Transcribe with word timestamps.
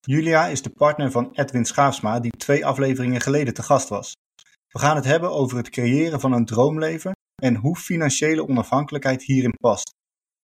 Julia 0.00 0.46
is 0.46 0.62
de 0.62 0.70
partner 0.70 1.10
van 1.10 1.30
Edwin 1.32 1.64
Schaafsma, 1.64 2.20
die 2.20 2.30
twee 2.30 2.66
afleveringen 2.66 3.20
geleden 3.20 3.54
te 3.54 3.62
gast 3.62 3.88
was. 3.88 4.12
We 4.68 4.78
gaan 4.78 4.96
het 4.96 5.04
hebben 5.04 5.30
over 5.30 5.56
het 5.56 5.70
creëren 5.70 6.20
van 6.20 6.32
een 6.32 6.44
droomleven 6.44 7.12
en 7.42 7.54
hoe 7.54 7.76
financiële 7.76 8.48
onafhankelijkheid 8.48 9.22
hierin 9.22 9.54
past. 9.60 9.90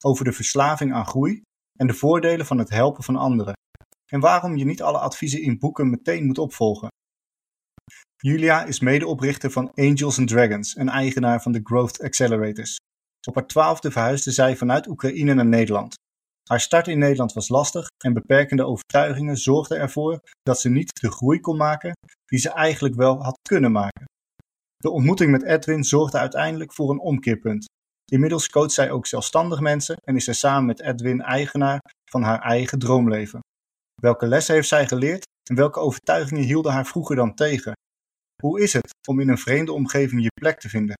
Over 0.04 0.24
de 0.24 0.32
verslaving 0.32 0.94
aan 0.94 1.06
groei 1.06 1.42
en 1.78 1.86
de 1.86 1.94
voordelen 1.94 2.46
van 2.46 2.58
het 2.58 2.70
helpen 2.70 3.04
van 3.04 3.16
anderen. 3.16 3.52
En 4.06 4.20
waarom 4.20 4.56
je 4.56 4.64
niet 4.64 4.82
alle 4.82 4.98
adviezen 4.98 5.42
in 5.42 5.58
boeken 5.58 5.90
meteen 5.90 6.26
moet 6.26 6.38
opvolgen. 6.38 6.88
Julia 8.16 8.64
is 8.64 8.80
medeoprichter 8.80 9.50
van 9.50 9.72
Angels 9.74 10.18
and 10.18 10.28
Dragons 10.28 10.74
en 10.74 10.88
eigenaar 10.88 11.42
van 11.42 11.52
de 11.52 11.60
Growth 11.62 12.02
Accelerators. 12.02 12.76
Op 13.28 13.34
haar 13.34 13.46
twaalfde 13.46 13.90
verhuisde 13.90 14.30
zij 14.30 14.56
vanuit 14.56 14.88
Oekraïne 14.88 15.34
naar 15.34 15.46
Nederland. 15.46 15.94
Haar 16.48 16.60
start 16.60 16.88
in 16.88 16.98
Nederland 16.98 17.32
was 17.32 17.48
lastig 17.48 17.86
en 18.04 18.12
beperkende 18.12 18.66
overtuigingen 18.66 19.36
zorgden 19.36 19.78
ervoor 19.78 20.20
dat 20.42 20.60
ze 20.60 20.68
niet 20.68 21.00
de 21.00 21.10
groei 21.10 21.40
kon 21.40 21.56
maken 21.56 21.92
die 22.24 22.38
ze 22.38 22.50
eigenlijk 22.50 22.94
wel 22.94 23.22
had 23.22 23.38
kunnen 23.48 23.72
maken. 23.72 24.04
De 24.76 24.90
ontmoeting 24.90 25.30
met 25.30 25.42
Edwin 25.42 25.84
zorgde 25.84 26.18
uiteindelijk 26.18 26.72
voor 26.72 26.90
een 26.90 27.00
omkeerpunt. 27.00 27.64
Inmiddels 28.12 28.48
coacht 28.48 28.72
zij 28.72 28.90
ook 28.90 29.06
zelfstandig 29.06 29.60
mensen 29.60 29.96
en 30.04 30.16
is 30.16 30.24
zij 30.24 30.34
samen 30.34 30.66
met 30.66 30.80
Edwin 30.80 31.22
eigenaar 31.22 31.80
van 32.10 32.22
haar 32.22 32.40
eigen 32.40 32.78
droomleven. 32.78 33.40
Welke 34.00 34.26
lessen 34.26 34.54
heeft 34.54 34.68
zij 34.68 34.86
geleerd 34.86 35.24
en 35.50 35.56
welke 35.56 35.80
overtuigingen 35.80 36.42
hielden 36.42 36.72
haar 36.72 36.86
vroeger 36.86 37.16
dan 37.16 37.34
tegen? 37.34 37.72
Hoe 38.42 38.60
is 38.60 38.72
het 38.72 38.94
om 39.08 39.20
in 39.20 39.28
een 39.28 39.38
vreemde 39.38 39.72
omgeving 39.72 40.22
je 40.22 40.30
plek 40.40 40.60
te 40.60 40.68
vinden? 40.68 40.94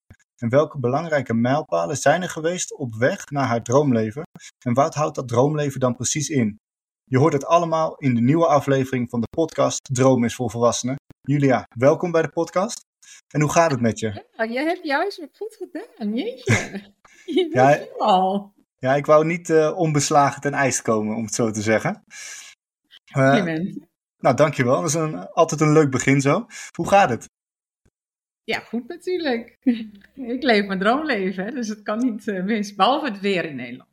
En 0.45 0.51
welke 0.51 0.79
belangrijke 0.79 1.35
mijlpalen 1.35 1.97
zijn 1.97 2.23
er 2.23 2.29
geweest 2.29 2.77
op 2.77 2.95
weg 2.95 3.31
naar 3.31 3.47
haar 3.47 3.63
droomleven? 3.63 4.23
En 4.67 4.75
wat 4.75 4.95
houdt 4.95 5.15
dat 5.15 5.29
droomleven 5.29 5.81
dan 5.81 5.95
precies 5.95 6.29
in? 6.29 6.59
Je 7.05 7.19
hoort 7.19 7.33
het 7.33 7.45
allemaal 7.45 7.97
in 7.97 8.15
de 8.15 8.21
nieuwe 8.21 8.47
aflevering 8.47 9.11
van 9.11 9.21
de 9.21 9.27
podcast 9.37 9.81
Droom 9.93 10.25
is 10.25 10.35
voor 10.35 10.51
Volwassenen. 10.51 10.97
Julia, 11.21 11.65
welkom 11.79 12.11
bij 12.11 12.23
de 12.23 12.29
podcast. 12.29 12.81
En 13.35 13.41
hoe 13.41 13.51
gaat 13.51 13.71
het 13.71 13.81
met 13.81 13.99
je? 13.99 14.25
Ja, 14.37 14.45
je 14.45 14.59
hebt 14.59 14.85
juist 14.85 15.19
wat 15.21 15.37
goed 15.37 15.57
gedaan, 15.57 16.15
jeetje. 16.15 16.93
Je 17.25 17.49
ja, 17.53 17.87
al. 17.99 18.53
Ja, 18.79 18.95
ik 18.95 19.07
wou 19.07 19.25
niet 19.25 19.49
uh, 19.49 19.77
onbeslagen 19.77 20.41
ten 20.41 20.53
ijs 20.53 20.83
komen, 20.83 21.17
om 21.17 21.25
het 21.25 21.35
zo 21.35 21.51
te 21.51 21.63
zeggen. 21.63 22.05
Uh, 23.17 23.45
nou, 24.19 24.37
dankjewel. 24.37 24.81
Dat 24.81 24.89
is 24.89 24.95
een, 24.95 25.29
altijd 25.29 25.61
een 25.61 25.73
leuk 25.73 25.91
begin 25.91 26.21
zo. 26.21 26.47
Hoe 26.77 26.89
gaat 26.89 27.11
het? 27.11 27.29
Ja, 28.45 28.59
goed 28.59 28.89
natuurlijk. 28.89 29.59
ik 30.15 30.43
leef 30.43 30.67
mijn 30.67 30.79
droomleven, 30.79 31.55
dus 31.55 31.69
het 31.69 31.83
kan 31.83 31.99
niet 31.99 32.27
uh, 32.27 32.45
mis. 32.45 32.75
Behalve 32.75 33.07
het 33.07 33.21
weer 33.21 33.45
in 33.45 33.57
Nederland. 33.57 33.91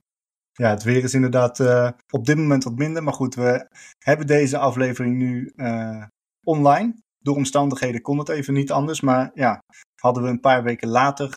Ja, 0.52 0.70
het 0.70 0.84
weer 0.84 1.04
is 1.04 1.14
inderdaad 1.14 1.60
uh, 1.60 1.90
op 2.10 2.26
dit 2.26 2.38
moment 2.38 2.64
wat 2.64 2.76
minder. 2.76 3.04
Maar 3.04 3.14
goed, 3.14 3.36
we 3.36 3.68
hebben 4.00 4.28
deze 4.28 4.58
aflevering 4.58 5.18
nu 5.18 5.52
uh, 5.56 6.06
online. 6.44 6.96
Door 7.20 7.36
omstandigheden 7.36 8.02
kon 8.02 8.18
het 8.18 8.30
even 8.30 8.54
niet 8.54 8.72
anders. 8.72 9.02
Maar 9.02 9.32
ja, 9.34 9.64
hadden 10.02 10.24
we 10.24 10.30
een 10.30 10.40
paar 10.40 10.64
weken 10.64 10.88
later 10.88 11.30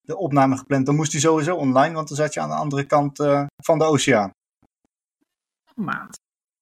de 0.00 0.16
opname 0.16 0.56
gepland, 0.56 0.86
dan 0.86 0.94
moest 0.94 1.10
die 1.12 1.20
sowieso 1.20 1.56
online. 1.56 1.94
Want 1.94 2.08
dan 2.08 2.16
zat 2.16 2.34
je 2.34 2.40
aan 2.40 2.48
de 2.48 2.54
andere 2.54 2.84
kant 2.84 3.16
van 3.56 3.78
de 3.78 3.84
oceaan. 3.84 4.30
Een 5.74 5.84
maand. 5.84 6.14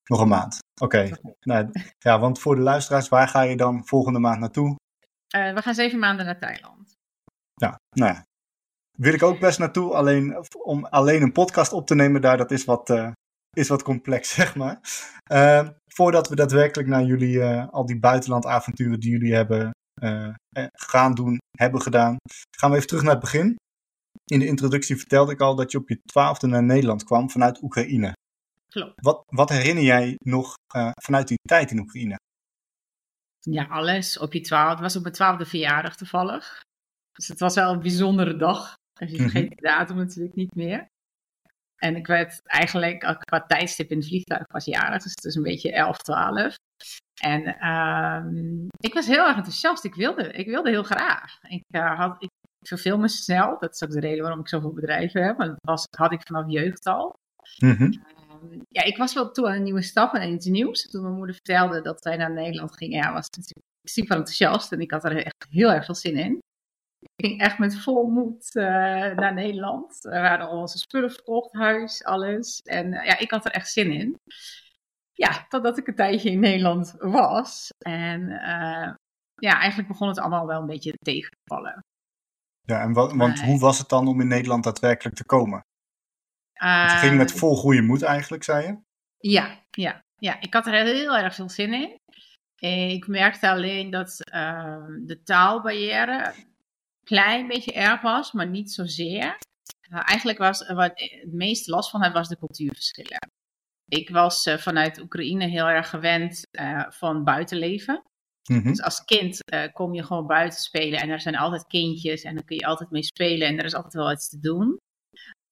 Nog 0.05 0.21
een 0.21 0.29
maand. 0.29 0.59
Oké. 0.83 0.97
Okay. 0.97 1.35
Nou, 1.41 1.71
ja, 1.99 2.21
want 2.21 2.39
voor 2.39 2.55
de 2.55 2.63
luisteraars, 2.63 3.09
waar 3.09 3.29
ga 3.29 3.43
je 3.43 3.57
dan 3.57 3.87
volgende 3.87 4.19
maand 4.19 4.41
naartoe? 4.41 4.77
Uh, 5.37 5.55
we 5.55 5.63
gaan 5.63 5.75
zeven 5.75 5.99
maanden 5.99 6.27
naar 6.27 6.39
Thailand. 6.39 6.97
Ja, 7.55 7.81
nou 7.91 8.13
ja. 8.13 8.25
Wil 8.99 9.15
ik 9.15 9.23
ook 9.23 9.41
best 9.41 9.59
naartoe. 9.59 9.95
Alleen 9.95 10.45
om 10.65 10.85
alleen 10.85 11.23
een 11.23 11.33
podcast 11.33 11.73
op 11.73 11.87
te 11.87 11.95
nemen 11.95 12.21
daar, 12.21 12.37
dat 12.37 12.51
is 12.51 12.65
wat, 12.65 12.91
uh, 12.91 13.11
is 13.57 13.69
wat 13.69 13.83
complex, 13.83 14.35
zeg 14.41 14.55
maar. 14.55 14.81
Uh, 15.33 15.69
voordat 15.87 16.29
we 16.29 16.37
daadwerkelijk 16.37 16.89
naar 16.89 17.05
jullie, 17.05 17.45
al 17.53 17.87
die 17.87 17.99
buitenlandavonturen 17.99 19.01
die 19.01 19.11
jullie 19.11 19.35
hebben 19.35 19.71
gaan 20.73 21.15
doen, 21.15 21.39
hebben 21.57 21.83
gedaan, 21.83 22.17
gaan 22.57 22.71
we 22.71 22.77
even 22.77 22.89
terug 22.89 23.03
naar 23.03 23.13
het 23.13 23.21
begin. 23.21 23.57
In 24.25 24.39
de 24.39 24.47
introductie 24.47 24.97
vertelde 24.97 25.33
ik 25.33 25.41
al 25.41 25.55
dat 25.55 25.71
je 25.73 25.79
op 25.79 25.89
je 25.89 26.01
twaalfde 26.05 26.47
naar 26.47 26.63
Nederland 26.63 27.05
kwam 27.05 27.31
vanuit 27.31 27.63
Oekraïne. 27.63 28.13
Klopt. 28.69 28.93
Wat, 29.01 29.23
wat 29.27 29.49
herinner 29.49 29.85
jij 29.85 30.15
nog 30.25 30.55
vanuit 31.03 31.29
die 31.29 31.39
tijd 31.49 31.71
in 31.71 31.79
Oekraïne? 31.79 32.17
Ja, 33.41 33.65
alles. 33.65 34.19
Op 34.19 34.33
je 34.33 34.41
twaalf. 34.41 34.71
Het 34.71 34.81
was 34.81 34.97
op 34.97 35.03
mijn 35.03 35.15
twaalfde 35.15 35.47
verjaardag 35.47 35.97
toevallig. 35.97 36.61
Dus 37.13 37.29
het 37.29 37.41
was 37.41 37.55
wel 37.55 37.73
een 37.73 37.81
bijzondere 37.81 38.37
dag. 38.37 38.75
Dus 39.01 39.11
je 39.11 39.17
vergeet 39.17 39.51
de 39.51 39.63
datum 39.63 39.97
natuurlijk 39.97 40.35
niet 40.35 40.55
meer. 40.55 40.89
En 41.77 41.97
ik 41.97 42.07
werd 42.07 42.41
eigenlijk 42.45 43.19
qua 43.19 43.47
tijdstip 43.47 43.91
in 43.91 43.99
het 43.99 44.07
vliegtuig 44.07 44.47
pas 44.47 44.65
jarig. 44.65 45.03
Dus 45.03 45.13
het 45.15 45.25
is 45.25 45.35
een 45.35 45.43
beetje 45.43 45.73
11, 45.73 45.97
12. 45.97 46.55
En 47.21 47.57
uh, 47.61 48.25
ik 48.77 48.95
was 48.95 49.07
heel 49.07 49.27
erg 49.27 49.37
enthousiast. 49.37 49.85
Ik 49.85 49.95
wilde, 49.95 50.33
ik 50.33 50.47
wilde 50.47 50.71
heel 50.71 50.83
graag. 50.83 51.39
Ik, 51.49 51.65
uh, 51.71 51.99
had, 51.99 52.23
ik 52.23 52.31
verveel 52.67 52.99
me 52.99 53.09
snel. 53.09 53.59
Dat 53.59 53.75
is 53.75 53.83
ook 53.83 53.91
de 53.91 54.01
reden 54.01 54.23
waarom 54.23 54.41
ik 54.41 54.49
zoveel 54.49 54.73
bedrijven 54.73 55.25
heb. 55.25 55.37
Want 55.37 55.49
dat 55.49 55.59
was, 55.61 55.87
had 55.97 56.13
ik 56.13 56.27
vanaf 56.27 56.51
jeugd 56.51 56.87
al. 56.87 57.15
Mm 57.59 57.77
-hmm 57.77 58.20
ja, 58.69 58.83
ik 58.83 58.97
was 58.97 59.15
wel 59.15 59.31
toe 59.31 59.49
aan 59.49 59.55
een 59.55 59.63
nieuwe 59.63 59.83
stap 59.83 60.15
en 60.15 60.33
iets 60.33 60.47
nieuws. 60.47 60.91
Toen 60.91 61.03
mijn 61.03 61.15
moeder 61.15 61.35
vertelde 61.35 61.81
dat 61.81 62.05
wij 62.05 62.17
naar 62.17 62.33
Nederland 62.33 62.77
gingen, 62.77 62.99
ja, 62.99 63.13
was 63.13 63.31
natuurlijk 63.31 63.67
super 63.83 64.17
enthousiast 64.17 64.73
en 64.73 64.81
ik 64.81 64.91
had 64.91 65.05
er 65.05 65.25
echt 65.25 65.47
heel 65.51 65.73
erg 65.73 65.85
veel 65.85 65.95
zin 65.95 66.17
in. 66.17 66.39
Ik 66.99 67.27
ging 67.27 67.41
echt 67.41 67.59
met 67.59 67.81
vol 67.81 68.07
moed 68.07 68.55
uh, 68.55 68.65
naar 69.15 69.35
Nederland. 69.35 69.99
We 70.01 70.19
hadden 70.19 70.49
al 70.49 70.61
onze 70.61 70.79
spullen 70.79 71.11
verkocht, 71.11 71.53
huis, 71.53 72.05
alles. 72.05 72.61
En 72.61 72.93
uh, 72.93 73.05
ja, 73.05 73.19
ik 73.19 73.31
had 73.31 73.45
er 73.45 73.51
echt 73.51 73.71
zin 73.71 73.93
in. 73.93 74.17
Ja, 75.13 75.47
totdat 75.49 75.79
ik 75.79 75.87
een 75.87 75.95
tijdje 75.95 76.31
in 76.31 76.41
Nederland 76.41 76.95
was. 76.99 77.71
En 77.79 78.21
uh, 78.21 78.95
ja, 79.35 79.59
eigenlijk 79.59 79.89
begon 79.89 80.09
het 80.09 80.19
allemaal 80.19 80.47
wel 80.47 80.61
een 80.61 80.67
beetje 80.67 80.93
tegen 80.99 81.31
te 81.31 81.55
vallen. 81.55 81.85
Ja, 82.61 82.81
en 82.81 82.93
wat, 82.93 83.13
want 83.13 83.41
hoe 83.41 83.59
was 83.59 83.79
het 83.79 83.89
dan 83.89 84.09
om 84.09 84.21
in 84.21 84.29
Nederland 84.29 84.65
daadwerkelijk 84.65 85.17
te 85.17 85.25
komen? 85.25 85.61
Het 86.69 87.01
ging 87.01 87.17
met 87.17 87.31
ehm, 87.31 87.39
vol 87.39 87.57
goede 87.57 87.83
moed 87.83 88.03
eigenlijk, 88.03 88.45
zei 88.45 88.67
je? 88.67 88.79
Ja, 89.19 89.65
ja, 89.71 90.05
ja, 90.17 90.41
ik 90.41 90.55
had 90.55 90.67
er 90.67 90.73
heel 90.73 91.17
erg 91.17 91.35
veel 91.35 91.49
zin 91.49 91.75
in. 91.75 91.99
Ik 92.95 93.07
merkte 93.07 93.51
alleen 93.51 93.91
dat 93.91 94.17
uh, 94.35 94.85
de 95.07 95.23
taalbarrière 95.23 96.27
een 96.27 96.45
klein 97.05 97.47
beetje 97.47 97.73
erg 97.73 98.01
was, 98.01 98.33
maar 98.33 98.49
niet 98.49 98.73
zozeer. 98.73 99.39
Uh, 99.91 100.01
eigenlijk 100.05 100.39
was 100.39 100.69
wat 100.69 100.93
het 100.95 101.33
meeste 101.33 101.71
last 101.71 101.91
van 101.91 102.03
had, 102.03 102.13
was 102.13 102.29
de 102.29 102.39
cultuurverschillen. 102.39 103.31
Ik 103.89 104.11
was 104.11 104.47
uh, 104.47 104.57
vanuit 104.57 105.01
Oekraïne 105.01 105.47
heel 105.47 105.69
erg 105.69 105.89
gewend 105.89 106.47
uh, 106.51 106.85
van 106.89 107.25
buitenleven. 107.25 108.03
Mm 108.51 108.59
-hmm. 108.59 108.71
Dus 108.71 108.83
als 108.83 109.05
kind 109.05 109.39
kom 109.73 109.95
je 109.95 110.03
gewoon 110.03 110.27
buiten 110.27 110.61
spelen 110.61 111.01
en 111.01 111.09
er 111.09 111.21
zijn 111.21 111.37
altijd 111.37 111.67
kindjes 111.67 112.23
en 112.23 112.35
dan 112.35 112.45
kun 112.45 112.57
je 112.57 112.67
altijd 112.67 112.91
mee 112.91 113.03
spelen 113.03 113.49
en 113.49 113.59
er 113.59 113.65
is 113.65 113.75
altijd 113.75 113.95
wel 113.95 114.13
iets 114.13 114.29
te 114.29 114.39
doen. 114.39 114.79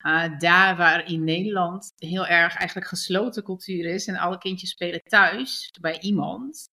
Uh, 0.07 0.39
daar 0.39 0.77
waar 0.77 1.07
in 1.07 1.25
Nederland 1.25 1.93
heel 1.97 2.27
erg 2.27 2.57
eigenlijk 2.57 2.89
gesloten 2.89 3.43
cultuur 3.43 3.85
is 3.85 4.07
en 4.07 4.17
alle 4.17 4.39
kindjes 4.39 4.71
spelen 4.71 5.03
thuis 5.03 5.71
bij 5.81 6.01
iemand 6.01 6.69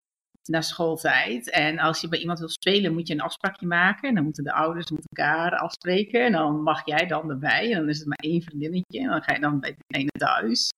na 0.48 0.60
schooltijd. 0.60 1.50
En 1.50 1.78
als 1.78 2.00
je 2.00 2.08
bij 2.08 2.18
iemand 2.18 2.38
wil 2.38 2.48
spelen, 2.48 2.92
moet 2.92 3.08
je 3.08 3.14
een 3.14 3.20
afspraakje 3.20 3.66
maken. 3.66 4.08
En 4.08 4.14
dan 4.14 4.24
moeten 4.24 4.44
de 4.44 4.52
ouders 4.52 4.90
met 4.90 5.06
elkaar 5.08 5.56
afspreken. 5.56 6.24
En 6.24 6.32
dan 6.32 6.62
mag 6.62 6.86
jij 6.86 7.06
dan 7.06 7.30
erbij. 7.30 7.72
En 7.72 7.78
dan 7.78 7.88
is 7.88 7.98
het 7.98 8.08
maar 8.08 8.18
één 8.18 8.42
vriendinnetje. 8.42 9.00
En 9.00 9.08
dan 9.08 9.22
ga 9.22 9.32
je 9.32 9.40
dan 9.40 9.60
bij 9.60 9.76
de 9.76 9.98
ene 9.98 10.10
thuis. 10.18 10.68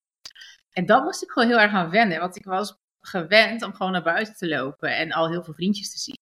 En 0.73 0.87
dat 0.87 1.02
moest 1.02 1.23
ik 1.23 1.31
gewoon 1.31 1.49
heel 1.49 1.61
erg 1.61 1.73
aan 1.73 1.90
wennen. 1.90 2.20
Want 2.20 2.37
ik 2.37 2.44
was 2.44 2.76
gewend 3.00 3.62
om 3.62 3.75
gewoon 3.75 3.93
naar 3.93 4.02
buiten 4.02 4.34
te 4.34 4.49
lopen 4.49 4.96
en 4.96 5.12
al 5.12 5.28
heel 5.28 5.44
veel 5.44 5.55
vriendjes 5.55 5.90
te 5.93 5.99
zien. 5.99 6.19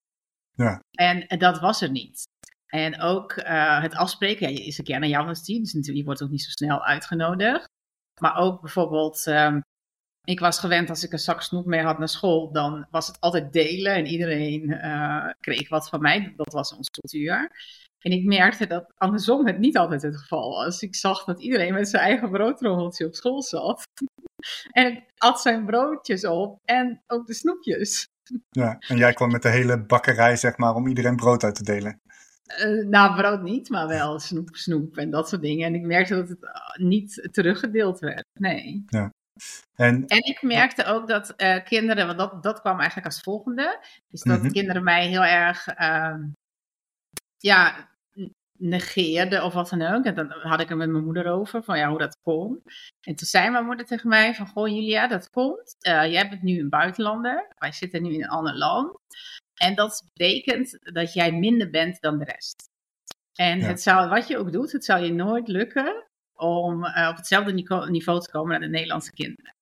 Ja. 0.55 0.81
En 0.91 1.39
dat 1.39 1.61
was 1.61 1.81
er 1.83 1.91
niet. 1.91 2.25
En 2.67 3.01
ook 3.01 3.37
uh, 3.37 3.83
het 3.83 3.95
afspreken, 3.95 4.53
ja, 4.53 4.65
is 4.65 4.79
een 4.79 4.85
keer 4.85 4.99
naar 4.99 5.09
jou 5.09 5.35
team, 5.35 5.63
dus 5.63 5.73
natuurlijk, 5.73 5.99
je 5.99 6.05
wordt 6.05 6.23
ook 6.23 6.31
niet 6.31 6.43
zo 6.43 6.51
snel 6.51 6.85
uitgenodigd. 6.85 7.69
Maar 8.21 8.37
ook 8.37 8.61
bijvoorbeeld, 8.61 9.27
um, 9.27 9.61
ik 10.25 10.41
was 10.41 10.59
gewend 10.59 10.91
als 10.91 11.05
ik 11.05 11.13
een 11.13 11.19
zak 11.19 11.43
snoep 11.43 11.67
mee 11.67 11.83
had 11.83 11.99
naar 11.99 12.09
school, 12.09 12.53
dan 12.53 12.87
was 12.91 13.07
het 13.07 13.21
altijd 13.21 13.53
delen 13.53 13.95
en 13.95 14.07
iedereen 14.07 14.71
uh, 14.71 15.29
kreeg 15.41 15.69
wat 15.69 15.89
van 15.89 16.01
mij. 16.01 16.33
Dat 16.37 16.53
was 16.53 16.75
onze 16.75 16.91
cultuur. 16.91 17.51
En 17.99 18.13
ik 18.13 18.25
merkte 18.25 18.67
dat 18.67 18.93
andersom 18.97 19.47
het 19.47 19.59
niet 19.59 19.77
altijd 19.77 20.03
het 20.03 20.17
geval 20.17 20.51
was. 20.51 20.83
Ik 20.83 20.95
zag 20.95 21.25
dat 21.25 21.43
iedereen 21.43 21.75
met 21.75 21.89
zijn 21.89 22.03
eigen 22.03 22.31
broodrommeltje 22.31 23.07
op 23.07 23.15
school 23.15 23.43
zat. 23.43 23.83
en 24.71 25.05
at 25.17 25.41
zijn 25.41 25.67
broodjes 25.67 26.27
op 26.27 26.61
en 26.65 27.03
ook 27.07 27.27
de 27.27 27.35
snoepjes. 27.35 28.09
Ja, 28.51 28.77
en 28.79 28.97
jij 28.97 29.13
kwam 29.13 29.31
met 29.31 29.43
de 29.43 29.49
hele 29.49 29.85
bakkerij, 29.85 30.37
zeg 30.37 30.57
maar, 30.57 30.75
om 30.75 30.87
iedereen 30.87 31.17
brood 31.17 31.45
uit 31.45 31.55
te 31.55 31.63
delen. 31.63 32.01
Uh, 32.65 32.87
nou, 32.87 33.17
brood 33.17 33.43
niet, 33.43 33.69
maar 33.69 33.89
wel 33.89 34.19
snoep, 34.19 34.57
snoep 34.57 34.97
en 34.97 35.11
dat 35.11 35.29
soort 35.29 35.43
dingen. 35.43 35.67
En 35.67 35.75
ik 35.75 35.83
merkte 35.83 36.15
dat 36.15 36.29
het 36.29 36.39
niet 36.75 37.29
teruggedeeld 37.31 37.99
werd. 37.99 38.25
Nee. 38.41 38.85
Ja. 38.87 39.11
En, 39.75 40.07
en 40.07 40.25
ik 40.25 40.43
merkte 40.43 40.85
ook 40.85 41.09
dat 41.09 41.35
uh, 41.37 41.65
kinderen, 41.65 42.07
want 42.07 42.19
dat, 42.19 42.43
dat 42.43 42.61
kwam 42.61 42.77
eigenlijk 42.77 43.07
als 43.07 43.21
volgende, 43.21 43.85
is 44.11 44.23
dat 44.23 44.43
mm 44.43 44.53
kinderen 44.53 44.85
mij 44.85 45.07
heel 45.07 45.25
erg 45.25 45.79
uh, 45.81 46.15
ja, 47.37 47.89
negeerden 48.59 49.45
of 49.45 49.53
wat 49.53 49.69
dan 49.69 49.83
ook. 49.83 50.05
En 50.05 50.15
dan 50.15 50.31
had 50.31 50.61
ik 50.61 50.71
er 50.71 50.77
met 50.77 50.91
mijn 50.91 51.05
moeder 51.05 51.27
over, 51.27 51.63
van 51.63 51.79
ja, 51.79 51.89
hoe 51.89 51.99
dat 51.99 52.19
komt. 52.23 52.61
En 53.01 53.15
toen 53.15 53.27
zei 53.27 53.51
mijn 53.51 53.67
moeder 53.67 53.87
tegen 53.87 54.09
mij 54.09 54.35
van, 54.35 54.47
goh 54.47 54.69
Julia, 54.69 55.07
dat 55.07 55.31
komt. 55.31 55.77
Jij 55.79 56.29
bent 56.29 56.43
nu 56.43 56.61
een 56.61 56.69
buitenlander, 56.69 57.55
wij 57.59 57.73
zitten 57.73 58.03
nu 58.03 58.13
in 58.13 58.23
een 58.23 58.29
ander 58.29 58.57
land. 58.57 58.99
En 59.57 59.75
dat 59.75 60.05
betekent 60.13 60.79
dat 60.81 61.13
jij 61.13 61.33
minder 61.33 61.71
bent 61.71 62.01
dan 62.01 62.19
de 62.19 62.25
rest. 62.25 62.69
En 63.35 63.61
het 63.61 63.83
zou, 63.83 64.09
wat 64.09 64.29
je 64.29 64.39
ook 64.39 64.53
doet, 64.53 64.73
het 64.73 64.85
zal 64.85 65.03
je 65.03 65.13
nooit 65.13 65.49
lukken 65.49 66.07
om 66.35 66.85
uh, 66.85 67.09
op 67.11 67.17
hetzelfde 67.17 67.53
niveau 67.91 68.21
te 68.21 68.31
komen 68.31 68.51
naar 68.51 68.61
de 68.61 68.69
Nederlandse 68.69 69.13
kinderen. 69.13 69.55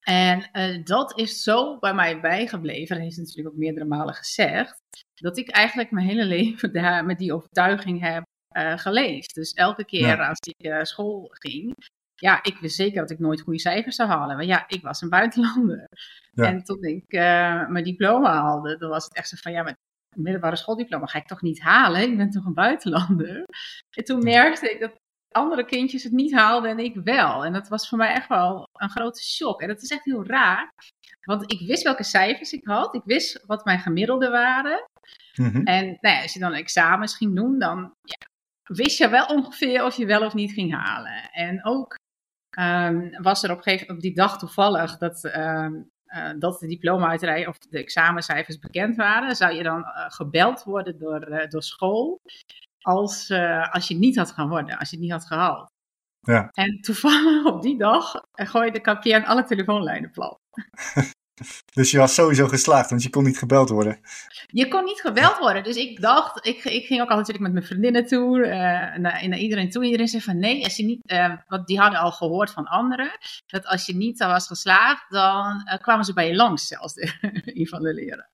En 0.00 0.48
uh, 0.52 0.84
dat 0.84 1.18
is 1.18 1.42
zo 1.42 1.78
bij 1.78 1.94
mij 1.94 2.20
bijgebleven, 2.20 2.98
dat 2.98 3.06
is 3.06 3.16
natuurlijk 3.16 3.48
ook 3.48 3.56
meerdere 3.56 3.84
malen 3.84 4.14
gezegd, 4.14 4.80
dat 5.14 5.38
ik 5.38 5.50
eigenlijk 5.50 5.90
mijn 5.90 6.06
hele 6.06 6.24
leven 6.36 6.72
daar 6.72 7.04
met 7.04 7.18
die 7.18 7.34
overtuiging 7.34 8.00
heb 8.00 8.24
uh, 8.56 8.78
geleefd. 8.78 9.34
Dus 9.34 9.52
elke 9.52 9.84
keer 9.84 10.28
als 10.28 10.38
ik 10.40 10.66
uh, 10.66 10.82
school 10.82 11.26
ging, 11.30 11.74
ja, 12.14 12.42
ik 12.42 12.58
wist 12.58 12.76
zeker 12.76 13.00
dat 13.00 13.10
ik 13.10 13.18
nooit 13.18 13.40
goede 13.40 13.58
cijfers 13.58 13.96
zou 13.96 14.08
halen. 14.08 14.36
Want 14.36 14.48
ja, 14.48 14.64
ik 14.68 14.82
was 14.82 15.00
een 15.00 15.08
buitenlander. 15.08 15.88
En 16.34 16.64
toen 16.64 16.82
ik 16.82 17.12
mijn 17.68 17.84
diploma 17.84 18.32
haalde, 18.32 18.76
dan 18.76 18.90
was 18.90 19.04
het 19.04 19.14
echt 19.14 19.28
zo 19.28 19.36
van, 19.40 19.52
ja, 19.52 19.62
met 19.62 19.76
middelbare 20.16 20.56
schooldiploma 20.56 21.06
ga 21.06 21.18
ik 21.18 21.26
toch 21.26 21.42
niet 21.42 21.60
halen? 21.60 22.02
Ik 22.02 22.16
ben 22.16 22.30
toch 22.30 22.44
een 22.44 22.54
buitenlander? 22.54 23.44
En 23.90 24.04
toen 24.04 24.22
merkte 24.22 24.70
ik 24.70 24.80
dat 24.80 24.92
andere 25.30 25.64
kindjes 25.64 26.02
het 26.02 26.12
niet 26.12 26.34
haalden 26.34 26.70
en 26.70 26.78
ik 26.78 26.94
wel. 27.04 27.44
En 27.44 27.52
dat 27.52 27.68
was 27.68 27.88
voor 27.88 27.98
mij 27.98 28.12
echt 28.12 28.28
wel 28.28 28.68
een 28.72 28.90
grote 28.90 29.22
shock. 29.22 29.60
En 29.60 29.68
dat 29.68 29.82
is 29.82 29.90
echt 29.90 30.04
heel 30.04 30.26
raar. 30.26 30.72
Want 31.24 31.52
ik 31.52 31.66
wist 31.66 31.82
welke 31.82 32.04
cijfers 32.04 32.52
ik 32.52 32.66
had. 32.66 32.94
Ik 32.94 33.02
wist 33.04 33.44
wat 33.46 33.64
mijn 33.64 33.78
gemiddelden 33.78 34.30
waren. 34.30 34.88
Mhm. 35.34 35.62
En 35.62 35.84
nou 36.00 36.16
ja, 36.16 36.22
als 36.22 36.32
je 36.32 36.38
dan 36.38 36.52
examens 36.52 37.16
ging 37.16 37.34
doen, 37.34 37.58
dan 37.58 37.94
ja, 38.02 38.26
wist 38.62 38.98
je 38.98 39.08
wel 39.08 39.26
ongeveer 39.26 39.84
of 39.84 39.96
je 39.96 40.06
wel 40.06 40.24
of 40.24 40.34
niet 40.34 40.52
ging 40.52 40.72
halen. 40.72 41.30
En 41.32 41.64
ook 41.64 41.96
um, 42.60 43.22
was 43.22 43.42
er 43.42 43.50
op 43.50 43.60
gegeven 43.60 43.94
op 43.94 44.00
die 44.00 44.14
dag 44.14 44.38
toevallig 44.38 44.98
dat, 44.98 45.24
um, 45.24 45.90
uh, 46.06 46.30
dat 46.38 46.60
de 46.60 46.66
diploma-uitrij 46.66 47.46
of 47.46 47.58
de 47.58 47.78
examencijfers 47.78 48.58
bekend 48.58 48.96
waren. 48.96 49.36
Zou 49.36 49.54
je 49.54 49.62
dan 49.62 49.78
uh, 49.78 50.04
gebeld 50.08 50.62
worden 50.62 50.98
door, 50.98 51.28
uh, 51.28 51.48
door 51.48 51.62
school 51.62 52.20
als, 52.80 53.30
als 53.70 53.88
je 53.88 53.94
niet 53.94 54.16
had 54.16 54.32
gaan 54.32 54.48
worden, 54.48 54.78
als 54.78 54.90
je 54.90 54.96
het 54.96 55.04
niet 55.04 55.14
had 55.14 55.26
gehaald. 55.26 55.72
Ja. 56.20 56.50
En 56.52 56.80
toevallig 56.80 57.44
op 57.44 57.62
die 57.62 57.78
dag 57.78 58.12
gooide 58.32 58.80
KPN 58.80 59.22
alle 59.26 59.44
telefoonlijnen 59.44 60.10
plat. 60.10 60.38
dus 61.72 61.90
je 61.90 61.98
was 61.98 62.14
sowieso 62.14 62.48
geslaagd, 62.48 62.90
want 62.90 63.02
je 63.02 63.10
kon 63.10 63.24
niet 63.24 63.38
gebeld 63.38 63.68
worden. 63.68 63.98
Je 64.46 64.68
kon 64.68 64.84
niet 64.84 65.00
gebeld 65.00 65.38
worden. 65.38 65.62
Dus 65.62 65.76
ik 65.76 66.00
dacht, 66.00 66.46
ik, 66.46 66.64
ik 66.64 66.86
ging 66.86 67.00
ook 67.00 67.08
al 67.08 67.16
natuurlijk 67.16 67.44
met 67.44 67.52
mijn 67.52 67.66
vriendinnen 67.66 68.06
toe, 68.06 68.38
uh, 68.38 68.46
naar, 68.48 68.98
naar, 69.00 69.38
iedereen 69.38 69.70
toe. 69.70 69.84
Iedereen 69.84 70.08
zei 70.08 70.22
van 70.22 70.38
nee, 70.38 70.64
als 70.64 70.76
je 70.76 70.84
niet, 70.84 71.10
uh, 71.12 71.34
want 71.46 71.66
die 71.66 71.78
hadden 71.78 72.00
al 72.00 72.12
gehoord 72.12 72.50
van 72.50 72.64
anderen, 72.64 73.10
dat 73.46 73.66
als 73.66 73.86
je 73.86 73.96
niet 73.96 74.18
was 74.18 74.46
geslaagd, 74.46 75.10
dan 75.10 75.68
uh, 75.72 75.78
kwamen 75.78 76.04
ze 76.04 76.12
bij 76.12 76.28
je 76.28 76.34
langs 76.34 76.66
zelfs, 76.66 76.94
een 77.58 77.68
van 77.68 77.82
de 77.82 77.94
leren. 77.94 78.28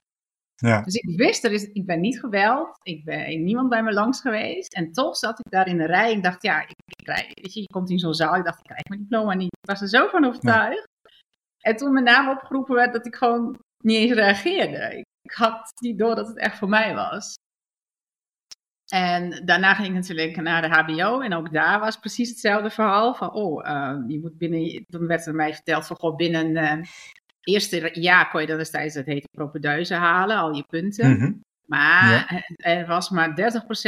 Ja. 0.54 0.82
Dus 0.82 0.94
ik 0.94 1.16
wist, 1.16 1.44
er 1.44 1.52
is, 1.52 1.64
ik 1.72 1.86
ben 1.86 2.00
niet 2.00 2.20
gebeld, 2.20 2.78
ik 2.82 3.04
ben 3.04 3.44
niemand 3.44 3.68
bij 3.68 3.82
me 3.82 3.92
langs 3.92 4.20
geweest. 4.20 4.74
En 4.74 4.92
toch 4.92 5.16
zat 5.16 5.38
ik 5.38 5.50
daar 5.50 5.68
in 5.68 5.76
de 5.76 5.86
rij. 5.86 6.12
Ik 6.12 6.22
dacht, 6.22 6.42
ja, 6.42 6.62
ik, 6.62 6.76
je, 7.52 7.60
je 7.60 7.66
komt 7.66 7.90
in 7.90 7.98
zo'n 7.98 8.14
zaal. 8.14 8.36
Ik 8.36 8.44
dacht, 8.44 8.58
ik 8.58 8.64
krijg 8.64 8.88
mijn 8.88 9.00
diploma 9.00 9.34
niet. 9.34 9.52
Ik 9.60 9.68
was 9.68 9.80
er 9.80 9.88
zo 9.88 10.08
van 10.08 10.24
overtuigd. 10.24 10.88
En 11.60 11.76
toen 11.76 11.92
mijn 11.92 12.04
naam 12.04 12.28
opgeroepen 12.28 12.74
werd, 12.74 12.92
dat 12.92 13.06
ik 13.06 13.14
gewoon 13.14 13.58
niet 13.78 13.96
eens 13.96 14.12
reageerde. 14.12 14.96
Ik, 14.96 15.04
ik 15.22 15.32
had 15.32 15.72
niet 15.80 15.98
door 15.98 16.14
dat 16.14 16.26
het 16.26 16.38
echt 16.38 16.58
voor 16.58 16.68
mij 16.68 16.94
was. 16.94 17.34
En 18.92 19.44
daarna 19.44 19.74
ging 19.74 19.88
ik 19.88 19.94
natuurlijk 19.94 20.36
naar 20.36 20.62
de 20.62 20.68
HBO 20.68 21.20
en 21.20 21.34
ook 21.34 21.52
daar 21.52 21.80
was 21.80 21.98
precies 21.98 22.28
hetzelfde 22.28 22.70
verhaal. 22.70 23.14
Van, 23.14 23.32
oh, 23.32 23.66
uh, 23.66 23.96
je 24.06 24.20
moet 24.20 24.38
binnen, 24.38 24.84
toen 24.88 25.06
werd 25.06 25.26
er 25.26 25.34
mij 25.34 25.54
verteld 25.54 25.86
van, 25.86 25.96
goh, 25.96 26.16
binnen 26.16 26.50
uh, 26.50 26.82
eerste 27.40 27.90
jaar 27.92 28.30
kon 28.30 28.40
je 28.40 28.46
dan 28.46 28.58
destijds, 28.58 28.94
dat 28.94 29.06
heette 29.06 29.28
propeduizen 29.30 29.96
halen, 29.96 30.36
al 30.36 30.54
je 30.54 30.64
punten. 30.68 31.10
Mhm. 31.10 31.32
Maar 31.66 32.44
er 32.56 32.86
was 32.86 33.10
maar 33.10 33.30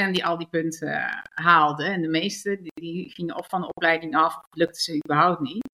30% 0.09 0.11
die 0.11 0.27
al 0.27 0.39
die 0.39 0.49
punten 0.49 1.23
haalde. 1.35 1.85
En 1.85 2.03
de 2.03 2.09
meeste 2.09 2.61
die, 2.61 2.73
die 2.75 3.11
gingen 3.11 3.37
of 3.37 3.49
van 3.49 3.61
de 3.61 3.69
opleiding 3.69 4.17
af, 4.17 4.37
lukte 4.51 4.81
ze 4.81 4.97
überhaupt 4.97 5.41
niet. 5.41 5.71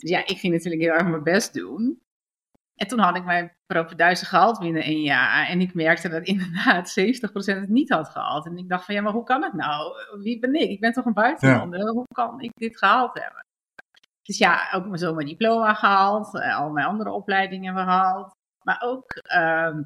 Dus 0.00 0.10
ja, 0.10 0.26
ik 0.26 0.38
ging 0.38 0.52
natuurlijk 0.52 0.82
heel 0.82 0.92
erg 0.92 1.08
mijn 1.08 1.22
best 1.22 1.54
doen. 1.54 2.00
En 2.74 2.86
toen 2.86 2.98
had 2.98 3.16
ik 3.16 3.24
mijn 3.24 3.56
propeduizen 3.66 4.26
gehaald 4.26 4.58
binnen 4.58 4.86
een 4.86 5.02
jaar. 5.02 5.48
En 5.48 5.60
ik 5.60 5.74
merkte 5.74 6.08
dat 6.08 6.26
inderdaad 6.32 7.00
70% 7.00 7.02
het 7.32 7.68
niet 7.68 7.90
had 7.90 8.08
gehaald. 8.08 8.46
En 8.46 8.56
ik 8.56 8.68
dacht 8.68 8.84
van, 8.84 8.94
ja, 8.94 9.00
maar 9.00 9.12
hoe 9.12 9.24
kan 9.24 9.42
het 9.42 9.52
nou? 9.52 9.92
Wie 10.22 10.38
ben 10.38 10.54
ik? 10.54 10.70
Ik 10.70 10.80
ben 10.80 10.92
toch 10.92 11.04
een 11.04 11.12
buitenlander? 11.12 11.88
Hoe 11.88 12.06
kan 12.14 12.40
ik 12.40 12.52
dit 12.54 12.78
gehaald 12.78 13.14
hebben? 13.14 13.44
Dus 14.22 14.38
ja, 14.38 14.72
ook 14.72 14.98
zo 14.98 15.14
mijn 15.14 15.26
diploma 15.26 15.74
gehaald, 15.74 16.34
eh, 16.34 16.58
al 16.58 16.70
mijn 16.70 16.86
andere 16.86 17.10
opleidingen 17.10 17.74
gehaald. 17.74 18.32
Maar 18.64 18.80
ook 18.84 19.20
uh, 19.34 19.78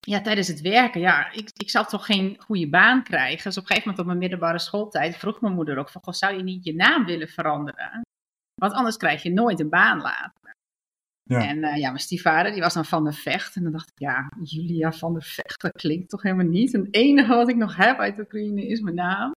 ja, 0.00 0.20
tijdens 0.20 0.48
het 0.48 0.60
werken, 0.60 1.00
ja, 1.00 1.32
ik, 1.32 1.50
ik 1.54 1.70
zou 1.70 1.86
toch 1.86 2.06
geen 2.06 2.36
goede 2.40 2.68
baan 2.68 3.02
krijgen. 3.02 3.44
Dus 3.44 3.56
op 3.56 3.62
een 3.62 3.68
gegeven 3.68 3.88
moment 3.88 3.98
op 3.98 4.06
mijn 4.06 4.18
middelbare 4.18 4.58
schooltijd 4.58 5.16
vroeg 5.16 5.40
mijn 5.40 5.54
moeder 5.54 5.78
ook 5.78 5.90
van, 5.90 6.02
goh, 6.04 6.14
zou 6.14 6.36
je 6.36 6.42
niet 6.42 6.64
je 6.64 6.74
naam 6.74 7.04
willen 7.04 7.28
veranderen? 7.28 8.02
Want 8.62 8.74
anders 8.74 8.96
krijg 8.96 9.22
je 9.22 9.32
nooit 9.32 9.60
een 9.60 9.68
baan 9.68 10.00
later. 10.00 10.54
Ja. 11.22 11.48
En 11.48 11.56
uh, 11.56 11.76
ja, 11.76 11.88
mijn 11.88 11.98
stiefvader, 11.98 12.52
die 12.52 12.60
was 12.60 12.74
dan 12.74 12.84
Van 12.84 13.04
de 13.04 13.12
Vecht. 13.12 13.56
En 13.56 13.62
dan 13.62 13.72
dacht 13.72 13.88
ik, 13.88 13.98
ja, 13.98 14.32
Julia 14.42 14.92
Van 14.92 15.14
de 15.14 15.20
Vecht, 15.20 15.60
dat 15.60 15.72
klinkt 15.72 16.08
toch 16.08 16.22
helemaal 16.22 16.46
niet. 16.46 16.74
En 16.74 16.80
het 16.80 16.94
enige 16.94 17.34
wat 17.34 17.48
ik 17.48 17.56
nog 17.56 17.76
heb 17.76 17.98
uit 17.98 18.18
Oekraïne 18.18 18.66
is 18.66 18.80
mijn 18.80 18.94
naam. 18.94 19.32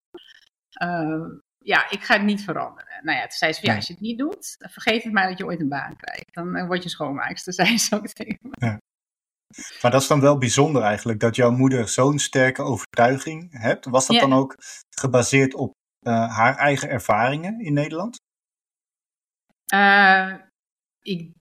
Uh, 0.84 1.26
ja, 1.58 1.90
ik 1.90 2.04
ga 2.04 2.14
het 2.14 2.24
niet 2.24 2.44
veranderen. 2.44 3.00
Nou 3.04 3.18
ja, 3.18 3.22
toen 3.22 3.32
zei 3.32 3.54
ze 3.54 3.60
van, 3.60 3.70
ja, 3.70 3.76
als 3.76 3.88
je 3.88 3.94
het 3.94 4.02
niet 4.02 4.18
doet, 4.18 4.56
vergeet 4.60 5.04
het 5.04 5.14
maar 5.14 5.28
dat 5.30 5.38
je 5.38 5.46
ooit 5.46 5.60
een 5.60 5.70
baan 5.70 5.96
krijgt. 5.96 6.34
Dan 6.34 6.58
uh, 6.58 6.66
word 6.68 6.84
je 6.84 6.90
schoonmaakster, 6.90 7.54
zei 7.64 7.78
ze 7.78 7.96
ook 7.96 8.08
tegen 8.08 8.38
me. 8.42 8.66
Ja. 8.66 8.78
Maar 9.82 9.92
dat 9.92 10.02
is 10.02 10.08
dan 10.08 10.22
wel 10.22 10.38
bijzonder 10.38 10.82
eigenlijk, 10.82 11.20
dat 11.20 11.36
jouw 11.36 11.52
moeder 11.52 11.88
zo'n 11.88 12.20
sterke 12.20 12.62
overtuiging 12.62 13.60
hebt. 13.60 13.86
Was 13.86 14.08
dat 14.08 14.20
dan 14.20 14.34
ook 14.34 14.56
gebaseerd 14.90 15.54
op 15.54 15.72
uh, 16.08 16.38
haar 16.38 16.56
eigen 16.56 16.90
ervaringen 16.90 17.60
in 17.60 17.74
Nederland? 17.74 18.22
Uh, 19.74 20.34
ik 21.02 21.32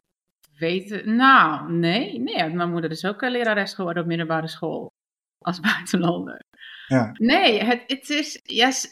weet 0.58 0.90
het, 0.90 1.06
nou, 1.06 1.72
nee, 1.72 2.18
nee. 2.20 2.50
Mijn 2.50 2.70
moeder 2.70 2.90
is 2.90 3.04
ook 3.04 3.20
lerares 3.20 3.74
geworden 3.74 4.02
op 4.02 4.08
middelbare 4.08 4.48
school. 4.48 4.90
Als 5.38 5.60
buitenlander. 5.60 6.44
Ja. 6.86 7.10
Nee, 7.12 7.62
het, 7.62 7.82
het 7.86 8.10
is, 8.10 8.40
yes, 8.42 8.88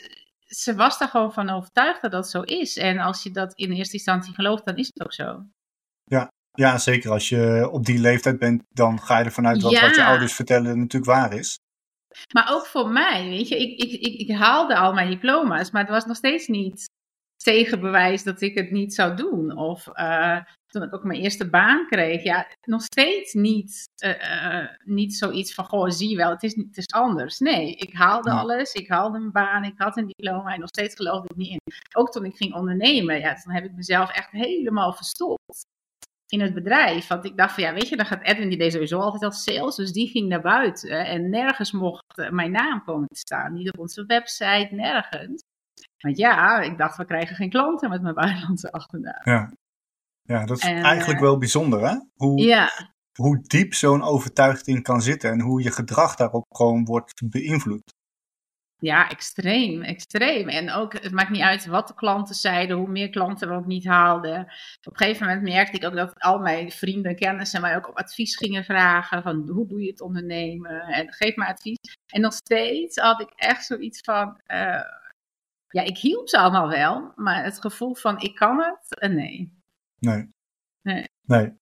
ze 0.46 0.74
was 0.74 0.98
daar 0.98 1.08
gewoon 1.08 1.32
van 1.32 1.50
overtuigd 1.50 2.02
dat 2.02 2.10
dat 2.10 2.30
zo 2.30 2.40
is. 2.40 2.76
En 2.76 2.98
als 2.98 3.22
je 3.22 3.30
dat 3.30 3.54
in 3.54 3.72
eerste 3.72 3.94
instantie 3.96 4.34
gelooft, 4.34 4.64
dan 4.64 4.76
is 4.76 4.86
het 4.86 5.04
ook 5.04 5.12
zo. 5.12 5.44
Ja, 6.04 6.28
ja 6.50 6.78
zeker. 6.78 7.10
Als 7.10 7.28
je 7.28 7.68
op 7.72 7.84
die 7.84 7.98
leeftijd 7.98 8.38
bent, 8.38 8.62
dan 8.68 9.00
ga 9.00 9.18
je 9.18 9.24
ervan 9.24 9.46
uit 9.46 9.60
dat 9.60 9.80
wat 9.80 9.96
je 9.96 10.04
ouders 10.04 10.34
vertellen 10.34 10.78
natuurlijk 10.78 11.12
waar 11.12 11.32
is. 11.32 11.58
Maar 12.34 12.52
ook 12.52 12.66
voor 12.66 12.88
mij, 12.88 13.28
weet 13.28 13.48
je, 13.48 13.58
ik, 13.58 13.82
ik, 13.82 14.00
ik, 14.00 14.28
ik 14.28 14.36
haalde 14.36 14.76
al 14.76 14.92
mijn 14.92 15.10
diploma's, 15.10 15.70
maar 15.70 15.82
het 15.82 15.90
was 15.90 16.04
nog 16.04 16.16
steeds 16.16 16.46
niet 16.46 16.89
tegenbewijs 17.42 18.22
dat 18.22 18.40
ik 18.40 18.54
het 18.54 18.70
niet 18.70 18.94
zou 18.94 19.16
doen. 19.16 19.56
Of 19.56 19.88
uh, 19.94 20.40
toen 20.66 20.82
ik 20.82 20.94
ook 20.94 21.04
mijn 21.04 21.20
eerste 21.20 21.50
baan 21.50 21.86
kreeg, 21.86 22.22
ja, 22.22 22.46
nog 22.66 22.82
steeds 22.82 23.32
niet, 23.32 23.88
uh, 24.04 24.54
uh, 24.54 24.68
niet 24.84 25.14
zoiets 25.14 25.54
van, 25.54 25.64
goh, 25.64 25.88
zie 25.88 26.08
je 26.08 26.16
wel, 26.16 26.30
het 26.30 26.42
is, 26.42 26.54
het 26.54 26.76
is 26.76 26.86
anders. 26.86 27.38
Nee, 27.38 27.74
ik 27.74 27.94
haalde 27.94 28.30
alles, 28.30 28.72
ik 28.72 28.88
haalde 28.88 29.18
een 29.18 29.32
baan, 29.32 29.64
ik 29.64 29.74
had 29.76 29.96
een 29.96 30.06
diploma 30.06 30.52
en 30.52 30.60
nog 30.60 30.68
steeds 30.68 30.94
geloofde 30.94 31.28
ik 31.28 31.36
niet 31.36 31.50
in. 31.50 31.60
Ook 31.94 32.10
toen 32.10 32.24
ik 32.24 32.36
ging 32.36 32.54
ondernemen, 32.54 33.20
ja, 33.20 33.34
toen 33.34 33.52
heb 33.52 33.64
ik 33.64 33.72
mezelf 33.72 34.10
echt 34.10 34.30
helemaal 34.30 34.92
verstopt 34.92 35.66
in 36.26 36.40
het 36.40 36.54
bedrijf. 36.54 37.06
Want 37.06 37.24
ik 37.24 37.36
dacht 37.36 37.54
van, 37.54 37.62
ja, 37.62 37.72
weet 37.72 37.88
je, 37.88 37.96
dan 37.96 38.06
gaat 38.06 38.22
Edwin, 38.22 38.48
die 38.48 38.58
deed 38.58 38.72
sowieso 38.72 38.98
altijd 38.98 39.22
als 39.22 39.42
sales, 39.42 39.76
dus 39.76 39.92
die 39.92 40.08
ging 40.08 40.28
naar 40.28 40.40
buiten 40.40 41.06
en 41.06 41.30
nergens 41.30 41.72
mocht 41.72 42.30
mijn 42.30 42.50
naam 42.50 42.84
komen 42.84 43.08
te 43.08 43.18
staan. 43.18 43.52
Niet 43.52 43.72
op 43.72 43.78
onze 43.78 44.04
website, 44.06 44.68
nergens. 44.70 45.42
Want 46.00 46.16
ja, 46.16 46.60
ik 46.60 46.78
dacht, 46.78 46.96
we 46.96 47.04
krijgen 47.04 47.36
geen 47.36 47.50
klanten 47.50 47.90
met 47.90 48.02
mijn 48.02 48.14
buitenlandse 48.24 48.72
achternaam. 48.72 49.20
Ja, 49.24 49.52
ja 50.22 50.46
dat 50.46 50.56
is 50.56 50.64
eigenlijk 50.64 51.18
uh, 51.18 51.24
wel 51.24 51.38
bijzonder, 51.38 51.88
hè? 51.88 51.96
Hoe, 52.14 52.40
ja. 52.40 52.70
hoe 53.12 53.40
diep 53.40 53.74
zo'n 53.74 54.02
overtuiging 54.02 54.82
kan 54.82 55.02
zitten 55.02 55.30
en 55.30 55.40
hoe 55.40 55.62
je 55.62 55.70
gedrag 55.70 56.14
daarop 56.16 56.46
gewoon 56.48 56.84
wordt 56.84 57.22
beïnvloed. 57.30 57.98
Ja, 58.80 59.08
extreem, 59.08 59.82
extreem. 59.82 60.48
En 60.48 60.70
ook, 60.70 60.92
het 60.92 61.12
maakt 61.12 61.30
niet 61.30 61.42
uit 61.42 61.66
wat 61.66 61.88
de 61.88 61.94
klanten 61.94 62.34
zeiden, 62.34 62.76
hoe 62.76 62.88
meer 62.88 63.10
klanten 63.10 63.48
er 63.48 63.56
ook 63.56 63.66
niet 63.66 63.84
haalden. 63.84 64.40
Op 64.40 64.92
een 64.92 64.96
gegeven 64.96 65.26
moment 65.26 65.42
merkte 65.42 65.76
ik 65.76 65.84
ook 65.84 65.94
dat 65.94 66.14
al 66.18 66.38
mijn 66.38 66.70
vrienden 66.70 67.10
en 67.10 67.16
kennissen 67.16 67.60
mij 67.60 67.76
ook 67.76 67.88
op 67.88 67.98
advies 67.98 68.36
gingen 68.36 68.64
vragen. 68.64 69.22
Van 69.22 69.48
hoe 69.48 69.66
doe 69.66 69.80
je 69.80 69.90
het 69.90 70.00
ondernemen? 70.00 70.80
En 70.80 71.12
geef 71.12 71.36
me 71.36 71.46
advies. 71.46 71.78
En 72.06 72.20
nog 72.20 72.32
steeds 72.32 72.96
had 72.96 73.20
ik 73.20 73.32
echt 73.34 73.64
zoiets 73.64 74.00
van, 74.00 74.40
uh, 74.46 74.80
ja, 75.70 75.82
ik 75.82 75.98
hielp 75.98 76.28
ze 76.28 76.38
allemaal 76.38 76.68
wel. 76.68 77.12
Maar 77.16 77.44
het 77.44 77.60
gevoel 77.60 77.94
van 77.94 78.20
ik 78.20 78.34
kan 78.34 78.58
het, 78.58 79.02
uh, 79.02 79.16
nee. 79.16 79.52
Nee. 79.98 80.28
Nee. 80.82 81.08
Nee. 81.22 81.52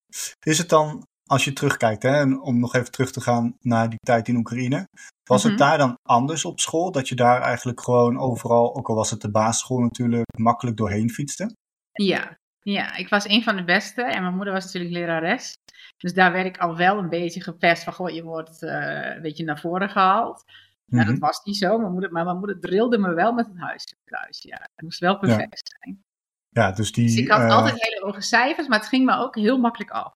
Is 0.41 0.59
het 0.59 0.69
dan 0.69 1.07
als 1.27 1.45
je 1.45 1.53
terugkijkt, 1.53 2.03
hè, 2.03 2.11
en 2.11 2.41
om 2.41 2.59
nog 2.61 2.75
even 2.75 2.91
terug 2.91 3.11
te 3.11 3.21
gaan 3.21 3.57
naar 3.61 3.89
die 3.89 3.99
tijd 3.99 4.29
in 4.29 4.37
Oekraïne, 4.37 4.89
was 5.25 5.43
het 5.43 5.53
Mhm. 5.53 5.61
daar 5.61 5.79
dan 5.79 5.99
anders 6.03 6.45
op 6.45 6.61
school? 6.61 6.93
Dat 6.93 7.09
je 7.09 7.15
daar 7.15 7.41
eigenlijk 7.41 7.81
gewoon 7.81 8.19
overal, 8.19 8.77
ook 8.77 8.89
al 8.89 8.95
was 8.95 9.11
het 9.11 9.21
de 9.21 9.31
basisschool 9.31 9.79
natuurlijk, 9.79 10.27
makkelijk 10.39 10.77
doorheen 10.77 11.11
fietste? 11.11 11.55
Ja, 11.93 12.39
ja, 12.61 12.97
ik 12.97 13.09
was 13.09 13.29
een 13.29 13.43
van 13.43 13.57
de 13.57 13.65
beste 13.65 14.03
en 14.03 14.23
mijn 14.23 14.35
moeder 14.35 14.53
was 14.53 14.65
natuurlijk 14.65 14.95
lerares. 14.95 15.55
Dus 15.97 16.15
daar 16.15 16.33
werd 16.33 16.47
ik 16.47 16.59
al 16.59 16.77
wel 16.77 16.99
een 16.99 17.09
beetje 17.09 17.43
gepest 17.43 17.85
van, 17.85 17.93
goh, 17.93 18.11
je 18.11 18.23
wordt 18.23 18.63
eh, 18.63 19.15
een 19.15 19.23
beetje 19.23 19.45
naar 19.45 19.61
voren 19.61 19.91
gehaald. 19.91 20.45
Nou, 20.91 21.03
Mhm. 21.05 21.13
dat 21.13 21.19
was 21.21 21.41
niet 21.45 21.57
zo, 21.57 21.79
mijn 21.79 21.93
moeder, 21.93 22.13
maar 22.13 22.25
mijn 22.25 22.39
moeder 22.39 22.61
drilde 22.61 22.99
me 22.99 23.15
wel 23.15 23.33
met 23.33 23.47
het 23.47 23.59
huiswerk 23.59 24.03
thuis. 24.05 24.43
Ja, 24.43 24.59
het 24.61 24.83
moest 24.83 25.01
wel 25.01 25.19
perfect 25.19 25.77
zijn. 25.81 26.03
Ja, 26.49 26.73
dus 26.73 26.93
die. 26.93 27.05
Dus 27.07 27.17
ik 27.17 27.29
had 27.31 27.41
eh, 27.41 27.57
altijd 27.57 27.75
hele 27.83 28.05
hoge 28.05 28.21
cijfers, 28.21 28.69
maar 28.69 28.79
het 28.79 28.89
ging 28.89 29.05
me 29.05 29.17
ook 29.17 29.35
heel 29.37 29.59
makkelijk 29.59 29.91
af. 29.91 30.13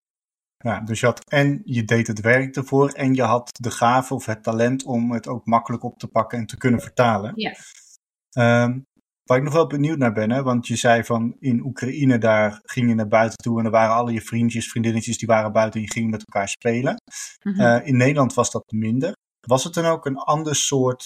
ja, 0.57 0.79
dus 0.79 0.99
je 0.99 1.05
had 1.05 1.29
en 1.29 1.61
je 1.65 1.83
deed 1.83 2.07
het 2.07 2.21
werk 2.21 2.55
ervoor 2.55 2.89
en 2.89 3.13
je 3.13 3.21
had 3.23 3.49
de 3.61 3.71
gave 3.71 4.13
of 4.13 4.25
het 4.25 4.43
talent 4.43 4.83
om 4.83 5.11
het 5.11 5.27
ook 5.27 5.45
makkelijk 5.45 5.83
op 5.83 5.97
te 5.99 6.07
pakken 6.07 6.37
en 6.37 6.45
te 6.45 6.57
kunnen 6.57 6.79
vertalen. 6.81 7.31
Ja. 7.35 7.51
Ehm, 8.29 8.79
waar 9.23 9.37
ik 9.37 9.43
nog 9.43 9.53
wel 9.53 9.67
benieuwd 9.67 9.97
naar 9.97 10.13
ben, 10.13 10.31
hè, 10.31 10.43
want 10.43 10.67
je 10.67 10.75
zei 10.75 11.03
van 11.03 11.35
in 11.39 11.65
Oekraïne 11.65 12.17
daar 12.17 12.59
ging 12.63 12.89
je 12.89 12.95
naar 12.95 13.07
buiten 13.07 13.37
toe 13.37 13.59
en 13.59 13.65
er 13.65 13.71
waren 13.71 13.95
alle 13.95 14.11
je 14.11 14.21
vriendjes, 14.21 14.69
vriendinnetjes 14.69 15.17
die 15.17 15.27
waren 15.27 15.51
buiten 15.51 15.79
en 15.79 15.85
je 15.85 15.91
ging 15.93 16.11
met 16.11 16.23
elkaar 16.25 16.47
spelen. 16.49 17.01
Mhm. 17.43 17.59
Eh, 17.61 17.87
in 17.87 17.97
Nederland 17.97 18.33
was 18.33 18.51
dat 18.51 18.71
minder. 18.71 19.13
Was 19.47 19.63
het 19.63 19.73
dan 19.73 19.85
ook 19.85 20.05
een 20.05 20.17
ander 20.17 20.55
soort 20.55 21.05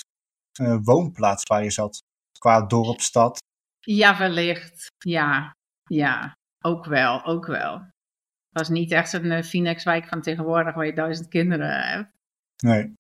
eh, 0.60 0.77
woonplaats 0.84 1.44
waar 1.44 1.63
je 1.63 1.72
zat? 1.72 2.00
Qua 2.39 2.62
dorp, 2.62 3.01
stad? 3.01 3.38
Ja, 3.79 4.17
wellicht. 4.17 4.91
Ja, 4.98 5.56
ja, 5.84 6.36
ook 6.63 6.86
wel, 6.86 7.25
ook 7.25 7.46
wel. 7.46 7.74
Het 7.74 8.67
was 8.67 8.70
niet 8.70 8.91
echt 8.91 9.10
zo'n 9.10 9.24
uh, 9.25 9.41
Phoenixwijk 9.44 10.08
van 10.08 10.22
tegenwoordig 10.22 10.75
waar 10.75 10.86
je 10.86 10.94
duizend 10.94 11.27
kinderen 11.27 11.89
hebt. 11.89 12.12
Nee. 12.63 12.94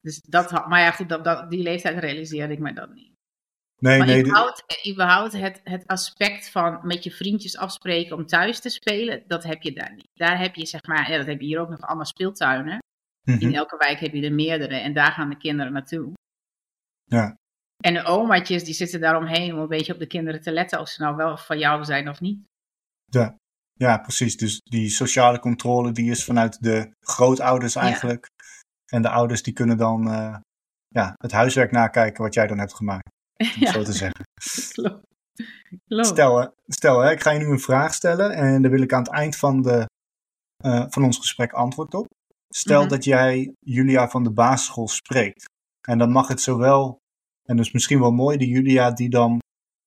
Dus 0.00 0.20
dat, 0.20 0.50
had- 0.50 0.68
maar 0.68 0.80
ja, 0.80 0.90
goed, 0.90 1.08
dat, 1.08 1.24
dat, 1.24 1.50
die 1.50 1.62
leeftijd 1.62 1.98
realiseerde 1.98 2.52
ik 2.52 2.58
me 2.58 2.72
dan 2.72 2.92
niet. 2.92 3.10
Nee, 3.78 3.98
maar 3.98 4.06
nee. 4.06 4.20
überhaupt, 4.20 4.86
überhaupt 4.88 5.32
het, 5.32 5.60
het 5.64 5.86
aspect 5.86 6.50
van 6.50 6.80
met 6.82 7.04
je 7.04 7.10
vriendjes 7.10 7.56
afspreken 7.56 8.16
om 8.16 8.26
thuis 8.26 8.60
te 8.60 8.68
spelen, 8.68 9.24
dat 9.26 9.42
heb 9.42 9.62
je 9.62 9.72
daar 9.72 9.94
niet. 9.94 10.08
Daar 10.14 10.38
heb 10.38 10.54
je 10.54 10.66
zeg 10.66 10.86
maar, 10.86 11.10
ja, 11.10 11.16
dat 11.16 11.26
heb 11.26 11.40
je 11.40 11.46
hier 11.46 11.60
ook 11.60 11.68
nog 11.68 11.80
allemaal 11.80 12.04
speeltuinen. 12.06 12.78
Mhm. 13.24 13.40
In 13.40 13.54
elke 13.54 13.76
wijk 13.76 13.98
heb 13.98 14.12
je 14.12 14.22
er 14.22 14.32
meerdere 14.32 14.76
en 14.76 14.92
daar 14.92 15.12
gaan 15.12 15.28
de 15.28 15.36
kinderen 15.36 15.72
naartoe. 15.72 16.12
Ja. 17.04 17.36
En 17.84 17.94
de 17.94 18.04
omaatjes 18.04 18.64
die 18.64 18.74
zitten 18.74 19.00
daaromheen 19.00 19.52
om 19.52 19.58
een 19.58 19.68
beetje 19.68 19.92
op 19.92 19.98
de 19.98 20.06
kinderen 20.06 20.40
te 20.40 20.52
letten 20.52 20.80
of 20.80 20.88
ze 20.88 21.02
nou 21.02 21.16
wel 21.16 21.36
van 21.36 21.58
jou 21.58 21.84
zijn 21.84 22.08
of 22.08 22.20
niet. 22.20 22.40
Ja. 23.04 23.36
ja, 23.72 23.98
precies. 23.98 24.36
Dus 24.36 24.60
die 24.62 24.88
sociale 24.88 25.38
controle 25.38 25.92
die 25.92 26.10
is 26.10 26.24
vanuit 26.24 26.62
de 26.62 26.90
grootouders 27.00 27.74
eigenlijk. 27.74 28.26
En 28.86 29.02
de 29.02 29.08
ouders 29.08 29.42
die 29.42 29.52
kunnen 29.52 29.76
dan 29.76 30.10
eh, 30.10 30.36
ja, 30.88 31.14
het 31.16 31.32
huiswerk 31.32 31.70
nakijken 31.70 32.22
wat 32.22 32.34
jij 32.34 32.46
dan 32.46 32.58
hebt 32.58 32.74
gemaakt. 32.74 33.08
Om 33.36 33.46
Ja, 33.60 33.72
zo 33.72 33.82
te 33.82 33.92
zeggen. 33.92 34.24
klopt. 34.72 35.06
klopt. 35.86 36.06
Stel, 36.06 36.40
hè, 36.40 36.46
stel 36.66 37.00
hè, 37.00 37.10
ik 37.10 37.22
ga 37.22 37.30
je 37.30 37.38
nu 37.38 37.46
een 37.46 37.60
vraag 37.60 37.94
stellen 37.94 38.30
en 38.34 38.62
daar 38.62 38.70
wil 38.70 38.82
ik 38.82 38.92
aan 38.92 39.02
het 39.02 39.12
eind 39.12 39.36
van, 39.36 39.62
de, 39.62 39.86
eh, 40.64 40.84
van 40.88 41.04
ons 41.04 41.18
gesprek 41.18 41.52
antwoord 41.52 41.94
op. 41.94 42.06
Stel 42.54 42.80
Mhm. 42.80 42.88
dat 42.88 43.04
jij 43.04 43.54
Julia 43.58 44.08
van 44.08 44.22
de 44.22 44.32
basisschool 44.32 44.88
spreekt. 44.88 45.44
En 45.88 45.98
dan 45.98 46.10
mag 46.10 46.28
het 46.28 46.40
zowel, 46.40 46.98
en 47.48 47.56
dus 47.56 47.72
misschien 47.72 48.00
wel 48.00 48.10
mooi, 48.12 48.36
de 48.36 48.46
Julia 48.46 48.90
die 48.90 49.10
dan 49.10 49.38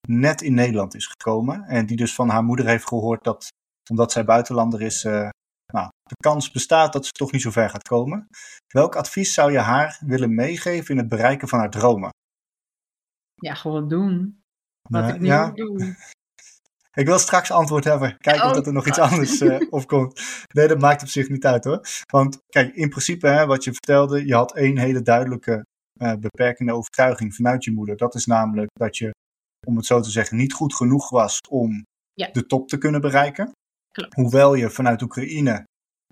net 0.07 0.41
in 0.41 0.53
Nederland 0.53 0.95
is 0.95 1.07
gekomen. 1.07 1.63
En 1.63 1.85
die 1.85 1.97
dus 1.97 2.15
van 2.15 2.29
haar 2.29 2.43
moeder 2.43 2.65
heeft 2.67 2.87
gehoord 2.87 3.23
dat, 3.23 3.47
omdat 3.89 4.11
zij 4.11 4.25
buitenlander 4.25 4.81
is, 4.81 5.03
eh, 5.03 5.29
nou, 5.73 5.89
de 6.03 6.15
kans 6.23 6.51
bestaat 6.51 6.93
dat 6.93 7.05
ze 7.05 7.11
toch 7.11 7.31
niet 7.31 7.41
zo 7.41 7.51
ver 7.51 7.69
gaat 7.69 7.87
komen. 7.87 8.27
Welk 8.73 8.95
advies 8.95 9.33
zou 9.33 9.51
je 9.51 9.59
haar 9.59 10.01
willen 10.05 10.35
meegeven 10.35 10.91
in 10.91 10.97
het 10.97 11.09
bereiken 11.09 11.47
van 11.47 11.59
haar 11.59 11.69
dromen? 11.71 12.09
Ja, 13.35 13.53
gewoon 13.53 13.87
doen. 13.87 14.43
Wat 14.89 15.09
ik 15.09 15.19
nu 15.19 15.25
ja, 15.25 15.51
doe. 15.51 15.95
Ik 16.95 17.05
wil 17.05 17.19
straks 17.19 17.51
antwoord 17.51 17.83
hebben. 17.83 18.17
Kijken 18.17 18.43
of 18.43 18.49
Oh, 18.49 18.55
dat 18.55 18.67
er 18.67 18.73
nog 18.73 18.87
iets 18.87 18.99
anders 18.99 19.41
eh 19.41 19.57
opkomt. 19.79 20.21
Nee, 20.53 20.67
dat 20.67 20.79
maakt 20.79 21.01
op 21.01 21.07
zich 21.07 21.29
niet 21.29 21.45
uit 21.45 21.63
hoor. 21.63 21.87
Want 22.11 22.37
kijk, 22.47 22.75
in 22.75 22.89
principe, 22.89 23.27
hè, 23.27 23.45
wat 23.45 23.63
je 23.63 23.71
vertelde, 23.71 24.25
je 24.25 24.33
had 24.35 24.55
één 24.55 24.77
hele 24.77 25.01
duidelijke 25.01 25.65
eh, 25.99 26.13
beperkende 26.19 26.73
overtuiging 26.73 27.35
vanuit 27.35 27.63
je 27.63 27.71
moeder. 27.71 27.97
Dat 27.97 28.15
is 28.15 28.25
namelijk 28.25 28.69
dat 28.73 28.97
je, 28.97 29.11
om 29.67 29.75
het 29.75 29.85
zo 29.85 29.99
te 29.99 30.09
zeggen, 30.09 30.37
niet 30.37 30.53
goed 30.53 30.75
genoeg 30.75 31.09
was 31.09 31.39
om 31.49 31.83
Ja. 32.13 32.29
de 32.31 32.45
top 32.45 32.67
te 32.67 32.77
kunnen 32.77 33.01
bereiken. 33.01 33.51
Klopt. 33.91 34.13
Hoewel 34.15 34.53
je 34.53 34.69
vanuit 34.69 35.01
Oekraïne, 35.01 35.63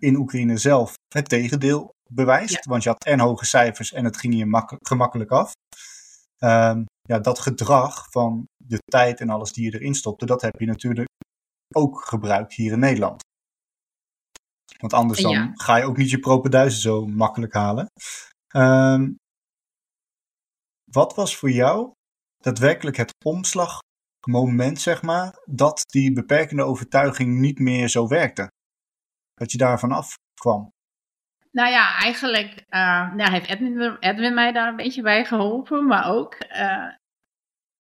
in 0.01 0.15
Oekraïne 0.15 0.57
zelf, 0.57 0.93
het 1.13 1.29
tegendeel 1.29 1.89
bewijst. 2.11 2.53
Ja. 2.53 2.61
Want 2.69 2.83
je 2.83 2.89
had 2.89 3.03
en 3.05 3.19
hoge 3.19 3.45
cijfers 3.45 3.93
en 3.93 4.05
het 4.05 4.17
ging 4.17 4.35
je 4.37 4.45
makkel- 4.45 4.77
gemakkelijk 4.81 5.31
af. 5.31 5.51
Ehm, 6.37 6.83
ja, 7.07 7.19
dat 7.19 7.39
gedrag 7.39 8.07
van 8.12 8.48
de 8.57 8.77
tijd 8.86 9.19
en 9.19 9.29
alles 9.29 9.53
die 9.53 9.63
je 9.72 9.79
erin 9.79 9.95
stopte, 9.95 10.25
dat 10.25 10.41
heb 10.41 10.60
je 10.60 10.65
natuurlijk 10.65 11.10
ook 11.75 12.05
gebruikt 12.05 12.53
hier 12.53 12.72
in 12.72 12.79
Nederland. 12.79 13.22
Want 14.79 14.93
anders 14.93 15.22
dan 15.22 15.31
Ja. 15.31 15.51
ga 15.53 15.75
je 15.77 15.86
ook 15.86 15.98
niet 15.98 16.10
je 16.10 16.19
propenduizen 16.19 16.81
zo 16.81 17.05
makkelijk 17.05 17.53
halen. 17.53 17.88
Ehm, 18.48 19.12
wat 20.91 21.15
was 21.15 21.38
voor 21.38 21.50
jou 21.51 21.91
daadwerkelijk 22.38 22.98
het 22.98 23.13
omslagmoment, 23.25 24.81
zeg 24.81 25.01
maar, 25.01 25.41
dat 25.45 25.81
die 25.91 26.13
beperkende 26.13 26.63
overtuiging 26.63 27.39
niet 27.39 27.60
meer 27.60 27.88
zo 27.89 28.07
werkte? 28.07 28.48
Dat 29.33 29.51
je 29.51 29.57
daarvan 29.57 29.91
afkwam? 29.91 30.69
Nou 31.53 31.69
ja, 31.69 32.00
eigenlijk 32.00 32.65
eh, 32.69 33.13
nou, 33.13 33.31
heeft 33.31 33.50
Edwin, 33.50 33.98
Edwin 34.00 34.33
mij 34.33 34.51
daar 34.51 34.67
een 34.67 34.75
beetje 34.75 35.01
bij 35.01 35.25
geholpen. 35.25 35.86
Maar 35.86 36.12
ook, 36.12 36.33
eh, 36.33 36.88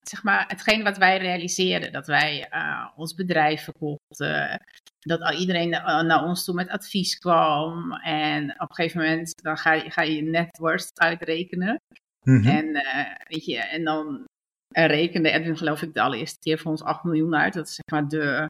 zeg 0.01 0.23
maar, 0.23 0.45
hetgeen 0.47 0.83
wat 0.83 0.97
wij 0.97 1.17
realiseerden. 1.17 1.91
Dat 1.91 2.07
wij 2.07 2.47
eh, 2.49 2.87
ons 2.95 3.13
bedrijf 3.13 3.63
verkochten. 3.63 4.59
Dat 4.99 5.21
al 5.21 5.33
iedereen 5.33 5.69
naar 5.69 6.23
ons 6.23 6.43
toe 6.43 6.55
met 6.55 6.69
advies 6.69 7.17
kwam. 7.17 7.93
En 7.93 8.51
op 8.51 8.69
een 8.69 8.75
gegeven 8.75 9.01
moment 9.01 9.41
dan 9.43 9.57
ga 9.57 9.73
je, 9.73 9.91
ga 9.91 10.01
je 10.01 10.15
je 10.15 10.21
net 10.21 10.57
worst 10.57 10.99
uitrekenen. 10.99 11.81
Mhm. 12.23 12.47
En, 12.47 12.71
weet 13.27 13.45
je, 13.45 13.57
en 13.57 13.83
dan 13.83 14.25
rekende 14.69 15.31
Edwin 15.31 15.57
geloof 15.57 15.81
ik 15.81 15.93
de 15.93 16.01
allereerste 16.01 16.39
keer 16.39 16.59
voor 16.59 16.71
ons 16.71 16.83
8 16.83 17.03
miljoen 17.03 17.35
uit. 17.35 17.53
Dat 17.53 17.67
is 17.67 17.75
zeg 17.75 17.85
maar 17.99 18.07
de 18.07 18.49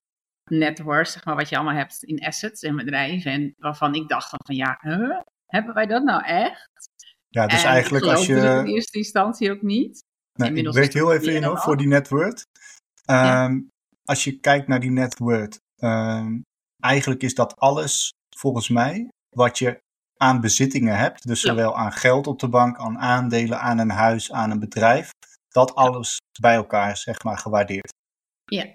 net 0.49 0.79
worth, 0.81 1.09
zeg 1.09 1.25
maar, 1.25 1.35
wat 1.35 1.49
je 1.49 1.55
allemaal 1.55 1.75
hebt 1.75 2.03
in 2.03 2.19
assets 2.25 2.61
en 2.61 2.75
bedrijven. 2.75 3.31
En 3.31 3.53
waarvan 3.57 3.95
ik 3.95 4.07
dacht 4.07 4.29
van 4.29 4.55
ja, 4.55 4.77
huh? 4.81 5.19
hebben 5.45 5.73
wij 5.73 5.85
dat 5.85 6.03
nou 6.03 6.23
echt? 6.23 6.69
Ja, 7.29 7.47
dus 7.47 7.63
en 7.63 7.69
eigenlijk 7.69 8.05
als 8.05 8.27
het 8.27 8.43
in 8.43 8.43
je. 8.65 8.73
eerste 8.73 8.97
instantie 8.97 9.51
ook 9.51 9.61
niet. 9.61 10.03
Nee, 10.39 10.53
ik 10.53 10.69
breek 10.71 10.93
heel 10.93 11.13
even 11.13 11.35
in 11.35 11.43
hoor, 11.43 11.57
voor 11.57 11.77
die 11.77 11.87
net 11.87 12.09
worth. 12.09 12.43
Ja. 13.05 13.45
Ehm, 13.45 13.59
Als 14.05 14.23
je 14.23 14.39
kijkt 14.39 14.67
naar 14.67 14.79
die 14.79 14.91
net 14.91 15.17
worth, 15.17 15.59
ehm, 15.75 16.39
eigenlijk 16.79 17.21
is 17.23 17.33
dat 17.35 17.55
alles 17.59 18.11
volgens 18.37 18.69
mij 18.69 19.07
wat 19.35 19.57
je 19.57 19.79
aan 20.17 20.41
bezittingen 20.41 20.97
hebt. 20.97 21.27
Dus 21.27 21.41
Ja. 21.41 21.49
zowel 21.49 21.77
aan 21.77 21.91
geld 21.91 22.27
op 22.27 22.39
de 22.39 22.47
bank, 22.49 22.77
aan 22.77 22.99
aandelen, 22.99 23.59
aan 23.59 23.77
een 23.77 23.89
huis, 23.89 24.31
aan 24.31 24.51
een 24.51 24.59
bedrijf. 24.59 25.09
Dat 25.47 25.75
alles 25.75 26.17
bij 26.39 26.55
elkaar 26.55 26.97
zeg 26.97 27.23
maar 27.23 27.37
gewaardeerd. 27.37 27.93
Ja. 28.45 28.73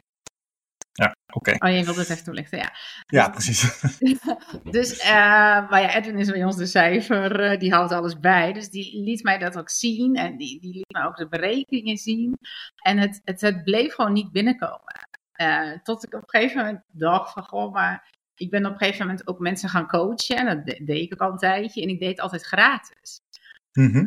Ja, 0.98 1.16
oké. 1.32 1.50
Oh, 1.58 1.70
je 1.76 1.84
wilde 1.84 2.00
het 2.00 2.10
even 2.10 2.24
toelichten, 2.24 2.58
ja. 2.58 2.72
Ja, 3.06 3.28
precies. 3.30 3.80
Dus, 4.76 4.98
eh, 4.98 5.70
maar 5.70 5.80
ja, 5.80 5.94
Edwin 5.94 6.18
is 6.18 6.30
bij 6.30 6.44
ons 6.44 6.56
de 6.56 6.66
cijfer, 6.66 7.40
eh, 7.40 7.58
die 7.58 7.72
houdt 7.72 7.92
alles 7.92 8.18
bij. 8.20 8.52
Dus 8.52 8.68
die 8.70 9.02
liet 9.02 9.22
mij 9.22 9.38
dat 9.38 9.58
ook 9.58 9.70
zien 9.70 10.16
en 10.16 10.36
die, 10.36 10.60
die 10.60 10.74
liet 10.74 10.92
mij 10.92 11.04
ook 11.04 11.16
de 11.16 11.28
berekeningen 11.28 11.96
zien. 11.96 12.38
En 12.82 12.98
het, 12.98 13.20
het, 13.24 13.40
het 13.40 13.64
bleef 13.64 13.94
gewoon 13.94 14.12
niet 14.12 14.32
binnenkomen. 14.32 15.08
Eh, 15.32 15.70
tot 15.82 16.04
ik 16.04 16.14
op 16.14 16.22
een 16.22 16.40
gegeven 16.40 16.56
moment 16.64 16.84
dacht 16.92 17.32
van, 17.32 17.42
goh, 17.42 17.72
maar 17.72 18.10
ik 18.34 18.50
ben 18.50 18.66
op 18.66 18.72
een 18.72 18.78
gegeven 18.78 19.06
moment 19.06 19.28
ook 19.28 19.38
mensen 19.38 19.68
gaan 19.68 19.86
coachen. 19.88 20.36
En 20.36 20.46
dat 20.56 20.66
de- 20.66 20.84
deed 20.84 21.02
ik 21.02 21.12
ook 21.12 21.20
al 21.20 21.30
een 21.32 21.38
tijdje 21.38 21.82
en 21.82 21.88
ik 21.88 21.98
deed 22.00 22.08
het 22.10 22.20
altijd 22.20 22.42
gratis. 22.42 23.20
Mhm. 23.72 24.06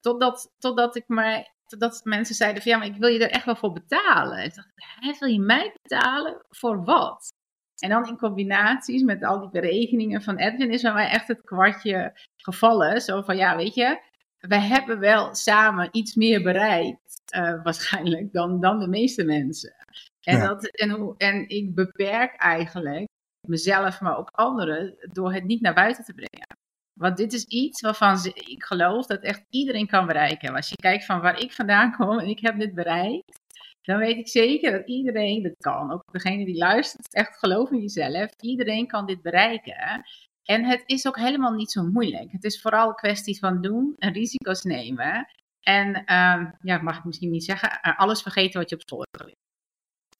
Totdat, 0.00 0.52
totdat 0.58 0.96
ik 0.96 1.04
mij, 1.06 1.52
totdat 1.78 2.04
mensen 2.04 2.34
zeiden 2.34 2.62
van, 2.62 2.72
ja, 2.72 2.78
maar 2.78 2.86
ik 2.86 2.96
wil 2.96 3.08
je 3.08 3.24
er 3.24 3.30
echt 3.30 3.44
wel 3.44 3.56
voor 3.56 3.72
betalen. 3.72 4.44
Ik 4.44 4.54
dacht, 4.54 4.68
hè, 4.74 5.12
wil 5.18 5.28
je 5.28 5.40
mij 5.40 5.72
betalen? 5.82 6.44
Voor 6.50 6.84
wat? 6.84 7.32
En 7.78 7.90
dan 7.90 8.06
in 8.06 8.18
combinaties 8.18 9.02
met 9.02 9.24
al 9.24 9.40
die 9.40 9.50
berekeningen 9.50 10.22
van 10.22 10.36
Edwin 10.36 10.70
is 10.70 10.82
bij 10.82 10.92
mij 10.92 11.08
echt 11.08 11.28
het 11.28 11.42
kwartje 11.44 12.12
gevallen. 12.36 13.00
Zo 13.00 13.22
van, 13.22 13.36
ja, 13.36 13.56
weet 13.56 13.74
je, 13.74 14.00
we 14.38 14.56
hebben 14.56 14.98
wel 14.98 15.34
samen 15.34 15.88
iets 15.92 16.14
meer 16.14 16.42
bereikt, 16.42 17.22
uh, 17.36 17.62
waarschijnlijk, 17.62 18.32
dan, 18.32 18.60
dan 18.60 18.80
de 18.80 18.88
meeste 18.88 19.24
mensen. 19.24 19.74
En, 20.20 20.40
dat, 20.40 20.66
en, 20.66 20.90
hoe, 20.90 21.14
en 21.16 21.48
ik 21.48 21.74
beperk 21.74 22.34
eigenlijk 22.34 23.08
mezelf, 23.48 24.00
maar 24.00 24.18
ook 24.18 24.30
anderen, 24.30 24.96
door 25.12 25.32
het 25.32 25.44
niet 25.44 25.60
naar 25.60 25.74
buiten 25.74 26.04
te 26.04 26.14
brengen. 26.14 26.46
Want 26.94 27.16
dit 27.16 27.32
is 27.32 27.44
iets 27.44 27.80
waarvan 27.80 28.18
ik 28.34 28.64
geloof 28.64 29.06
dat 29.06 29.22
echt 29.22 29.44
iedereen 29.50 29.86
kan 29.86 30.06
bereiken. 30.06 30.54
Als 30.54 30.68
je 30.68 30.76
kijkt 30.76 31.04
van 31.04 31.20
waar 31.20 31.40
ik 31.40 31.52
vandaan 31.52 31.92
kom 31.96 32.18
en 32.18 32.28
ik 32.28 32.40
heb 32.40 32.58
dit 32.58 32.74
bereikt, 32.74 33.40
dan 33.82 33.98
weet 33.98 34.16
ik 34.16 34.28
zeker 34.28 34.72
dat 34.72 34.86
iedereen 34.86 35.42
dat 35.42 35.56
kan. 35.56 35.92
Ook 35.92 36.12
degene 36.12 36.44
die 36.44 36.58
luistert, 36.58 37.14
echt 37.14 37.38
geloof 37.38 37.70
in 37.70 37.80
jezelf. 37.80 38.30
Iedereen 38.40 38.86
kan 38.86 39.06
dit 39.06 39.22
bereiken. 39.22 40.04
En 40.44 40.64
het 40.64 40.82
is 40.86 41.06
ook 41.06 41.16
helemaal 41.16 41.52
niet 41.52 41.70
zo 41.70 41.82
moeilijk. 41.82 42.32
Het 42.32 42.44
is 42.44 42.60
vooral 42.60 42.88
een 42.88 42.94
kwestie 42.94 43.38
van 43.38 43.60
doen 43.60 43.94
en 43.98 44.12
risico's 44.12 44.62
nemen. 44.62 45.26
En 45.60 45.88
uh, 45.88 46.50
ja, 46.60 46.82
mag 46.82 46.98
ik 46.98 47.04
misschien 47.04 47.30
niet 47.30 47.44
zeggen, 47.44 47.80
eh, 47.80 47.98
alles 47.98 48.22
vergeten 48.22 48.60
wat 48.60 48.70
je 48.70 48.76
op 48.76 48.82
school 48.82 49.04
hebt. 49.10 49.41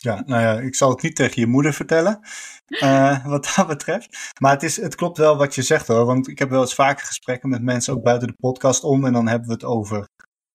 Ja, 0.02 0.22
nou 0.26 0.42
ja, 0.42 0.60
ik 0.60 0.74
zal 0.74 0.90
het 0.90 1.02
niet 1.02 1.16
tegen 1.16 1.40
je 1.40 1.46
moeder 1.46 1.72
vertellen, 1.72 2.20
uh, 2.68 3.26
wat 3.34 3.52
dat 3.56 3.66
betreft. 3.66 4.32
Maar 4.40 4.52
het, 4.52 4.62
is, 4.62 4.76
het 4.76 4.94
klopt 4.94 5.18
wel 5.18 5.36
wat 5.36 5.54
je 5.54 5.62
zegt 5.62 5.86
hoor, 5.86 6.04
want 6.04 6.28
ik 6.28 6.38
heb 6.38 6.50
wel 6.50 6.60
eens 6.60 6.74
vaker 6.74 7.06
gesprekken 7.06 7.48
met 7.48 7.62
mensen, 7.62 7.94
ook 7.94 8.02
buiten 8.02 8.28
de 8.28 8.34
podcast 8.36 8.84
om. 8.84 9.04
En 9.04 9.12
dan 9.12 9.28
hebben 9.28 9.48
we 9.48 9.54
het 9.54 9.64
over 9.64 10.06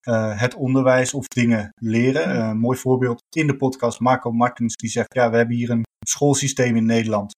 uh, 0.08 0.40
het 0.40 0.56
onderwijs 0.56 1.14
of 1.14 1.28
dingen 1.28 1.70
leren. 1.76 2.36
Uh, 2.36 2.52
mooi 2.52 2.78
voorbeeld 2.78 3.24
in 3.36 3.48
de 3.48 3.58
podcast, 3.58 4.00
Marco 4.00 4.32
Martens, 4.32 4.76
die 4.76 4.90
zegt, 4.90 5.14
ja, 5.14 5.30
we 5.30 5.38
hebben 5.38 5.56
hier 5.56 5.70
een 5.70 5.86
schoolsysteem 6.08 6.76
in 6.76 6.86
Nederland. 6.86 7.36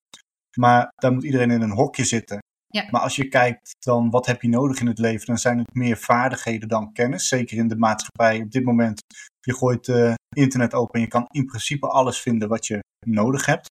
Maar 0.58 0.92
daar 0.96 1.14
moet 1.14 1.24
iedereen 1.24 1.52
in 1.52 1.62
een 1.62 1.72
hokje 1.72 2.06
zitten. 2.06 2.40
Ja. 2.68 2.88
Maar 2.92 3.02
als 3.02 3.16
je 3.16 3.28
kijkt 3.28 3.76
dan 3.80 4.10
wat 4.10 4.26
heb 4.26 4.42
je 4.42 4.50
nodig 4.50 4.80
in 4.80 4.88
het 4.88 5.00
leven, 5.00 5.26
dan 5.26 5.38
zijn 5.38 5.58
het 5.58 5.74
meer 5.74 5.98
vaardigheden 5.98 6.68
dan 6.68 6.94
kennis. 6.94 7.28
Zeker 7.28 7.58
in 7.58 7.68
de 7.68 7.78
maatschappij 7.78 8.42
op 8.42 8.52
dit 8.52 8.64
moment. 8.64 9.02
Je 9.40 9.54
gooit 9.54 9.88
uh, 9.88 10.14
internet 10.36 10.74
open 10.74 10.94
en 10.94 11.02
je 11.02 11.08
kan 11.08 11.26
in 11.28 11.46
principe 11.46 11.88
alles 11.88 12.22
vinden 12.22 12.50
wat 12.50 12.68
je 12.68 12.80
nodig 13.08 13.46
hebt. 13.46 13.68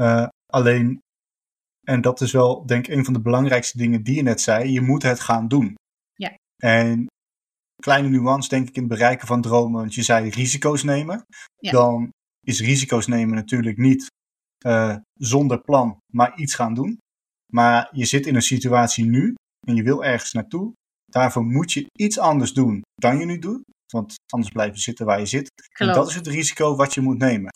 Uh, 0.00 0.26
alleen, 0.52 1.00
en 1.86 2.00
dat 2.00 2.20
is 2.20 2.32
wel 2.32 2.66
denk 2.66 2.86
ik 2.86 2.94
een 2.94 3.04
van 3.04 3.12
de 3.12 3.20
belangrijkste 3.20 3.78
dingen 3.78 4.02
die 4.02 4.14
je 4.14 4.22
net 4.22 4.40
zei, 4.40 4.70
je 4.70 4.80
moet 4.80 5.02
het 5.02 5.20
gaan 5.20 5.48
doen. 5.48 5.74
Ja. 6.14 6.34
En 6.62 7.06
kleine 7.82 8.08
nuance 8.08 8.48
denk 8.48 8.68
ik 8.68 8.74
in 8.74 8.82
het 8.82 8.90
bereiken 8.90 9.26
van 9.26 9.42
dromen, 9.42 9.80
want 9.80 9.94
je 9.94 10.02
zei 10.02 10.30
risico's 10.30 10.82
nemen. 10.82 11.24
Ja. 11.56 11.70
Dan 11.70 12.10
is 12.46 12.60
risico's 12.60 13.06
nemen 13.06 13.34
natuurlijk 13.34 13.76
niet 13.76 14.06
uh, 14.66 14.96
zonder 15.14 15.60
plan, 15.60 15.98
maar 16.12 16.38
iets 16.38 16.54
gaan 16.54 16.74
doen. 16.74 16.98
Maar 17.52 17.88
je 17.92 18.04
zit 18.04 18.26
in 18.26 18.34
een 18.34 18.42
situatie 18.42 19.04
nu 19.04 19.34
en 19.66 19.74
je 19.74 19.82
wil 19.82 20.04
ergens 20.04 20.32
naartoe. 20.32 20.72
Daarvoor 21.04 21.44
moet 21.44 21.72
je 21.72 21.86
iets 21.92 22.18
anders 22.18 22.52
doen 22.52 22.82
dan 22.94 23.18
je 23.18 23.24
nu 23.24 23.38
doet. 23.38 23.62
Want 23.92 24.14
anders 24.26 24.52
blijf 24.52 24.74
je 24.74 24.80
zitten 24.80 25.06
waar 25.06 25.18
je 25.18 25.26
zit. 25.26 25.50
En 25.78 25.86
dat 25.86 26.08
is 26.08 26.14
het 26.14 26.26
risico 26.26 26.76
wat 26.76 26.94
je 26.94 27.00
moet 27.00 27.18
nemen. 27.18 27.50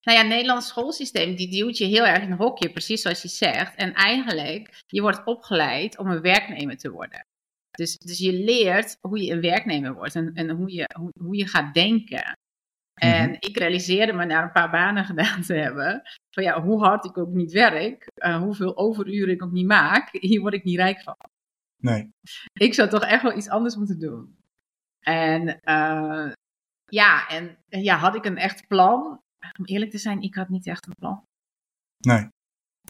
Nou 0.00 0.18
ja, 0.18 0.24
het 0.24 0.32
Nederlands 0.32 0.68
schoolsysteem 0.68 1.36
die 1.36 1.50
duwt 1.50 1.78
je 1.78 1.84
heel 1.84 2.06
erg 2.06 2.22
in 2.22 2.30
een 2.30 2.38
hokje, 2.38 2.72
precies 2.72 3.02
zoals 3.02 3.22
je 3.22 3.28
zegt. 3.28 3.76
En 3.76 3.94
eigenlijk, 3.94 4.82
je 4.86 5.00
wordt 5.00 5.24
opgeleid 5.24 5.98
om 5.98 6.10
een 6.10 6.20
werknemer 6.20 6.76
te 6.76 6.90
worden. 6.90 7.26
Dus, 7.70 7.96
dus 7.96 8.18
je 8.18 8.32
leert 8.32 8.98
hoe 9.00 9.22
je 9.22 9.32
een 9.32 9.40
werknemer 9.40 9.94
wordt 9.94 10.14
en, 10.14 10.34
en 10.34 10.50
hoe, 10.50 10.72
je, 10.72 10.88
hoe, 10.98 11.10
hoe 11.18 11.36
je 11.36 11.46
gaat 11.46 11.74
denken. 11.74 12.36
En 13.00 13.30
mhm. 13.30 13.36
ik 13.38 13.58
realiseerde 13.58 14.12
me 14.12 14.24
na 14.24 14.42
een 14.42 14.52
paar 14.52 14.70
banen 14.70 15.04
gedaan 15.14 15.42
te 15.42 15.54
hebben, 15.54 16.02
van 16.30 16.44
ja, 16.44 16.62
hoe 16.62 16.84
hard 16.84 17.04
ik 17.04 17.18
ook 17.18 17.32
niet 17.32 17.52
werk, 17.52 18.10
uh, 18.14 18.38
hoeveel 18.38 18.76
overuren 18.76 19.34
ik 19.34 19.42
ook 19.42 19.52
niet 19.52 19.66
maak, 19.66 20.08
hier 20.28 20.40
word 20.40 20.54
ik 20.54 20.64
niet 20.64 20.76
rijk 20.76 21.02
van. 21.02 21.16
Nee. 21.76 22.10
Ik 22.52 22.74
zou 22.74 22.88
toch 22.88 23.04
echt 23.04 23.22
wel 23.22 23.36
iets 23.36 23.48
anders 23.48 23.76
moeten 23.76 23.98
doen. 23.98 24.36
En 25.08 25.48
uh, 25.48 26.32
ja, 26.84 27.28
en 27.28 27.58
ja, 27.68 27.96
had 27.96 28.14
ik 28.14 28.24
een 28.24 28.36
echt 28.36 28.66
plan? 28.66 29.20
Om 29.58 29.64
eerlijk 29.64 29.90
te 29.90 29.98
zijn, 29.98 30.20
ik 30.20 30.34
had 30.34 30.48
niet 30.48 30.66
echt 30.66 30.86
een 30.86 30.94
plan. 30.98 31.22
Nee. 31.98 32.28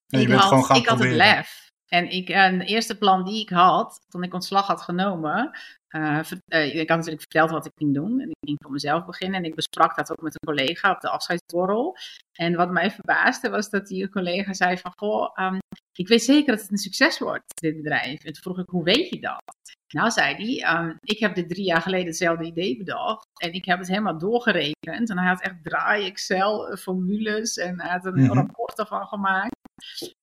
ik, 0.06 0.32
had, 0.32 0.76
ik 0.76 0.86
had 0.86 0.98
het 0.98 1.12
lef. 1.12 1.70
En 1.86 2.10
ik, 2.10 2.28
een 2.28 2.60
eerste 2.60 2.98
plan 2.98 3.24
die 3.24 3.40
ik 3.40 3.48
had, 3.48 4.00
toen 4.08 4.22
ik 4.22 4.34
ontslag 4.34 4.66
had 4.66 4.82
genomen, 4.82 5.58
uh, 5.96 6.74
ik 6.74 6.88
had 6.88 6.98
natuurlijk 6.98 7.20
verteld 7.20 7.50
wat 7.50 7.66
ik 7.66 7.72
ging 7.74 7.94
doen. 7.94 8.20
En 8.20 8.28
ik 8.28 8.36
ging 8.46 8.58
voor 8.62 8.72
mezelf 8.72 9.04
beginnen. 9.04 9.38
En 9.38 9.44
ik 9.44 9.54
besprak 9.54 9.96
dat 9.96 10.10
ook 10.10 10.22
met 10.22 10.34
een 10.34 10.54
collega 10.54 10.90
op 10.90 11.00
de 11.00 11.08
afscheidsborrel. 11.08 11.96
En 12.32 12.54
wat 12.54 12.70
mij 12.70 12.90
verbaasde 12.90 13.48
was 13.50 13.70
dat 13.70 13.86
die 13.86 14.08
collega 14.08 14.52
zei 14.52 14.78
van... 14.78 14.92
Goh, 14.96 15.38
um, 15.38 15.58
ik 15.98 16.08
weet 16.08 16.22
zeker 16.22 16.52
dat 16.52 16.62
het 16.62 16.70
een 16.70 16.78
succes 16.78 17.18
wordt, 17.18 17.60
dit 17.60 17.76
bedrijf. 17.76 18.24
En 18.24 18.32
toen 18.32 18.42
vroeg 18.42 18.58
ik, 18.58 18.68
hoe 18.68 18.84
weet 18.84 19.08
je 19.08 19.20
dat? 19.20 19.42
Nou, 19.94 20.10
zei 20.10 20.34
hij, 20.34 20.80
um, 20.84 20.96
ik 21.00 21.18
heb 21.18 21.34
dit 21.34 21.48
drie 21.48 21.64
jaar 21.64 21.82
geleden 21.82 22.06
hetzelfde 22.06 22.44
idee 22.44 22.76
bedacht. 22.76 23.26
En 23.40 23.52
ik 23.52 23.64
heb 23.64 23.78
het 23.78 23.88
helemaal 23.88 24.18
doorgerekend. 24.18 25.10
En 25.10 25.18
hij 25.18 25.28
had 25.28 25.40
echt 25.40 25.62
draai 25.62 26.06
Excel-formules. 26.06 27.56
En 27.56 27.80
hij 27.80 27.90
had 27.90 28.04
een 28.04 28.14
mm 28.14 28.32
rapport 28.32 28.78
ervan 28.78 29.06
gemaakt. 29.06 29.54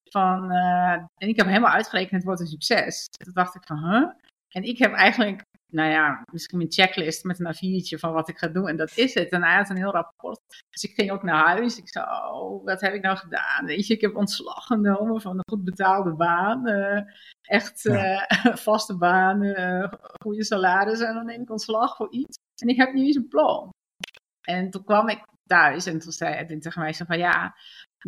Van, 0.09 0.51
uh, 0.51 0.91
en 0.91 1.27
ik 1.27 1.37
heb 1.37 1.47
helemaal 1.47 1.71
uitgerekend, 1.71 2.11
het 2.11 2.23
wordt 2.23 2.39
een 2.39 2.47
succes. 2.47 3.05
Toen 3.09 3.33
dacht 3.33 3.55
ik 3.55 3.63
van, 3.65 3.77
huh? 3.77 4.09
En 4.49 4.63
ik 4.63 4.77
heb 4.77 4.93
eigenlijk 4.93 5.43
nou 5.73 5.89
ja, 5.89 6.23
misschien 6.31 6.61
een 6.61 6.71
checklist 6.71 7.23
met 7.23 7.39
een 7.39 7.47
a 7.47 7.97
van 7.97 8.13
wat 8.13 8.29
ik 8.29 8.37
ga 8.37 8.47
doen. 8.47 8.67
En 8.67 8.77
dat 8.77 8.97
is 8.97 9.13
het. 9.13 9.29
En 9.29 9.43
hij 9.43 9.55
had 9.55 9.69
een 9.69 9.77
heel 9.77 9.91
rapport. 9.91 10.39
Dus 10.69 10.83
ik 10.83 10.93
ging 10.93 11.11
ook 11.11 11.23
naar 11.23 11.45
huis. 11.45 11.77
Ik 11.77 11.89
zei, 11.89 12.05
oh, 12.05 12.65
wat 12.65 12.81
heb 12.81 12.93
ik 12.93 13.01
nou 13.01 13.17
gedaan? 13.17 13.65
Weet 13.65 13.87
je, 13.87 13.93
ik 13.93 14.01
heb 14.01 14.15
ontslag 14.15 14.65
genomen 14.65 15.21
van 15.21 15.37
een 15.37 15.49
goed 15.49 15.63
betaalde 15.63 16.15
baan. 16.15 16.67
Uh, 16.67 17.01
echt 17.41 17.85
uh, 17.85 18.21
vaste 18.65 18.97
baan, 18.97 19.43
uh, 19.43 19.91
goede 20.21 20.43
salaris. 20.43 20.99
En 20.99 21.13
dan 21.13 21.25
neem 21.25 21.41
ik 21.41 21.51
ontslag 21.51 21.95
voor 21.95 22.11
iets. 22.11 22.37
En 22.61 22.67
ik 22.67 22.77
heb 22.77 22.93
niet 22.93 23.05
eens 23.05 23.15
een 23.15 23.27
plan. 23.27 23.69
En 24.41 24.69
toen 24.69 24.83
kwam 24.83 25.09
ik 25.09 25.25
thuis 25.45 25.85
en 25.85 25.99
toen 25.99 26.11
zei 26.11 26.33
hij 26.33 26.59
tegen 26.59 26.81
mij 26.81 26.93
zo 26.93 27.05
van, 27.05 27.17
ja, 27.17 27.55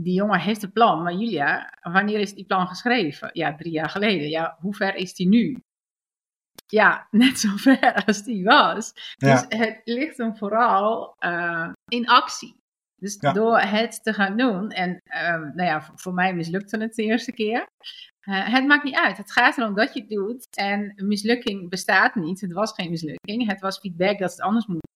die 0.02 0.14
jongen 0.14 0.40
heeft 0.40 0.64
een 0.64 0.72
plan. 0.72 1.04
Maar 1.04 1.14
Julia, 1.14 1.78
wanneer 1.82 2.20
is 2.20 2.34
die 2.34 2.46
plan 2.46 2.68
geschreven? 2.68 3.30
Ja, 3.34 3.56
drie 3.56 3.72
jaar 3.72 3.90
geleden. 3.90 4.30
Ja, 4.30 4.58
hoe 4.60 4.76
ver 4.76 4.96
is 4.96 5.14
die 5.14 5.28
nu? 5.28 5.64
Ja, 6.66 7.08
net 7.12 7.40
zo 7.40 7.50
ver 7.56 8.06
als 8.06 8.24
die 8.24 8.44
was. 8.44 8.94
Dus 9.18 9.46
het 9.48 9.82
ligt 9.84 10.18
hem 10.18 10.38
vooral 10.38 11.16
uh, 11.20 11.70
in 11.88 12.08
actie. 12.08 12.56
Dus 12.96 13.18
door 13.18 13.60
het 13.60 14.04
te 14.04 14.14
gaan 14.14 14.38
doen, 14.38 14.70
en 14.70 14.90
um, 14.90 15.52
nou 15.56 15.64
ja, 15.64 15.92
voor, 15.96 16.14
mij 16.14 16.34
mislukte 16.34 16.78
het 16.78 16.96
de 16.96 17.04
eerste 17.04 17.32
keer. 17.32 17.66
Uh, 18.30 18.54
het 18.54 18.68
maakt 18.68 18.84
niet 18.84 18.96
uit. 18.96 19.18
Het 19.18 19.32
gaat 19.32 19.58
erom 19.58 19.76
dat 19.76 19.94
je 19.94 20.00
het 20.00 20.10
doet. 20.10 20.48
En 20.58 20.94
mislukking 20.96 21.70
bestaat 21.70 22.16
niet. 22.16 22.42
Het 22.42 22.54
was 22.54 22.74
geen 22.74 22.90
mislukking. 22.90 23.48
Het 23.48 23.62
was 23.62 23.78
feedback 23.78 24.20
dat 24.20 24.32
het 24.32 24.42
anders 24.42 24.66
moet. 24.66 24.88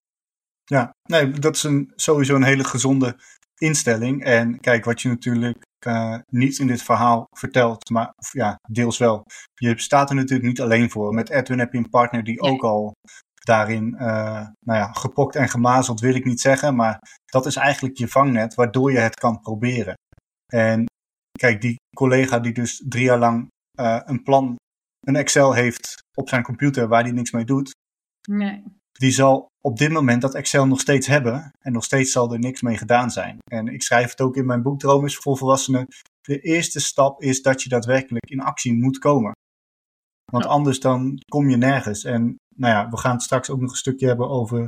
Ja, 0.64 0.90
nee, 1.08 1.30
dat 1.30 1.56
is 1.56 1.62
een, 1.62 1.92
sowieso 1.96 2.34
een 2.34 2.42
hele 2.42 2.64
gezonde 2.64 3.16
instelling. 3.58 4.24
En 4.24 4.60
kijk, 4.60 4.84
wat 4.84 5.02
je 5.02 5.08
natuurlijk 5.08 5.62
uh, 5.86 6.18
niet 6.26 6.58
in 6.58 6.66
dit 6.66 6.82
verhaal 6.82 7.24
vertelt, 7.36 7.90
maar 7.90 8.12
ja, 8.32 8.56
deels 8.70 8.98
wel. 8.98 9.22
Je 9.54 9.80
staat 9.80 10.08
er 10.10 10.16
natuurlijk 10.16 10.48
niet 10.48 10.60
alleen 10.60 10.90
voor. 10.90 11.14
Met 11.14 11.30
Edwin 11.30 11.58
heb 11.58 11.72
je 11.72 11.78
een 11.78 11.90
partner 11.90 12.24
die 12.24 12.40
ook 12.40 12.62
al 12.62 12.92
daarin, 13.44 13.94
uh, 13.94 14.46
nou 14.60 14.78
ja, 14.78 14.92
gepokt 14.92 15.36
en 15.36 15.48
gemazeld 15.48 16.00
wil 16.00 16.14
ik 16.14 16.24
niet 16.24 16.40
zeggen, 16.40 16.76
maar 16.76 16.98
dat 17.24 17.46
is 17.46 17.56
eigenlijk 17.56 17.96
je 17.96 18.08
vangnet 18.08 18.54
waardoor 18.54 18.92
je 18.92 18.98
het 18.98 19.14
kan 19.14 19.40
proberen. 19.40 19.94
En 20.52 20.84
kijk, 21.38 21.60
die 21.60 21.76
collega 21.96 22.38
die 22.38 22.52
dus 22.52 22.84
drie 22.88 23.04
jaar 23.04 23.18
lang 23.18 23.48
uh, 23.80 24.00
een 24.04 24.22
plan, 24.22 24.56
een 25.00 25.16
Excel 25.16 25.52
heeft 25.52 26.02
op 26.16 26.28
zijn 26.28 26.42
computer 26.42 26.88
waar 26.88 27.02
hij 27.02 27.12
niks 27.12 27.30
mee 27.30 27.44
doet, 27.44 27.72
nee. 28.28 28.79
Die 29.00 29.10
zal 29.10 29.46
op 29.60 29.78
dit 29.78 29.90
moment 29.90 30.22
dat 30.22 30.34
Excel 30.34 30.66
nog 30.66 30.80
steeds 30.80 31.06
hebben. 31.06 31.50
En 31.58 31.72
nog 31.72 31.84
steeds 31.84 32.12
zal 32.12 32.32
er 32.32 32.38
niks 32.38 32.60
mee 32.60 32.76
gedaan 32.76 33.10
zijn. 33.10 33.38
En 33.50 33.68
ik 33.68 33.82
schrijf 33.82 34.10
het 34.10 34.20
ook 34.20 34.36
in 34.36 34.46
mijn 34.46 34.62
boek 34.62 34.78
Droom 34.78 35.04
is 35.04 35.16
voor 35.16 35.36
volwassenen. 35.36 35.86
De 36.20 36.40
eerste 36.40 36.80
stap 36.80 37.22
is 37.22 37.42
dat 37.42 37.62
je 37.62 37.68
daadwerkelijk 37.68 38.30
in 38.30 38.40
actie 38.40 38.74
moet 38.74 38.98
komen. 38.98 39.32
Want 40.32 40.46
anders 40.46 40.80
dan 40.80 41.18
kom 41.28 41.50
je 41.50 41.56
nergens. 41.56 42.04
En 42.04 42.36
nou 42.56 42.74
ja, 42.74 42.90
we 42.90 42.96
gaan 42.96 43.12
het 43.12 43.22
straks 43.22 43.50
ook 43.50 43.60
nog 43.60 43.70
een 43.70 43.76
stukje 43.76 44.06
hebben 44.06 44.28
over. 44.28 44.66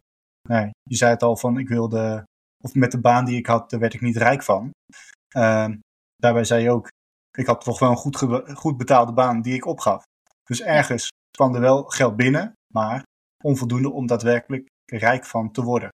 Nou, 0.49 0.71
je 0.83 0.97
zei 0.97 1.11
het 1.11 1.23
al 1.23 1.37
van 1.37 1.59
ik 1.59 1.69
wilde. 1.69 2.25
Of 2.65 2.75
met 2.75 2.93
de 2.93 3.01
baan 3.01 3.25
die 3.25 3.39
ik 3.39 3.47
had, 3.47 3.71
daar 3.71 3.81
werd 3.81 3.95
ik 3.95 4.01
niet 4.01 4.17
rijk 4.17 4.43
van. 4.43 4.71
Uh, 5.37 5.69
daarbij 6.17 6.45
zei 6.45 6.63
je 6.63 6.71
ook. 6.71 6.89
Ik 7.39 7.47
had 7.47 7.65
toch 7.65 7.79
wel 7.79 7.91
een 7.91 7.97
goed, 7.97 8.17
goed 8.55 8.77
betaalde 8.77 9.13
baan 9.13 9.43
die 9.43 9.55
ik 9.55 9.67
opgaf. 9.67 10.03
Dus 10.45 10.63
ergens 10.63 11.09
kwam 11.31 11.55
er 11.55 11.61
wel 11.61 11.83
geld 11.83 12.17
binnen, 12.17 12.53
maar 12.75 13.03
onvoldoende 13.43 13.91
om 13.91 14.07
daadwerkelijk 14.07 14.69
rijk 14.87 15.25
van 15.25 15.51
te 15.51 15.63
worden. 15.63 15.91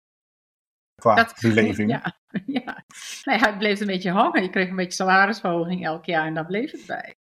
Qua 1.02 1.16
dat, 1.16 1.38
beleving. 1.42 1.90
Ja, 1.92 2.18
ja. 2.46 2.84
Nee, 3.24 3.38
het 3.38 3.58
bleef 3.58 3.80
een 3.80 3.88
beetje 3.88 4.12
hangen. 4.12 4.44
Je 4.44 4.50
kreeg 4.50 4.70
een 4.70 4.76
beetje 4.76 4.92
salarisverhoging 4.92 5.86
elk 5.86 6.06
jaar 6.06 6.26
en 6.26 6.34
daar 6.34 6.46
bleef 6.46 6.72
het 6.72 6.86
bij. 6.86 7.14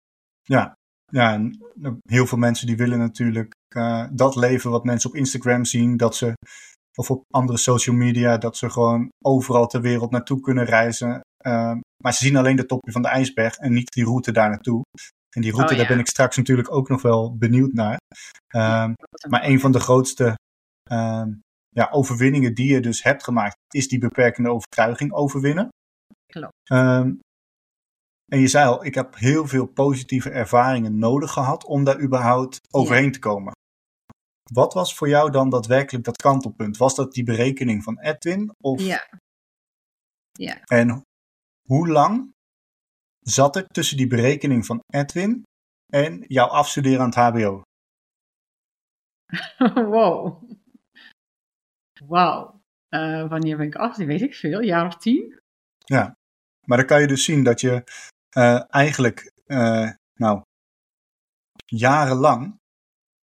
Ja, 0.42 0.72
ja 1.12 1.32
en 1.32 1.58
heel 2.08 2.26
veel 2.26 2.38
mensen 2.38 2.66
die 2.66 2.76
willen 2.76 2.98
natuurlijk 2.98 3.54
uh, 3.76 4.06
dat 4.12 4.36
leven 4.36 4.70
wat 4.70 4.84
mensen 4.84 5.10
op 5.10 5.16
Instagram 5.16 5.64
zien. 5.64 5.96
Dat 5.96 6.16
ze, 6.16 6.32
of 6.98 7.10
op 7.10 7.22
andere 7.30 7.58
social 7.58 7.96
media, 7.96 8.38
dat 8.38 8.56
ze 8.56 8.70
gewoon 8.70 9.08
overal 9.24 9.66
ter 9.66 9.80
wereld 9.80 10.10
naartoe 10.10 10.40
kunnen 10.40 10.64
reizen. 10.64 11.20
Uh, 11.46 11.76
maar 12.02 12.14
ze 12.14 12.24
zien 12.24 12.36
alleen 12.36 12.56
de 12.56 12.66
topje 12.66 12.92
van 12.92 13.02
de 13.02 13.08
ijsberg 13.08 13.56
en 13.56 13.72
niet 13.72 13.92
die 13.92 14.04
route 14.04 14.32
daar 14.32 14.48
naartoe. 14.48 14.82
En 15.34 15.40
die 15.42 15.50
route, 15.50 15.72
Oh, 15.72 15.78
daar 15.78 15.88
ja. 15.88 15.92
ben 15.92 15.98
ik 15.98 16.06
straks 16.08 16.36
natuurlijk 16.36 16.72
ook 16.72 16.88
nog 16.88 17.02
wel 17.02 17.36
benieuwd 17.36 17.72
naar. 17.72 17.98
Ehm, 18.46 18.92
maar 19.28 19.44
een 19.44 19.60
van 19.60 19.72
de 19.72 19.80
grootste 19.80 20.34
ehm, 20.90 21.32
ja, 21.68 21.88
overwinningen 21.90 22.54
die 22.54 22.72
je 22.72 22.80
dus 22.80 23.02
hebt 23.02 23.24
gemaakt, 23.24 23.56
is 23.74 23.88
die 23.88 23.98
beperkende 23.98 24.50
overtuiging 24.50 25.12
overwinnen. 25.12 25.68
Klopt. 26.26 26.52
Ehm, 26.64 27.14
en 28.32 28.40
je 28.40 28.48
zei 28.48 28.66
al, 28.68 28.84
ik 28.84 28.94
heb 28.94 29.16
heel 29.16 29.46
veel 29.46 29.66
positieve 29.66 30.30
ervaringen 30.30 30.98
nodig 30.98 31.32
gehad 31.32 31.64
om 31.64 31.84
daar 31.84 32.00
überhaupt 32.00 32.58
overheen 32.70 33.12
te 33.12 33.18
komen. 33.18 33.52
Wat 34.52 34.74
was 34.74 34.94
voor 34.94 35.08
jou 35.08 35.30
dan 35.30 35.50
daadwerkelijk 35.50 36.04
dat 36.04 36.16
kantelpunt? 36.16 36.76
Was 36.76 36.94
dat 36.94 37.12
die 37.12 37.24
berekening 37.24 37.82
van 37.82 37.98
Edwin? 38.00 38.52
Of, 38.64 38.80
Ja, 40.32 40.60
En 40.64 41.02
hoe 41.68 41.88
lang 41.88 42.33
zat 43.24 43.56
er 43.56 43.66
tussen 43.66 43.96
die 43.96 44.06
berekening 44.06 44.66
van 44.66 44.80
Edwin 44.94 45.42
en 45.92 46.24
jouw 46.28 46.46
afstuderen 46.48 47.00
aan 47.00 47.06
het 47.06 47.14
HBO? 47.14 47.62
wow. 49.94 50.42
Wauw. 52.04 52.60
Eh, 52.88 53.28
wanneer 53.28 53.56
ben 53.56 53.66
ik 53.66 53.74
af? 53.74 53.96
Die 53.96 54.06
weet 54.06 54.20
ik 54.22 54.34
veel. 54.34 54.60
Jaar 54.60 54.86
of 54.86 54.96
tien? 54.96 55.38
Maar 56.66 56.78
dan 56.78 56.86
kan 56.86 57.00
je 57.00 57.06
dus 57.06 57.24
zien 57.24 57.44
dat 57.44 57.60
je 57.60 57.84
eh, 58.28 58.74
eigenlijk, 58.74 59.32
eh, 59.46 59.90
nou, 60.14 60.42
jarenlang, 61.66 62.58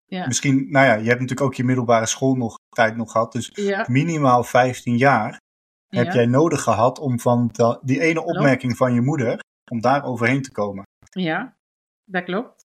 Ja. 0.05 0.27
misschien, 0.27 0.71
nou 0.71 0.87
ja, 0.87 0.93
je 0.95 1.09
hebt 1.09 1.21
natuurlijk 1.21 1.41
ook 1.41 1.55
je 1.55 1.65
middelbare 1.65 2.07
school 2.07 2.35
nog 2.35 2.59
tijd 2.69 2.97
nog 2.97 3.13
gehad, 3.13 3.33
dus 3.33 3.51
Ja. 3.55 3.85
minimaal 3.89 4.45
15 4.45 4.97
jaar 4.97 5.41
heb 5.87 6.07
ja. 6.07 6.13
jij 6.13 6.27
nodig 6.27 6.63
gehad 6.63 6.99
om 6.99 7.21
van 7.21 7.49
da- 7.53 7.81
die 7.83 8.01
ene 8.01 8.23
opmerking 8.25 8.77
van 8.77 8.95
je 8.95 9.01
moeder, 9.01 9.41
om 9.71 9.81
daar 9.81 10.05
overheen 10.05 10.43
te 10.43 10.53
komen. 10.53 10.85
Ja, 11.11 11.57
dat 12.05 12.25
klopt. 12.25 12.65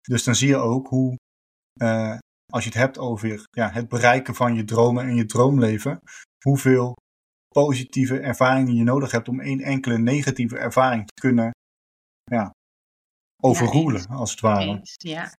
Dus 0.00 0.24
dan 0.24 0.34
zie 0.34 0.48
je 0.48 0.56
ook 0.56 0.88
hoe, 0.88 1.16
eh, 1.80 2.18
als 2.52 2.64
je 2.64 2.70
het 2.70 2.78
hebt 2.78 2.98
over 2.98 3.46
ja, 3.50 3.70
het 3.70 3.88
bereiken 3.88 4.34
van 4.34 4.54
je 4.54 4.64
dromen 4.64 5.04
en 5.04 5.14
je 5.14 5.26
droomleven, 5.26 6.00
hoeveel 6.44 6.94
positieve 7.48 8.18
ervaringen 8.20 8.74
je 8.74 8.82
nodig 8.82 9.10
hebt 9.10 9.28
om 9.28 9.40
één 9.40 9.60
enkele 9.60 9.98
negatieve 9.98 10.58
ervaring 10.58 11.06
te 11.06 11.20
kunnen 11.20 11.50
ja, 12.24 12.54
overroelen, 13.42 14.06
als 14.06 14.30
het 14.30 14.40
ware. 14.40 14.64
Eens, 14.64 14.94
ja. 14.96 15.32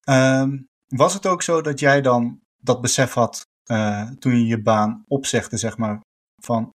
Ehm, 0.00 0.62
was 0.86 1.14
het 1.14 1.26
ook 1.26 1.42
zo 1.42 1.60
dat 1.60 1.80
jij 1.80 2.00
dan 2.00 2.40
dat 2.56 2.80
besef 2.80 3.12
had 3.12 3.46
eh, 3.62 4.10
toen 4.10 4.36
je 4.36 4.46
je 4.46 4.62
baan 4.62 5.04
opzegde, 5.06 5.56
zeg 5.56 5.76
maar, 5.76 6.00
van 6.42 6.70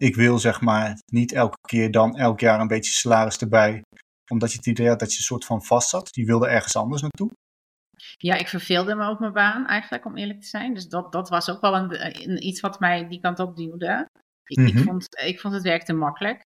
ik 0.00 0.14
wil 0.14 0.38
zeg 0.38 0.60
maar 0.60 0.98
niet 1.12 1.32
elke 1.32 1.56
keer 1.68 1.90
dan 1.90 2.16
elk 2.16 2.40
jaar 2.40 2.60
een 2.60 2.66
beetje 2.68 2.90
salaris 2.92 3.38
erbij, 3.38 3.82
omdat 4.30 4.50
je 4.50 4.56
het 4.56 4.66
idee 4.66 4.88
had 4.88 4.98
dat 4.98 5.10
je 5.12 5.16
een 5.18 5.22
soort 5.24 5.44
van 5.44 5.64
vast 5.64 5.88
zat. 5.88 6.08
Je 6.14 6.24
wilde 6.24 6.46
ergens 6.48 6.76
anders 6.76 7.02
naartoe. 7.02 7.30
Ja, 8.16 8.34
ik 8.34 8.48
verveelde 8.48 8.94
me 8.94 9.10
op 9.10 9.18
mijn 9.20 9.32
baan 9.32 9.66
eigenlijk, 9.66 10.04
om 10.04 10.16
eerlijk 10.16 10.40
te 10.40 10.46
zijn. 10.48 10.74
Dus 10.74 10.88
dat, 10.88 11.12
dat 11.12 11.28
was 11.28 11.50
ook 11.50 11.60
wel 11.60 11.74
een, 11.76 12.04
een- 12.30 12.46
iets 12.46 12.60
wat 12.60 12.80
mij 12.80 13.08
die 13.08 13.20
kant 13.20 13.38
op 13.38 13.56
duwde. 13.56 14.06
Ik, 14.44 14.58
Mhm. 14.58 14.66
ik, 14.78 14.84
vond, 14.84 15.06
ik 15.24 15.40
vond 15.40 15.54
het 15.54 15.62
werk 15.62 15.82
te 15.84 15.92
makkelijk. 15.92 16.40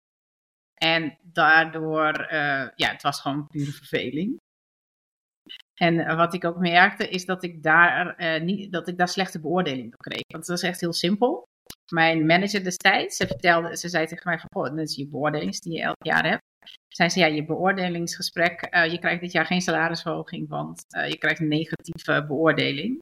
En 0.82 1.18
daardoor, 1.22 2.14
eh, 2.14 2.68
ja, 2.76 2.90
het 2.92 3.02
was 3.02 3.22
gewoon 3.22 3.48
pure 3.48 3.72
verveling. 3.72 4.38
En 5.82 6.00
eh, 6.00 6.16
wat 6.16 6.34
ik 6.34 6.46
ook 6.46 6.58
merkte, 6.58 7.10
is 7.10 7.26
dat 7.26 7.44
ik 7.44 7.64
daar, 7.64 8.16
eh, 8.16 8.42
niet, 8.42 8.72
dat 8.72 8.88
ik 8.88 8.98
daar 8.98 9.08
slechte 9.08 9.40
beoordeling 9.40 9.94
op 9.94 10.00
kreeg. 10.00 10.24
Want 10.28 10.46
dat 10.46 10.58
is 10.58 10.64
echt 10.64 10.80
heel 10.80 10.94
simpel. 10.94 11.44
Mijn 11.92 12.26
manager 12.26 12.64
destijds, 12.64 13.16
ze 13.16 13.28
vertelde, 13.28 13.78
ze 13.78 13.90
zei 13.90 14.08
tegen 14.08 14.30
mij 14.30 14.40
van, 14.40 14.50
goh, 14.52 14.76
dat 14.76 14.88
is 14.88 14.96
je 14.96 15.08
beoordelings 15.08 15.60
die 15.60 15.74
je 15.74 15.82
elk 15.82 16.06
jaar 16.06 16.28
hebt. 16.28 16.42
Zei 16.88 17.10
ze, 17.10 17.20
ja, 17.20 17.26
je 17.26 17.46
beoordelingsgesprek, 17.46 18.62
eh, 18.62 18.92
je 18.92 19.00
krijgt 19.00 19.22
dit 19.22 19.32
jaar 19.32 19.46
geen 19.46 19.62
salarisverhoging, 19.62 20.48
want 20.48 20.84
eh, 20.88 21.10
je 21.10 21.18
krijgt 21.18 21.40
een 21.40 21.48
negatieve 21.48 22.26
beoordeling. 22.28 23.00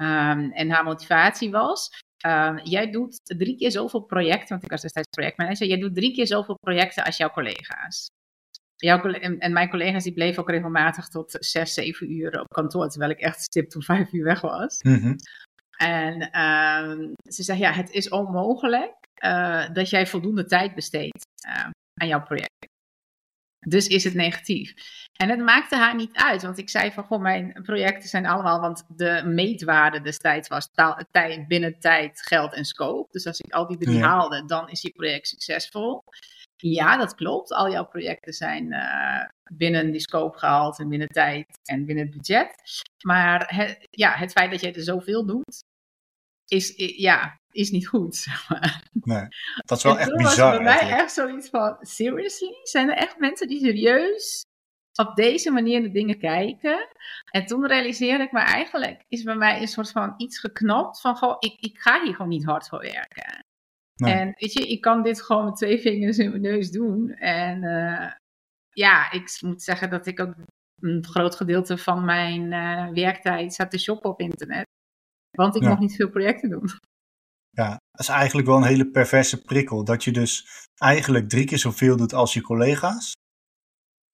Ehm, 0.00 0.50
en 0.50 0.70
haar 0.70 0.84
motivatie 0.84 1.50
was, 1.50 1.88
ehm, 2.16 2.58
jij 2.62 2.90
doet 2.90 3.20
drie 3.22 3.56
keer 3.56 3.70
zoveel 3.70 4.00
projecten, 4.00 4.48
want 4.48 4.62
ik 4.62 4.70
was 4.70 4.80
destijds 4.80 5.08
projectmanager, 5.08 5.66
jij 5.66 5.78
doet 5.78 5.94
drie 5.94 6.14
keer 6.14 6.26
zoveel 6.26 6.54
projecten 6.60 7.04
als 7.04 7.16
jouw 7.16 7.30
collega's. 7.30 8.08
Jouw, 8.76 9.02
en, 9.02 9.38
en 9.38 9.52
mijn 9.52 9.70
collega's 9.70 10.04
die 10.04 10.12
bleven 10.12 10.42
ook 10.42 10.50
regelmatig 10.50 11.08
tot 11.08 11.36
zes, 11.38 11.74
zeven 11.74 12.12
uur 12.12 12.40
op 12.40 12.48
kantoor, 12.48 12.88
terwijl 12.88 13.10
ik 13.10 13.20
echt 13.20 13.40
stipt 13.40 13.74
om 13.74 13.82
vijf 13.82 14.12
uur 14.12 14.24
weg 14.24 14.40
was. 14.40 14.82
Mhm. 14.82 15.16
En 15.82 16.30
ehm, 16.30 17.12
ze 17.22 17.42
zegt, 17.42 17.58
ja, 17.58 17.72
het 17.72 17.90
is 17.90 18.08
onmogelijk 18.08 18.94
eh, 19.14 19.68
dat 19.72 19.90
jij 19.90 20.06
voldoende 20.06 20.44
tijd 20.44 20.74
besteedt 20.74 21.26
eh, 21.46 21.68
aan 21.94 22.08
jouw 22.08 22.22
project. 22.22 22.68
Dus 23.66 23.86
is 23.86 24.04
het 24.04 24.14
negatief. 24.14 24.74
En 25.16 25.28
het 25.28 25.38
maakte 25.38 25.76
haar 25.76 25.94
niet 25.94 26.16
uit, 26.16 26.42
want 26.42 26.58
ik 26.58 26.68
zei 26.68 26.92
van, 26.92 27.04
goh, 27.04 27.20
mijn 27.20 27.60
projecten 27.62 28.08
zijn 28.08 28.26
allemaal, 28.26 28.60
want 28.60 28.84
de 28.88 29.22
meetwaarde 29.24 30.00
destijds 30.00 30.48
was 30.48 30.68
taal, 30.72 31.04
tijd, 31.10 31.48
binnen 31.48 31.78
tijd, 31.78 32.22
geld 32.22 32.54
en 32.54 32.64
scope. 32.64 33.08
Dus 33.12 33.26
als 33.26 33.40
ik 33.40 33.52
al 33.52 33.66
die 33.66 33.78
drie 33.78 33.98
Ja. 33.98 34.08
haalde, 34.08 34.44
dan 34.44 34.68
is 34.68 34.82
je 34.82 34.90
project 34.90 35.28
succesvol. 35.28 36.02
Ja, 36.56 36.96
dat 36.96 37.14
klopt. 37.14 37.52
Al 37.52 37.70
jouw 37.70 37.86
projecten 37.86 38.32
zijn 38.32 38.72
eh, 38.72 39.28
binnen 39.52 39.90
die 39.90 40.00
scope 40.00 40.38
gehaald 40.38 40.78
en 40.78 40.88
binnen 40.88 41.08
tijd 41.08 41.46
en 41.64 41.84
binnen 41.84 42.06
het 42.06 42.16
budget. 42.16 42.54
Maar 43.04 43.44
het, 43.54 43.86
ja, 43.90 44.12
het 44.12 44.32
feit 44.32 44.50
dat 44.50 44.60
jij 44.60 44.74
er 44.74 44.82
zoveel 44.82 45.26
doet, 45.26 45.62
is, 46.50 46.72
ja, 46.96 47.38
is 47.50 47.70
niet 47.70 47.88
goed. 47.88 48.16
zeg 48.26 48.48
maar. 48.48 48.82
Nee, 48.92 49.28
dat 49.64 49.78
is 49.78 49.84
wel 49.84 49.98
echt 49.98 50.16
bizar 50.16 50.56
bij 50.56 50.64
mij 50.64 50.90
echt 50.90 51.12
zoiets 51.12 51.48
van, 51.48 51.76
seriously? 51.80 52.58
Zijn 52.62 52.88
er 52.88 52.96
echt 52.96 53.18
mensen 53.18 53.48
die 53.48 53.60
serieus 53.60 54.44
op 54.98 55.16
deze 55.16 55.50
manier 55.50 55.80
naar 55.80 55.92
dingen 55.92 56.18
kijken? 56.18 56.88
En 57.30 57.46
toen 57.46 57.66
realiseerde 57.66 58.24
ik 58.24 58.32
me 58.32 58.40
eigenlijk, 58.40 59.04
is 59.08 59.22
bij 59.22 59.36
mij 59.36 59.60
een 59.60 59.68
soort 59.68 59.90
van 59.90 60.14
iets 60.16 60.38
geknapt 60.38 61.00
van, 61.00 61.16
goh, 61.16 61.36
ik, 61.38 61.60
ik 61.60 61.78
ga 61.78 62.02
hier 62.02 62.14
gewoon 62.14 62.30
niet 62.30 62.44
hard 62.44 62.68
voor 62.68 62.80
werken. 62.80 63.44
Nee. 63.94 64.14
En 64.14 64.34
weet 64.38 64.52
je, 64.52 64.68
ik 64.68 64.80
kan 64.80 65.02
dit 65.02 65.22
gewoon 65.22 65.44
met 65.44 65.56
twee 65.56 65.80
vingers 65.80 66.18
in 66.18 66.30
mijn 66.30 66.42
neus 66.42 66.70
doen. 66.70 67.10
En 67.14 67.64
eh, 67.64 68.12
ja, 68.70 69.12
ik 69.12 69.38
moet 69.40 69.62
zeggen 69.62 69.90
dat 69.90 70.06
ik 70.06 70.20
ook 70.20 70.34
een 70.80 71.04
groot 71.04 71.36
gedeelte 71.36 71.78
van 71.78 72.04
mijn 72.04 72.52
eh, 72.52 72.88
werktijd 72.88 73.54
zat 73.54 73.70
te 73.70 73.78
shoppen 73.78 74.10
op 74.10 74.20
internet. 74.20 74.66
Want 75.30 75.56
ik 75.56 75.62
Ja. 75.62 75.68
mocht 75.68 75.80
niet 75.80 75.96
veel 75.96 76.10
projecten 76.10 76.50
doen. 76.50 76.70
Ja, 77.50 77.68
dat 77.68 78.00
is 78.00 78.08
eigenlijk 78.08 78.46
wel 78.48 78.56
een 78.56 78.62
hele 78.62 78.90
perverse 78.90 79.42
prikkel. 79.42 79.84
Dat 79.84 80.04
je 80.04 80.12
dus 80.12 80.46
eigenlijk 80.74 81.28
drie 81.28 81.44
keer 81.44 81.58
zoveel 81.58 81.96
doet 81.96 82.12
als 82.14 82.34
je 82.34 82.40
collega's. 82.42 83.12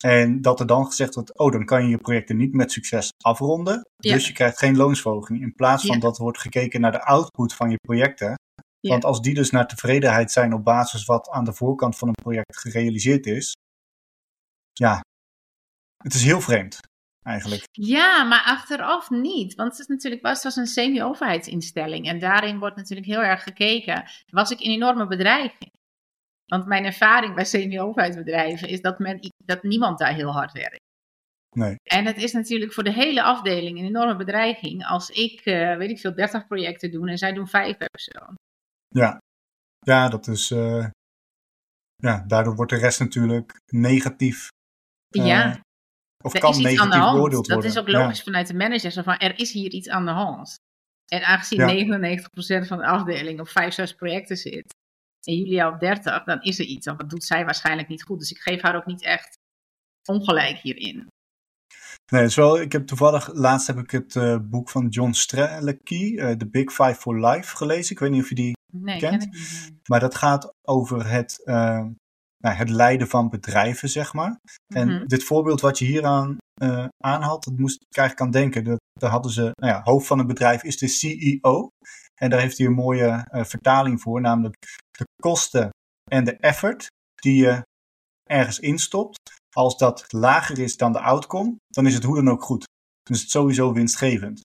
En 0.05 0.40
dat 0.42 0.61
er 0.61 0.66
dan 0.66 0.87
gezegd 0.87 1.14
wordt, 1.14 1.38
oh, 1.38 1.52
dan 1.52 1.64
kan 1.64 1.83
je 1.85 1.88
je 1.88 1.98
projecten 1.98 2.37
niet 2.37 2.52
met 2.52 2.72
succes 2.72 3.09
afronden. 3.24 3.81
Ja. 3.96 4.12
Dus 4.14 4.26
je 4.26 4.33
krijgt 4.33 4.59
geen 4.59 4.76
loonsverhoging. 4.76 5.40
In 5.42 5.55
plaats 5.55 5.87
van 5.87 5.94
Ja. 5.94 6.00
dat 6.00 6.18
wordt 6.18 6.38
gekeken 6.38 6.81
naar 6.81 6.92
de 6.92 7.05
output 7.05 7.55
van 7.55 7.70
je 7.70 7.76
projecten. 7.76 8.35
Ja. 8.81 8.90
Want 8.90 9.05
als 9.05 9.20
die 9.20 9.35
dus 9.35 9.50
naar 9.50 9.66
tevredenheid 9.68 10.33
zijn 10.33 10.52
op 10.52 10.64
basis 10.64 11.05
wat 11.05 11.29
aan 11.29 11.44
de 11.44 11.52
voorkant 11.52 11.96
van 11.98 12.09
een 12.09 12.14
project 12.22 12.57
gerealiseerd 12.59 13.26
is. 13.26 13.52
Ja, 14.72 15.00
het 16.02 16.14
is 16.14 16.24
heel 16.24 16.40
vreemd 16.40 16.81
eigenlijk. 17.26 17.62
Ja, 17.72 18.24
maar 18.24 18.42
achteraf 18.44 19.10
niet. 19.10 19.54
Want 19.54 19.70
het 19.70 19.80
is 19.80 19.86
natuurlijk 19.86 20.22
was, 20.22 20.42
was 20.42 20.56
een 20.56 20.66
semi-overheidsinstelling. 20.66 22.06
En 22.06 22.18
daarin 22.18 22.58
wordt 22.58 22.76
natuurlijk 22.76 23.06
heel 23.06 23.22
erg 23.22 23.42
gekeken. 23.42 24.04
Was 24.30 24.50
ik 24.50 24.60
een 24.60 24.70
enorme 24.70 25.06
bedreiging? 25.06 25.70
Want 26.46 26.66
mijn 26.66 26.84
ervaring 26.84 27.34
bij 27.34 27.44
semi-overheidsbedrijven 27.44 28.68
is 28.68 28.80
dat, 28.80 28.98
men, 28.98 29.18
dat 29.44 29.62
niemand 29.62 29.98
daar 29.98 30.14
heel 30.14 30.32
hard 30.32 30.52
werkt. 30.52 30.84
Nee. 31.56 31.76
En 31.82 32.06
het 32.06 32.16
is 32.16 32.32
natuurlijk 32.32 32.72
voor 32.72 32.84
de 32.84 32.92
hele 32.92 33.22
afdeling 33.22 33.78
een 33.78 33.84
enorme 33.84 34.16
bedreiging 34.16 34.86
als 34.86 35.10
ik, 35.10 35.40
eh, 35.40 35.76
weet 35.76 35.90
ik 35.90 35.98
veel, 35.98 36.14
30 36.14 36.46
projecten 36.46 36.90
doe 36.90 37.08
en 37.10 37.18
zij 37.18 37.32
doen 37.32 37.48
5 37.48 37.76
per 37.76 37.88
persoon. 37.90 38.34
Ja, 38.88 39.18
ja 39.78 40.08
dat 40.08 40.26
is. 40.26 40.50
eh, 40.50 40.86
ja, 41.96 42.24
daardoor 42.26 42.54
wordt 42.56 42.70
de 42.70 42.78
rest 42.78 43.00
natuurlijk 43.00 43.60
negatief. 43.72 44.48
eh, 45.08 45.26
ja, 45.26 45.60
Of 46.24 46.35
er 46.35 46.40
kan 46.40 46.50
is 46.50 46.57
iets 46.59 46.66
aan 46.66 46.72
de 46.74 46.81
negatief 46.83 47.00
hand. 47.00 47.14
beoordeeld 47.16 47.44
Dat 47.46 47.55
worden. 47.55 47.70
is 47.72 47.79
ook 47.79 47.88
logisch 47.88 48.22
vanuit 48.22 48.46
de 48.46 48.55
manager. 48.55 48.90
Zo 48.90 49.02
van, 49.02 49.16
er 49.16 49.38
is 49.38 49.52
hier 49.52 49.70
iets 49.70 49.88
aan 49.88 50.05
de 50.05 50.11
hand. 50.11 50.55
En 51.12 51.22
aangezien 51.24 51.59
Ja. 51.59 51.66
99% 51.66 52.66
van 52.66 52.79
de 52.79 52.87
afdeling 52.87 53.40
op 53.40 53.48
5, 53.48 53.74
6 53.74 53.92
projecten 53.94 54.37
zit. 54.37 54.74
En 55.29 55.35
Julia 55.37 55.68
op 55.68 55.81
30, 55.81 56.24
dan 56.24 56.40
is 56.42 56.59
er 56.59 56.64
iets. 56.64 56.85
Dan 56.87 56.98
doet 57.07 57.24
zij 57.24 57.44
waarschijnlijk 57.44 57.88
niet 57.88 58.02
goed. 58.02 58.18
Dus 58.18 58.31
ik 58.31 58.38
geef 58.38 58.62
haar 58.62 58.76
ook 58.76 58.87
niet 58.87 59.02
echt 59.05 59.38
ongelijk 60.09 60.59
hierin. 60.59 61.07
Nee, 62.12 62.20
het 62.20 62.31
is 62.31 62.37
wel, 62.37 62.61
ik 62.61 62.72
heb 62.72 62.87
toevallig, 62.87 63.33
laatst 63.33 63.66
heb 63.66 63.79
ik 63.79 63.90
het 63.90 64.16
eh, 64.16 64.37
boek 64.42 64.70
van 64.70 64.88
John 64.88 65.12
Strelicky, 65.12 66.16
eh 66.18 66.31
The 66.31 66.48
Big 66.48 66.70
Five 66.72 66.94
for 66.94 67.26
Life, 67.26 67.57
gelezen. 67.57 67.92
Ik 67.92 67.98
weet 67.98 68.11
niet 68.11 68.22
of 68.22 68.29
je 68.29 68.35
die 68.35 68.52
Nee, 68.72 68.98
Kent? 68.98 69.22
ken. 69.29 69.38
Maar 69.88 70.00
dat 70.00 70.14
gaat 70.14 70.52
over 70.62 71.09
het, 71.09 71.44
eh, 71.44 71.85
nou, 72.46 72.59
het 72.59 72.68
leiden 72.70 73.09
van 73.09 73.28
bedrijven, 73.28 73.88
zeg 73.88 74.12
maar. 74.12 74.40
En 74.74 74.88
Mhm. 74.88 75.06
dit 75.06 75.24
voorbeeld 75.24 75.61
wat 75.61 75.78
je 75.78 75.85
hier 75.85 76.04
aan 76.04 76.37
eh, 76.61 76.87
aanhaalt, 77.04 77.44
dat 77.44 77.59
moest 77.59 77.82
ik 77.88 77.96
eigenlijk 77.96 78.26
aan 78.26 78.40
denken. 78.40 78.64
Dat, 78.64 78.78
daar 78.92 79.11
hadden 79.11 79.32
ze, 79.32 79.40
nou 79.42 79.72
ja, 79.72 79.82
hoofd 79.82 80.06
van 80.06 80.18
een 80.18 80.26
bedrijf 80.26 80.62
is 80.62 80.78
de 80.78 80.88
CEO. 80.88 81.68
En 82.14 82.30
daar 82.30 82.40
heeft 82.40 82.59
hij 82.59 82.66
een 82.66 82.72
mooie 82.72 83.26
eh, 83.30 83.44
vertaling 83.44 84.00
voor, 84.00 84.20
namelijk 84.20 84.56
de 84.90 85.04
kosten 85.22 85.70
en 86.11 86.24
de 86.24 86.37
effort 86.37 86.87
die 87.14 87.42
je 87.42 87.62
ergens 88.30 88.59
instopt, 88.59 89.16
als 89.56 89.76
dat 89.76 90.12
lager 90.12 90.59
is 90.59 90.76
dan 90.76 90.92
de 90.92 91.00
outcome, 91.00 91.56
dan 91.66 91.87
is 91.87 91.94
het 91.94 92.04
hoe 92.04 92.16
dan 92.16 92.28
ook 92.30 92.42
goed. 92.42 92.64
Dan 93.02 93.16
is 93.16 93.20
het 93.22 93.30
sowieso 93.30 93.72
winstgevend. 93.72 94.40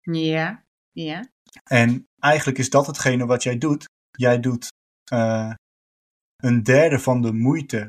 Ja, 0.00 0.62
ja. 0.90 1.28
En 1.70 2.04
eigenlijk 2.18 2.58
is 2.58 2.70
dat 2.70 2.86
hetgene 2.86 3.26
wat 3.26 3.42
jij 3.42 3.58
doet. 3.58 3.84
Jij 4.10 4.40
doet 4.40 4.68
uh, 5.12 5.52
een 6.42 6.62
derde 6.62 6.98
van 6.98 7.22
de 7.22 7.32
moeite 7.32 7.88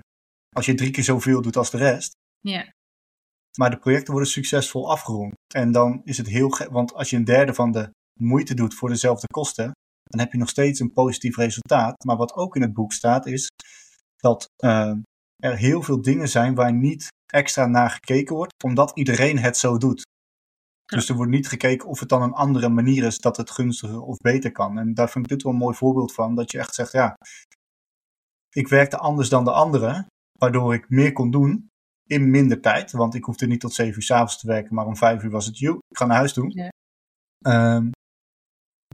als 0.56 0.66
je 0.66 0.76
drie 0.76 0.92
keer 0.92 1.04
zoveel 1.04 1.42
doet 1.42 1.58
als 1.58 1.72
de 1.72 1.78
rest. 1.78 2.12
Ja. 2.40 2.74
Maar 3.58 3.70
de 3.70 3.80
projecten 3.80 4.12
worden 4.14 4.32
succesvol 4.32 4.90
afgerond. 4.90 5.34
En 5.54 5.72
dan 5.72 6.02
is 6.04 6.18
het 6.18 6.28
heel 6.28 6.50
gek, 6.50 6.70
want 6.70 6.94
als 6.94 7.10
je 7.10 7.16
een 7.16 7.24
derde 7.24 7.54
van 7.54 7.72
de 7.72 7.92
moeite 8.20 8.54
doet 8.54 8.74
voor 8.74 8.90
dezelfde 8.90 9.28
kosten, 9.28 9.72
dan 10.04 10.20
heb 10.20 10.32
je 10.32 10.38
nog 10.38 10.50
steeds 10.50 10.80
een 10.80 10.94
positief 10.94 11.38
resultaat. 11.38 12.04
Maar 12.04 12.18
wat 12.18 12.34
ook 12.34 12.56
in 12.56 12.62
het 12.62 12.74
boek 12.74 12.94
staat 12.94 13.26
is 13.26 13.48
dat 14.16 14.46
uh, 14.64 14.94
er 15.36 15.58
heel 15.58 15.82
veel 15.82 16.02
dingen 16.02 16.30
zijn 16.30 16.56
waar 16.56 16.74
niet 16.74 17.08
extra 17.34 17.66
naar 17.66 17.90
gekeken 17.90 18.36
wordt, 18.36 18.64
omdat 18.64 18.92
iedereen 18.98 19.40
het 19.40 19.58
zo 19.58 19.78
doet. 19.78 20.02
Dus 20.86 21.10
er 21.10 21.16
wordt 21.16 21.32
niet 21.32 21.48
gekeken 21.48 21.88
of 21.88 22.00
het 22.00 22.10
dan 22.10 22.22
een 22.22 22.34
andere 22.34 22.70
manier 22.70 23.04
is 23.04 23.18
dat 23.18 23.38
het 23.38 23.52
gunstiger 23.52 24.02
of 24.02 24.18
beter 24.18 24.52
kan. 24.52 24.78
En 24.78 24.94
daar 24.94 25.10
vind 25.10 25.26
ik 25.26 25.32
dit 25.32 25.44
wel 25.44 25.52
een 25.52 25.58
mooi 25.58 25.76
voorbeeld 25.76 26.14
van, 26.14 26.36
dat 26.36 26.52
je 26.52 26.60
echt 26.60 26.76
zegt, 26.76 26.92
ja, 26.92 27.16
ik 28.50 28.68
werkte 28.68 28.98
anders 28.98 29.30
dan 29.30 29.44
de 29.44 29.52
anderen, 29.52 30.08
waardoor 30.40 30.74
ik 30.74 30.90
meer 30.90 31.12
kon 31.12 31.32
doen 31.32 31.68
in 32.06 32.30
minder 32.30 32.62
tijd. 32.62 32.92
Want 32.92 33.16
ik 33.16 33.24
hoefde 33.24 33.48
niet 33.48 33.60
tot 33.60 33.74
zeven 33.74 33.96
uur 33.96 34.04
s'avonds 34.04 34.40
te 34.40 34.48
werken, 34.48 34.76
maar 34.76 34.86
om 34.86 34.98
vijf 34.98 35.24
uur 35.24 35.32
was 35.32 35.46
het, 35.46 35.58
joh, 35.58 35.78
ik 35.90 35.98
ga 35.98 36.06
naar 36.06 36.18
huis 36.18 36.34
toe. 36.34 36.52
Ja. 36.54 36.72
Um, 37.76 37.92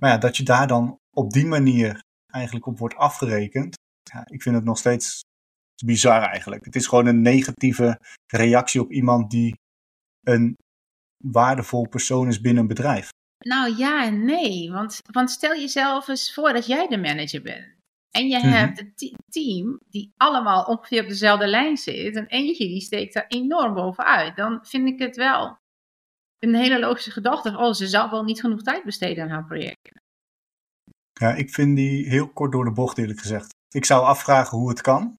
maar 0.02 0.10
ja, 0.10 0.18
dat 0.18 0.38
je 0.38 0.44
daar 0.44 0.68
dan 0.68 0.98
op 1.16 1.32
die 1.32 1.46
manier 1.46 2.00
eigenlijk 2.28 2.66
op 2.66 2.80
wordt 2.80 2.96
afgerekend, 2.96 3.76
ja, 4.12 4.28
ik 4.28 4.42
vind 4.42 4.56
het 4.56 4.64
nog 4.64 4.78
steeds 4.78 5.22
bizar 5.86 6.22
eigenlijk. 6.22 6.66
Het 6.66 6.76
is 6.76 6.88
gewoon 6.88 7.06
een 7.06 7.22
negatieve 7.22 8.00
reactie 8.32 8.82
op 8.82 8.92
iemand 8.92 9.32
die 9.32 9.56
een 10.22 10.56
waardevol 11.24 11.88
persoon 11.88 12.28
is 12.28 12.42
binnen 12.42 12.62
een 12.62 12.68
bedrijf. 12.68 13.10
Nou 13.46 13.76
ja 13.78 14.06
en 14.06 14.26
nee, 14.26 14.72
want, 14.72 15.00
want 15.12 15.32
stel 15.32 15.56
jezelf 15.56 16.08
eens 16.08 16.34
voor 16.34 16.54
dat 16.54 16.66
jij 16.66 16.88
de 16.88 16.98
manager 16.98 17.42
bent. 17.42 17.75
En 18.16 18.28
je 18.28 18.40
hebt 18.40 18.80
een 18.80 19.20
team 19.30 19.80
die 19.90 20.14
allemaal 20.18 20.64
ongeveer 20.64 21.02
op 21.02 21.08
dezelfde 21.08 21.48
lijn 21.48 21.78
zit. 21.78 22.16
En 22.16 22.28
eentje 22.28 22.68
die 22.68 22.82
steekt 22.82 23.14
daar 23.14 23.28
enorm 23.28 23.74
bovenuit. 23.74 24.36
Dan 24.36 24.66
vind 24.66 24.88
ik 24.88 25.00
het 25.00 25.16
wel 25.16 25.58
een 26.40 26.56
hele 26.56 26.80
logische 26.80 27.12
gedachte. 27.12 27.58
Oh, 27.58 27.74
ze 27.74 27.88
zal 27.88 28.10
wel 28.10 28.24
niet 28.24 28.40
genoeg 28.40 28.62
tijd 28.62 28.84
besteden 28.84 29.24
aan 29.24 29.30
haar 29.30 29.46
projecten. 29.46 30.02
Ja, 31.14 31.34
ik 31.34 31.50
vind 31.50 31.76
die 31.76 32.10
heel 32.10 32.30
kort 32.30 32.52
door 32.52 32.66
de 32.66 32.72
bocht 32.72 32.98
eerlijk 32.98 33.20
gezegd. 33.20 33.54
Ik 33.70 33.86
zou 33.86 34.04
afvragen 34.04 34.58
hoe 34.58 34.70
het 34.70 34.82
kan. 34.82 35.18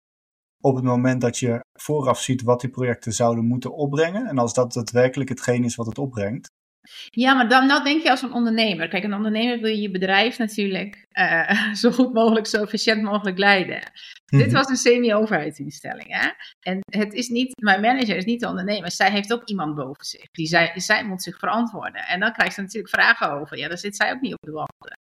Op 0.63 0.75
het 0.75 0.85
moment 0.85 1.21
dat 1.21 1.39
je 1.39 1.61
vooraf 1.73 2.21
ziet 2.21 2.43
wat 2.43 2.61
die 2.61 2.71
projecten 2.71 3.13
zouden 3.13 3.45
moeten 3.45 3.75
opbrengen. 3.75 4.27
En 4.27 4.39
als 4.39 4.55
dat 4.55 4.73
daadwerkelijk 4.73 5.29
hetgeen 5.29 5.65
is 5.65 5.75
wat 5.75 5.87
het 5.87 5.99
opbrengt. 5.99 6.49
Ja, 7.11 7.35
maar 7.35 7.49
dan 7.49 7.67
nou 7.67 7.85
denk 7.85 8.03
je 8.03 8.11
als 8.11 8.23
een 8.23 8.33
ondernemer. 8.33 8.89
Kijk, 8.89 9.05
een 9.05 9.15
ondernemer 9.15 9.61
wil 9.61 9.77
je 9.77 9.91
bedrijf 9.91 10.39
natuurlijk 10.39 11.07
uh, 11.13 11.73
zo 11.83 11.91
goed 11.91 12.13
mogelijk, 12.13 12.47
zo 12.47 12.63
efficiënt 12.63 13.03
mogelijk 13.03 13.39
leiden. 13.39 13.81
Dit 14.27 14.53
was 14.53 14.69
een 14.69 14.77
semi-overheidsinstelling. 14.77 16.07
Hè? 16.09 16.29
En 16.61 16.79
het 16.99 17.13
is 17.13 17.29
niet, 17.29 17.61
mijn 17.61 17.81
manager 17.81 18.17
is 18.17 18.25
niet 18.25 18.41
de 18.41 18.49
ondernemer. 18.49 18.91
Zij 18.91 19.11
heeft 19.11 19.33
ook 19.33 19.49
iemand 19.49 19.75
boven 19.75 20.05
zich. 20.05 20.31
Die 20.31 20.47
zij, 20.47 20.73
zij 20.75 21.05
moet 21.05 21.23
zich 21.23 21.39
verantwoorden. 21.39 22.07
En 22.07 22.21
dan 22.21 22.33
krijgt 22.33 22.55
ze 22.55 22.61
natuurlijk 22.61 22.95
vragen 22.95 23.31
over. 23.31 23.59
Ja, 23.59 23.69
daar 23.69 23.79
zit 23.79 23.97
zij 23.97 24.13
ook 24.13 24.21
niet 24.21 24.33
op 24.33 24.41
te 24.41 24.51
wachten. 24.51 24.99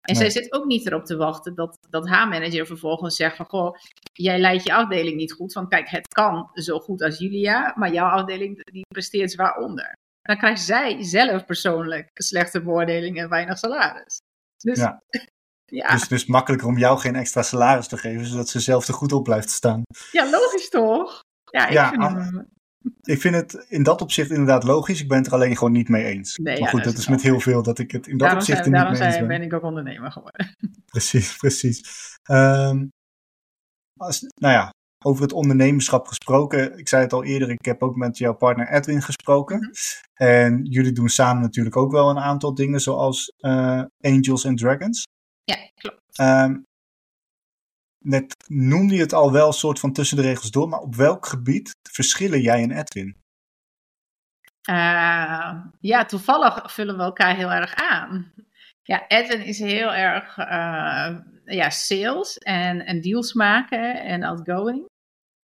En 0.00 0.16
zij 0.16 0.30
zit 0.30 0.52
ook 0.52 0.64
niet 0.64 0.86
erop 0.86 1.04
te 1.04 1.16
wachten 1.16 1.54
dat, 1.54 1.78
dat 1.90 2.08
haar 2.08 2.28
manager 2.28 2.66
vervolgens 2.66 3.16
zegt 3.16 3.36
van, 3.36 3.46
goh, 3.46 3.76
jij 4.12 4.38
leidt 4.38 4.64
je 4.64 4.74
afdeling 4.74 5.16
niet 5.16 5.32
goed. 5.32 5.52
Want 5.52 5.68
kijk, 5.68 5.88
het 5.88 6.08
kan 6.08 6.50
zo 6.52 6.78
goed 6.78 7.02
als 7.02 7.18
Julia, 7.18 7.72
maar 7.76 7.92
jouw 7.92 8.08
afdeling 8.08 8.64
die 8.64 8.86
presteert 8.88 9.30
zwaar 9.30 9.56
onder 9.56 9.96
dan 10.26 10.36
krijgt 10.36 10.62
zij 10.62 11.02
zelf 11.02 11.44
persoonlijk 11.44 12.10
slechte 12.14 12.62
beoordeling 12.62 13.18
en 13.18 13.28
weinig 13.28 13.58
salaris. 13.58 14.20
Dus, 14.56 14.78
ja. 14.78 15.02
ja. 15.64 15.90
Dus 15.90 16.02
het 16.02 16.10
is 16.10 16.26
makkelijker 16.26 16.68
om 16.68 16.78
jou 16.78 16.98
geen 16.98 17.16
extra 17.16 17.42
salaris 17.42 17.88
te 17.88 17.96
geven, 17.96 18.26
zodat 18.26 18.48
ze 18.48 18.60
zelf 18.60 18.88
er 18.88 18.94
goed 18.94 19.12
op 19.12 19.24
blijft 19.24 19.50
staan. 19.50 19.82
Ja, 20.12 20.30
logisch 20.30 20.68
toch? 20.68 21.24
Ja, 21.50 21.66
ik, 21.66 21.72
ja, 21.72 21.90
vind, 21.90 22.02
het... 22.02 22.46
ik 23.02 23.20
vind 23.20 23.34
het 23.34 23.66
in 23.68 23.82
dat 23.82 24.00
opzicht 24.00 24.30
inderdaad 24.30 24.64
logisch. 24.64 25.00
Ik 25.00 25.08
ben 25.08 25.18
het 25.18 25.26
er 25.26 25.32
alleen 25.32 25.56
gewoon 25.56 25.72
niet 25.72 25.88
mee 25.88 26.04
eens. 26.04 26.36
Nee, 26.36 26.60
maar 26.60 26.68
goed, 26.68 26.84
dat, 26.84 26.96
is 26.98 27.08
met 27.08 27.22
heel 27.22 27.40
veel 27.40 27.62
dat 27.62 27.78
ik 27.78 27.90
het 27.90 28.06
in 28.06 28.12
dat 28.12 28.20
daarom 28.20 28.38
opzicht 28.38 28.64
zijn, 28.64 28.74
er 28.74 28.90
niet 28.90 28.98
mee 28.98 29.08
eens 29.08 29.18
ben. 29.18 29.28
ben 29.28 29.42
ik 29.42 29.52
ook 29.52 29.62
ondernemer 29.62 30.12
geworden. 30.12 30.56
Precies, 30.86 31.36
precies. 31.36 31.80
Um, 32.30 32.90
als, 33.96 34.20
nou 34.20 34.54
ja, 34.54 34.74
over 35.06 35.22
het 35.22 35.32
ondernemerschap 35.32 36.06
gesproken. 36.06 36.78
Ik 36.78 36.88
zei 36.88 37.02
het 37.02 37.12
al 37.12 37.24
eerder, 37.24 37.50
ik 37.50 37.64
heb 37.64 37.82
ook 37.82 37.96
met 37.96 38.18
jouw 38.18 38.34
partner 38.34 38.68
Edwin 38.68 39.02
gesproken. 39.02 39.58
Mhm. 39.58 39.70
En 40.14 40.64
jullie 40.64 40.92
doen 40.92 41.08
samen 41.08 41.42
natuurlijk 41.42 41.76
ook 41.76 41.92
wel 41.92 42.10
een 42.10 42.18
aantal 42.18 42.54
dingen, 42.54 42.80
zoals 42.80 43.32
uh, 43.38 43.82
Angels 44.00 44.46
and 44.46 44.58
Dragons. 44.58 45.04
Ja, 45.44 45.56
klopt. 45.74 46.18
Um, 46.20 46.64
net 48.04 48.34
noemde 48.46 48.94
je 48.94 49.00
het 49.00 49.12
al 49.12 49.32
wel 49.32 49.46
een 49.46 49.52
soort 49.52 49.80
van 49.80 49.92
tussen 49.92 50.16
de 50.16 50.22
regels 50.22 50.50
door, 50.50 50.68
maar 50.68 50.80
op 50.80 50.94
welk 50.94 51.26
gebied 51.26 51.76
verschillen 51.90 52.40
jij 52.40 52.62
en 52.62 52.70
Edwin? 52.70 53.16
Uh, 54.70 55.64
ja, 55.80 56.04
toevallig 56.06 56.72
vullen 56.72 56.96
we 56.96 57.02
elkaar 57.02 57.36
heel 57.36 57.50
erg 57.52 57.74
aan. 57.74 58.32
Ja, 58.82 59.04
Edwin 59.08 59.44
is 59.44 59.58
heel 59.58 59.94
erg 59.94 60.38
uh, 60.38 61.16
ja, 61.44 61.70
sales 61.70 62.38
en, 62.38 62.86
en 62.86 63.00
deals 63.00 63.32
maken 63.32 64.04
en 64.04 64.22
outgoing. 64.22 64.86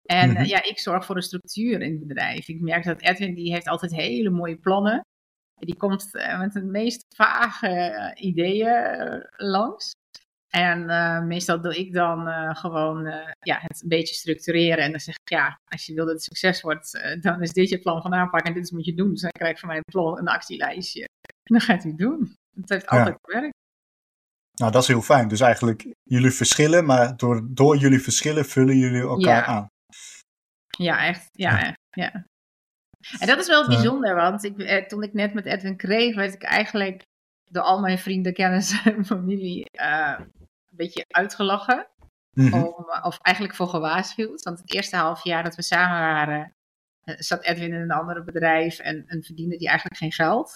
En 0.03 0.31
mhm. 0.31 0.45
ja, 0.45 0.65
ik 0.65 0.79
zorg 0.79 1.05
voor 1.05 1.15
de 1.15 1.23
structuur 1.23 1.81
in 1.81 1.93
het 1.93 2.07
bedrijf. 2.07 2.49
Ik 2.49 2.61
merk 2.61 2.85
dat 2.85 3.01
Edwin, 3.01 3.35
die 3.35 3.53
heeft 3.53 3.69
altijd 3.69 3.95
hele 3.95 4.31
mooie 4.31 4.57
plannen. 4.57 5.01
Die 5.55 5.77
komt 5.77 6.09
uh, 6.13 6.39
met 6.39 6.53
de 6.53 6.63
meest 6.63 7.05
vage 7.17 8.13
uh, 8.17 8.27
ideeën 8.27 9.27
langs. 9.37 9.91
En 10.49 10.87
meestal 11.27 11.61
doe 11.61 11.77
ik 11.77 11.93
dan 11.93 12.27
gewoon 12.57 13.05
ja, 13.41 13.59
het 13.61 13.83
een 13.83 13.89
beetje 13.89 14.15
structureren. 14.15 14.85
En 14.85 14.91
dan 14.91 15.01
zeg 15.01 15.15
ik, 15.15 15.31
ja, 15.31 15.59
als 15.65 15.87
je 15.87 15.95
wil 15.95 16.05
dat 16.05 16.15
het 16.15 16.23
succes 16.23 16.61
wordt, 16.61 17.19
dan 17.21 17.43
is 17.43 17.53
dit 17.53 17.69
je 17.69 17.79
plan 17.79 18.03
van 18.03 18.15
aanpak 18.15 18.47
en 18.47 18.55
dit 18.55 18.65
is 18.65 18.71
wat 18.71 18.85
je 18.85 18.95
doen. 18.95 19.11
Dus 19.11 19.21
dan 19.21 19.31
krijg 19.31 19.53
je 19.53 19.59
van 19.59 19.69
mij 19.69 19.77
een 19.77 19.93
plan, 19.93 20.19
een 20.19 20.29
actielijstje. 20.29 21.01
En 21.27 21.59
dan 21.59 21.61
gaat 21.61 21.83
hij 21.83 21.95
doen. 21.97 22.37
Het 22.55 22.69
heeft 22.69 22.87
altijd 22.87 23.17
gewerkt. 23.23 23.55
Nou, 24.53 24.73
dat 24.73 24.83
is 24.83 24.89
heel 24.89 25.03
fijn. 25.03 25.29
Dus 25.29 25.41
eigenlijk 25.41 25.95
jullie 26.03 26.31
verschillen, 26.31 26.85
maar 26.85 27.17
door, 27.17 27.47
door 27.51 27.77
jullie 27.77 28.03
verschillen 28.03 28.45
vullen 28.45 28.77
jullie 28.77 29.01
elkaar 29.01 29.45
aan. 29.45 29.67
Ja, 30.79 31.07
echt. 31.07 31.29
Ja, 31.33 31.61
echt. 31.61 31.79
Ja. 31.91 32.27
En 33.19 33.27
dat 33.27 33.39
is 33.39 33.47
wel 33.47 33.67
bijzonder, 33.67 34.15
want 34.15 34.45
ik, 34.45 34.59
eh, 34.59 34.87
toen 34.87 35.03
ik 35.03 35.13
net 35.13 35.35
met 35.35 35.47
Edwin 35.47 35.77
kreeg, 35.77 36.15
werd 36.15 36.35
ik 36.35 36.43
eigenlijk 36.43 37.03
door 37.51 37.63
al 37.63 37.81
mijn 37.81 37.99
vrienden, 37.99 38.35
kennis 38.41 38.83
en 38.85 39.05
familie 39.05 39.67
uh, 39.81 40.15
een 40.19 40.77
beetje 40.77 41.05
uitgelachen. 41.09 41.87
Mhm. 42.33 42.55
om, 42.55 42.87
of 43.03 43.19
eigenlijk 43.19 43.57
voor 43.57 43.69
gewaarschuwd. 43.69 44.43
Want 44.43 44.59
het 44.59 44.75
eerste 44.75 44.97
half 44.97 45.25
jaar 45.25 45.43
dat 45.43 45.55
we 45.55 45.63
samen 45.63 45.99
waren, 45.99 46.53
uh, 47.05 47.15
zat 47.19 47.45
Edwin 47.45 47.73
in 47.73 47.81
een 47.81 47.91
ander 47.91 48.25
bedrijf 48.25 48.79
en, 48.79 49.07
en 49.07 49.23
verdiende 49.23 49.57
die 49.57 49.69
eigenlijk 49.69 49.99
geen 49.99 50.13
geld. 50.13 50.55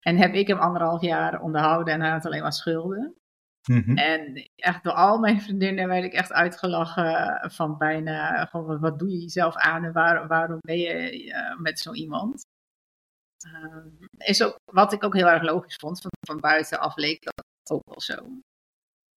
En 0.00 0.16
heb 0.16 0.34
ik 0.34 0.46
hem 0.46 0.58
anderhalf 0.58 1.00
jaar 1.00 1.40
onderhouden 1.40 1.94
en 1.94 2.00
hij 2.00 2.10
had 2.10 2.24
alleen 2.24 2.42
maar 2.42 2.52
schulden. 2.52 3.16
Mhm. 3.66 3.96
En 3.96 4.50
echt 4.56 4.82
door 4.82 4.92
al 4.92 5.18
mijn 5.18 5.40
vriendinnen 5.40 5.88
werd 5.88 6.04
ik 6.04 6.12
echt 6.12 6.32
uitgelachen 6.32 7.40
van 7.50 7.78
bijna, 7.78 8.44
gewoon, 8.44 8.80
wat 8.80 8.98
doe 8.98 9.10
je 9.10 9.18
jezelf 9.18 9.56
aan 9.56 9.84
en 9.84 9.92
waar, 9.92 10.26
waarom 10.26 10.58
ben 10.60 10.78
je 10.78 11.24
uh, 11.24 11.58
met 11.58 11.78
zo 11.78 11.92
iemand? 11.92 12.44
Uh, 13.46 13.86
is 14.16 14.42
ook, 14.42 14.58
wat 14.64 14.92
ik 14.92 15.04
ook 15.04 15.14
heel 15.14 15.28
erg 15.28 15.42
logisch 15.42 15.76
vond, 15.76 16.00
van, 16.00 16.10
van 16.20 16.40
buitenaf 16.40 16.96
leek 16.96 17.24
dat 17.24 17.44
ook 17.70 17.84
wel 17.84 18.00
zo. 18.00 18.40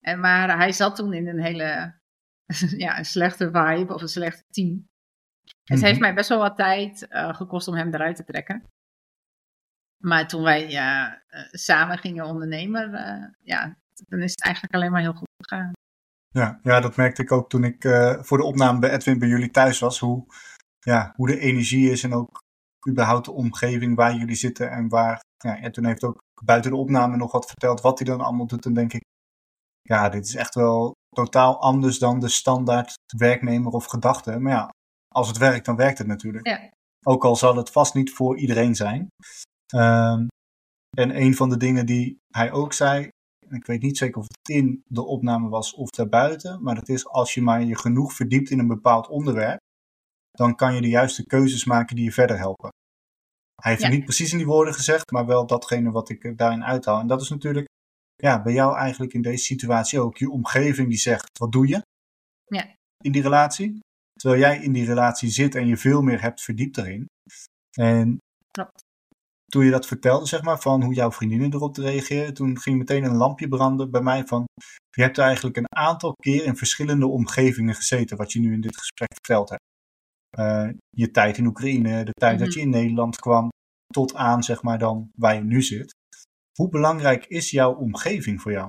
En, 0.01 0.21
maar 0.21 0.57
hij 0.57 0.73
zat 0.73 0.97
toen 0.97 1.13
in 1.13 1.29
een 1.29 1.43
hele 1.43 2.01
ja, 2.85 2.99
een 2.99 3.05
slechte 3.05 3.51
vibe 3.51 3.95
of 3.95 4.03
een 4.03 4.09
slechte 4.09 4.45
team. 4.51 4.89
Het 5.65 5.81
heeft 5.81 5.93
mhm. 5.93 6.03
mij 6.03 6.15
best 6.15 6.29
wel 6.29 6.39
wat 6.39 6.57
tijd 6.57 7.07
uh, 7.11 7.35
gekost 7.35 7.69
om 7.69 7.75
hem 7.75 7.95
eruit 7.95 8.17
te 8.17 8.25
trekken. 8.25 8.65
Maar 10.03 10.29
toen 10.29 10.43
wij 10.43 10.73
uh, 10.73 11.13
samen 11.51 11.99
gingen 11.99 12.25
ondernemen, 12.25 13.37
ja, 13.43 13.77
dan 14.07 14.21
is 14.21 14.31
het 14.31 14.45
eigenlijk 14.45 14.75
alleen 14.75 14.91
maar 14.91 15.01
heel 15.01 15.13
goed 15.13 15.29
gegaan. 15.43 15.73
Ja, 16.29 16.61
ja 16.63 16.81
dat 16.81 16.97
merkte 16.97 17.23
ik 17.23 17.33
ook 17.33 17.49
toen 17.49 17.65
ik 17.65 17.85
uh, 17.85 18.23
voor 18.23 18.39
de 18.39 18.45
opname 18.45 18.79
bij 18.79 18.91
Edwin 18.91 19.19
bij 19.19 19.29
jullie 19.29 19.51
thuis 19.51 19.79
was. 19.79 19.99
Hoe, 19.99 20.27
ja, 20.79 21.13
hoe 21.17 21.27
de 21.27 21.39
energie 21.39 21.91
is 21.91 22.03
en 22.03 22.13
ook 22.13 22.43
überhaupt 22.89 23.25
de 23.25 23.33
omgeving 23.33 23.97
waar 23.97 24.15
jullie 24.15 24.35
zitten. 24.35 24.71
En 24.71 24.89
waar, 24.89 25.21
ja, 25.37 25.59
Edwin 25.59 25.85
heeft 25.85 26.05
ook 26.05 26.19
buiten 26.45 26.71
de 26.71 26.77
opname 26.77 27.17
nog 27.17 27.33
wat 27.33 27.47
verteld 27.47 27.81
wat 27.81 27.99
hij 27.99 28.09
dan 28.09 28.21
allemaal 28.21 28.47
doet. 28.47 28.67
En 28.67 28.75
denk 28.75 28.93
ik, 28.93 29.03
ja, 29.81 30.09
dit 30.09 30.25
is 30.25 30.35
echt 30.35 30.55
wel 30.55 30.93
totaal 31.09 31.61
anders 31.61 31.99
dan 31.99 32.21
de 32.21 32.29
standaard 32.29 32.95
werknemer 33.17 33.73
of 33.73 33.85
gedachte. 33.85 34.39
Maar 34.39 34.53
ja, 34.53 34.71
als 35.15 35.29
het 35.29 35.37
werkt, 35.37 35.67
dan 35.67 35.77
werkt 35.77 35.99
het 35.99 36.07
natuurlijk. 36.07 36.47
Ja. 36.47 36.71
Ook 37.07 37.25
al 37.25 37.37
zal 37.37 37.57
het 37.57 37.71
vast 37.71 37.95
niet 37.95 38.13
voor 38.13 38.39
iedereen 38.39 38.75
zijn. 38.75 39.09
Um, 39.75 40.27
en 40.97 41.21
een 41.21 41.35
van 41.35 41.49
de 41.49 41.57
dingen 41.57 41.87
die 41.87 42.19
hij 42.35 42.53
ook 42.53 42.73
zei, 42.73 43.09
ik 43.51 43.67
weet 43.67 43.83
niet 43.83 43.99
zeker 43.99 44.19
of 44.21 44.27
het 44.27 44.57
in 44.57 44.83
de 44.87 45.05
opname 45.07 45.49
was 45.49 45.75
of 45.75 45.91
daarbuiten, 45.91 46.63
maar 46.63 46.75
dat 46.75 46.89
is 46.89 47.07
als 47.07 47.35
je 47.35 47.43
maar 47.43 47.63
je 47.63 47.77
genoeg 47.79 48.13
verdiept 48.13 48.51
in 48.51 48.59
een 48.59 48.67
bepaald 48.69 49.09
onderwerp, 49.09 49.59
dan 50.31 50.55
kan 50.55 50.75
je 50.75 50.81
de 50.81 50.89
juiste 50.89 51.27
keuzes 51.27 51.65
maken 51.65 51.97
die 51.97 52.05
je 52.05 52.13
verder 52.13 52.39
helpen. 52.39 52.69
Hij 53.63 53.71
heeft 53.71 53.83
Ja. 53.83 53.89
het 53.89 53.97
niet 53.97 54.05
precies 54.07 54.33
in 54.33 54.39
die 54.39 54.47
woorden 54.47 54.75
gezegd, 54.75 55.11
maar 55.11 55.27
wel 55.27 55.47
datgene 55.47 55.91
wat 55.91 56.09
ik 56.09 56.39
daarin 56.39 56.65
uithaal. 56.65 57.01
En 57.01 57.07
dat 57.07 57.21
is 57.21 57.29
natuurlijk 57.29 57.67
ja, 58.17 58.43
bij 58.43 58.53
jou 58.53 58.77
eigenlijk 58.77 59.13
in 59.13 59.23
deze 59.23 59.45
situatie 59.45 60.01
ook. 60.01 60.17
Je 60.17 60.31
omgeving 60.31 60.89
die 60.89 60.99
zegt, 60.99 61.39
wat 61.39 61.53
doe 61.53 61.69
je 61.69 61.83
Ja. 62.47 62.75
in 63.05 63.13
die 63.13 63.23
relatie? 63.23 63.79
Terwijl 64.13 64.41
jij 64.41 64.63
in 64.63 64.73
die 64.73 64.85
relatie 64.85 65.31
zit 65.31 65.55
en 65.55 65.67
je 65.67 65.77
veel 65.77 66.03
meer 66.03 66.21
hebt 66.23 66.41
verdiept 66.41 66.77
erin. 66.79 67.07
En 67.79 68.19
Klopt. 68.51 68.81
Toen 69.49 69.65
je 69.65 69.71
dat 69.71 69.87
vertelde, 69.87 70.27
zeg 70.27 70.43
maar, 70.43 70.61
van 70.61 70.83
hoe 70.83 70.95
jouw 70.95 71.13
vriendinnen 71.13 71.53
erop 71.55 71.77
reageerden, 71.77 72.35
toen 72.35 72.59
ging 72.59 72.79
meteen 72.79 73.05
een 73.05 73.17
lampje 73.17 73.49
branden 73.49 73.91
bij 73.91 74.01
mij 74.01 74.25
van, 74.25 74.45
je 74.91 75.03
hebt 75.03 75.19
eigenlijk 75.19 75.57
een 75.57 75.77
aantal 75.77 76.13
keer 76.13 76.45
in 76.45 76.57
verschillende 76.57 77.07
omgevingen 77.07 77.75
gezeten, 77.75 78.17
wat 78.17 78.33
je 78.33 78.41
nu 78.41 78.53
in 78.53 78.61
dit 78.61 78.77
gesprek 78.77 79.13
verteld 79.15 79.49
hebt. 79.49 79.63
Eh, 80.37 80.69
je 80.97 81.11
tijd 81.11 81.39
in 81.39 81.47
Oekraïne, 81.47 82.05
de 82.05 82.13
tijd 82.13 82.39
dat 82.39 82.49
Mhm. 82.49 82.57
je 82.59 82.65
in 82.65 82.71
Nederland 82.71 83.17
kwam, 83.17 83.49
tot 83.87 84.15
aan, 84.15 84.43
zeg 84.43 84.63
maar, 84.63 84.79
dan 84.79 85.11
waar 85.17 85.35
je 85.35 85.41
nu 85.41 85.63
zit. 85.63 85.91
Hoe 86.61 86.69
belangrijk 86.69 87.27
is 87.27 87.51
jouw 87.51 87.75
omgeving 87.75 88.41
voor 88.41 88.53
jou? 88.53 88.69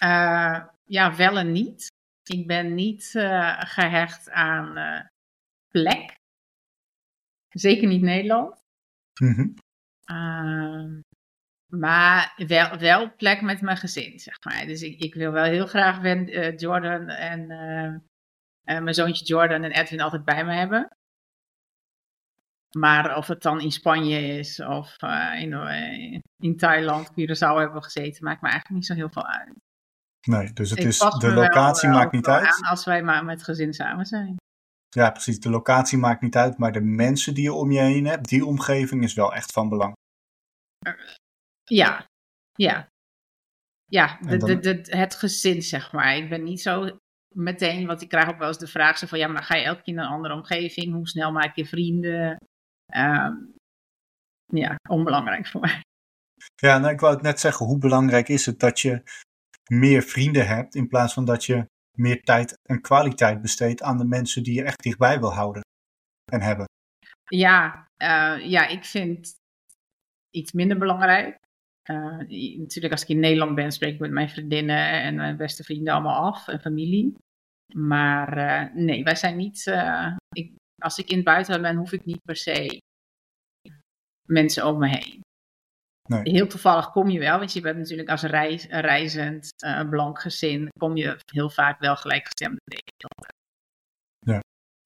Eh, 0.00 0.64
ja, 0.84 1.16
wel 1.16 1.38
en 1.38 1.52
niet. 1.52 1.86
Ik 2.30 2.46
ben 2.46 2.74
niet 2.74 3.14
eh, 3.14 3.60
gehecht 3.60 4.30
aan 4.30 4.74
plek. 5.68 6.14
Zeker 7.48 7.88
niet 7.88 8.02
Nederland. 8.02 8.59
Mhm. 9.20 9.48
Ehm, 10.04 11.00
maar 11.66 12.32
wel, 12.46 12.78
wel 12.78 13.14
plek 13.14 13.40
met 13.40 13.60
mijn 13.60 13.76
gezin, 13.76 14.18
zeg 14.18 14.44
maar. 14.44 14.66
Dus 14.66 14.82
ik, 14.82 15.00
ik 15.00 15.14
wil 15.14 15.32
wel 15.32 15.44
heel 15.44 15.66
graag 15.66 15.98
Wen- 15.98 16.28
eh, 16.28 16.56
Jordan 16.56 17.08
en 17.08 17.50
eh, 17.50 17.84
eh, 18.76 18.82
mijn 18.82 18.94
zoontje 18.94 19.24
Jordan 19.24 19.62
en 19.62 19.70
Edwin 19.72 20.00
altijd 20.00 20.24
bij 20.24 20.44
me 20.44 20.52
hebben. 20.54 20.88
Maar 22.76 23.16
of 23.16 23.26
het 23.26 23.42
dan 23.42 23.60
in 23.60 23.72
Spanje 23.72 24.18
is 24.38 24.60
of 24.60 24.96
eh, 25.02 25.40
in, 25.40 26.20
in 26.42 26.56
Thailand, 26.56 27.10
Curaçao 27.10 27.56
hebben 27.56 27.72
we 27.72 27.82
gezeten, 27.82 28.24
maakt 28.24 28.40
me 28.42 28.48
eigenlijk 28.48 28.70
niet 28.80 28.86
zo 28.86 28.94
heel 28.94 29.10
veel 29.10 29.26
uit. 29.26 29.54
Nee, 30.28 30.52
dus 30.52 30.70
het 30.70 30.78
Ik 30.78 30.84
is, 30.84 30.98
de 30.98 31.18
wel, 31.20 31.34
locatie 31.34 31.88
maakt 31.88 32.12
niet 32.12 32.26
uit. 32.26 32.46
aan 32.46 32.70
als 32.70 32.84
wij 32.84 33.02
maar 33.02 33.24
met 33.24 33.42
gezin 33.42 33.72
samen 33.72 34.06
zijn. 34.06 34.36
Ja, 34.90 35.10
precies. 35.10 35.40
De 35.40 35.50
locatie 35.50 35.98
maakt 35.98 36.22
niet 36.22 36.36
uit, 36.36 36.58
maar 36.58 36.72
de 36.72 36.80
mensen 36.80 37.34
die 37.34 37.42
je 37.42 37.52
om 37.52 37.70
je 37.70 37.80
heen 37.80 38.06
hebt, 38.06 38.28
die 38.28 38.44
omgeving 38.44 39.02
is 39.02 39.14
wel 39.14 39.34
echt 39.34 39.52
van 39.52 39.68
belang. 39.68 39.92
Ja, 41.64 42.06
ja. 42.52 42.88
Ja, 43.84 44.18
de, 44.20 44.36
dan- 44.36 44.60
de, 44.60 44.80
de, 44.80 44.96
het 44.96 45.14
gezin, 45.14 45.62
zeg 45.62 45.92
maar. 45.92 46.16
Ik 46.16 46.28
ben 46.28 46.42
niet 46.42 46.60
zo 46.60 46.98
meteen, 47.34 47.86
want 47.86 48.02
ik 48.02 48.08
krijg 48.08 48.28
ook 48.28 48.38
wel 48.38 48.48
eens 48.48 48.58
de 48.58 48.66
vraag 48.66 48.98
zo 48.98 49.06
van, 49.06 49.18
ja, 49.18 49.28
maar 49.28 49.42
ga 49.42 49.54
je 49.54 49.64
elke 49.64 49.82
keer 49.82 49.94
naar 49.94 50.04
een 50.04 50.12
andere 50.12 50.34
omgeving? 50.34 50.92
Hoe 50.92 51.08
snel 51.08 51.32
maak 51.32 51.56
je 51.56 51.66
vrienden? 51.66 52.36
Ehm, 52.92 53.34
ja, 54.46 54.76
onbelangrijk 54.88 55.46
voor 55.46 55.60
mij. 55.60 55.80
Ja, 56.56 56.78
nou, 56.78 56.92
ik 56.92 57.00
wou 57.00 57.14
het 57.14 57.22
net 57.22 57.40
zeggen, 57.40 57.66
hoe 57.66 57.78
belangrijk 57.78 58.28
is 58.28 58.46
het 58.46 58.60
dat 58.60 58.80
je 58.80 59.02
meer 59.70 60.02
vrienden 60.02 60.46
hebt, 60.46 60.74
in 60.74 60.88
plaats 60.88 61.14
van 61.14 61.24
dat 61.24 61.44
je 61.44 61.66
meer 61.96 62.22
tijd 62.22 62.58
en 62.62 62.80
kwaliteit 62.80 63.42
besteedt 63.42 63.82
aan 63.82 63.98
de 63.98 64.04
mensen 64.04 64.42
die 64.42 64.54
je 64.54 64.62
echt 64.62 64.82
dichtbij 64.82 65.18
wil 65.18 65.32
houden 65.32 65.62
en 66.32 66.40
hebben. 66.40 66.64
Ja, 67.24 67.86
eh, 67.96 68.50
ja, 68.50 68.66
ik 68.66 68.84
vind 68.84 69.34
iets 70.30 70.52
minder 70.52 70.78
belangrijk. 70.78 71.38
Eh, 71.82 72.18
natuurlijk, 72.58 72.92
als 72.92 73.02
ik 73.02 73.08
in 73.08 73.20
Nederland 73.20 73.54
ben, 73.54 73.72
spreek 73.72 73.94
ik 73.94 74.00
met 74.00 74.10
mijn 74.10 74.30
vriendinnen 74.30 75.02
en 75.02 75.14
mijn 75.14 75.36
beste 75.36 75.64
vrienden 75.64 75.94
allemaal 75.94 76.32
af 76.32 76.48
en 76.48 76.60
familie. 76.60 77.14
Maar 77.74 78.36
eh, 78.36 78.74
nee, 78.74 79.02
wij 79.04 79.14
zijn 79.14 79.36
niet. 79.36 79.66
ik, 80.34 80.52
als 80.82 80.98
ik 80.98 81.08
in 81.08 81.16
het 81.16 81.24
buitenland 81.24 81.62
ben, 81.62 81.76
hoef 81.76 81.92
ik 81.92 82.04
niet 82.04 82.22
per 82.22 82.36
se 82.36 82.80
mensen 84.28 84.66
om 84.66 84.78
me 84.78 84.88
heen. 84.88 85.20
Nee. 86.10 86.32
Heel 86.32 86.46
toevallig 86.46 86.90
kom 86.90 87.10
je 87.10 87.18
wel, 87.18 87.38
want 87.38 87.52
je 87.52 87.60
bent 87.60 87.78
natuurlijk 87.78 88.08
als 88.08 88.22
reis, 88.22 88.66
reizend, 88.70 89.52
eh, 89.56 89.88
blank 89.88 90.20
gezin, 90.20 90.68
kom 90.78 90.96
je 90.96 91.16
heel 91.26 91.50
vaak 91.50 91.80
wel 91.80 91.96
gelijkgestemde 91.96 92.60
tegen. 92.64 93.39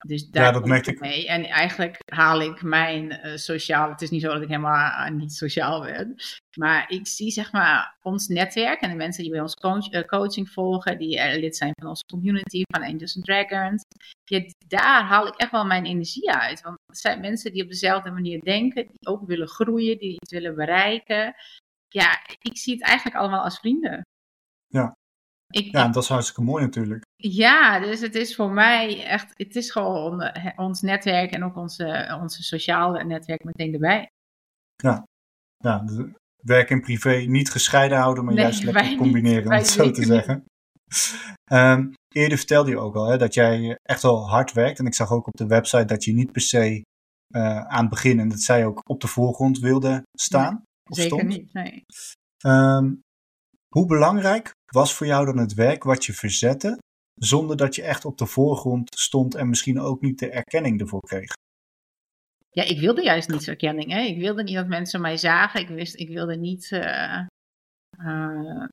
Dus 0.07 0.31
daar 0.31 0.45
Ja, 0.45 0.53
dat 0.53 0.67
merkte 0.67 0.91
ik 0.91 1.01
mee. 1.01 1.29
En 1.29 1.45
eigenlijk 1.45 1.99
haal 2.13 2.41
ik 2.41 2.63
mijn 2.63 3.11
eh, 3.11 3.37
sociaal. 3.37 3.91
Het 3.91 4.03
is 4.03 4.11
niet 4.11 4.21
zo 4.21 4.33
dat 4.33 4.43
ik 4.43 4.49
helemaal 4.49 5.07
eh, 5.07 5.13
niet 5.13 5.33
sociaal 5.33 5.83
ben. 5.83 6.15
Maar 6.59 6.91
ik 6.91 7.07
zie 7.07 7.31
zeg 7.31 7.53
maar 7.53 7.97
ons 8.03 8.29
netwerk 8.29 8.81
en 8.81 8.91
de 8.91 8.97
mensen 8.97 9.23
die 9.23 9.33
bij 9.33 9.41
ons 9.41 9.55
coach, 9.55 9.89
eh, 9.89 10.05
coaching 10.05 10.51
volgen, 10.51 10.99
die 10.99 11.39
lid 11.39 11.57
zijn 11.57 11.73
van 11.81 11.89
onze 11.89 12.05
community, 12.13 12.63
van 12.73 12.83
Angels 12.83 13.17
and 13.17 13.25
Dragons. 13.25 13.83
Ja, 14.25 14.45
daar 14.67 15.03
haal 15.03 15.27
ik 15.27 15.35
echt 15.35 15.51
wel 15.51 15.65
mijn 15.65 15.85
energie 15.85 16.31
uit. 16.33 16.61
Want 16.61 16.77
het 16.87 16.99
zijn 16.99 17.21
mensen 17.21 17.53
die 17.53 17.63
op 17.63 17.69
dezelfde 17.69 18.11
manier 18.11 18.41
denken, 18.41 18.87
die 18.87 19.09
ook 19.09 19.27
willen 19.27 19.49
groeien, 19.49 19.99
die 19.99 20.19
iets 20.21 20.33
willen 20.33 20.55
bereiken. 20.55 21.35
Ja, 21.89 22.21
ik 22.41 22.59
zie 22.59 22.75
het 22.75 22.83
eigenlijk 22.83 23.17
allemaal 23.17 23.45
als 23.45 23.59
vrienden. 23.59 24.03
Ja. 24.67 24.97
Ik, 25.51 25.73
Ja, 25.73 25.89
dat 25.89 26.03
is 26.03 26.09
hartstikke 26.09 26.43
mooi 26.43 26.65
natuurlijk. 26.65 27.03
ja, 27.17 27.81
dus 27.81 28.01
het 28.01 28.15
is 28.15 28.35
voor 28.35 28.51
mij 28.51 29.05
echt, 29.05 29.33
het 29.35 29.57
is 29.57 29.71
gewoon 29.71 30.33
ons 30.57 30.81
netwerk 30.81 31.31
en 31.31 31.45
ook 31.45 31.57
onze, 31.57 32.19
onze 32.21 32.43
sociale 32.43 33.05
netwerk 33.05 33.45
meteen 33.45 33.73
erbij. 33.73 34.07
Ja, 34.83 35.79
de 35.79 36.13
werk 36.43 36.71
en 36.71 36.81
privé 36.81 37.17
niet 37.17 37.51
gescheiden 37.51 37.99
houden, 37.99 38.25
maar 38.25 38.35
Nee, 38.35 38.43
juist 38.43 38.63
lekker 38.63 38.89
niet. 38.89 38.99
combineren, 38.99 39.45
om 39.45 39.53
het 39.53 39.67
zo 39.67 39.91
te 39.91 40.05
zeggen. 40.05 40.45
Ehm, 41.45 41.93
eerder 42.15 42.39
vertelde 42.39 42.71
je 42.71 42.79
ook 42.79 42.95
al 42.95 43.07
hè, 43.07 43.17
dat 43.17 43.35
jij 43.35 43.79
echt 43.83 44.03
wel 44.03 44.29
hard 44.29 44.53
werkt. 44.53 44.79
En 44.79 44.87
ik 44.87 44.95
zag 44.95 45.11
ook 45.11 45.27
op 45.27 45.37
de 45.37 45.47
website 45.47 45.85
dat 45.85 46.05
je 46.05 46.13
niet 46.13 46.33
per 46.33 46.41
se 46.41 46.83
eh, 47.35 47.59
aan 47.67 47.81
het 47.81 47.89
begin, 47.91 48.21
en 48.21 48.29
dat 48.29 48.41
zij 48.41 48.67
ook 48.67 48.81
op 48.89 49.01
de 49.01 49.07
voorgrond 49.07 49.59
wilde 49.59 50.03
staan. 50.19 50.63
of 50.91 50.97
Zeker 50.97 51.19
stond. 51.19 51.29
niet, 51.37 51.53
nee. 51.53 51.85
Ehm, 52.45 52.95
hoe 53.69 53.87
belangrijk 53.87 54.51
was 54.75 54.95
voor 54.95 55.07
jou 55.07 55.27
dan 55.27 55.39
het 55.39 55.55
werk 55.55 55.83
wat 55.83 56.05
je 56.05 56.13
verzette, 56.13 56.79
zonder 57.15 57.57
dat 57.57 57.75
je 57.75 57.83
echt 57.83 58.05
op 58.05 58.19
de 58.19 58.27
voorgrond 58.27 58.95
stond 58.99 59.35
en 59.35 59.49
misschien 59.49 59.81
ook 59.81 60.01
niet 60.01 60.19
de 60.19 60.31
erkenning 60.31 60.81
ervoor 60.81 61.01
kreeg? 61.01 61.33
Ja, 62.51 62.63
ik 62.63 62.81
wilde 62.81 63.03
juist 63.03 63.29
niet 63.29 63.49
erkenning. 63.49 63.91
Hè? 63.93 64.01
Ik 64.01 64.19
wilde 64.19 64.43
niet 64.43 64.55
dat 64.55 64.69
mensen 64.69 65.01
mij 65.01 65.17
zagen. 65.17 65.61
Ik, 65.61 65.69
wist, 65.69 65.99
ik 65.99 66.09
wilde 66.09 66.37
niet 66.37 66.73
eh, 66.73 67.19
eh, 67.99 68.65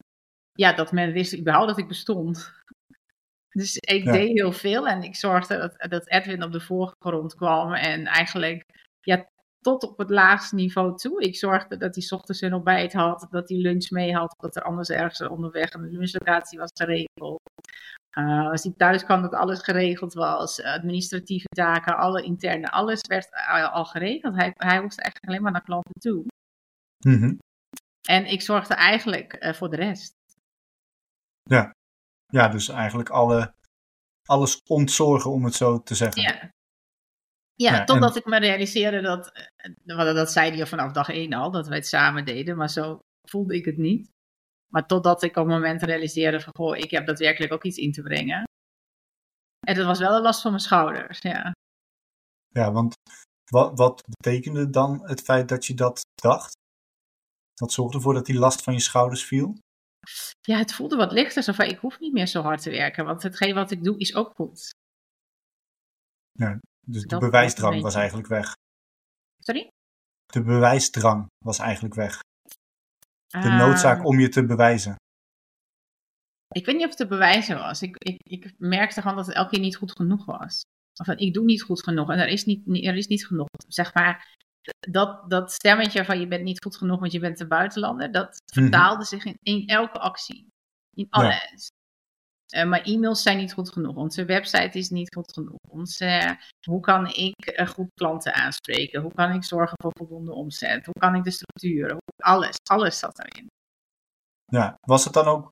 ja, 0.52 0.74
dat 0.74 0.92
men 0.92 1.12
wist 1.12 1.38
überhaupt 1.38 1.68
dat 1.70 1.78
ik 1.78 1.88
bestond. 1.88 2.54
Dus 3.50 3.78
ik 3.78 4.04
Ja. 4.04 4.12
deed 4.12 4.38
heel 4.38 4.52
veel 4.52 4.88
en 4.88 5.04
ik 5.04 5.16
zorgde 5.16 5.58
dat, 5.58 5.92
dat 5.92 6.10
Edwin 6.10 6.44
op 6.44 6.52
de 6.52 6.62
voorgrond 6.62 7.36
kwam. 7.36 7.74
En 7.74 8.06
eigenlijk 8.06 8.66
ja, 9.00 9.28
tot 9.62 9.84
op 9.84 9.98
het 9.98 10.10
laagste 10.10 10.56
niveau 10.56 10.98
toe. 10.98 11.22
Ik 11.22 11.38
zorgde 11.38 11.78
dat 11.78 11.96
hij 11.96 12.04
's 12.04 12.12
ochtends 12.12 12.42
een 12.42 12.54
ontbijt 12.54 12.94
had, 12.94 13.28
dat 13.30 13.50
hij 13.50 13.58
lunch 13.58 13.90
mee 13.90 14.14
had, 14.14 14.36
dat 14.38 14.56
er 14.56 14.64
anders 14.64 14.90
ergens 14.90 15.22
onderweg 15.22 15.74
een 15.74 15.90
lunchlocatie 15.90 16.60
was 16.60 16.72
geregeld. 16.74 17.42
Uh, 18.18 18.50
als 18.50 18.64
hij 18.64 18.74
thuis 18.78 19.04
kwam, 19.04 19.22
dat 19.22 19.34
alles 19.34 19.64
geregeld 19.64 20.14
was. 20.14 20.64
Administratieve 20.64 21.48
taken, 21.48 21.98
alle 21.98 22.24
interne, 22.24 22.72
alles 22.72 23.02
werd 23.08 23.30
al, 23.32 23.68
al 23.68 23.86
geregeld. 23.86 24.36
Hij, 24.36 24.54
hij 24.58 24.82
moest 24.82 25.00
eigenlijk 25.00 25.28
alleen 25.28 25.42
maar 25.42 25.52
naar 25.52 25.64
klanten 25.64 26.00
toe. 26.00 26.26
Mhm. 27.06 27.36
En 28.08 28.26
ik 28.26 28.42
zorgde 28.42 28.74
eigenlijk 28.74 29.44
uh, 29.44 29.54
voor 29.54 29.70
de 29.70 29.76
rest. 29.76 30.14
Ja. 31.44 31.72
ja, 32.26 32.48
dus 32.48 32.70
eigenlijk 32.70 33.10
alle, 33.10 33.54
alles 34.26 34.62
ontzorgen, 34.68 35.32
om 35.32 35.44
het 35.46 35.54
zo 35.54 35.82
te 35.84 35.96
zeggen. 35.96 36.22
Ja, 36.22 36.52
ja, 37.56 37.74
ja 37.74 37.84
totdat 37.84 38.16
en... 38.16 38.22
ik 38.22 38.26
me 38.26 38.40
realiseerde 38.40 39.02
dat, 39.02 39.50
dat, 39.84 40.16
dat 40.16 40.32
zei 40.32 40.56
hij 40.56 40.68
vanaf 40.68 40.92
dag 40.92 41.10
één 41.10 41.34
al, 41.34 41.52
dat 41.52 41.68
wij 41.68 41.78
het 41.78 41.88
samen 41.88 42.26
deden, 42.26 42.58
maar 42.58 42.70
zo 42.70 43.00
voelde 43.30 43.56
ik 43.56 43.66
het 43.66 43.78
niet. 43.78 44.10
Maar 44.72 44.88
totdat 44.88 45.24
ik 45.24 45.36
op 45.36 45.46
het 45.46 45.54
moment 45.54 45.82
realiseerde 45.82 46.42
van, 46.42 46.56
goh, 46.56 46.78
ik 46.78 46.92
heb 46.92 47.06
daadwerkelijk 47.06 47.54
ook 47.54 47.64
iets 47.64 47.78
in 47.78 47.92
te 47.92 48.02
brengen. 48.02 48.44
En 49.68 49.76
dat 49.76 49.86
was 49.86 50.00
wel 50.00 50.16
een 50.16 50.22
last 50.22 50.42
van 50.42 50.52
mijn 50.52 50.64
schouders, 50.64 51.20
ja. 51.20 51.52
Ja, 52.48 52.72
want 52.72 52.94
wat, 53.52 53.78
wat 53.78 54.04
betekende 54.10 54.70
dan 54.70 55.08
het 55.08 55.22
feit 55.22 55.50
dat 55.50 55.66
je 55.66 55.74
dat 55.74 56.02
dacht? 56.22 56.54
Wat 57.56 57.72
zorgde 57.72 57.98
ervoor 57.98 58.14
dat 58.14 58.26
die 58.26 58.40
last 58.40 58.62
van 58.64 58.74
je 58.74 58.80
schouders 58.80 59.26
viel? 59.26 59.58
Ja, 60.42 60.58
het 60.58 60.74
voelde 60.74 60.96
wat 60.96 61.12
lichter. 61.12 61.44
Zo 61.44 61.54
van, 61.54 61.66
ik 61.66 61.78
hoef 61.78 62.00
niet 62.00 62.14
meer 62.14 62.28
zo 62.28 62.42
hard 62.42 62.62
te 62.62 62.70
werken, 62.70 63.06
want 63.06 63.24
hetgeen 63.24 63.54
wat 63.56 63.72
ik 63.72 63.84
doe 63.84 63.98
is 63.98 64.16
ook 64.16 64.32
goed. 64.36 64.70
Ja, 66.32 66.60
dus 66.88 67.04
de 67.04 67.18
bewijsdrang 67.18 67.82
was 67.82 67.96
eigenlijk 67.96 68.28
weg. 68.28 68.56
Sorry? 69.40 69.68
De 70.26 70.44
bewijsdrang 70.44 71.28
was 71.46 71.60
eigenlijk 71.60 71.94
weg. 71.94 72.20
De 73.28 73.38
uh, 73.38 73.58
noodzaak 73.58 74.06
om 74.06 74.20
je 74.20 74.30
te 74.30 74.46
bewijzen. 74.46 74.96
Ik 76.48 76.66
weet 76.66 76.76
niet 76.76 76.84
of 76.84 76.90
het 76.90 76.98
te 76.98 77.08
bewijzen 77.08 77.58
was. 77.58 77.82
Ik, 77.82 77.96
ik, 77.98 78.20
ik 78.24 78.54
merkte 78.58 79.02
gewoon 79.02 79.16
dat 79.16 79.26
het 79.26 79.36
elke 79.36 79.50
keer 79.50 79.60
niet 79.60 79.76
goed 79.76 79.92
genoeg 79.92 80.26
was. 80.26 80.62
Of 81.00 81.06
van, 81.06 81.18
ik 81.18 81.34
doe 81.34 81.46
niet 81.46 81.62
goed 81.62 81.84
genoeg 81.84 82.10
en 82.10 82.20
er 82.20 82.28
is 82.28 82.46
niet, 82.46 82.68
er 82.68 82.96
is 82.96 83.08
niet 83.08 83.28
genoeg. 83.28 83.48
Zeg 83.68 83.94
maar, 83.94 84.36
dat, 84.80 85.30
dat 85.30 85.52
stemmetje 85.52 86.06
van 86.06 86.20
je 86.20 86.28
bent 86.28 86.44
niet 86.44 86.64
goed 86.64 86.78
genoeg, 86.78 87.00
want 87.00 87.12
je 87.12 87.20
bent 87.20 87.40
een 87.40 87.48
buitenlander, 87.48 88.12
dat 88.12 88.38
vertaalde 88.54 88.94
mm 88.94 88.98
-hmm. 88.98 89.06
zich 89.06 89.26
in, 89.26 89.38
in, 89.44 89.68
elke 89.68 90.00
actie. 90.00 90.48
In 90.94 91.08
alles. 91.10 91.70
Uh, 92.56 92.68
mijn 92.68 92.84
e-mails 92.84 93.22
zijn 93.22 93.38
niet 93.38 93.54
goed 93.54 93.72
genoeg. 93.72 93.96
Onze 93.96 94.26
website 94.26 94.78
is 94.78 94.90
niet 94.90 95.14
goed 95.14 95.34
genoeg. 95.34 95.60
Onze, 95.70 96.38
hoe 96.68 96.80
kan 96.80 97.08
ik 97.08 97.64
goed 97.68 97.90
klanten 97.94 98.34
aanspreken? 98.34 99.02
Hoe 99.02 99.14
kan 99.14 99.32
ik 99.32 99.44
zorgen 99.44 99.78
voor 99.82 99.92
voldoende 99.98 100.34
omzet? 100.34 100.86
Hoe 100.86 101.00
kan 101.00 101.16
ik 101.16 101.24
de 101.24 101.32
structuur? 101.32 101.98
Alles, 102.24 102.56
alles 102.70 103.00
zat 103.00 103.20
erin. 103.20 103.48
Ja, 104.46 104.76
was 104.82 105.04
het 105.04 105.14
dan 105.14 105.26
ook 105.26 105.52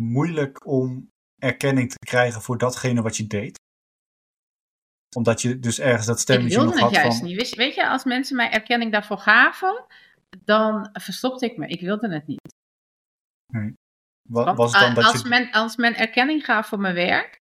moeilijk 0.00 0.66
om 0.66 1.08
erkenning 1.38 1.90
te 1.90 2.06
krijgen 2.06 2.42
voor 2.42 2.58
datgene 2.58 3.02
wat 3.02 3.16
je 3.16 3.26
deed? 3.26 3.58
Omdat 5.16 5.42
je 5.42 5.58
dus 5.58 5.78
ergens 5.78 6.06
dat 6.06 6.20
stemmetje 6.20 6.56
nog 6.56 6.64
had 6.64 6.74
Ik 6.74 6.80
wilde 6.80 6.96
het 6.96 7.04
juist 7.04 7.22
niet. 7.22 7.54
Weet 7.54 7.74
je, 7.74 7.88
als 7.88 8.04
mensen 8.04 8.36
mij 8.36 8.50
erkenning 8.50 8.92
daarvoor 8.92 9.18
gaven, 9.18 9.84
dan 10.44 10.88
verstopte 10.92 11.46
ik 11.46 11.56
me. 11.56 11.66
Ik 11.66 11.80
wilde 11.80 12.12
het 12.14 12.26
niet. 12.26 12.54
Nee. 13.52 13.74
Was 14.28 14.72
dan 14.72 14.94
dat 14.94 15.04
als, 15.04 15.22
je... 15.22 15.28
men, 15.28 15.50
als 15.50 15.76
men 15.76 15.96
erkenning 15.96 16.44
gaf 16.44 16.66
voor 16.66 16.80
mijn 16.80 16.94
werk, 16.94 17.38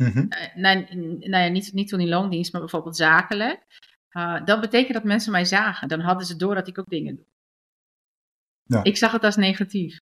Mhm. 0.00 0.18
uh, 0.18 0.54
nou, 0.54 0.86
nou, 1.18 1.44
ja, 1.44 1.48
niet, 1.48 1.72
niet 1.72 1.88
toen 1.88 2.00
in 2.00 2.08
loondienst, 2.08 2.52
maar 2.52 2.60
bijvoorbeeld 2.60 2.96
zakelijk, 2.96 3.66
uh, 4.12 4.44
dat 4.44 4.60
betekent 4.60 4.92
dat 4.92 5.04
mensen 5.04 5.32
mij 5.32 5.44
zagen. 5.44 5.88
Dan 5.88 6.00
hadden 6.00 6.26
ze 6.26 6.36
door 6.36 6.54
dat 6.54 6.68
ik 6.68 6.78
ook 6.78 6.88
dingen 6.88 7.16
doe. 7.16 7.24
Ja. 8.62 8.82
Ik 8.84 8.96
zag 8.96 9.12
het 9.12 9.24
als 9.24 9.36
negatief. 9.36 9.98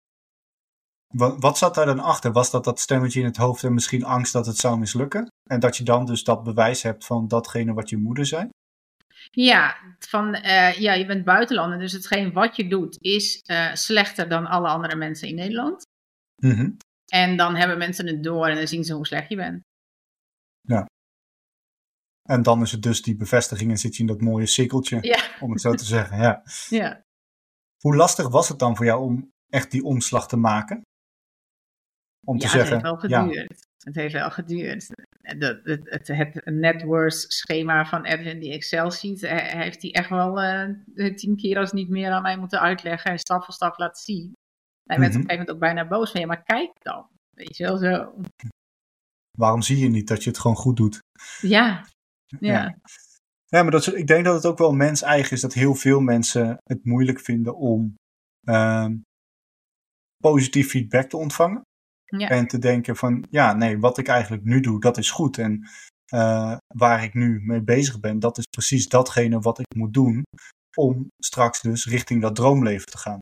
Wat, 1.08 1.36
wat 1.40 1.58
zat 1.58 1.76
daar 1.76 1.86
dan 1.86 2.00
achter? 2.00 2.32
Was 2.32 2.52
dat 2.52 2.64
dat 2.64 2.80
stemmetje 2.80 3.20
in 3.20 3.26
het 3.26 3.38
hoofd 3.38 3.64
en 3.64 3.74
misschien 3.74 4.04
angst 4.04 4.34
dat 4.34 4.46
het 4.46 4.58
zou 4.58 4.80
mislukken? 4.80 5.28
En 5.50 5.60
dat 5.60 5.78
je 5.78 5.84
dan 5.84 6.06
dus 6.06 6.24
dat 6.24 6.44
bewijs 6.44 6.84
hebt 6.84 7.06
van 7.06 7.28
datgene 7.28 7.74
wat 7.74 7.90
je 7.90 7.98
moeder 7.98 8.26
zei? 8.26 8.50
Ja, 9.32 9.76
van, 10.00 10.36
uh, 10.36 10.74
ja, 10.74 10.94
je 10.94 11.06
bent 11.06 11.26
buitenlander, 11.26 11.80
dus 11.80 11.92
hetgeen 11.92 12.34
wat 12.34 12.56
je 12.56 12.68
doet 12.68 12.98
is 13.02 13.42
uh, 13.46 13.74
slechter 13.74 14.30
dan 14.30 14.46
alle 14.46 14.68
andere 14.68 14.96
mensen 14.96 15.28
in 15.28 15.36
Nederland. 15.36 15.86
Mm 16.36 16.52
-hmm. 16.52 16.78
En 17.06 17.38
dan 17.38 17.56
hebben 17.56 17.78
mensen 17.78 18.08
het 18.08 18.24
door 18.24 18.48
en 18.48 18.56
dan 18.56 18.68
zien 18.68 18.84
ze 18.84 18.94
hoe 18.94 19.06
slecht 19.06 19.30
je 19.30 19.36
bent. 19.36 19.62
Ja. 20.62 20.86
En 22.24 22.42
dan 22.42 22.62
is 22.62 22.72
het 22.72 22.82
dus 22.82 23.02
die 23.02 23.16
bevestiging 23.16 23.72
en 23.72 23.78
zit 23.78 23.96
je 23.96 24.02
in 24.02 24.08
dat 24.08 24.22
mooie 24.22 24.46
cirkeltje, 24.46 24.98
ja. 25.02 25.20
om 25.40 25.52
het 25.52 25.62
zo 25.62 25.74
te 25.74 25.86
zeggen. 25.86 26.18
Ja. 26.18 26.44
ja. 26.80 27.04
Hoe 27.80 27.96
lastig 27.96 28.30
was 28.30 28.50
het 28.50 28.60
dan 28.60 28.76
voor 28.76 28.86
jou 28.86 29.02
om 29.02 29.32
echt 29.50 29.72
die 29.72 29.84
omslag 29.84 30.28
te 30.28 30.38
maken? 30.38 30.82
Om 32.26 32.38
te 32.38 32.46
ja, 32.46 32.52
zeggen, 32.52 32.76
het 32.76 32.86
heeft 32.86 33.02
wel 33.12 33.24
geduurd. 33.24 33.50
Ja. 33.50 33.68
Het 33.78 33.96
heeft 33.96 34.14
wel 34.14 34.32
geduurd. 34.32 34.88
Het, 35.22 35.62
het, 35.64 36.08
het, 36.08 36.08
het 36.08 36.46
networks 36.46 37.38
schema 37.38 37.86
van 37.86 38.06
Edwin, 38.06 38.40
die 38.40 38.54
Excel 38.54 38.92
ziet, 38.92 39.22
heeft 39.28 39.82
hij 39.82 39.92
echt 39.92 40.10
wel 40.10 40.44
uh, 40.44 41.16
tien 41.16 41.36
keer 41.36 41.58
als 41.58 41.72
niet 41.72 41.90
meer 41.90 42.12
aan 42.12 42.22
mij 42.22 42.38
moeten 42.38 42.60
uitleggen 42.60 43.12
en 43.12 43.20
stap 43.20 43.44
voor 43.44 43.54
stap 43.54 43.78
laten 43.78 44.04
zien. 44.04 44.34
Hij 44.84 45.00
werd 45.00 45.14
mm 45.14 45.16
-hmm. 45.16 45.24
op 45.24 45.30
een 45.30 45.38
gegeven 45.38 45.38
moment 45.38 45.50
ook 45.50 45.60
bijna 45.60 45.88
boos 45.88 46.12
van, 46.12 46.22
ja, 46.22 46.28
maar 46.28 46.44
kijk 46.44 46.72
dan. 46.80 47.08
Weet 47.30 47.58
je 47.58 47.64
wel, 47.64 47.78
zo. 47.78 48.14
Waarom 49.38 49.62
zie 49.62 49.78
je 49.78 49.90
niet 49.90 50.08
dat 50.08 50.24
je 50.24 50.30
het 50.30 50.40
gewoon 50.40 50.58
goed 50.58 50.78
doet? 50.78 51.00
Ja, 51.42 51.86
ja. 52.26 52.38
ja. 52.40 52.78
ja 53.46 53.62
maar 53.62 53.72
dat 53.72 53.96
ik 53.96 54.08
denk 54.08 54.26
dat 54.26 54.36
het 54.36 54.46
ook 54.46 54.58
wel 54.58 54.74
mens-eigen 54.74 55.32
is 55.32 55.42
dat 55.42 55.54
heel 55.54 55.76
veel 55.76 56.00
mensen 56.00 56.58
het 56.64 56.86
moeilijk 56.86 57.20
vinden 57.20 57.56
om 57.56 57.96
uh, 58.50 58.88
positief 60.18 60.70
feedback 60.70 61.10
te 61.10 61.18
ontvangen. 61.18 61.62
Ja. 62.06 62.30
En 62.30 62.48
te 62.48 62.60
denken 62.60 62.96
van, 62.96 63.26
ja, 63.30 63.54
nee, 63.54 63.80
wat 63.80 63.98
ik 63.98 64.08
eigenlijk 64.08 64.44
nu 64.44 64.60
doe, 64.60 64.80
dat 64.80 64.98
is 64.98 65.12
goed. 65.12 65.38
En 65.38 65.68
uh, 66.14 66.58
waar 66.76 67.04
ik 67.04 67.14
nu 67.14 67.42
mee 67.42 67.62
bezig 67.62 68.00
ben, 68.00 68.20
dat 68.20 68.38
is 68.38 68.46
precies 68.46 68.88
datgene 68.88 69.40
wat 69.40 69.60
ik 69.60 69.76
moet 69.76 69.94
doen 69.94 70.24
om 70.78 71.08
straks 71.18 71.62
dus 71.62 71.86
richting 71.86 72.22
dat 72.22 72.36
droomleven 72.36 72.86
te 72.86 72.98
gaan. 72.98 73.20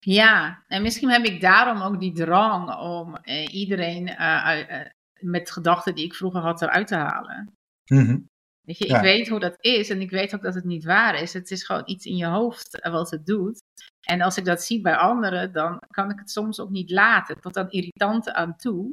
Ja, 0.00 0.64
en 0.68 0.82
misschien 0.82 1.10
heb 1.10 1.24
ik 1.24 1.40
daarom 1.40 1.82
ook 1.82 2.00
die 2.00 2.12
drang 2.12 2.76
om 2.76 3.18
uh, 3.22 3.54
iedereen 3.54 4.08
uh, 4.08 4.60
uh, 4.70 4.80
met 5.20 5.50
gedachten 5.50 5.94
die 5.94 6.04
ik 6.04 6.14
vroeger 6.14 6.40
had 6.40 6.62
eruit 6.62 6.86
te 6.86 6.96
halen. 6.96 7.52
Mm 7.84 8.04
-hmm. 8.04 8.28
Weet 8.64 8.78
je, 8.78 8.86
Ja. 8.88 8.96
ik 8.96 9.02
weet 9.02 9.28
hoe 9.28 9.40
dat 9.40 9.56
is 9.60 9.90
en 9.90 10.00
ik 10.00 10.10
weet 10.10 10.34
ook 10.34 10.42
dat 10.42 10.54
het 10.54 10.64
niet 10.64 10.84
waar 10.84 11.22
is. 11.22 11.32
Het 11.32 11.50
is 11.50 11.64
gewoon 11.64 11.82
iets 11.84 12.04
in 12.04 12.16
je 12.16 12.26
hoofd 12.26 12.80
eh, 12.80 12.92
wat 12.92 13.10
het 13.10 13.26
doet. 13.26 13.62
En 14.06 14.20
als 14.20 14.36
ik 14.36 14.44
dat 14.44 14.62
zie 14.62 14.80
bij 14.80 14.96
anderen, 14.96 15.52
dan 15.52 15.78
kan 15.90 16.10
ik 16.10 16.18
het 16.18 16.30
soms 16.30 16.60
ook 16.60 16.70
niet 16.70 16.90
laten. 16.90 17.40
Tot 17.40 17.56
aan 17.56 17.70
irritant 17.70 18.32
aan 18.32 18.56
toe. 18.56 18.92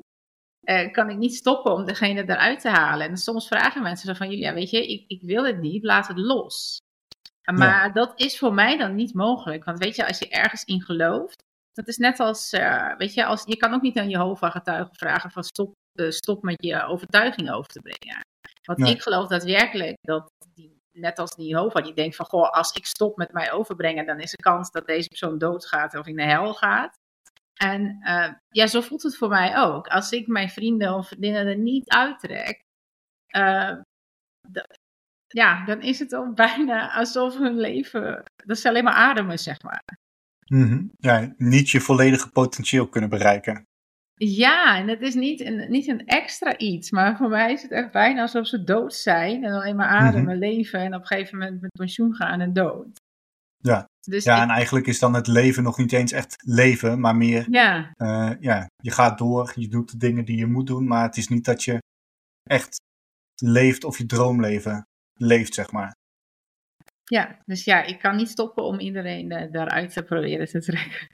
Eh, 0.61 0.91
kan 0.91 1.09
ik 1.09 1.17
niet 1.17 1.35
stoppen 1.35 1.73
om 1.73 1.85
degene 1.85 2.21
eruit 2.21 2.59
te 2.59 2.69
halen. 2.69 3.07
En 3.09 3.17
soms 3.17 3.47
vragen 3.47 3.81
mensen 3.81 4.07
zo 4.07 4.13
van, 4.13 4.29
Julia, 4.29 4.53
weet 4.53 4.69
je, 4.69 4.87
ik, 4.87 5.03
ik 5.07 5.21
wil 5.21 5.45
het 5.45 5.59
niet, 5.59 5.83
laat 5.83 6.07
het 6.07 6.17
los. 6.17 6.77
Maar 7.43 7.93
dat 7.93 8.19
is 8.19 8.37
voor 8.37 8.53
mij 8.53 8.77
dan 8.77 8.95
niet 8.95 9.13
mogelijk. 9.13 9.63
Want 9.63 9.77
weet 9.79 9.95
je, 9.95 10.07
als 10.07 10.19
je 10.19 10.29
ergens 10.29 10.63
in 10.63 10.81
gelooft, 10.81 11.43
dat 11.73 11.87
is 11.87 11.97
net 11.97 12.19
als, 12.19 12.53
uh, 12.53 12.95
weet 12.97 13.13
je, 13.13 13.25
als, 13.25 13.43
je 13.45 13.57
kan 13.57 13.73
ook 13.73 13.81
niet 13.81 13.97
aan 13.97 14.09
Jehovah 14.09 14.51
getuigen 14.51 14.95
vragen 14.95 15.31
van 15.31 15.43
stop, 15.43 15.73
uh, 15.99 16.09
stop 16.09 16.43
met 16.43 16.63
je 16.63 16.83
overtuiging 16.83 17.51
over 17.51 17.71
te 17.71 17.79
brengen. 17.79 18.19
Want 18.67 18.79
Nee. 18.79 18.93
ik 18.93 19.01
geloof 19.01 19.27
daadwerkelijk 19.27 19.97
dat, 20.01 20.29
die, 20.53 20.77
net 20.91 21.19
als 21.19 21.35
die 21.35 21.47
Jehovah, 21.47 21.83
die 21.83 21.93
denkt 21.93 22.15
van, 22.15 22.25
goh, 22.25 22.49
als 22.49 22.71
ik 22.71 22.85
stop 22.85 23.17
met 23.17 23.31
mij 23.31 23.51
overbrengen, 23.51 24.05
dan 24.05 24.19
is 24.19 24.31
de 24.31 24.37
kans 24.37 24.71
dat 24.71 24.85
deze 24.85 25.07
persoon 25.07 25.37
doodgaat 25.37 25.95
of 25.95 26.07
in 26.07 26.15
de 26.15 26.23
hel 26.23 26.53
gaat. 26.53 26.93
En 27.53 27.99
uh, 28.03 28.33
ja, 28.49 28.67
zo 28.67 28.81
voelt 28.81 29.03
het 29.03 29.17
voor 29.17 29.29
mij 29.29 29.57
ook. 29.57 29.87
Als 29.87 30.11
ik 30.11 30.27
mijn 30.27 30.49
vrienden 30.49 30.93
of 30.93 31.07
vriendinnen 31.07 31.47
er 31.47 31.57
niet 31.57 31.89
uittrek, 31.89 32.61
ja, 35.31 35.65
dan 35.65 35.81
is 35.81 35.99
het 35.99 36.15
ook 36.15 36.35
bijna 36.45 36.93
alsof 36.93 37.37
hun 37.37 37.59
leven, 37.59 38.23
dat 38.45 38.59
ze 38.59 38.67
alleen 38.67 38.83
maar 38.83 38.93
ademen, 38.93 39.39
zeg 39.39 39.61
maar. 39.61 39.83
Mm 40.45 40.67
-hmm. 40.67 40.91
ja, 40.97 41.33
niet 41.37 41.69
je 41.69 41.79
volledige 41.79 42.29
potentieel 42.29 42.87
kunnen 42.87 43.09
bereiken. 43.09 43.65
Ja, 44.13 44.77
en 44.77 44.87
het 44.87 45.01
is 45.01 45.13
niet 45.13 45.41
een, 45.41 45.71
niet 45.71 45.87
een 45.87 46.05
extra 46.05 46.57
iets, 46.57 46.91
maar 46.91 47.17
voor 47.17 47.29
mij 47.29 47.51
is 47.51 47.61
het 47.61 47.71
echt 47.71 47.91
bijna 47.91 48.21
alsof 48.21 48.47
ze 48.47 48.63
dood 48.63 48.93
zijn 48.93 49.43
en 49.43 49.53
alleen 49.53 49.75
maar 49.75 49.87
ademen, 49.87 50.21
mm 50.21 50.29
-hmm. 50.29 50.39
leven 50.39 50.79
en 50.79 50.93
op 50.95 51.01
een 51.01 51.07
gegeven 51.07 51.37
moment 51.37 51.61
met 51.61 51.71
pensioen 51.71 52.15
gaan 52.15 52.41
en 52.41 52.53
dood. 52.53 52.99
Ja, 53.57 53.85
dus 53.99 54.23
ja 54.23 54.35
ik, 54.35 54.41
en 54.41 54.49
eigenlijk 54.49 54.87
is 54.87 54.99
dan 54.99 55.13
het 55.13 55.27
leven 55.27 55.63
nog 55.63 55.77
niet 55.77 55.91
eens 55.91 56.11
echt 56.11 56.35
leven, 56.45 56.99
maar 56.99 57.15
meer, 57.15 57.45
ja. 57.49 57.93
Uh, 57.97 58.31
ja, 58.39 58.65
je 58.75 58.91
gaat 58.91 59.17
door, 59.17 59.51
je 59.55 59.67
doet 59.67 59.91
de 59.91 59.97
dingen 59.97 60.25
die 60.25 60.37
je 60.37 60.47
moet 60.47 60.67
doen, 60.67 60.87
maar 60.87 61.03
het 61.03 61.17
is 61.17 61.27
niet 61.27 61.45
dat 61.45 61.63
je 61.63 61.77
echt 62.43 62.81
leeft 63.43 63.83
of 63.83 63.97
je 63.97 64.05
droomleven 64.05 64.85
leeft, 65.13 65.53
zeg 65.53 65.71
maar. 65.71 65.91
Ja, 67.03 67.39
dus 67.45 67.63
ja, 67.63 67.83
ik 67.83 67.99
kan 67.99 68.15
niet 68.15 68.29
stoppen 68.29 68.63
om 68.63 68.79
iedereen 68.79 69.31
uh, 69.31 69.51
daaruit 69.51 69.93
te 69.93 70.03
proberen 70.03 70.47
te 70.47 70.59
trekken. 70.61 71.07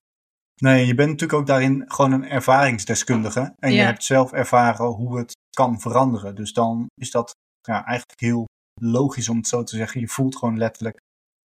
Nee, 0.55 0.85
je 0.85 0.95
bent 0.95 1.09
natuurlijk 1.09 1.39
ook 1.39 1.47
daarin 1.47 1.83
gewoon 1.87 2.11
een 2.11 2.25
ervaringsdeskundige. 2.25 3.53
En 3.59 3.71
Ja. 3.71 3.79
je 3.79 3.85
hebt 3.85 4.03
zelf 4.03 4.31
ervaren 4.31 4.85
hoe 4.85 5.17
het 5.17 5.35
kan 5.49 5.79
veranderen. 5.79 6.35
Dus 6.35 6.53
dan 6.53 6.85
is 7.01 7.11
dat 7.11 7.31
ja, 7.61 7.85
eigenlijk 7.85 8.19
heel 8.19 8.45
logisch 8.81 9.29
om 9.29 9.37
het 9.37 9.47
zo 9.47 9.63
te 9.63 9.75
zeggen. 9.75 10.01
Je 10.01 10.07
voelt 10.07 10.35
gewoon 10.35 10.57
letterlijk 10.57 10.97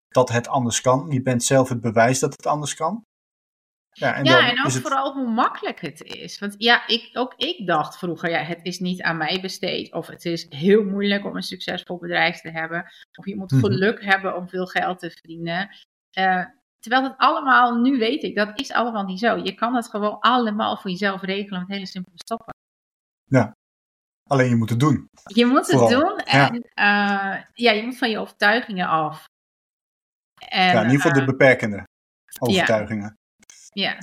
dat 0.07 0.29
het 0.29 0.47
anders 0.47 0.81
kan. 0.81 1.11
Je 1.11 1.21
bent 1.21 1.43
zelf 1.43 1.69
het 1.69 1.81
bewijs 1.81 2.19
dat 2.19 2.31
het 2.31 2.45
anders 2.45 2.73
kan. 2.75 3.01
Ja, 3.99 4.15
en, 4.15 4.23
dan 4.23 4.33
Ja, 4.33 4.49
en 4.49 4.59
ook 4.59 4.65
is 4.65 4.73
het... 4.73 4.83
vooral 4.83 5.13
hoe 5.13 5.29
makkelijk 5.29 5.81
het 5.81 6.03
is. 6.03 6.39
Want 6.39 6.55
ja, 6.57 6.87
ik, 6.87 7.09
ook 7.13 7.33
ik 7.37 7.67
dacht 7.67 7.97
vroeger, 7.97 8.29
ja, 8.29 8.39
het 8.43 8.59
is 8.63 8.79
niet 8.79 9.01
aan 9.01 9.17
mij 9.17 9.41
besteed. 9.41 9.93
Of 9.93 10.07
het 10.07 10.25
is 10.25 10.45
heel 10.49 10.83
moeilijk 10.83 11.25
om 11.25 11.35
een 11.35 11.43
succesvol 11.43 11.97
bedrijf 11.97 12.41
te 12.41 12.49
hebben. 12.49 12.91
Of 13.19 13.25
je 13.25 13.35
moet 13.35 13.51
Mhm. 13.51 13.61
geluk 13.61 14.03
hebben 14.03 14.35
om 14.35 14.49
veel 14.49 14.65
geld 14.65 14.99
te 14.99 15.09
verdienen. 15.09 15.69
Eh, 16.11 16.45
terwijl 16.79 17.03
het 17.03 17.13
allemaal, 17.17 17.75
nu 17.75 17.97
weet 17.97 18.23
ik, 18.23 18.35
dat 18.35 18.59
is 18.59 18.71
allemaal 18.71 19.03
niet 19.03 19.19
zo. 19.19 19.35
Je 19.35 19.53
kan 19.53 19.75
het 19.75 19.89
gewoon 19.89 20.19
allemaal 20.19 20.77
voor 20.77 20.91
jezelf 20.91 21.21
regelen 21.21 21.59
met 21.59 21.69
hele 21.69 21.87
simpele 21.87 22.17
stappen. 22.17 22.55
Alleen 24.29 24.49
je 24.49 24.55
moet 24.55 24.69
het 24.69 24.79
doen. 24.79 25.09
Je 25.25 25.45
moet 25.45 25.57
het 25.57 25.79
Vooral, 25.79 25.89
doen 25.89 26.17
en 26.17 26.63
ja. 26.73 27.49
ja, 27.53 27.71
je 27.71 27.83
moet 27.83 27.97
van 27.97 28.09
je 28.09 28.19
overtuigingen 28.19 28.87
af. 28.87 29.25
En, 30.47 30.65
ja, 30.65 30.81
in 30.81 30.89
ieder 30.89 31.01
geval 31.01 31.11
eh, 31.11 31.17
de 31.17 31.31
beperkende 31.31 31.83
overtuigingen. 32.39 33.17
Ja. 33.81 33.97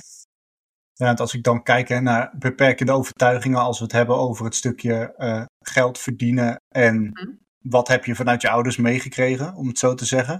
Ja, 0.93 1.05
want 1.05 1.19
als 1.19 1.33
ik 1.33 1.43
dan 1.43 1.63
kijk 1.63 1.87
hè, 1.87 1.99
naar 2.01 2.33
beperkende 2.37 2.91
overtuigingen, 2.91 3.59
als 3.59 3.77
we 3.77 3.83
het 3.83 3.93
hebben 3.93 4.15
over 4.15 4.45
het 4.45 4.55
stukje 4.55 5.13
eh, 5.15 5.43
geld 5.65 5.99
verdienen 5.99 6.55
en 6.75 7.01
Mhm. 7.01 7.31
wat 7.59 7.87
heb 7.87 8.05
je 8.05 8.15
vanuit 8.15 8.41
je 8.41 8.49
ouders 8.49 8.77
meegekregen, 8.77 9.55
om 9.55 9.67
het 9.67 9.79
zo 9.79 9.93
te 9.93 10.05
zeggen. 10.05 10.37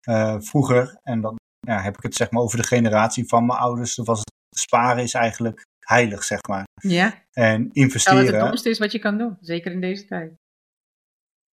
Eh, 0.00 0.36
vroeger, 0.38 0.98
en 1.02 1.20
dan 1.20 1.36
ja, 1.58 1.80
heb 1.80 1.96
ik 1.96 2.02
het 2.02 2.14
zeg 2.14 2.30
maar 2.30 2.42
over 2.42 2.58
de 2.58 2.66
generatie 2.66 3.28
van 3.28 3.46
mijn 3.46 3.58
ouders, 3.58 3.94
dan 3.94 4.04
was 4.04 4.18
het 4.18 4.58
sparen 4.58 5.02
is 5.02 5.14
eigenlijk 5.14 5.62
heilig, 5.86 6.24
zeg 6.24 6.38
maar. 6.48 6.64
ja. 6.74 7.04
En 7.06 7.22
Terwijl 7.32 7.58
het 7.58 7.66
het 7.66 7.76
investeren, 7.76 8.40
domste 8.40 8.68
is 8.70 8.78
wat 8.78 8.92
je 8.92 8.98
kan 8.98 9.18
doen. 9.18 9.36
Zeker 9.40 9.72
in 9.72 9.80
deze 9.80 10.04
tijd. 10.04 10.32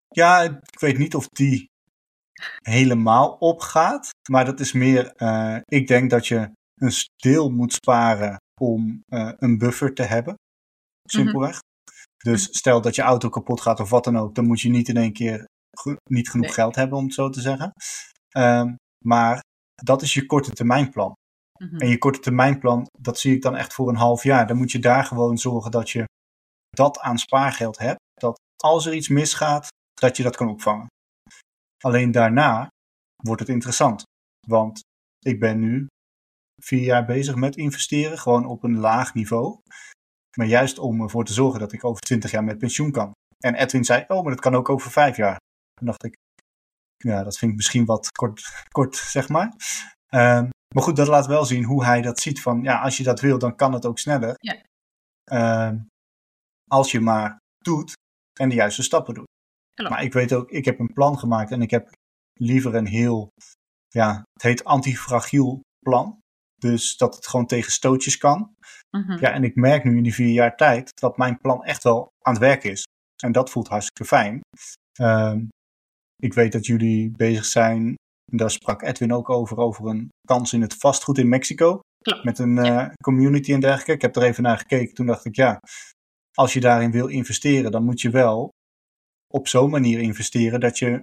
ja, 0.08 0.40
ik 0.42 0.80
weet 0.80 0.98
niet 0.98 1.14
of 1.14 1.26
die 1.28 1.66
helemaal 2.62 3.30
opgaat, 3.32 4.10
maar 4.30 4.44
dat 4.44 4.60
is 4.60 4.72
meer, 4.72 5.12
eh, 5.16 5.56
ik 5.64 5.86
denk 5.86 6.10
dat 6.10 6.26
je 6.26 6.50
een 6.80 6.92
deel 7.16 7.50
moet 7.50 7.72
sparen 7.72 8.36
om 8.60 9.02
eh, 9.06 9.32
een 9.36 9.58
buffer 9.58 9.94
te 9.94 10.02
hebben, 10.02 10.34
simpelweg. 11.08 11.58
Dus 12.16 12.42
stel 12.50 12.80
dat 12.80 12.94
je 12.94 13.02
auto 13.02 13.28
kapot 13.28 13.60
gaat 13.60 13.80
of 13.80 13.90
wat 13.90 14.04
dan 14.04 14.16
ook, 14.16 14.34
dan 14.34 14.46
moet 14.46 14.60
je 14.60 14.68
niet 14.68 14.88
in 14.88 14.96
één 14.96 15.12
keer 15.12 15.44
niet 16.10 16.30
genoeg 16.30 16.46
Nee. 16.46 16.54
geld 16.54 16.74
hebben, 16.74 16.98
om 16.98 17.04
het 17.04 17.14
zo 17.14 17.28
te 17.28 17.40
zeggen. 17.40 17.72
Ehm, 18.28 18.74
maar 19.04 19.40
dat 19.74 20.02
is 20.02 20.14
je 20.14 20.26
korte 20.26 20.50
termijn 20.50 20.90
plan. 20.90 21.12
Mhm. 21.58 21.76
En 21.76 21.88
je 21.88 21.98
korte 21.98 22.20
termijnplan, 22.20 22.86
dat 22.98 23.18
zie 23.18 23.34
ik 23.34 23.42
dan 23.42 23.56
echt 23.56 23.72
voor 23.74 23.88
een 23.88 23.96
half 23.96 24.22
jaar. 24.22 24.46
Dan 24.46 24.56
moet 24.56 24.72
je 24.72 24.78
daar 24.78 25.04
gewoon 25.04 25.38
zorgen 25.38 25.70
dat 25.70 25.90
je 25.90 26.04
dat 26.70 26.98
aan 26.98 27.18
spaargeld 27.18 27.78
hebt. 27.78 27.98
Dat 28.14 28.38
als 28.62 28.86
er 28.86 28.94
iets 28.94 29.08
misgaat, 29.08 29.68
dat 30.00 30.16
je 30.16 30.22
dat 30.22 30.36
kan 30.36 30.48
opvangen. 30.48 30.86
Alleen 31.84 32.10
daarna 32.10 32.68
wordt 33.22 33.40
het 33.40 33.48
interessant. 33.50 34.02
Want 34.46 34.80
ik 35.18 35.40
ben 35.40 35.58
nu 35.58 35.86
vier 36.60 36.82
jaar 36.82 37.04
bezig 37.04 37.34
met 37.34 37.56
investeren, 37.56 38.18
gewoon 38.18 38.46
op 38.46 38.62
een 38.62 38.76
laag 38.76 39.14
niveau. 39.14 39.60
Maar 40.36 40.46
juist 40.46 40.78
om 40.78 41.02
ervoor 41.02 41.24
te 41.24 41.32
zorgen 41.32 41.60
dat 41.60 41.72
ik 41.72 41.84
over 41.84 42.00
twintig 42.00 42.30
jaar 42.30 42.44
met 42.44 42.58
pensioen 42.58 42.90
kan. 42.90 43.12
En 43.38 43.54
Edwin 43.54 43.84
zei, 43.84 44.04
oh, 44.08 44.22
maar 44.22 44.32
dat 44.32 44.40
kan 44.40 44.54
ook 44.54 44.68
over 44.68 44.90
vijf 44.90 45.16
jaar. 45.16 45.38
Toen 45.74 45.86
dacht 45.86 46.04
ik, 46.04 46.16
ja, 46.96 47.22
dat 47.22 47.38
vind 47.38 47.50
ik 47.50 47.56
misschien 47.56 47.84
wat 47.84 48.10
kort, 48.10 48.64
kort 48.68 48.96
zeg 48.96 49.28
maar. 49.28 49.52
Ehm, 50.06 50.48
maar 50.74 50.82
goed, 50.82 50.96
dat 50.96 51.08
laat 51.08 51.26
wel 51.26 51.44
zien 51.44 51.64
hoe 51.64 51.84
hij 51.84 52.02
dat 52.02 52.20
ziet. 52.20 52.42
Van 52.42 52.62
ja, 52.62 52.80
als 52.80 52.96
je 52.96 53.02
dat 53.02 53.20
wil, 53.20 53.38
dan 53.38 53.56
kan 53.56 53.72
het 53.72 53.86
ook 53.86 53.98
sneller. 53.98 54.34
Ja. 54.36 54.62
Ehm, 55.24 55.78
als 56.70 56.90
je 56.90 57.00
maar 57.00 57.36
doet 57.58 57.92
en 58.40 58.48
de 58.48 58.54
juiste 58.54 58.82
stappen 58.82 59.14
doet. 59.14 59.28
Maar 59.88 60.02
ik 60.02 60.12
weet 60.12 60.32
ook, 60.32 60.50
ik 60.50 60.64
heb 60.64 60.78
een 60.78 60.92
plan 60.92 61.18
gemaakt 61.18 61.50
en 61.50 61.62
ik 61.62 61.70
heb 61.70 61.92
liever 62.32 62.74
een 62.74 62.86
heel, 62.86 63.28
ja, 63.88 64.22
het 64.32 64.42
heet 64.42 64.64
antifragiel 64.64 65.60
plan. 65.78 66.18
Dus 66.60 66.96
dat 66.96 67.14
het 67.14 67.26
gewoon 67.26 67.46
tegen 67.46 67.72
stootjes 67.72 68.16
kan. 68.16 68.54
Mhm. 68.90 69.18
Ja, 69.20 69.32
en 69.32 69.44
ik 69.44 69.54
merk 69.54 69.84
nu 69.84 69.96
in 69.96 70.02
die 70.02 70.14
vier 70.14 70.32
jaar 70.32 70.56
tijd 70.56 71.00
dat 71.00 71.16
mijn 71.16 71.38
plan 71.38 71.64
echt 71.64 71.82
wel 71.82 72.08
aan 72.22 72.32
het 72.32 72.42
werk 72.42 72.64
is. 72.64 72.84
En 73.22 73.32
dat 73.32 73.50
voelt 73.50 73.68
hartstikke 73.68 74.04
fijn. 74.04 74.40
Ehm, 74.92 75.44
ik 76.16 76.34
weet 76.34 76.52
dat 76.52 76.66
jullie 76.66 77.10
bezig 77.10 77.44
zijn, 77.44 77.94
daar 78.32 78.50
sprak 78.50 78.82
Edwin 78.82 79.12
ook 79.12 79.30
over, 79.30 79.56
over 79.56 79.86
een 79.86 80.08
kans 80.26 80.52
in 80.52 80.60
het 80.60 80.74
vastgoed 80.74 81.18
in 81.18 81.28
Mexico. 81.28 81.80
Met 82.22 82.38
een 82.38 82.56
uh, 82.56 82.88
community 83.02 83.52
en 83.52 83.60
dergelijke. 83.60 83.92
Ik 83.92 84.02
heb 84.02 84.16
er 84.16 84.22
even 84.22 84.42
naar 84.42 84.58
gekeken. 84.58 84.94
Toen 84.94 85.06
dacht 85.06 85.24
ik, 85.24 85.36
ja, 85.36 85.60
als 86.34 86.52
je 86.52 86.60
daarin 86.60 86.90
wil 86.90 87.06
investeren, 87.06 87.70
dan 87.70 87.84
moet 87.84 88.00
je 88.00 88.10
wel 88.10 88.48
op 89.32 89.48
zo'n 89.48 89.70
manier 89.70 90.00
investeren 90.00 90.60
dat 90.60 90.78
je 90.78 91.00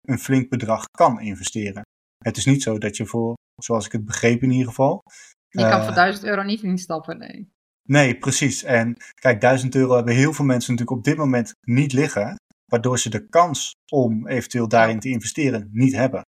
een 0.00 0.18
flink 0.18 0.48
bedrag 0.48 0.84
kan 0.90 1.20
investeren. 1.20 1.82
Het 2.24 2.36
is 2.36 2.44
niet 2.44 2.62
zo 2.62 2.78
dat 2.78 2.96
je 2.96 3.06
voor, 3.06 3.34
zoals 3.64 3.86
ik 3.86 3.92
het 3.92 4.04
begreep 4.04 4.42
in 4.42 4.50
ieder 4.50 4.68
geval. 4.68 5.02
Je 5.48 5.68
kan 5.68 5.84
voor 5.84 5.94
1000 5.94 6.24
euro 6.24 6.42
niet 6.42 6.62
instappen, 6.62 7.18
nee. 7.18 7.52
Nee, 7.82 8.18
precies. 8.18 8.62
En 8.62 8.96
kijk, 9.14 9.40
1000 9.40 9.74
euro 9.74 9.94
hebben 9.94 10.14
heel 10.14 10.32
veel 10.32 10.44
mensen 10.44 10.72
natuurlijk 10.72 10.98
op 10.98 11.04
dit 11.04 11.16
moment 11.16 11.54
niet 11.60 11.92
liggen, 11.92 12.36
waardoor 12.64 12.98
ze 12.98 13.10
de 13.10 13.28
kans 13.28 13.72
om 13.92 14.26
eventueel 14.26 14.68
daarin 14.68 15.00
te 15.00 15.08
investeren 15.08 15.68
niet 15.72 15.94
hebben. 15.94 16.22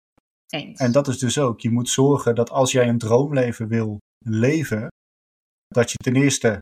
Eens. 0.48 0.80
En 0.80 0.92
dat 0.92 1.08
is 1.08 1.18
dus 1.18 1.40
ook, 1.40 1.60
je 1.60 1.72
moet 1.72 1.90
zorgen 1.90 2.36
dat 2.36 2.50
als 2.50 2.72
jij 2.72 2.88
een 2.88 2.98
droomleven 2.98 3.68
wil 3.68 3.98
leven, 4.26 4.88
dat 5.68 5.92
je 5.92 5.98
ten 5.98 6.16
eerste, 6.16 6.60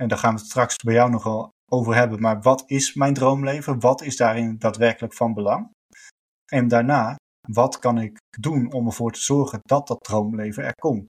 en 0.00 0.08
daar 0.08 0.18
gaan 0.18 0.34
we 0.34 0.40
het 0.40 0.48
straks 0.48 0.76
bij 0.76 0.94
jou 0.94 1.10
nogal 1.10 1.50
over 1.72 1.94
hebben, 1.94 2.20
maar 2.20 2.42
wat 2.42 2.62
is 2.66 2.94
mijn 2.94 3.14
droomleven? 3.14 3.80
Wat 3.80 4.02
is 4.02 4.16
daarin 4.16 4.58
daadwerkelijk 4.58 5.14
van 5.14 5.34
belang? 5.34 5.70
En 6.52 6.68
daarna, 6.68 7.16
wat 7.48 7.78
kan 7.78 7.98
ik 7.98 8.18
doen 8.38 8.72
om 8.72 8.86
ervoor 8.86 9.12
te 9.12 9.20
zorgen 9.20 9.60
dat 9.62 9.86
dat 9.86 10.04
droomleven 10.04 10.64
er 10.64 10.74
komt? 10.74 11.06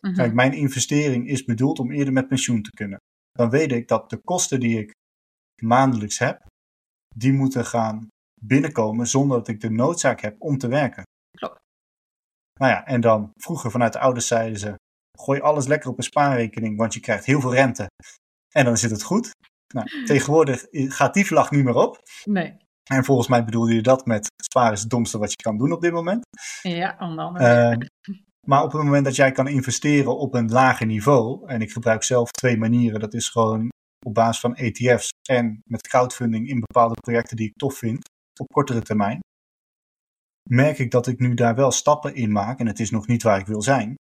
Mhm. 0.00 0.14
Kijk, 0.14 0.34
mijn 0.34 0.52
investering 0.52 1.28
is 1.28 1.44
bedoeld 1.44 1.78
om 1.78 1.90
eerder 1.90 2.12
met 2.12 2.28
pensioen 2.28 2.62
te 2.62 2.70
kunnen. 2.70 2.98
Dan 3.32 3.50
weet 3.50 3.72
ik 3.72 3.88
dat 3.88 4.10
de 4.10 4.20
kosten 4.24 4.60
die 4.60 4.78
ik 4.78 4.92
maandelijks 5.62 6.18
heb, 6.18 6.46
die 7.14 7.32
moeten 7.32 7.66
gaan 7.66 8.08
binnenkomen 8.40 9.06
zonder 9.06 9.36
dat 9.36 9.48
ik 9.48 9.60
de 9.60 9.70
noodzaak 9.70 10.20
heb 10.20 10.36
om 10.38 10.58
te 10.58 10.68
werken. 10.68 11.02
Klopt. 11.38 11.56
Nou 12.60 12.72
ja, 12.72 12.86
en 12.86 13.00
dan 13.00 13.30
vroeger 13.34 13.70
vanuit 13.70 13.92
de 13.92 13.98
ouders 13.98 14.26
zeiden 14.26 14.58
ze: 14.58 14.74
gooi 15.18 15.40
alles 15.40 15.66
lekker 15.66 15.90
op 15.90 15.98
een 15.98 16.04
spaarrekening, 16.04 16.76
want 16.76 16.94
je 16.94 17.00
krijgt 17.00 17.24
heel 17.24 17.40
veel 17.40 17.54
rente. 17.54 17.86
En 18.54 18.64
dan 18.64 18.76
zit 18.76 18.90
het 18.90 19.02
goed. 19.02 19.30
Nou, 19.74 19.86
tegenwoordig 20.06 20.66
gaat 20.70 21.14
die 21.14 21.26
vlag 21.26 21.50
niet 21.50 21.64
meer 21.64 21.74
op. 21.74 22.02
Nee. 22.24 22.56
En 22.90 23.04
volgens 23.04 23.28
mij 23.28 23.44
bedoelde 23.44 23.74
je 23.74 23.82
dat 23.82 24.06
met 24.06 24.30
sparen 24.42 24.72
is 24.72 24.80
het 24.80 24.90
domste 24.90 25.18
wat 25.18 25.30
je 25.30 25.36
kan 25.36 25.58
doen 25.58 25.72
op 25.72 25.80
dit 25.80 25.92
moment. 25.92 26.26
Ja, 26.62 26.96
onder 26.98 27.24
andere. 27.24 27.70
Uh, 27.70 28.16
maar 28.46 28.62
op 28.62 28.72
het 28.72 28.82
moment 28.82 29.04
dat 29.04 29.16
jij 29.16 29.32
kan 29.32 29.48
investeren 29.48 30.18
op 30.18 30.34
een 30.34 30.50
lager 30.50 30.86
niveau, 30.86 31.46
en 31.46 31.60
ik 31.60 31.72
gebruik 31.72 32.02
zelf 32.04 32.30
twee 32.30 32.56
manieren, 32.56 33.00
dat 33.00 33.14
is 33.14 33.28
gewoon 33.28 33.68
op 34.06 34.14
basis 34.14 34.40
van 34.40 34.56
ETF's 34.56 35.08
en 35.28 35.60
met 35.64 35.88
crowdfunding 35.88 36.48
in 36.48 36.60
bepaalde 36.60 36.94
projecten 36.94 37.36
die 37.36 37.48
ik 37.48 37.56
tof 37.56 37.76
vind, 37.76 38.08
op 38.40 38.48
kortere 38.52 38.82
termijn, 38.82 39.20
merk 40.48 40.78
ik 40.78 40.90
dat 40.90 41.06
ik 41.06 41.18
nu 41.18 41.34
daar 41.34 41.54
wel 41.54 41.70
stappen 41.70 42.14
in 42.14 42.32
maak. 42.32 42.58
En 42.58 42.66
het 42.66 42.80
is 42.80 42.90
nog 42.90 43.06
niet 43.06 43.22
waar 43.22 43.38
ik 43.38 43.46
wil 43.46 43.62
zijn. 43.62 43.94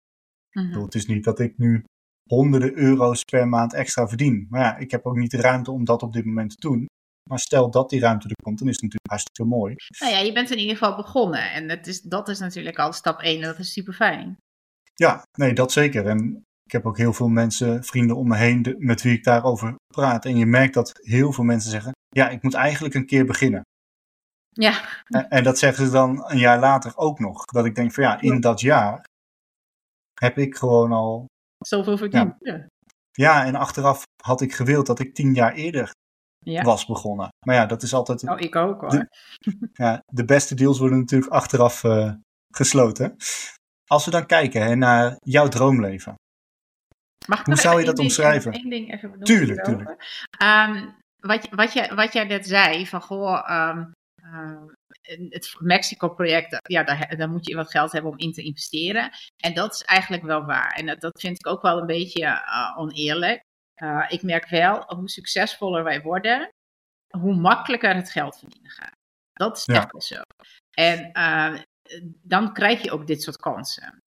Mm 0.51 0.81
Het 0.81 0.95
is 0.95 1.05
niet 1.05 1.23
dat 1.23 1.39
ik 1.39 1.57
nu 1.57 1.83
honderden 2.29 2.77
euro's 2.77 3.23
per 3.23 3.47
maand 3.47 3.73
extra 3.73 4.07
verdien. 4.07 4.47
Maar 4.49 4.61
ja, 4.61 4.77
ik 4.77 4.91
heb 4.91 5.05
ook 5.05 5.17
niet 5.17 5.31
de 5.31 5.41
ruimte 5.41 5.71
om 5.71 5.85
dat 5.85 6.03
op 6.03 6.13
dit 6.13 6.25
moment 6.25 6.49
te 6.49 6.67
doen. 6.67 6.85
Maar 7.29 7.39
stel 7.39 7.71
dat 7.71 7.89
die 7.89 7.99
ruimte 7.99 8.27
er 8.27 8.43
komt, 8.43 8.59
dan 8.59 8.67
is 8.67 8.73
het 8.73 8.83
natuurlijk 8.83 9.09
hartstikke 9.09 9.49
mooi. 9.49 9.75
Nou 9.99 10.11
ja, 10.11 10.19
je 10.19 10.31
bent 10.31 10.51
in 10.51 10.57
ieder 10.57 10.77
geval 10.77 10.95
begonnen. 10.95 11.51
En 11.51 11.67
dat 11.67 11.87
is, 11.87 12.01
dat 12.01 12.27
is 12.27 12.39
natuurlijk 12.39 12.79
al 12.79 12.93
stap 12.93 13.19
1 13.19 13.35
en 13.35 13.47
dat 13.47 13.59
is 13.59 13.71
super 13.71 13.93
fijn. 13.93 14.37
Ja, 14.93 15.23
nee, 15.37 15.53
dat 15.53 15.71
zeker. 15.71 16.07
En 16.07 16.43
ik 16.63 16.71
heb 16.71 16.85
ook 16.85 16.97
heel 16.97 17.13
veel 17.13 17.27
mensen, 17.27 17.83
vrienden 17.83 18.15
om 18.15 18.27
me 18.27 18.37
heen, 18.37 18.75
met 18.77 19.01
wie 19.01 19.13
ik 19.13 19.23
daarover 19.23 19.75
praat. 19.93 20.25
En 20.25 20.37
je 20.37 20.45
merkt 20.45 20.73
dat 20.73 20.91
heel 21.01 21.33
veel 21.33 21.43
mensen 21.43 21.71
zeggen: 21.71 21.91
Ja, 22.09 22.29
ik 22.29 22.43
moet 22.43 22.53
eigenlijk 22.53 22.93
een 22.93 23.05
keer 23.05 23.25
beginnen. 23.25 23.61
Ja. 24.49 25.03
En, 25.03 25.29
en 25.29 25.43
dat 25.43 25.57
zeggen 25.57 25.85
ze 25.85 25.91
dan 25.91 26.31
een 26.31 26.37
jaar 26.37 26.59
later 26.59 26.97
ook 26.97 27.19
nog. 27.19 27.45
Dat 27.45 27.65
ik 27.65 27.75
denk: 27.75 27.93
van 27.93 28.03
ja, 28.03 28.21
in 28.21 28.39
dat 28.39 28.61
jaar 28.61 29.05
heb 30.19 30.37
ik 30.37 30.55
gewoon 30.55 30.91
al. 30.91 31.25
Zoveel 31.57 31.97
verdiend. 31.97 32.35
Ja. 32.39 32.67
ja, 33.11 33.45
en 33.45 33.55
achteraf 33.55 34.03
had 34.23 34.41
ik 34.41 34.53
gewild 34.53 34.85
dat 34.85 34.99
ik 34.99 35.13
tien 35.13 35.33
jaar 35.33 35.53
eerder 35.53 35.91
ja. 36.43 36.63
was 36.63 36.85
begonnen. 36.85 37.27
Maar 37.45 37.55
ja, 37.55 37.65
dat 37.65 37.83
is 37.83 37.93
altijd. 37.93 38.29
Oh, 38.29 38.39
ik 38.39 38.55
ook 38.55 38.81
hoor. 38.81 38.89
De, 38.89 39.07
ja, 39.73 40.03
de 40.05 40.25
beste 40.25 40.55
deals 40.55 40.79
worden 40.79 40.99
natuurlijk 40.99 41.31
achteraf 41.31 41.83
uh, 41.83 42.13
gesloten. 42.55 43.15
Als 43.87 44.05
we 44.05 44.11
dan 44.11 44.25
kijken 44.25 44.61
hè, 44.61 44.75
naar 44.75 45.15
jouw 45.19 45.47
droomleven. 45.47 46.15
Mag 47.27 47.45
Hoe 47.45 47.55
zou 47.55 47.79
je 47.79 47.85
dat 47.85 47.95
ding, 47.95 48.07
omschrijven? 48.07 48.51
Ding 48.51 48.93
even 48.93 49.11
benoemen. 49.11 49.23
Tuurlijk, 49.23 49.63
tuurlijk. 49.63 49.89
Um, 50.43 50.95
wat, 51.19 51.47
wat, 51.49 51.73
je, 51.73 51.95
wat 51.95 52.13
jij 52.13 52.23
net 52.23 52.47
zei, 52.47 52.87
van 52.87 53.01
goh, 53.01 53.69
um, 53.69 53.91
uh, 54.23 54.61
het 55.29 55.55
Mexico-project, 55.59 56.57
ja, 56.69 56.83
daar, 56.83 57.17
daar, 57.17 57.29
moet 57.29 57.47
je 57.47 57.55
wat 57.55 57.71
geld 57.71 57.91
hebben 57.91 58.11
om 58.11 58.17
in 58.17 58.31
te 58.31 58.43
investeren. 58.43 59.11
En 59.37 59.53
dat 59.53 59.73
is 59.73 59.81
eigenlijk 59.81 60.23
wel 60.23 60.45
waar. 60.45 60.71
En 60.71 60.85
dat, 60.85 61.01
dat 61.01 61.19
vind 61.19 61.37
ik 61.39 61.47
ook 61.47 61.61
wel 61.61 61.79
een 61.79 61.85
beetje 61.85 62.21
uh, 62.23 62.77
oneerlijk. 62.77 63.41
Uh, 63.75 64.05
ik 64.07 64.23
merk 64.23 64.49
wel, 64.49 64.83
hoe 64.95 65.09
succesvoller 65.09 65.83
wij 65.83 66.01
worden, 66.01 66.49
hoe 67.17 67.35
makkelijker 67.35 67.95
het 67.95 68.11
geld 68.11 68.39
verdienen 68.39 68.71
gaat. 68.71 68.95
Dat 69.33 69.57
is 69.57 69.65
echt 69.65 69.91
wel 69.91 70.01
zo. 70.01 70.21
En 70.71 71.09
uh, 71.13 71.59
dan 72.21 72.53
krijg 72.53 72.81
je 72.81 72.91
ook 72.91 73.07
dit 73.07 73.21
soort 73.21 73.37
kansen. 73.37 74.01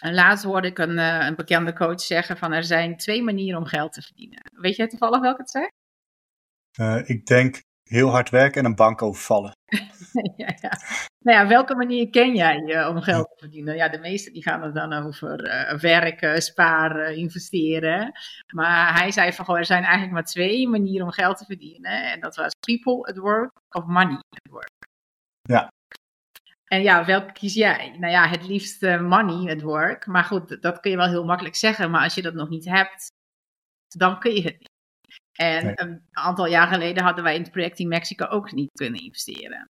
En 0.00 0.14
laatst 0.14 0.44
hoorde 0.44 0.68
ik 0.68 0.78
een, 0.78 0.98
uh, 0.98 1.26
een, 1.26 1.34
bekende 1.34 1.72
coach 1.72 2.00
zeggen 2.00 2.36
van 2.36 2.52
er 2.52 2.64
zijn 2.64 2.96
twee 2.96 3.22
manieren 3.22 3.58
om 3.58 3.66
geld 3.66 3.92
te 3.92 4.02
verdienen. 4.02 4.42
Weet 4.52 4.76
jij 4.76 4.88
toevallig 4.88 5.20
welke 5.20 5.40
het 5.40 5.50
zegt? 5.50 5.78
ik 7.08 7.26
denk 7.26 7.62
heel 7.90 8.08
hard 8.08 8.30
werken 8.30 8.60
en 8.60 8.66
een 8.66 8.74
bank 8.74 9.02
overvallen. 9.02 9.52
ja, 10.36 10.52
ja. 10.60 10.78
Nou 11.18 11.38
ja, 11.38 11.46
welke 11.46 11.74
manier 11.74 12.10
ken 12.10 12.34
jij 12.34 12.62
uh, 12.62 12.88
om 12.88 13.02
geld 13.02 13.28
te 13.28 13.38
verdienen? 13.38 13.76
Ja, 13.76 13.88
de 13.88 13.98
meeste 13.98 14.30
die 14.30 14.42
gaan 14.42 14.62
er 14.62 14.74
dan 14.74 14.92
over 14.92 15.44
uh, 15.44 15.78
werken, 15.78 16.42
sparen, 16.42 17.16
investeren. 17.16 18.12
Maar 18.54 18.98
hij 18.98 19.10
zei 19.10 19.32
van, 19.32 19.44
goh, 19.44 19.56
er 19.56 19.64
zijn 19.64 19.82
eigenlijk 19.82 20.12
maar 20.12 20.24
twee 20.24 20.68
manieren 20.68 21.06
om 21.06 21.12
geld 21.12 21.38
te 21.38 21.44
verdienen. 21.44 22.12
En 22.12 22.20
dat 22.20 22.36
was 22.36 22.52
people 22.66 23.12
at 23.12 23.16
work 23.16 23.50
of 23.70 23.84
money 23.84 24.16
at 24.16 24.50
work. 24.50 24.86
Ja. 25.42 25.68
En 26.64 26.82
ja, 26.82 27.04
welke 27.04 27.32
kies 27.32 27.54
jij? 27.54 27.96
Nou 27.98 28.12
ja, 28.12 28.28
het 28.28 28.46
liefst 28.46 28.82
uh, 28.82 29.00
money 29.00 29.54
at 29.54 29.62
work. 29.62 30.06
Maar 30.06 30.24
goed, 30.24 30.62
dat 30.62 30.80
kun 30.80 30.90
je 30.90 30.96
wel 30.96 31.08
heel 31.08 31.24
makkelijk 31.24 31.56
zeggen. 31.56 31.90
Maar 31.90 32.02
als 32.02 32.14
je 32.14 32.22
dat 32.22 32.34
nog 32.34 32.48
niet 32.48 32.64
hebt, 32.64 33.08
dan 33.96 34.18
kun 34.18 34.34
je 34.34 34.42
het 34.42 34.58
niet. 34.58 34.69
En 35.32 35.72
een 35.82 36.02
aantal 36.10 36.46
jaar 36.46 36.66
geleden 36.66 37.02
hadden 37.02 37.24
wij 37.24 37.34
in 37.34 37.42
het 37.42 37.50
project 37.50 37.78
in 37.78 37.88
Mexico 37.88 38.24
ook 38.24 38.52
niet 38.52 38.70
kunnen 38.72 39.00
investeren. 39.00 39.68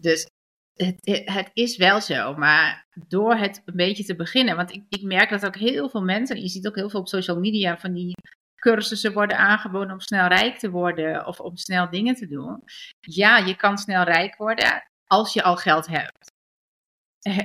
Dus 0.00 0.26
het, 0.74 0.96
het, 1.24 1.50
is 1.52 1.76
wel 1.76 2.00
zo, 2.00 2.34
maar 2.34 2.86
door 3.08 3.34
het 3.34 3.62
een 3.64 3.76
beetje 3.76 4.04
te 4.04 4.16
beginnen, 4.16 4.56
want 4.56 4.72
ik, 4.72 4.84
ik 4.88 5.02
merk 5.02 5.30
dat 5.30 5.46
ook 5.46 5.56
heel 5.56 5.88
veel 5.90 6.02
mensen, 6.02 6.40
je 6.40 6.48
ziet 6.48 6.66
ook 6.66 6.76
heel 6.76 6.90
veel 6.90 7.00
op 7.00 7.08
social 7.08 7.38
media 7.38 7.78
van 7.78 7.92
die 7.92 8.14
cursussen 8.54 9.12
worden 9.12 9.38
aangeboden 9.38 9.92
om 9.92 10.00
snel 10.00 10.26
rijk 10.26 10.58
te 10.58 10.70
worden 10.70 11.26
of 11.26 11.40
om 11.40 11.56
snel 11.56 11.90
dingen 11.90 12.14
te 12.14 12.26
doen. 12.26 12.62
Ja, 13.00 13.38
je 13.38 13.56
kan 13.56 13.78
snel 13.78 14.02
rijk 14.02 14.36
worden 14.36 14.82
als 15.06 15.32
je 15.32 15.42
al 15.42 15.56
geld 15.56 15.86
hebt. 15.86 16.30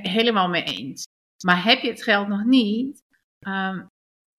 helemaal 0.08 0.48
mee 0.48 0.62
eens. 0.62 1.06
Maar 1.44 1.64
heb 1.64 1.80
je 1.80 1.88
het 1.88 2.02
geld 2.02 2.28
nog 2.28 2.44
niet, 2.44 3.02
um, 3.46 3.86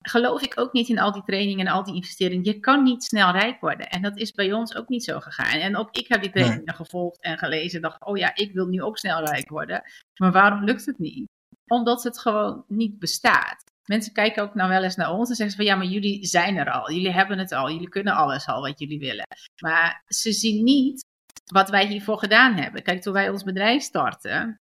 geloof 0.01 0.41
ik 0.41 0.59
ook 0.59 0.73
niet 0.73 0.89
in 0.89 0.99
al 0.99 1.11
die 1.11 1.23
trainingen 1.23 1.67
en 1.67 1.73
al 1.73 1.83
die 1.83 1.95
investeringen. 1.95 2.43
Je 2.43 2.59
kan 2.59 2.83
niet 2.83 3.03
snel 3.03 3.31
rijk 3.31 3.59
worden. 3.59 3.89
En 3.89 4.01
dat 4.01 4.17
is 4.17 4.31
bij 4.31 4.53
ons 4.53 4.75
ook 4.75 4.89
niet 4.89 5.03
zo 5.03 5.19
gegaan. 5.19 5.59
En 5.59 5.77
ook 5.77 5.95
ik 5.95 6.07
heb 6.07 6.21
die 6.21 6.31
trainingen 6.31 6.75
gevolgd 6.75 7.21
en 7.21 7.37
gelezen. 7.37 7.81
Dacht, 7.81 8.05
oh 8.05 8.17
ja, 8.17 8.35
ik 8.35 8.53
wil 8.53 8.65
nu 8.67 8.81
ook 8.81 8.97
snel 8.97 9.25
rijk 9.25 9.49
worden. 9.49 9.81
Maar 10.15 10.31
waarom 10.31 10.63
lukt 10.63 10.85
het 10.85 10.99
niet? 10.99 11.27
omdat 11.69 12.03
het 12.03 12.19
gewoon 12.19 12.63
niet 12.67 12.99
bestaat. 12.99 13.63
Mensen 13.85 14.13
kijken 14.13 14.43
ook 14.43 14.55
nou 14.55 14.69
wel 14.69 14.83
eens 14.83 14.95
naar 14.95 15.11
ons 15.11 15.29
en 15.29 15.35
zeggen 15.35 15.49
ze 15.49 15.55
van 15.55 15.65
ja, 15.65 15.75
maar 15.75 15.91
jullie 15.91 16.25
zijn 16.25 16.57
er 16.57 16.71
al. 16.71 16.91
Jullie 16.91 17.11
hebben 17.11 17.37
het 17.37 17.51
al. 17.51 17.71
Jullie 17.71 17.89
kunnen 17.89 18.13
alles 18.13 18.47
al 18.47 18.61
wat 18.61 18.79
jullie 18.79 18.99
willen. 18.99 19.27
Maar 19.61 20.03
ze 20.07 20.31
zien 20.31 20.63
niet 20.63 21.05
wat 21.53 21.69
wij 21.69 21.87
hiervoor 21.87 22.17
gedaan 22.17 22.53
hebben. 22.53 22.83
Kijk, 22.83 23.01
toen 23.01 23.13
wij 23.13 23.29
ons 23.29 23.43
bedrijf 23.43 23.81
startten, 23.81 24.59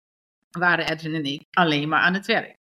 waren 0.51 0.89
Edwin 0.89 1.13
en 1.13 1.23
ik 1.23 1.43
alleen 1.51 1.89
maar 1.89 2.01
aan 2.01 2.13
het 2.13 2.25
werk. 2.25 2.55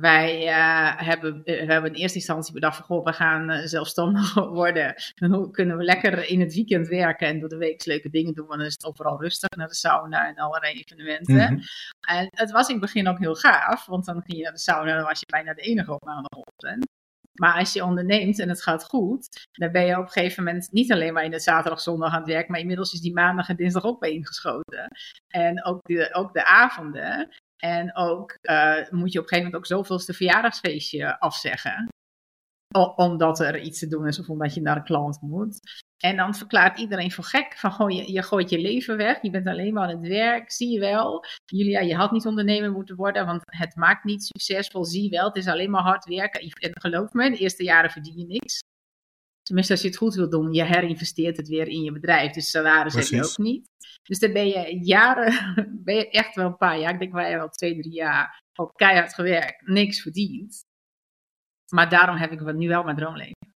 Wij 0.00 0.46
uh, 0.46 0.96
hebben, 0.96 1.40
uh, 1.44 1.68
hebben 1.68 1.92
in 1.92 2.00
eerste 2.00 2.18
instantie 2.18 2.52
bedacht 2.52 2.76
van, 2.76 2.84
goh, 2.84 3.04
we 3.04 3.12
gaan 3.12 3.50
uh, 3.50 3.58
zelfstandig 3.64 4.34
worden. 4.60 4.94
Dan 5.14 5.50
kunnen 5.52 5.76
we 5.76 5.84
lekker 5.84 6.28
in 6.28 6.40
het 6.40 6.54
weekend 6.54 6.88
werken 6.88 7.26
en 7.26 7.40
door 7.40 7.48
de 7.48 7.56
week 7.56 7.84
leuke 7.84 8.10
dingen 8.10 8.34
doen. 8.34 8.46
Want 8.46 8.58
dan 8.58 8.68
is 8.68 8.72
het 8.72 8.84
overal 8.84 9.20
rustig 9.20 9.48
naar 9.56 9.68
de 9.68 9.74
sauna 9.74 10.28
en 10.28 10.34
allerlei 10.36 10.74
evenementen. 10.74 11.34
Mm 11.34 11.40
-hmm. 11.40 11.60
En 12.08 12.28
het 12.30 12.50
was 12.50 12.68
in 12.68 12.74
het 12.74 12.84
begin 12.84 13.08
ook 13.08 13.18
heel 13.18 13.34
gaaf, 13.34 13.86
want 13.86 14.04
dan 14.04 14.22
ging 14.22 14.36
je 14.36 14.42
naar 14.42 14.52
de 14.52 14.58
sauna 14.58 14.90
en 14.90 14.96
dan 14.96 15.06
was 15.06 15.20
je 15.20 15.26
bijna 15.26 15.54
de 15.54 15.62
enige 15.62 15.92
op 15.92 16.04
maandagochtend. 16.04 16.86
Maar 17.40 17.58
als 17.58 17.72
je 17.72 17.84
onderneemt 17.84 18.38
en 18.38 18.48
het 18.48 18.62
gaat 18.62 18.84
goed, 18.84 19.46
dan 19.52 19.72
ben 19.72 19.86
je 19.86 19.98
op 19.98 20.04
een 20.04 20.10
gegeven 20.10 20.44
moment 20.44 20.72
niet 20.72 20.92
alleen 20.92 21.12
maar 21.12 21.24
in 21.24 21.30
de 21.30 21.40
zaterdag, 21.40 21.80
zondag 21.80 22.12
aan 22.12 22.20
het 22.20 22.28
werk, 22.28 22.48
maar 22.48 22.60
inmiddels 22.60 22.92
is 22.92 23.00
die 23.00 23.12
maandag 23.12 23.48
en 23.48 23.56
dinsdag 23.56 23.84
ook 23.84 24.00
bij 24.00 24.10
ingeschoten. 24.10 24.88
En 25.28 25.64
ook 25.64 25.80
de, 25.82 26.14
ook 26.14 26.32
de 26.32 26.44
avonden. 26.44 27.28
En 27.58 27.96
ook 27.96 28.36
uh, 28.42 28.90
moet 28.90 29.12
je 29.12 29.18
op 29.18 29.24
een 29.24 29.30
gegeven 29.30 29.36
moment 29.36 29.54
ook 29.54 29.66
zoveelste 29.66 30.12
verjaardagsfeestje 30.12 31.20
afzeggen. 31.20 31.88
Omdat 32.96 33.40
er 33.40 33.60
iets 33.60 33.78
te 33.78 33.88
doen 33.88 34.06
is 34.06 34.18
of 34.18 34.28
omdat 34.28 34.54
je 34.54 34.60
naar 34.60 34.76
een 34.76 34.84
klant 34.84 35.20
moet. 35.20 35.60
En 35.98 36.16
dan 36.16 36.34
verklaart 36.34 36.78
iedereen 36.78 37.12
voor 37.12 37.24
gek. 37.24 37.56
Van 37.56 37.72
gewoon, 37.72 37.94
je, 37.94 38.12
je 38.12 38.22
gooit 38.22 38.50
je 38.50 38.58
leven 38.58 38.96
weg. 38.96 39.22
Je 39.22 39.30
bent 39.30 39.46
alleen 39.46 39.72
maar 39.72 39.88
aan 39.88 39.96
het 39.96 40.08
werk. 40.08 40.50
Zie 40.50 40.72
je 40.72 40.80
wel. 40.80 41.24
Julia, 41.44 41.80
je 41.80 41.94
had 41.94 42.10
niet 42.10 42.26
ondernemer 42.26 42.72
moeten 42.72 42.96
worden. 42.96 43.26
Want 43.26 43.42
het 43.44 43.76
maakt 43.76 44.04
niet 44.04 44.22
succesvol. 44.22 44.84
Zie 44.84 45.02
je 45.02 45.08
wel. 45.08 45.26
Het 45.26 45.36
is 45.36 45.48
alleen 45.48 45.70
maar 45.70 45.82
hard 45.82 46.04
werken. 46.04 46.40
En 46.40 46.80
geloof 46.80 47.12
me, 47.12 47.30
de 47.30 47.36
eerste 47.36 47.64
jaren 47.64 47.90
verdien 47.90 48.18
je 48.18 48.26
niks. 48.26 48.60
Tenminste, 49.48 49.72
als 49.72 49.82
je 49.82 49.88
het 49.88 49.96
goed 49.96 50.14
wil 50.14 50.30
doen, 50.30 50.52
je 50.52 50.64
herinvesteert 50.64 51.36
het 51.36 51.48
weer 51.48 51.68
in 51.68 51.82
je 51.82 51.92
bedrijf. 51.92 52.32
Dus 52.32 52.50
salaris 52.50 52.94
heb 52.94 53.04
je 53.04 53.24
ook 53.24 53.38
niet. 53.38 53.68
Dus 54.02 54.18
dan 54.18 54.32
ben 54.32 54.46
je 54.48 54.78
jaren, 54.84 55.32
ben 55.84 55.94
je 55.94 56.10
echt 56.10 56.34
wel 56.34 56.46
een 56.46 56.56
paar 56.56 56.78
jaar, 56.78 56.92
ik 56.92 56.98
denk 56.98 57.12
wij 57.12 57.36
wel 57.36 57.48
twee, 57.48 57.80
drie 57.80 57.92
jaar 57.92 58.42
op 58.54 58.76
keihard 58.76 59.14
gewerkt, 59.14 59.66
niks 59.66 60.00
verdiend. 60.00 60.60
Maar 61.72 61.88
daarom 61.88 62.16
heb 62.16 62.32
ik 62.32 62.54
nu 62.54 62.68
wel 62.68 62.82
mijn 62.82 62.96
droomleven. 62.96 63.54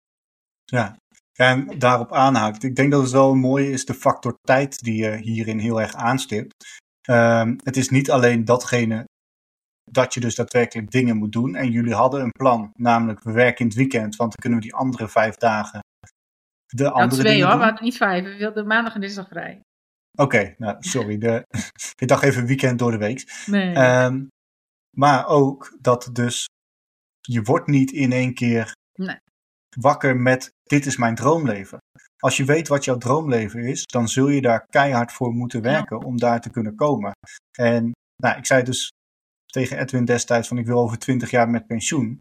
Ja, 0.65 0.97
en 1.33 1.79
daarop 1.79 2.13
aanhaakt. 2.13 2.63
Ik 2.63 2.77
denk 2.77 2.91
dat 2.91 3.03
het 3.03 3.11
wel 3.11 3.35
mooi 3.35 3.71
is, 3.71 3.85
de 3.85 3.95
factor 3.95 4.39
tijd 4.43 4.83
die 4.83 5.03
je 5.03 5.17
hierin 5.17 5.59
heel 5.59 5.81
erg 5.81 5.95
aanstipt. 5.95 6.55
Um, 7.11 7.59
het 7.65 7.77
is 7.77 7.89
niet 7.89 8.11
alleen 8.11 8.45
datgene 8.45 9.05
dat 9.91 10.15
je 10.15 10.21
dus 10.21 10.35
daadwerkelijk 10.35 10.91
dingen 10.91 11.17
moet 11.17 11.33
doen. 11.33 11.55
En 11.55 11.71
jullie 11.71 11.95
hadden 11.95 12.21
een 12.21 12.31
plan, 12.39 12.71
namelijk 12.75 13.23
we 13.23 13.33
werken 13.33 13.61
in 13.61 13.67
het 13.67 13.77
weekend, 13.77 14.17
want 14.17 14.31
dan 14.31 14.41
kunnen 14.41 14.59
we 14.59 14.65
die 14.65 14.75
andere 14.75 15.09
vijf 15.09 15.35
dagen 15.35 15.81
de 16.69 16.83
nou, 16.83 16.95
andere 16.95 17.23
twee 17.23 17.41
hoor, 17.43 17.51
doen. 17.51 17.59
we 17.59 17.65
hadden 17.65 17.85
niet 17.85 17.97
vijf. 17.97 18.25
We 18.25 18.37
wilden 18.37 18.67
maandag 18.67 18.95
en 18.95 19.01
dinsdag 19.01 19.29
vrij. 19.29 19.61
Oké, 20.13 20.23
okay, 20.23 20.55
nou 20.59 20.77
sorry. 20.79 21.19
De, 21.19 21.45
ik 22.03 22.09
dacht 22.09 22.23
even 22.23 22.47
weekend 22.47 22.79
door 22.79 22.91
de 22.91 22.99
week. 22.99 23.45
Nee. 23.47 23.77
Um, 23.77 24.29
maar 24.97 25.27
ook 25.27 25.77
dat 25.81 26.11
dus 26.13 26.47
je 27.21 27.43
wordt 27.43 27.67
niet 27.67 27.91
in 27.91 28.13
één 28.13 28.35
keer 28.35 28.73
nee. 29.01 29.17
wakker 29.77 30.17
met 30.17 30.51
dit 30.63 30.87
is 30.87 30.97
mijn 30.97 31.15
droomleven. 31.15 31.79
Als 32.19 32.37
je 32.37 32.45
weet 32.45 32.69
wat 32.69 32.85
jouw 32.85 32.97
droomleven 32.97 33.65
is, 33.65 33.83
dan 33.83 34.09
zul 34.09 34.29
je 34.29 34.41
daar 34.41 34.67
keihard 34.67 35.13
voor 35.13 35.33
moeten 35.33 35.63
werken 35.63 35.99
ja. 35.99 36.07
om 36.07 36.19
daar 36.19 36.41
te 36.41 36.51
kunnen 36.51 36.75
komen. 36.75 37.13
En 37.59 37.93
nou, 38.23 38.39
ik 38.39 38.47
zei 38.47 38.63
dus 38.63 38.89
tegen 39.53 39.79
Edwin 39.79 40.05
destijds 40.05 40.49
van 40.49 40.59
ik 40.59 40.67
wil 40.67 40.79
over 40.79 40.99
20 40.99 41.31
jaar 41.31 41.49
met 41.49 41.67
pensioen. 41.67 42.19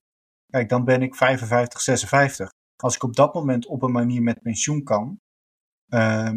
Kijk, 0.52 0.70
dan 0.70 0.86
ben 0.86 1.02
ik 1.02 1.16
55, 1.16 1.82
56. 1.82 2.50
Als 2.84 2.96
ik 2.96 3.04
op 3.04 3.16
dat 3.16 3.34
moment 3.34 3.66
op 3.66 3.82
een 3.82 3.92
manier 3.92 4.22
met 4.22 4.42
pensioen 4.42 4.84
kan. 4.84 5.20
Uh, 5.94 6.32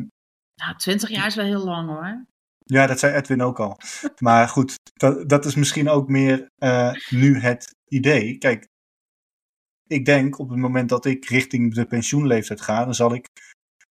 nou, 0.55 0.77
20 0.77 1.09
jaar 1.09 1.27
is 1.27 1.35
wel 1.35 1.45
heel 1.45 1.65
lang 1.65 1.89
hoor. 1.89 2.25
Ja, 2.65 2.87
dat 2.87 2.99
zei 2.99 3.15
Edwin 3.15 3.43
ook 3.43 3.61
al. 3.61 3.77
Maar 4.19 4.49
goed, 4.49 4.75
dat, 4.93 5.29
dat 5.29 5.45
is 5.45 5.55
misschien 5.55 5.89
ook 5.89 6.09
meer 6.09 6.47
uh, 6.59 6.93
nu 7.11 7.39
het 7.39 7.75
idee. 7.89 8.39
Kijk, 8.39 8.69
ik 9.87 10.05
denk 10.05 10.39
op 10.39 10.49
het 10.49 10.59
moment 10.59 10.89
dat 10.89 11.05
ik 11.05 11.25
richting 11.25 11.75
de 11.75 11.87
pensioenleeftijd 11.87 12.61
ga, 12.61 12.85
dan 12.85 12.95
zal 12.95 13.15
ik 13.15 13.27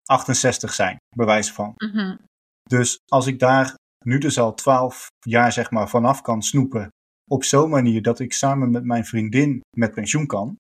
68 0.04 0.74
zijn, 0.74 0.98
bij 1.16 1.26
wijze 1.26 1.54
van. 1.54 1.74
Mm 1.76 1.92
-hmm. 1.92 2.20
Dus 2.64 3.00
als 3.06 3.28
ik 3.28 3.40
daar 3.40 3.76
nu 4.06 4.18
dus 4.18 4.40
al 4.40 4.54
12 4.54 5.08
jaar 5.20 5.52
zeg 5.52 5.72
maar 5.72 5.90
vanaf 5.90 6.22
kan 6.22 6.42
snoepen, 6.42 6.90
op 7.30 7.44
zo'n 7.44 7.70
manier 7.70 8.02
dat 8.02 8.20
ik 8.20 8.34
samen 8.34 8.72
met 8.72 8.84
mijn 8.84 9.06
vriendin 9.06 9.62
met 9.78 9.94
pensioen 9.94 10.26
kan, 10.26 10.56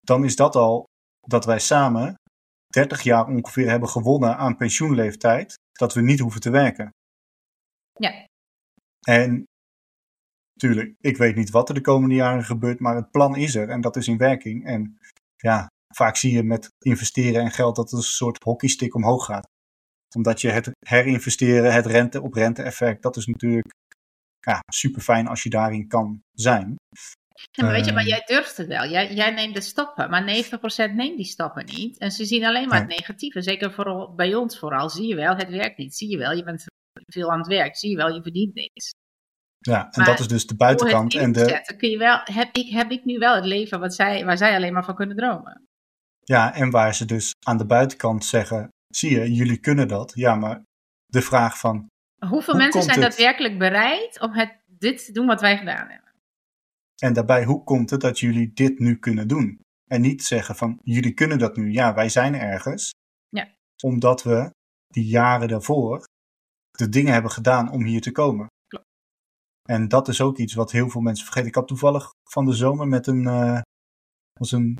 dan 0.00 0.24
is 0.24 0.36
dat 0.36 0.56
al 0.56 0.84
dat 1.26 1.44
wij 1.44 1.58
samen 1.58 2.14
30 2.66 3.02
jaar 3.02 3.26
ongeveer 3.26 3.70
hebben 3.70 3.88
gewonnen 3.88 4.36
aan 4.36 4.56
pensioenleeftijd, 4.56 5.54
dat 5.72 5.94
we 5.94 6.00
niet 6.00 6.20
hoeven 6.20 6.40
te 6.40 6.50
werken. 6.50 6.90
Ja. 7.92 8.26
En 9.06 9.44
tuurlijk, 10.52 10.94
ik 11.00 11.16
weet 11.16 11.36
niet 11.36 11.50
wat 11.50 11.68
er 11.68 11.74
de 11.74 11.80
komende 11.80 12.14
jaren 12.14 12.44
gebeurt, 12.44 12.80
maar 12.80 12.96
het 12.96 13.10
plan 13.10 13.36
is 13.36 13.54
er 13.54 13.68
en 13.68 13.80
dat 13.80 13.96
is 13.96 14.08
in 14.08 14.16
werking. 14.16 14.66
En 14.66 14.98
ja, 15.36 15.66
vaak 15.94 16.16
zie 16.16 16.32
je 16.32 16.42
met 16.42 16.68
investeren 16.78 17.42
en 17.42 17.50
geld 17.50 17.76
dat 17.76 17.90
het 17.90 17.98
een 17.98 18.06
soort 18.06 18.42
hockeystick 18.42 18.94
omhoog 18.94 19.24
gaat. 19.24 19.46
Omdat 20.16 20.40
je 20.40 20.50
het 20.50 20.70
herinvesteren, 20.86 21.72
het 21.72 21.86
rente 21.86 22.22
op 22.22 22.34
rente 22.34 22.62
effect, 22.62 23.02
dat 23.02 23.16
is 23.16 23.26
natuurlijk 23.26 23.74
ja, 24.40 24.60
super 24.72 25.02
fijn 25.02 25.26
als 25.26 25.42
je 25.42 25.50
daarin 25.50 25.88
kan 25.88 26.22
zijn. 26.32 26.74
Ja, 27.50 27.64
maar 27.64 27.72
weet 27.72 27.84
je, 27.84 27.92
maar 27.92 28.06
jij 28.06 28.22
durft 28.26 28.56
het 28.56 28.66
wel. 28.66 28.88
Jij, 28.88 29.14
jij 29.14 29.30
neemt 29.30 29.54
de 29.54 29.60
stappen, 29.60 30.10
maar 30.10 30.22
90% 30.22 30.94
neemt 30.94 31.16
die 31.16 31.24
stappen 31.24 31.64
niet. 31.64 31.98
En 31.98 32.10
ze 32.10 32.24
zien 32.24 32.44
alleen 32.44 32.68
maar 32.68 32.78
het 32.78 32.88
negatieve. 32.88 33.42
Zeker 33.42 33.72
vooral 33.72 34.14
bij 34.14 34.34
ons 34.34 34.58
vooral. 34.58 34.90
Zie 34.90 35.06
je 35.06 35.14
wel, 35.14 35.36
het 35.36 35.50
werkt 35.50 35.78
niet. 35.78 35.94
Zie 35.94 36.10
je 36.10 36.18
wel, 36.18 36.32
je 36.32 36.44
bent 36.44 36.64
veel 37.06 37.32
aan 37.32 37.38
het 37.38 37.46
werk. 37.46 37.76
Zie 37.76 37.90
je 37.90 37.96
wel, 37.96 38.14
je 38.14 38.22
verdient 38.22 38.54
niks. 38.54 38.90
Ja, 39.58 39.84
en 39.84 39.90
maar 39.94 40.06
dat 40.06 40.20
is 40.20 40.28
dus 40.28 40.46
de 40.46 40.56
buitenkant. 40.56 41.14
En 41.14 41.32
de... 41.32 41.74
kun 41.76 41.90
je 41.90 41.98
wel, 41.98 42.20
heb, 42.24 42.56
ik, 42.56 42.68
heb 42.68 42.90
ik 42.90 43.04
nu 43.04 43.18
wel 43.18 43.34
het 43.34 43.44
leven 43.44 43.80
wat 43.80 43.94
zij, 43.94 44.24
waar 44.24 44.36
zij 44.36 44.54
alleen 44.54 44.72
maar 44.72 44.84
van 44.84 44.94
kunnen 44.94 45.16
dromen. 45.16 45.66
Ja, 46.24 46.54
en 46.54 46.70
waar 46.70 46.94
ze 46.94 47.04
dus 47.04 47.32
aan 47.46 47.56
de 47.56 47.66
buitenkant 47.66 48.24
zeggen, 48.24 48.68
zie 48.96 49.10
je, 49.10 49.34
jullie 49.34 49.58
kunnen 49.58 49.88
dat. 49.88 50.12
Ja, 50.14 50.34
maar 50.34 50.62
de 51.06 51.22
vraag 51.22 51.58
van... 51.58 51.86
Hoeveel 52.28 52.54
hoe 52.54 52.62
mensen 52.62 52.82
zijn 52.82 53.00
het... 53.00 53.08
daadwerkelijk 53.08 53.58
bereid 53.58 54.20
om 54.20 54.32
het, 54.32 54.60
dit 54.66 55.04
te 55.04 55.12
doen 55.12 55.26
wat 55.26 55.40
wij 55.40 55.58
gedaan 55.58 55.88
hebben? 55.88 56.12
En 56.96 57.12
daarbij, 57.12 57.44
hoe 57.44 57.64
komt 57.64 57.90
het 57.90 58.00
dat 58.00 58.18
jullie 58.18 58.52
dit 58.52 58.78
nu 58.78 58.98
kunnen 58.98 59.28
doen? 59.28 59.60
En 59.90 60.00
niet 60.00 60.24
zeggen 60.24 60.56
van, 60.56 60.78
jullie 60.82 61.14
kunnen 61.14 61.38
dat 61.38 61.56
nu. 61.56 61.72
Ja, 61.72 61.94
wij 61.94 62.08
zijn 62.08 62.34
ergens. 62.34 62.90
Ja. 63.28 63.48
Omdat 63.82 64.22
we 64.22 64.50
die 64.86 65.06
jaren 65.06 65.48
daarvoor 65.48 66.04
de 66.70 66.88
dingen 66.88 67.12
hebben 67.12 67.30
gedaan 67.30 67.70
om 67.70 67.84
hier 67.84 68.00
te 68.00 68.12
komen. 68.12 68.46
Klopt. 68.66 68.84
En 69.68 69.88
dat 69.88 70.08
is 70.08 70.20
ook 70.20 70.38
iets 70.38 70.54
wat 70.54 70.72
heel 70.72 70.90
veel 70.90 71.00
mensen 71.00 71.24
vergeten. 71.24 71.48
Ik 71.48 71.54
had 71.54 71.68
toevallig 71.68 72.10
van 72.30 72.44
de 72.44 72.52
zomer 72.52 72.88
met 72.88 73.06
een, 73.06 73.22
uh, 73.22 73.60
was 74.38 74.52
een 74.52 74.76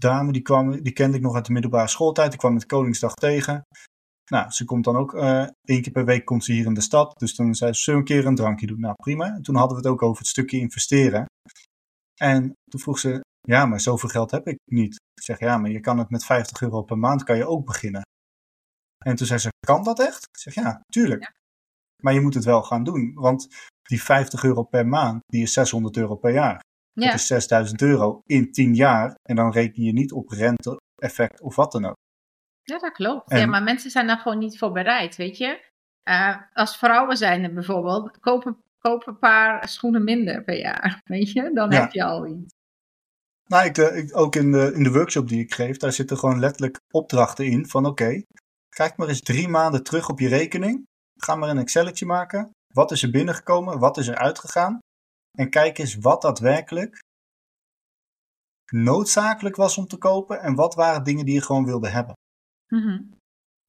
dame, 0.00 0.32
die, 0.32 0.42
kwam, 0.42 0.82
die 0.82 0.92
kende 0.92 1.16
ik 1.16 1.22
nog 1.22 1.34
uit 1.34 1.46
de 1.46 1.52
middelbare 1.52 1.88
schooltijd. 1.88 2.30
Die 2.30 2.38
kwam 2.38 2.52
met 2.52 2.66
Koningsdag 2.66 3.14
tegen. 3.14 3.66
Nou, 4.30 4.50
ze 4.50 4.64
komt 4.64 4.84
dan 4.84 4.96
ook 4.96 5.14
uh, 5.14 5.46
één 5.64 5.82
keer 5.82 5.92
per 5.92 6.04
week 6.04 6.24
komt 6.24 6.44
ze 6.44 6.52
hier 6.52 6.66
in 6.66 6.74
de 6.74 6.80
stad. 6.80 7.18
Dus 7.18 7.34
dan 7.34 7.54
zei 7.54 7.72
ze, 7.72 7.82
zullen 7.82 8.00
een 8.00 8.06
keer 8.06 8.26
een 8.26 8.34
drankje 8.34 8.66
doen? 8.66 8.80
Nou, 8.80 8.94
prima. 8.94 9.26
En 9.26 9.42
toen 9.42 9.56
hadden 9.56 9.76
we 9.76 9.82
het 9.82 9.92
ook 9.92 10.02
over 10.02 10.18
het 10.18 10.26
stukje 10.26 10.58
investeren. 10.58 11.26
En 12.20 12.52
toen 12.70 12.80
vroeg 12.80 12.98
ze, 12.98 13.20
ja, 13.40 13.66
maar 13.66 13.80
zoveel 13.80 14.08
geld 14.08 14.30
heb 14.30 14.46
ik 14.46 14.58
niet. 14.70 14.94
Ik 14.94 15.22
zeg, 15.22 15.38
ja, 15.38 15.58
maar 15.58 15.70
je 15.70 15.80
kan 15.80 15.98
het 15.98 16.10
met 16.10 16.24
50 16.24 16.62
euro 16.62 16.82
per 16.82 16.98
maand 16.98 17.22
kan 17.22 17.36
je 17.36 17.46
ook 17.46 17.64
beginnen. 17.64 18.02
En 19.04 19.16
toen 19.16 19.26
zei 19.26 19.38
ze, 19.38 19.48
kan 19.66 19.84
dat 19.84 20.00
echt? 20.00 20.24
Ik 20.24 20.38
zeg, 20.38 20.54
ja, 20.54 20.80
tuurlijk. 20.86 21.22
Ja. 21.22 21.32
Maar 22.02 22.14
je 22.14 22.20
moet 22.20 22.34
het 22.34 22.44
wel 22.44 22.62
gaan 22.62 22.84
doen. 22.84 23.14
Want 23.14 23.48
die 23.82 24.02
50 24.02 24.44
euro 24.44 24.62
per 24.62 24.86
maand, 24.86 25.20
die 25.26 25.42
is 25.42 25.52
600 25.52 25.96
euro 25.96 26.16
per 26.16 26.32
jaar. 26.32 26.60
Ja. 26.94 27.06
Dat 27.06 27.14
is 27.14 27.26
6000 27.26 27.82
euro 27.82 28.20
in 28.26 28.52
10 28.52 28.74
jaar. 28.74 29.14
En 29.22 29.36
dan 29.36 29.52
reken 29.52 29.82
je 29.82 29.92
niet 29.92 30.12
op 30.12 30.28
rente, 30.28 30.76
effect 31.02 31.40
of 31.40 31.56
wat 31.56 31.72
dan 31.72 31.84
ook. 31.84 31.94
Ja, 32.62 32.78
dat 32.78 32.92
klopt. 32.92 33.30
En- 33.30 33.38
Ja, 33.38 33.46
maar 33.46 33.62
mensen 33.62 33.90
zijn 33.90 34.06
daar 34.06 34.18
gewoon 34.18 34.38
niet 34.38 34.58
voor 34.58 34.72
bereid, 34.72 35.16
weet 35.16 35.36
je. 35.38 35.60
Eh, 36.02 36.36
als 36.52 36.76
vrouwen 36.78 37.16
zijn 37.16 37.44
er 37.44 37.52
bijvoorbeeld, 37.54 38.18
koop 38.20 38.44
een, 38.46 38.56
koop 38.78 39.06
een 39.06 39.18
paar 39.18 39.68
schoenen 39.68 40.04
minder 40.04 40.44
per 40.44 40.58
jaar, 40.58 41.00
weet 41.04 41.30
je. 41.32 41.50
Dan 41.54 41.70
Ja. 41.70 41.80
heb 41.80 41.92
je 41.92 42.04
al 42.04 42.26
iets. 42.26 42.52
Nou, 43.46 43.64
ik, 43.66 43.78
eh, 43.78 43.96
ik, 43.96 44.16
ook 44.16 44.36
in 44.36 44.52
de, 44.52 44.72
in 44.74 44.82
de 44.82 44.92
workshop 44.92 45.28
die 45.28 45.40
ik 45.40 45.54
geef, 45.54 45.76
daar 45.76 45.92
zitten 45.92 46.18
gewoon 46.18 46.38
letterlijk 46.38 46.80
opdrachten 46.94 47.46
in 47.46 47.66
van 47.68 47.86
oké, 47.86 48.22
kijk 48.68 48.96
maar 48.96 49.08
eens 49.08 49.20
drie 49.20 49.48
maanden 49.48 49.82
terug 49.82 50.08
op 50.08 50.20
je 50.20 50.28
rekening. 50.28 50.84
Ga 51.16 51.34
maar 51.34 51.48
een 51.48 51.58
Excelletje 51.58 52.06
maken. 52.06 52.50
Wat 52.74 52.90
is 52.90 53.02
er 53.02 53.10
binnengekomen? 53.10 53.78
Wat 53.78 53.96
is 53.98 54.06
er 54.08 54.16
uitgegaan? 54.16 54.78
En 55.38 55.50
kijk 55.50 55.78
eens 55.78 55.94
wat 55.94 56.22
daadwerkelijk 56.22 57.02
noodzakelijk 58.72 59.56
was 59.56 59.78
om 59.78 59.86
te 59.86 59.98
kopen 59.98 60.40
en 60.40 60.54
wat 60.54 60.74
waren 60.74 61.04
dingen 61.04 61.24
die 61.24 61.34
je 61.34 61.42
gewoon 61.42 61.64
wilde 61.64 61.88
hebben. 61.88 62.14
Mhm. 62.66 63.02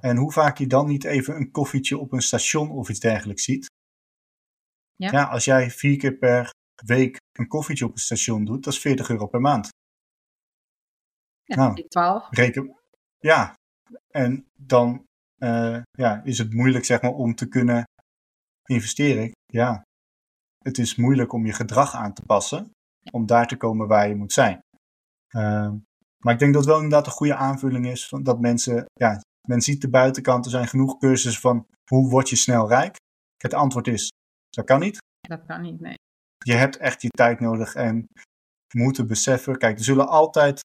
En 0.03 0.17
hoe 0.17 0.31
vaak 0.31 0.57
je 0.57 0.67
dan 0.67 0.87
niet 0.87 1.03
even 1.03 1.35
een 1.35 1.51
koffietje 1.51 1.97
op 1.97 2.11
een 2.11 2.21
station 2.21 2.71
of 2.71 2.89
iets 2.89 2.99
dergelijks 2.99 3.43
ziet. 3.43 3.67
Ja. 4.95 5.11
Ja. 5.11 5.23
als 5.23 5.45
jij 5.45 5.71
vier 5.71 5.97
keer 5.97 6.17
per 6.17 6.53
week 6.85 7.17
een 7.31 7.47
koffietje 7.47 7.85
op 7.85 7.91
het 7.91 8.01
station 8.01 8.45
doet, 8.45 8.63
dat 8.63 8.73
is 8.73 8.79
40 8.79 9.09
euro 9.09 9.27
per 9.27 9.41
maand. 9.41 9.69
Ja, 11.43 11.55
Nou. 11.55 11.75
die 11.75 11.87
12. 11.87 12.27
Reken, 12.29 12.79
ja, 13.19 13.53
en 14.07 14.47
dan 14.53 15.05
eh, 15.35 15.81
ja, 15.91 16.23
is 16.23 16.37
het 16.37 16.53
moeilijk 16.53 16.85
zeg 16.85 17.01
maar, 17.01 17.11
om 17.11 17.35
te 17.35 17.47
kunnen 17.47 17.83
investeren. 18.65 19.31
Ja, 19.45 19.81
het 20.65 20.77
is 20.77 20.95
moeilijk 20.95 21.33
om 21.33 21.45
je 21.45 21.53
gedrag 21.53 21.95
aan 21.95 22.13
te 22.13 22.21
passen, 22.25 22.71
om 23.11 23.25
daar 23.25 23.47
te 23.47 23.57
komen 23.57 23.87
waar 23.87 24.07
je 24.07 24.15
moet 24.15 24.33
zijn. 24.33 24.59
Ehm, 25.27 25.75
maar 26.17 26.33
ik 26.33 26.39
denk 26.39 26.53
dat 26.53 26.63
het 26.63 26.71
wel 26.71 26.81
inderdaad 26.81 27.05
een 27.05 27.11
goede 27.11 27.35
aanvulling 27.35 27.87
is, 27.87 28.07
van 28.07 28.23
dat 28.23 28.39
mensen, 28.39 28.85
ja, 28.93 29.19
men 29.47 29.61
ziet 29.61 29.81
de 29.81 29.89
buitenkant, 29.89 30.45
er 30.45 30.51
zijn 30.51 30.67
genoeg 30.67 30.97
cursussen 30.97 31.41
van 31.41 31.67
hoe 31.89 32.09
word 32.09 32.29
je 32.29 32.35
snel 32.35 32.67
rijk. 32.67 32.95
Het 33.37 33.53
antwoord 33.53 33.87
is, 33.87 34.11
dat 34.49 34.65
kan 34.65 34.79
niet. 34.79 34.97
Dat 35.19 35.45
kan 35.45 35.61
niet, 35.61 35.79
nee. 35.79 35.95
Je 36.43 36.53
hebt 36.53 36.77
echt 36.77 37.01
je 37.01 37.09
tijd 37.09 37.39
nodig 37.39 37.75
en 37.75 38.05
moeten 38.73 39.07
beseffen, 39.07 39.57
kijk, 39.57 39.77
er 39.77 39.83
zullen 39.83 40.07
altijd 40.07 40.63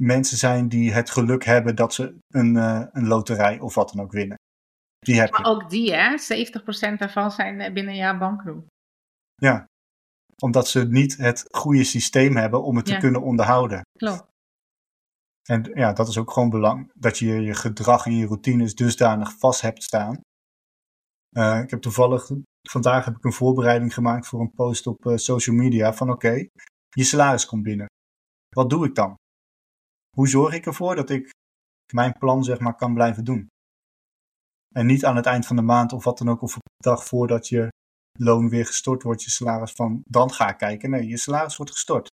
mensen 0.00 0.36
zijn 0.36 0.68
die 0.68 0.92
het 0.92 1.10
geluk 1.10 1.44
hebben 1.44 1.76
dat 1.76 1.94
ze 1.94 2.18
een, 2.28 2.56
eh, 2.56 2.86
een 2.92 3.06
loterij 3.06 3.60
of 3.60 3.74
wat 3.74 3.92
dan 3.92 4.04
ook 4.04 4.12
winnen. 4.12 4.36
Die 5.00 5.20
heb 5.20 5.30
Maar 5.30 5.40
je. 5.40 5.46
ook 5.46 5.70
die, 5.70 5.94
hè, 5.94 6.18
70% 6.18 6.98
daarvan 6.98 7.30
zijn 7.30 7.60
eh, 7.60 7.72
binnen 7.72 7.92
een 7.92 7.98
jaar 7.98 8.18
bankroet. 8.18 8.64
Ja. 9.34 9.64
Omdat 10.42 10.68
ze 10.68 10.86
niet 10.86 11.16
het 11.16 11.44
goede 11.50 11.84
systeem 11.84 12.36
hebben 12.36 12.62
om 12.62 12.76
het 12.76 12.84
te 12.84 12.96
kunnen 12.96 13.22
onderhouden. 13.22 13.82
Klopt. 13.98 14.28
En 15.48 15.70
ja, 15.74 15.92
dat 15.92 16.08
is 16.08 16.18
ook 16.18 16.30
gewoon 16.30 16.50
belang. 16.50 16.90
Dat 16.94 17.18
je 17.18 17.26
je 17.26 17.54
gedrag 17.54 18.06
en 18.06 18.16
je 18.16 18.26
routines 18.26 18.74
dusdanig 18.74 19.38
vast 19.38 19.60
hebt 19.60 19.82
staan. 19.82 20.20
Eh, 21.30 21.60
ik 21.62 21.70
heb 21.70 21.80
toevallig, 21.80 22.30
vandaag 22.68 23.04
heb 23.04 23.16
ik 23.16 23.24
een 23.24 23.32
voorbereiding 23.32 23.94
gemaakt 23.94 24.26
voor 24.26 24.40
een 24.40 24.52
post 24.52 24.86
op 24.86 25.06
eh, 25.06 25.16
social 25.16 25.56
media. 25.56 25.92
Van 25.92 26.10
oké, 26.10 26.46
je 26.88 27.04
salaris 27.04 27.46
komt 27.46 27.62
binnen. 27.62 27.86
Wat 28.54 28.70
doe 28.70 28.86
ik 28.86 28.94
dan? 28.94 29.14
Hoe 30.16 30.28
zorg 30.28 30.54
ik 30.54 30.66
ervoor 30.66 30.94
dat 30.94 31.10
ik 31.10 31.30
mijn 31.92 32.18
plan 32.18 32.44
zeg 32.44 32.58
maar 32.60 32.74
kan 32.74 32.94
blijven 32.94 33.24
doen? 33.24 33.48
En 34.74 34.86
niet 34.86 35.04
aan 35.04 35.16
het 35.16 35.26
eind 35.26 35.46
van 35.46 35.56
de 35.56 35.62
maand 35.62 35.92
of 35.92 36.04
wat 36.04 36.18
dan 36.18 36.28
ook, 36.28 36.42
of 36.42 36.54
op 36.56 36.62
de 36.62 36.88
dag 36.88 37.04
voordat 37.04 37.48
je 37.48 37.68
loon 38.18 38.48
weer 38.48 38.66
gestort 38.66 39.02
wordt, 39.02 39.22
je 39.22 39.30
salaris 39.30 39.72
van, 39.72 40.02
dan 40.04 40.32
ga 40.32 40.48
ik 40.48 40.58
kijken. 40.58 40.90
Nee, 40.90 41.06
je 41.06 41.18
salaris 41.18 41.56
wordt 41.56 41.72
gestort. 41.72 42.08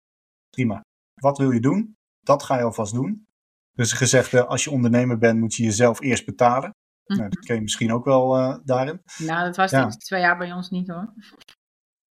Prima. 0.49 0.81
Wat 1.21 1.37
wil 1.37 1.51
je 1.51 1.59
doen? 1.59 1.95
Dat 2.19 2.43
ga 2.43 2.57
je 2.57 2.63
alvast 2.63 2.93
doen. 2.93 3.25
Dus 3.71 3.91
gezegd, 3.93 4.33
als 4.33 4.63
je 4.63 4.71
ondernemer 4.71 5.17
bent, 5.17 5.39
moet 5.39 5.55
je 5.55 5.63
jezelf 5.63 6.01
eerst 6.01 6.25
betalen. 6.25 6.69
Mhm. 7.05 7.19
Nou, 7.19 7.29
dat 7.29 7.45
ken 7.45 7.55
je 7.55 7.61
misschien 7.61 7.93
ook 7.93 8.05
wel 8.05 8.37
eh, 8.37 8.57
daarin. 8.63 9.01
Nou, 9.17 9.45
dat 9.45 9.55
was 9.55 9.71
Ja. 9.71 9.87
twee 9.87 10.21
jaar 10.21 10.37
bij 10.37 10.53
ons 10.53 10.69
niet 10.69 10.87
hoor. 10.87 11.13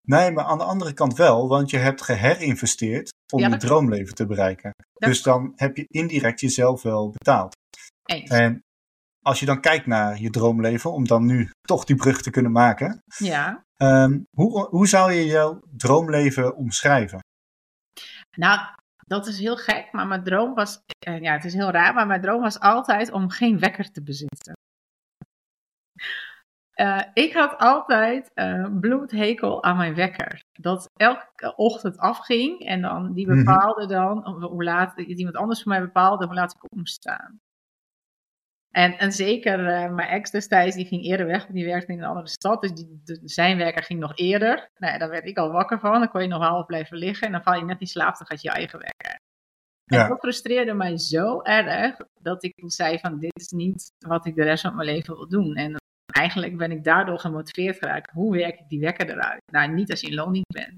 Nee, 0.07 0.31
maar 0.31 0.43
aan 0.45 0.57
de 0.57 0.63
andere 0.63 0.93
kant 0.93 1.17
wel, 1.17 1.47
want 1.47 1.69
je 1.69 1.77
hebt 1.77 2.01
geherinvesteerd 2.01 3.13
om 3.33 3.39
Ja, 3.39 3.47
je 3.47 3.57
droomleven 3.57 4.15
te 4.15 4.25
bereiken. 4.25 4.71
Dat 4.93 5.09
dus 5.09 5.21
dan 5.21 5.51
heb 5.55 5.77
je 5.77 5.85
indirect 5.87 6.39
jezelf 6.39 6.81
wel 6.81 7.09
betaald. 7.09 7.55
Eens. 8.03 8.29
En 8.29 8.62
als 9.23 9.39
je 9.39 9.45
dan 9.45 9.61
kijkt 9.61 9.85
naar 9.85 10.19
je 10.19 10.29
droomleven, 10.29 10.91
om 10.91 11.07
dan 11.07 11.25
nu 11.25 11.49
toch 11.61 11.83
die 11.83 11.95
brug 11.95 12.21
te 12.21 12.29
kunnen 12.29 12.51
maken, 12.51 13.01
Ja. 13.17 13.63
ehm, 13.75 14.19
hoe, 14.31 14.67
hoe 14.69 14.87
zou 14.87 15.11
je 15.11 15.25
jouw 15.25 15.59
droomleven 15.77 16.55
omschrijven? 16.55 17.19
Nou, 18.37 18.59
dat 19.07 19.27
is 19.27 19.39
heel 19.39 19.57
gek, 19.57 19.91
maar 19.91 20.07
mijn 20.07 20.23
droom 20.23 20.53
was, 20.53 20.81
eh, 20.99 21.21
ja, 21.21 21.33
het 21.33 21.45
is 21.45 21.53
heel 21.53 21.71
raar, 21.71 21.93
maar 21.93 22.07
mijn 22.07 22.21
droom 22.21 22.41
was 22.41 22.59
altijd 22.59 23.11
om 23.11 23.29
geen 23.29 23.59
wekker 23.59 23.91
te 23.91 24.03
bezitten. 24.03 24.53
Eh, 26.73 27.01
ik 27.13 27.33
had 27.33 27.57
altijd 27.57 28.31
eh 28.33 28.67
bloedhekel 28.79 29.63
aan 29.63 29.77
mijn 29.77 29.95
wekker. 29.95 30.43
Dat 30.51 30.89
elke 30.93 31.55
ochtend 31.55 31.97
afging 31.97 32.59
en 32.59 32.81
dan 32.81 33.13
die 33.13 33.27
Mhm. 33.27 33.37
bepaalde 33.37 33.85
dan 33.87 34.27
hoe 34.43 34.63
laat 34.63 34.99
iemand 34.99 35.35
anders 35.35 35.61
voor 35.63 35.71
mij 35.71 35.81
bepaalde 35.81 36.25
hoe 36.25 36.33
laat 36.35 36.53
ik 36.55 36.63
op 36.63 36.75
moest 36.75 36.93
staan. 36.93 37.39
En, 38.75 38.97
en 38.97 39.11
zeker 39.11 39.67
eh, 39.67 39.91
mijn 39.93 40.07
ex 40.09 40.31
destijds, 40.31 40.75
die 40.75 40.85
ging 40.85 41.03
eerder 41.03 41.25
weg, 41.25 41.41
want 41.41 41.53
die 41.53 41.65
werkte 41.65 41.91
in 41.91 41.99
een 41.99 42.05
andere 42.07 42.27
stad. 42.27 42.61
Dus 42.61 42.73
die, 42.73 43.01
de- 43.03 43.19
zijn 43.23 43.57
werker 43.57 43.83
ging 43.83 43.99
nog 43.99 44.17
eerder. 44.17 44.69
Nou 44.77 44.97
daar 44.97 45.09
werd 45.09 45.25
ik 45.25 45.37
al 45.37 45.51
wakker 45.51 45.79
van. 45.79 45.99
Dan 45.99 46.09
kon 46.09 46.21
je 46.21 46.27
nog 46.27 46.43
half 46.43 46.65
blijven 46.65 46.97
liggen. 46.97 47.27
En 47.27 47.33
dan 47.33 47.43
val 47.43 47.53
je 47.55 47.63
net 47.65 47.79
in 47.79 47.87
slaap, 47.87 48.17
dan 48.17 48.27
gaat 48.27 48.41
je 48.41 48.49
eigen 48.49 48.79
wekker. 48.79 49.19
En 49.85 49.97
Ja. 49.97 50.07
dat 50.07 50.19
frustreerde 50.19 50.73
mij 50.73 50.97
zo 50.97 51.41
erg, 51.41 51.97
dat 52.21 52.43
ik 52.43 52.53
toen 52.55 52.69
zei 52.69 52.99
van, 52.99 53.19
dit 53.19 53.39
is 53.39 53.49
niet 53.49 53.91
wat 54.07 54.25
ik 54.25 54.35
de 54.35 54.43
rest 54.43 54.63
van 54.63 54.75
mijn 54.75 54.87
leven 54.87 55.15
wil 55.15 55.27
doen. 55.29 55.55
En 55.55 55.75
eigenlijk 56.05 56.57
ben 56.57 56.71
ik 56.71 56.83
daardoor 56.83 57.19
gemotiveerd 57.19 57.77
geraakt. 57.77 58.11
Hoe 58.11 58.35
werk 58.37 58.59
ik 58.59 58.69
die 58.69 58.79
wekker 58.79 59.09
eruit? 59.09 59.41
Nou, 59.51 59.71
niet 59.73 59.91
als 59.91 60.01
je 60.01 60.07
in 60.07 60.13
loondienst 60.13 60.53
bent. 60.53 60.75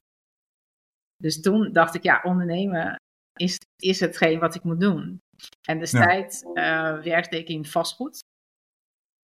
Dus 1.17 1.41
toen 1.41 1.71
dacht 1.71 1.95
ik, 1.95 2.03
ja, 2.03 2.21
ondernemen 2.23 2.95
is, 3.39 3.57
is 3.75 3.99
hetgeen 3.99 4.39
wat 4.39 4.55
ik 4.55 4.63
moet 4.63 4.79
doen. 4.79 5.19
En 5.61 5.79
destijds 5.79 6.41
eh, 6.53 7.01
werkte 7.01 7.37
ik 7.37 7.47
in 7.47 7.65
vastgoed. 7.65 8.23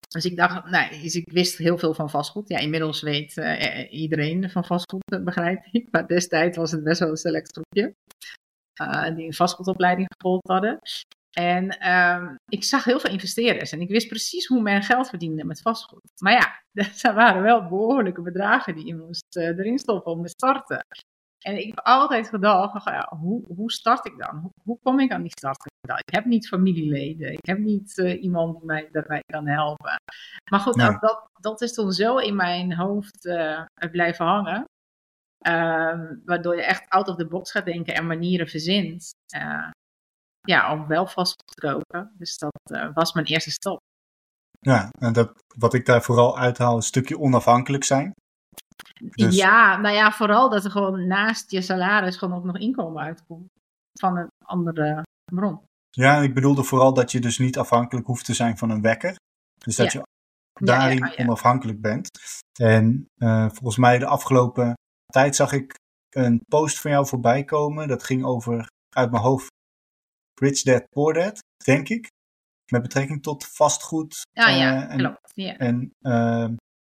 Dus 0.08 0.24
ik 0.24 0.36
dacht, 0.36 0.70
nou, 0.70 1.00
dus 1.02 1.14
ik 1.14 1.32
wist 1.32 1.58
heel 1.58 1.78
veel 1.78 1.94
van 1.94 2.10
vastgoed. 2.10 2.48
Ja, 2.48 2.58
inmiddels 2.58 3.02
weet 3.02 3.36
eh, 3.38 3.92
iedereen 3.92 4.50
van 4.50 4.64
vastgoed, 4.64 5.02
dat 5.04 5.24
begrijp 5.24 5.64
ik. 5.70 5.88
Maar 5.90 6.06
destijds 6.06 6.56
was 6.56 6.70
het 6.70 6.84
best 6.84 7.00
wel 7.00 7.08
een 7.08 7.16
select 7.16 7.52
groepje. 7.52 7.94
eh, 8.72 9.14
die 9.14 9.26
een 9.26 9.34
vastgoedopleiding 9.34 10.08
gevolgd 10.16 10.48
hadden. 10.48 10.78
En 11.32 11.78
ehm, 11.78 12.36
ik 12.48 12.64
zag 12.64 12.84
heel 12.84 13.00
veel 13.00 13.10
investeerders. 13.10 13.72
En 13.72 13.80
ik 13.80 13.88
wist 13.88 14.08
precies 14.08 14.46
hoe 14.46 14.62
men 14.62 14.82
geld 14.82 15.08
verdiende 15.08 15.44
met 15.44 15.60
vastgoed. 15.60 16.10
Maar 16.22 16.32
ja, 16.32 16.62
er 17.10 17.14
waren 17.14 17.42
wel 17.42 17.68
behoorlijke 17.68 18.22
bedragen 18.22 18.74
die 18.74 18.86
je 18.86 18.96
moest 18.96 19.36
eh, 19.36 19.46
erin 19.46 19.78
stoppen 19.78 20.12
om 20.12 20.22
te 20.22 20.28
starten. 20.28 20.86
En 21.42 21.58
ik 21.58 21.66
heb 21.66 21.78
altijd 21.78 22.28
gedacht, 22.28 22.84
ja, 22.84 23.16
hoe, 23.20 23.44
hoe 23.56 23.72
start 23.72 24.06
ik 24.06 24.18
dan? 24.18 24.36
Hoe, 24.36 24.50
hoe 24.62 24.78
kom 24.82 25.00
ik 25.00 25.12
aan 25.12 25.22
die 25.22 25.30
startkapital? 25.30 25.98
Ik 25.98 26.14
heb 26.14 26.24
niet 26.24 26.48
familieleden, 26.48 27.32
ik 27.32 27.46
heb 27.46 27.58
niet 27.58 27.98
eh, 27.98 28.22
iemand 28.22 28.56
die 28.56 28.66
mij 28.66 28.88
daarbij 28.92 29.22
kan 29.32 29.46
helpen. 29.46 30.00
Maar 30.50 30.60
goed, 30.60 30.76
nou, 30.76 30.98
dat, 31.00 31.28
dat 31.40 31.60
is 31.60 31.72
toen 31.72 31.92
zo 31.92 32.16
in 32.16 32.36
mijn 32.36 32.74
hoofd 32.74 33.26
eh, 33.26 33.62
blijven 33.90 34.26
hangen. 34.26 34.64
Ehm, 35.38 36.16
waardoor 36.24 36.56
je 36.56 36.62
echt 36.62 36.88
out 36.88 37.08
of 37.08 37.16
the 37.16 37.26
box 37.26 37.50
gaat 37.50 37.64
denken 37.64 37.94
en 37.94 38.06
manieren 38.06 38.48
verzint. 38.48 39.10
eh, 39.34 39.70
ja, 40.40 40.72
om 40.72 40.86
wel 40.86 41.06
vastgoed 41.06 41.46
te 41.46 41.66
kopen. 41.66 42.14
Dus 42.18 42.38
dat 42.38 42.92
was 42.94 43.12
mijn 43.12 43.26
eerste 43.26 43.50
stap. 43.50 43.78
Ja, 44.60 44.88
en 44.98 45.12
dat, 45.12 45.32
wat 45.58 45.74
ik 45.74 45.86
daar 45.86 46.02
vooral 46.02 46.38
uithaal, 46.38 46.76
een 46.76 46.82
stukje 46.82 47.18
onafhankelijk 47.18 47.84
zijn. 47.84 48.12
Dus- 49.14 49.36
Ja, 49.36 49.76
nou 49.76 49.94
ja, 49.94 50.12
vooral 50.12 50.48
dat 50.50 50.64
er 50.64 50.70
gewoon 50.70 51.06
naast 51.06 51.50
je 51.50 51.62
salaris 51.62 52.16
gewoon 52.16 52.38
ook 52.38 52.44
nog 52.44 52.58
inkomen 52.58 53.02
uitkomt. 53.02 53.48
Van 54.00 54.16
een 54.16 54.28
andere 54.44 55.02
bron. 55.32 55.64
Ja, 55.90 56.16
ik 56.20 56.34
bedoelde 56.34 56.62
vooral 56.62 56.94
dat 56.94 57.12
je 57.12 57.20
dus 57.20 57.38
niet 57.38 57.58
afhankelijk 57.58 58.06
hoeft 58.06 58.24
te 58.24 58.34
zijn 58.34 58.58
van 58.58 58.70
een 58.70 58.80
wekker. 58.82 59.16
Dus 59.58 59.76
dat 59.76 59.92
Ja. 59.92 59.98
je 60.00 60.64
daarin 60.66 60.98
ja, 60.98 61.12
ja. 61.16 61.24
onafhankelijk 61.24 61.80
bent. 61.80 62.08
En 62.60 63.06
eh, 63.14 63.48
volgens 63.48 63.76
mij 63.76 63.98
de 63.98 64.06
afgelopen 64.06 64.74
tijd 65.06 65.36
zag 65.36 65.52
ik 65.52 65.74
een 66.10 66.40
post 66.48 66.80
van 66.80 66.90
jou 66.90 67.06
voorbij 67.06 67.44
komen. 67.44 67.88
Dat 67.88 68.02
ging 68.02 68.24
over, 68.24 68.66
uit 68.96 69.10
mijn 69.10 69.22
hoofd, 69.22 69.50
Rich 70.40 70.62
Dad 70.62 70.88
Poor 70.88 71.14
Dad, 71.14 71.38
denk 71.64 71.88
ik. 71.88 72.10
Met 72.72 72.82
betrekking 72.82 73.22
tot 73.22 73.46
vastgoed. 73.46 74.20
Ja, 74.30 74.48
ja, 74.48 74.82
eh, 74.82 74.92
en, 74.92 74.98
klopt. 74.98 75.32
En 75.58 75.90
eh, 76.00 76.12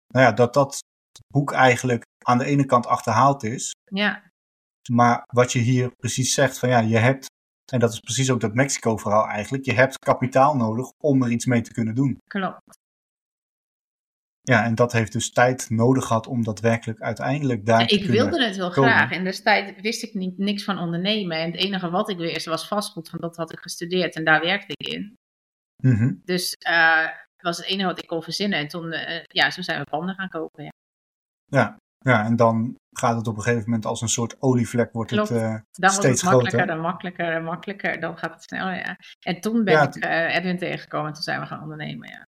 nou 0.07 0.25
ja, 0.25 0.31
dat 0.31 0.53
dat 0.53 0.79
boek 1.27 1.51
eigenlijk 1.51 2.03
aan 2.25 2.37
de 2.37 2.45
ene 2.45 2.65
kant 2.65 2.85
achterhaald 2.87 3.43
is. 3.43 3.75
ja, 3.83 4.31
Maar 4.91 5.23
wat 5.33 5.51
je 5.51 5.59
hier 5.59 5.91
precies 5.95 6.33
zegt, 6.33 6.59
van 6.59 6.69
ja, 6.69 6.79
je 6.79 6.97
hebt, 6.97 7.25
en 7.71 7.79
dat 7.79 7.93
is 7.93 7.99
precies 7.99 8.31
ook 8.31 8.39
dat 8.41 8.53
Mexico-verhaal 8.53 9.27
eigenlijk, 9.27 9.65
je 9.65 9.73
hebt 9.73 9.97
kapitaal 9.99 10.55
nodig 10.55 10.89
om 11.03 11.23
er 11.23 11.31
iets 11.31 11.45
mee 11.45 11.61
te 11.61 11.73
kunnen 11.73 11.95
doen. 11.95 12.17
klopt. 12.27 12.77
Ja, 14.41 14.63
en 14.63 14.75
dat 14.75 14.91
heeft 14.91 15.11
dus 15.11 15.31
tijd 15.31 15.69
nodig 15.69 16.05
gehad 16.05 16.27
om 16.27 16.43
daadwerkelijk 16.43 16.99
uiteindelijk 17.01 17.65
daar 17.65 17.87
te 17.87 17.95
ik 17.95 18.05
wilde 18.05 18.45
het 18.45 18.55
wel 18.55 18.71
komen. 18.71 18.89
graag. 18.89 19.11
En 19.11 19.23
destijds 19.23 19.81
wist 19.81 20.03
ik 20.03 20.13
niet, 20.13 20.37
niks 20.37 20.63
van 20.63 20.77
ondernemen. 20.79 21.37
En 21.37 21.51
het 21.51 21.59
enige 21.59 21.89
wat 21.89 22.09
ik 22.09 22.17
wist 22.17 22.45
was 22.45 22.67
vastgoed. 22.67 23.09
Want 23.09 23.21
dat 23.21 23.35
had 23.35 23.51
ik 23.51 23.59
gestudeerd 23.59 24.15
en 24.15 24.23
daar 24.23 24.41
werkte 24.41 24.73
ik 24.77 24.87
in. 24.87 25.13
Mhm. 25.83 26.13
Dus 26.23 26.55
het 26.59 27.41
was 27.41 27.57
het 27.57 27.65
enige 27.65 27.87
wat 27.87 28.01
ik 28.01 28.07
kon 28.07 28.23
verzinnen. 28.23 28.59
En 28.59 28.67
toen, 28.67 28.91
eh, 28.91 29.23
ja, 29.27 29.51
zo 29.51 29.61
zijn 29.61 29.79
we 29.79 29.85
panden 29.89 30.15
gaan 30.15 30.29
kopen. 30.29 30.63
Ja. 30.63 30.71
Ja. 31.49 31.77
ja, 31.97 32.25
en 32.25 32.35
dan 32.35 32.75
gaat 32.97 33.15
het 33.17 33.27
op 33.27 33.35
een 33.37 33.41
gegeven 33.43 33.63
moment 33.65 33.85
als 33.85 34.01
een 34.01 34.09
soort 34.09 34.41
olievlek, 34.41 34.91
wordt 34.93 35.11
Klopt. 35.11 35.29
het 35.29 35.41
eh, 35.41 35.55
Dan 35.71 35.89
steeds 35.89 36.21
het 36.21 36.31
makkelijker 36.31 36.59
groter. 36.59 36.75
en 36.75 36.81
makkelijker 36.81 37.31
en 37.33 37.43
makkelijker. 37.43 37.99
Dan 37.99 38.17
gaat 38.17 38.33
het 38.33 38.43
sneller, 38.43 38.75
ja. 38.75 38.97
En 39.19 39.41
toen 39.41 39.63
ben 39.63 39.73
Ja, 39.73 39.87
ik 39.87 39.95
eh, 39.95 40.35
Edwin 40.35 40.57
tegengekomen 40.57 41.07
en 41.07 41.13
toen 41.13 41.23
zijn 41.23 41.39
we 41.39 41.45
gaan 41.45 41.61
ondernemen, 41.61 42.09
ja. 42.09 42.25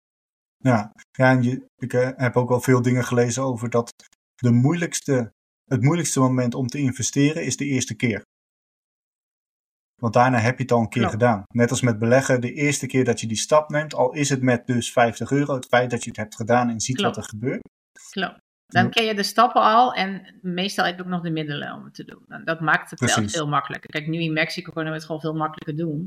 Ja, 0.57 0.91
ja 1.11 1.32
en 1.32 1.43
je, 1.43 1.66
ik 1.76 1.93
eh, 1.93 2.09
heb 2.16 2.36
ook 2.38 2.49
wel 2.49 2.61
veel 2.61 2.82
dingen 2.82 3.03
gelezen 3.05 3.43
over 3.43 3.70
dat 3.70 3.93
de 4.36 4.51
moeilijkste, 4.51 5.32
het 5.66 5.82
moeilijkste 5.82 6.20
moment 6.20 6.55
om 6.55 6.68
te 6.68 6.78
investeren 6.78 7.43
is 7.45 7.57
de 7.57 7.66
eerste 7.66 7.95
keer. 7.95 8.22
Want 10.01 10.13
daarna 10.13 10.38
heb 10.38 10.57
je 10.57 10.63
het 10.63 10.72
al 10.72 10.80
een 10.80 10.89
keer 10.89 11.01
Klopt. 11.01 11.18
gedaan. 11.18 11.43
Net 11.53 11.70
als 11.70 11.82
met 11.82 11.99
beleggen, 11.99 12.41
de 12.41 12.53
eerste 12.53 12.88
keer 12.88 13.05
dat 13.05 13.20
je 13.22 13.28
die 13.28 13.38
stap 13.38 13.70
neemt, 13.70 13.93
al 13.93 14.13
is 14.13 14.30
het 14.30 14.41
met 14.41 14.68
dus 14.68 14.91
50 14.91 15.32
euro, 15.32 15.53
het 15.55 15.66
feit 15.66 15.89
dat 15.89 16.03
je 16.03 16.09
het 16.09 16.20
hebt 16.20 16.36
gedaan 16.36 16.70
en 16.70 16.80
ziet 16.80 16.95
Klopt. 16.95 17.16
wat 17.16 17.24
er 17.26 17.30
gebeurt. 17.30 17.61
Klopt. 18.11 18.43
Dan 18.66 18.89
ken 18.89 19.05
je 19.05 19.16
de 19.16 19.24
stappen 19.24 19.61
al 19.61 19.93
en 19.93 20.38
meestal 20.41 20.86
heb 20.86 20.93
ik 20.93 21.01
ook 21.01 21.11
nog 21.11 21.22
de 21.22 21.32
middelen 21.32 21.74
om 21.74 21.84
het 21.84 21.93
te 21.93 22.03
doen. 22.03 22.43
Dat 22.43 22.59
maakt 22.59 22.89
het 22.89 22.99
wel 22.99 23.30
veel 23.30 23.47
makkelijker. 23.47 23.89
Kijk, 23.89 24.07
nu 24.07 24.20
in 24.20 24.34
Mexico 24.34 24.72
kunnen 24.72 24.91
we 24.91 24.97
het 24.97 25.05
gewoon 25.05 25.22
veel 25.22 25.36
makkelijker 25.36 25.86
doen. 25.86 26.05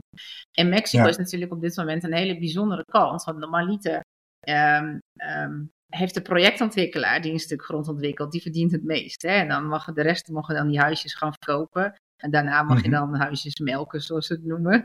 En 0.59 0.69
Mexico 0.69 1.07
is 1.07 1.17
natuurlijk 1.17 1.53
op 1.53 1.61
dit 1.61 1.77
moment 1.77 2.05
een 2.05 2.15
hele 2.15 2.39
bijzondere 2.39 2.85
kans. 2.85 3.25
Want 3.25 3.39
normaliter 3.39 4.01
um, 4.49 4.99
um, 5.15 5.71
heeft 5.87 6.15
de 6.15 6.23
projectontwikkelaar 6.23 7.23
die 7.23 7.33
een 7.33 7.39
stuk 7.39 7.65
grond 7.65 7.89
ontwikkelt, 7.89 8.33
die 8.33 8.43
verdient 8.43 8.73
het 8.73 8.85
meest. 8.85 9.23
Hè? 9.23 9.29
En 9.29 9.49
dan 9.49 9.67
mag 9.67 9.93
de 9.93 10.03
rest 10.03 10.29
mogen 10.29 10.55
dan 10.55 10.69
die 10.69 10.81
huisjes 10.81 11.15
gaan 11.15 11.33
verkopen. 11.33 11.95
En 12.17 12.31
daarna 12.31 12.63
mag 12.63 12.83
je 12.83 12.89
mhm. 12.89 12.99
dan 12.99 13.15
huisjes 13.15 13.59
melken, 13.59 14.01
zoals 14.01 14.27
ze 14.27 14.33
het 14.33 14.45
noemen. 14.45 14.83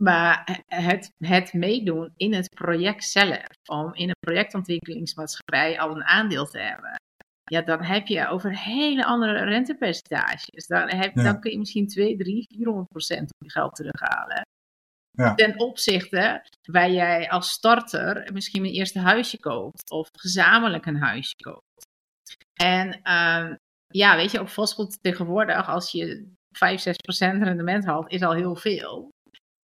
Maar 0.00 0.62
het, 0.66 1.10
het 1.18 1.52
meedoen 1.52 2.12
in 2.16 2.34
het 2.34 2.54
project 2.54 3.04
zelf, 3.04 3.46
om 3.68 3.94
in 3.94 4.08
een 4.08 4.16
projectontwikkelingsmaatschappij 4.20 5.80
al 5.80 5.90
een 5.90 6.04
aandeel 6.04 6.46
te 6.46 6.58
hebben, 6.58 7.00
ja, 7.44 7.62
dan 7.62 7.82
heb 7.82 8.06
je 8.06 8.28
over 8.28 8.58
hele 8.58 9.04
andere 9.04 9.44
rentepercentages. 9.44 10.66
Dan, 10.66 10.90
heb, 10.90 11.14
dan 11.14 11.40
kun 11.40 11.50
je 11.50 11.58
misschien 11.58 11.88
2, 11.88 12.16
3, 12.16 12.46
400 12.48 12.88
procent 12.88 13.30
op 13.30 13.44
je 13.44 13.50
geld 13.50 13.74
terughalen. 13.74 14.42
Ja. 15.10 15.34
Ten 15.34 15.58
opzichte 15.58 16.44
waar 16.62 16.90
jij 16.90 17.30
als 17.30 17.50
starter 17.50 18.32
misschien 18.32 18.64
een 18.64 18.72
eerste 18.72 18.98
huisje 18.98 19.38
koopt 19.38 19.90
of 19.90 20.08
gezamenlijk 20.12 20.86
een 20.86 21.02
huisje 21.02 21.36
koopt. 21.36 21.86
En 22.54 22.88
uh, 22.88 23.54
ja, 23.86 24.16
weet 24.16 24.30
je, 24.30 24.40
op 24.40 24.48
vastgoed 24.48 24.98
tegenwoordig, 25.02 25.68
als 25.68 25.92
je 25.92 26.32
5, 26.56 26.80
6 26.80 26.96
procent 26.96 27.42
rendement 27.42 27.84
haalt, 27.84 28.12
is 28.12 28.22
al 28.22 28.32
heel 28.32 28.56
veel. 28.56 29.12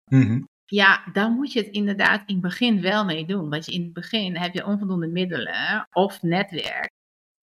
Mm 0.10 0.48
Ja, 0.66 1.04
dan 1.14 1.34
moet 1.34 1.54
je 1.54 1.60
het 1.60 1.70
inderdaad 1.70 2.24
in 2.26 2.34
het 2.34 2.44
begin 2.44 2.82
wel 2.82 3.06
mee 3.06 3.26
doen. 3.26 3.50
Want 3.50 3.68
in 3.68 3.84
het 3.84 3.94
begin 3.94 4.38
heb 4.38 4.54
je 4.54 4.66
onvoldoende 4.66 5.08
middelen 5.08 5.88
of 5.92 6.22
netwerk 6.22 6.90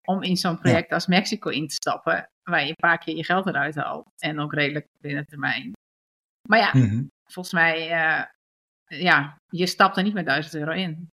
om 0.05 0.23
in 0.23 0.37
zo'n 0.37 0.59
project 0.59 0.93
als 0.93 1.07
Mexico 1.07 1.51
in 1.51 1.69
te 1.69 1.75
stappen, 1.75 2.31
waar 2.43 2.63
je 2.63 2.69
een 2.69 2.75
paar 2.75 2.99
keer 2.99 3.17
je 3.17 3.25
geld 3.25 3.47
eruit 3.47 3.75
haalt. 3.75 4.07
En 4.19 4.41
ook 4.41 4.53
redelijk 4.55 4.87
binnen 5.01 5.27
termijn. 5.27 5.73
Maar 6.49 6.59
ja, 6.59 6.71
mhm. 6.73 7.05
volgens 7.25 7.55
mij, 7.55 7.91
uh, 7.91 8.23
ja, 9.01 9.37
je 9.49 9.67
stapt 9.67 9.97
er 9.97 10.03
niet 10.03 10.15
met 10.15 10.27
1000 10.27 10.55
euro 10.55 10.71
in. 10.71 11.09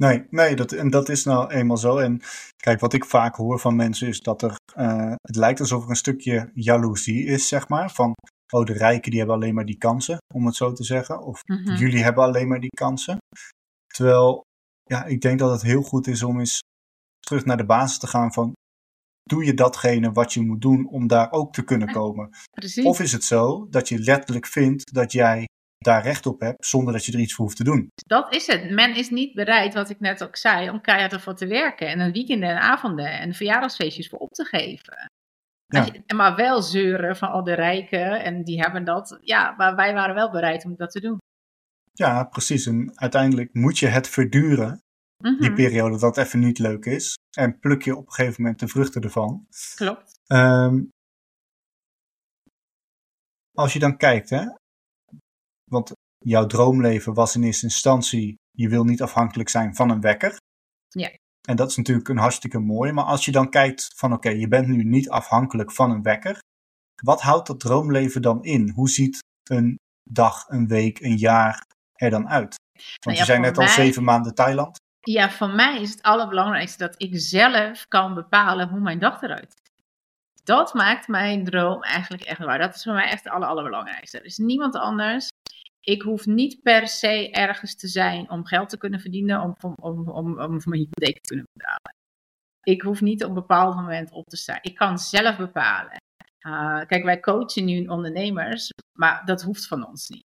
Nee, 0.00 0.26
nee 0.30 0.56
dat, 0.56 0.72
en 0.72 0.90
dat 0.90 1.08
is 1.08 1.24
nou 1.24 1.50
eenmaal 1.50 1.76
zo. 1.76 1.98
En 1.98 2.20
kijk, 2.56 2.80
wat 2.80 2.92
ik 2.92 3.04
vaak 3.04 3.34
hoor 3.34 3.58
van 3.58 3.76
mensen 3.76 4.08
is 4.08 4.20
dat 4.20 4.42
er, 4.42 4.56
uh, 4.78 5.12
het 5.22 5.36
lijkt 5.36 5.60
alsof 5.60 5.84
er 5.84 5.90
een 5.90 5.96
stukje 5.96 6.50
jaloezie 6.54 7.24
is, 7.24 7.48
zeg 7.48 7.68
maar. 7.68 7.90
Van, 7.90 8.14
oh, 8.50 8.64
de 8.64 8.72
rijken 8.72 9.10
die 9.10 9.18
hebben 9.18 9.36
alleen 9.36 9.54
maar 9.54 9.64
die 9.64 9.78
kansen, 9.78 10.18
om 10.34 10.46
het 10.46 10.54
zo 10.54 10.72
te 10.72 10.84
zeggen. 10.84 11.22
Of 11.22 11.42
mhm. 11.44 11.74
jullie 11.74 12.02
hebben 12.02 12.24
alleen 12.24 12.48
maar 12.48 12.60
die 12.60 12.76
kansen. 12.76 13.18
Terwijl, 13.86 14.42
ja, 14.82 15.04
ik 15.04 15.20
denk 15.20 15.38
dat 15.38 15.50
het 15.50 15.62
heel 15.62 15.82
goed 15.82 16.06
is 16.06 16.22
om 16.22 16.38
eens 16.38 16.58
terug 17.20 17.44
naar 17.44 17.56
de 17.56 17.66
basis 17.66 17.98
te 17.98 18.06
gaan 18.06 18.32
van, 18.32 18.52
doe 19.22 19.44
je 19.44 19.54
datgene 19.54 20.12
wat 20.12 20.32
je 20.32 20.40
moet 20.40 20.60
doen 20.60 20.88
om 20.88 21.06
daar 21.06 21.32
ook 21.32 21.52
te 21.52 21.64
kunnen 21.64 21.92
komen? 21.92 22.30
Precies. 22.50 22.84
Of 22.84 23.00
is 23.00 23.12
het 23.12 23.24
zo 23.24 23.66
dat 23.70 23.88
je 23.88 23.98
letterlijk 23.98 24.46
vindt 24.46 24.94
dat 24.94 25.12
jij 25.12 25.44
daar 25.78 26.02
recht 26.02 26.26
op 26.26 26.40
hebt, 26.40 26.66
zonder 26.66 26.92
dat 26.92 27.04
je 27.04 27.12
er 27.12 27.18
iets 27.18 27.34
voor 27.34 27.44
hoeft 27.44 27.56
te 27.56 27.64
doen. 27.64 27.88
Dat 28.06 28.34
is 28.34 28.46
het. 28.46 28.70
Men 28.70 28.96
is 28.96 29.10
niet 29.10 29.34
bereid, 29.34 29.74
wat 29.74 29.90
ik 29.90 30.00
net 30.00 30.22
ook 30.22 30.36
zei, 30.36 30.70
om 30.70 30.80
keihard 30.80 31.12
ervoor 31.12 31.34
te 31.34 31.46
werken 31.46 31.88
en 31.88 32.00
een 32.00 32.12
weekenden 32.12 32.48
en 32.48 32.60
avonden 32.60 33.18
en 33.18 33.34
verjaardagsfeestjes 33.34 34.08
voor 34.08 34.18
op 34.18 34.30
te 34.30 34.44
geven. 34.44 35.10
Ja. 35.70 35.84
Je, 35.84 36.14
maar 36.14 36.36
wel 36.36 36.62
zeuren 36.62 37.16
van 37.16 37.30
al 37.30 37.44
de 37.44 37.54
rijken 37.54 38.22
en 38.22 38.44
die 38.44 38.60
hebben 38.60 38.84
dat. 38.84 39.18
Ja, 39.20 39.54
maar 39.56 39.76
wij 39.76 39.94
waren 39.94 40.14
wel 40.14 40.30
bereid 40.30 40.64
om 40.64 40.76
dat 40.76 40.90
te 40.90 41.00
doen. 41.00 41.18
Ja, 41.92 42.24
precies. 42.24 42.66
En 42.66 42.92
uiteindelijk 42.94 43.54
moet 43.54 43.78
je 43.78 43.86
het 43.86 44.08
verduren, 44.08 44.82
die 45.16 45.32
mhm. 45.32 45.54
periode 45.54 45.98
dat 45.98 46.16
even 46.16 46.38
niet 46.38 46.58
leuk 46.58 46.84
is. 46.84 47.18
En 47.36 47.58
pluk 47.58 47.82
je 47.82 47.96
op 47.96 48.06
een 48.06 48.12
gegeven 48.12 48.42
moment 48.42 48.60
de 48.60 48.68
vruchten 48.68 49.02
ervan. 49.02 49.46
Klopt. 49.74 50.18
Um, 50.26 50.90
als 53.54 53.72
je 53.72 53.78
dan 53.78 53.96
kijkt, 53.96 54.30
hè, 54.30 54.46
want 55.70 55.92
jouw 56.18 56.46
droomleven 56.46 57.14
was 57.14 57.34
in 57.34 57.42
eerste 57.42 57.64
instantie, 57.64 58.38
je 58.50 58.68
wil 58.68 58.84
niet 58.84 59.02
afhankelijk 59.02 59.48
zijn 59.48 59.74
van 59.74 59.90
een 59.90 60.00
wekker. 60.00 60.36
Ja. 60.88 61.10
En 61.48 61.56
dat 61.56 61.70
is 61.70 61.76
natuurlijk 61.76 62.08
een 62.08 62.18
hartstikke 62.18 62.58
mooi. 62.58 62.92
Maar 62.92 63.04
als 63.04 63.24
je 63.24 63.32
dan 63.32 63.50
kijkt 63.50 63.92
van 63.96 64.12
oké, 64.12 64.28
je 64.28 64.48
bent 64.48 64.66
nu 64.66 64.84
niet 64.84 65.10
afhankelijk 65.10 65.72
van 65.72 65.90
een 65.90 66.02
wekker. 66.02 66.38
Wat 67.02 67.20
houdt 67.20 67.46
dat 67.46 67.60
droomleven 67.60 68.22
dan 68.22 68.44
in? 68.44 68.70
Hoe 68.74 68.88
ziet 68.88 69.18
een 69.50 69.76
dag, 70.10 70.44
een 70.48 70.68
week, 70.68 71.00
een 71.00 71.16
jaar 71.16 71.66
er 71.94 72.10
dan 72.10 72.28
uit? 72.28 72.54
Want 72.72 73.04
nou 73.04 73.18
je 73.18 73.24
zei 73.24 73.38
net 73.38 73.58
al 73.58 73.68
zeven 73.68 74.04
maanden 74.04 74.34
Thailand. 74.34 74.78
Ja, 75.00 75.30
voor 75.30 75.50
mij 75.50 75.80
is 75.80 75.90
het 75.90 76.02
allerbelangrijkste 76.02 76.78
dat 76.78 76.94
ik 76.96 77.10
zelf 77.12 77.86
kan 77.88 78.14
bepalen 78.14 78.68
hoe 78.68 78.80
mijn 78.80 78.98
dag 78.98 79.22
eruit 79.22 79.54
ziet. 79.56 79.70
Dat 80.44 80.74
maakt 80.74 81.08
mijn 81.08 81.44
droom 81.44 81.82
eigenlijk 81.82 82.22
echt 82.22 82.38
waar. 82.38 82.58
Dat 82.58 82.74
is 82.74 82.82
voor 82.82 82.92
mij 82.92 83.08
echt 83.08 83.24
het 83.24 83.32
aller, 83.32 83.48
allerbelangrijkste. 83.48 84.18
Er 84.18 84.24
is 84.24 84.38
niemand 84.38 84.74
anders 84.74 85.28
ik 85.80 86.02
hoef 86.02 86.26
niet 86.26 86.62
per 86.62 86.88
se 86.88 87.30
ergens 87.30 87.76
te 87.76 87.88
zijn 87.88 88.30
om 88.30 88.46
geld 88.46 88.68
te 88.68 88.78
kunnen 88.78 89.00
verdienen, 89.00 89.40
om, 89.40 89.56
om, 89.60 89.74
om, 89.80 90.08
om, 90.08 90.40
om 90.40 90.60
mijn 90.64 90.80
hypotheek 90.80 91.20
te 91.20 91.28
kunnen 91.28 91.46
betalen. 91.52 91.94
Ik 92.62 92.82
hoef 92.82 93.00
niet 93.00 93.22
op 93.22 93.28
een 93.28 93.34
bepaald 93.34 93.74
moment 93.74 94.12
op 94.12 94.26
te 94.26 94.36
staan. 94.36 94.58
Ik 94.60 94.74
kan 94.74 94.98
zelf 94.98 95.36
bepalen. 95.36 95.96
Uh, 96.46 96.80
kijk, 96.86 97.04
wij 97.04 97.20
coachen 97.20 97.64
nu 97.64 97.86
ondernemers, 97.86 98.70
maar 98.98 99.24
dat 99.24 99.42
hoeft 99.42 99.66
van 99.66 99.86
ons 99.86 100.08
niet. 100.08 100.24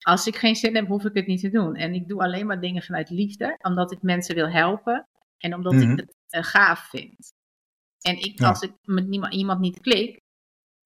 Als 0.00 0.26
ik 0.26 0.36
geen 0.36 0.56
zin 0.56 0.74
heb, 0.74 0.86
hoef 0.86 1.04
ik 1.04 1.14
het 1.14 1.26
niet 1.26 1.40
te 1.40 1.50
doen. 1.50 1.74
En 1.74 1.94
ik 1.94 2.08
doe 2.08 2.22
alleen 2.22 2.46
maar 2.46 2.60
dingen 2.60 2.82
vanuit 2.82 3.10
liefde, 3.10 3.56
omdat 3.62 3.92
ik 3.92 4.02
mensen 4.02 4.34
wil 4.34 4.48
helpen 4.48 5.08
en 5.38 5.54
omdat 5.54 5.72
ik 5.72 5.88
mhm. 5.88 5.96
het 5.96 6.16
uh, 6.30 6.42
gaaf 6.42 6.88
vind. 6.88 7.32
En 8.00 8.16
ik, 8.16 8.40
als 8.40 8.60
ik 8.60 8.72
met 8.84 9.06
niemand, 9.06 9.34
iemand 9.34 9.60
niet 9.60 9.80
klik, 9.80 10.20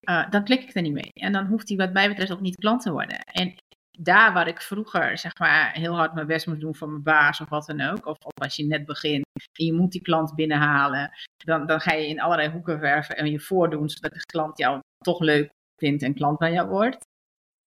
uh, 0.09 0.31
dan 0.31 0.45
klik 0.45 0.63
ik 0.63 0.75
er 0.75 0.83
niet 0.83 0.93
mee. 0.93 1.13
En 1.13 1.33
dan 1.33 1.47
hoeft 1.47 1.69
hij 1.69 1.77
wat 1.77 1.93
mij 1.93 2.09
betreft 2.09 2.33
ook 2.33 2.41
niet 2.41 2.57
klant 2.57 2.83
te 2.83 2.93
worden. 2.93 3.19
En 3.19 3.55
daar 3.99 4.33
waar 4.33 4.49
ik 4.49 4.61
vroeger 4.61 5.19
zeg 5.19 5.39
maar 5.39 5.73
heel 5.73 5.95
hard 5.95 6.15
mijn 6.15 6.27
best 6.27 6.47
moest 6.47 6.61
doen 6.61 6.75
voor 6.75 6.89
mijn 6.89 7.03
baas 7.03 7.41
of 7.41 7.49
wat 7.49 7.67
dan 7.67 7.81
ook, 7.81 8.07
of, 8.07 8.17
of 8.25 8.33
als 8.35 8.57
je 8.57 8.67
net 8.67 8.85
begint 8.87 9.25
en 9.53 9.65
je 9.65 9.73
moet 9.73 9.93
die 9.93 10.03
klant 10.03 10.35
binnenhalen, 10.35 11.11
dan, 11.37 11.67
dan 11.67 11.81
ga 11.81 11.93
je 11.93 12.09
in 12.09 12.21
allerlei 12.21 12.49
hoeken 12.49 12.81
werven 12.81 13.17
en 13.17 13.31
je 13.31 13.41
voordoen 13.41 13.89
zodat 13.89 14.13
de 14.13 14.27
klant 14.27 14.59
jou 14.59 14.81
toch 14.99 15.21
leuk 15.21 15.51
vindt 15.77 16.03
en 16.03 16.15
klant 16.15 16.39
bij 16.39 16.53
jou 16.53 16.69
wordt. 16.69 17.07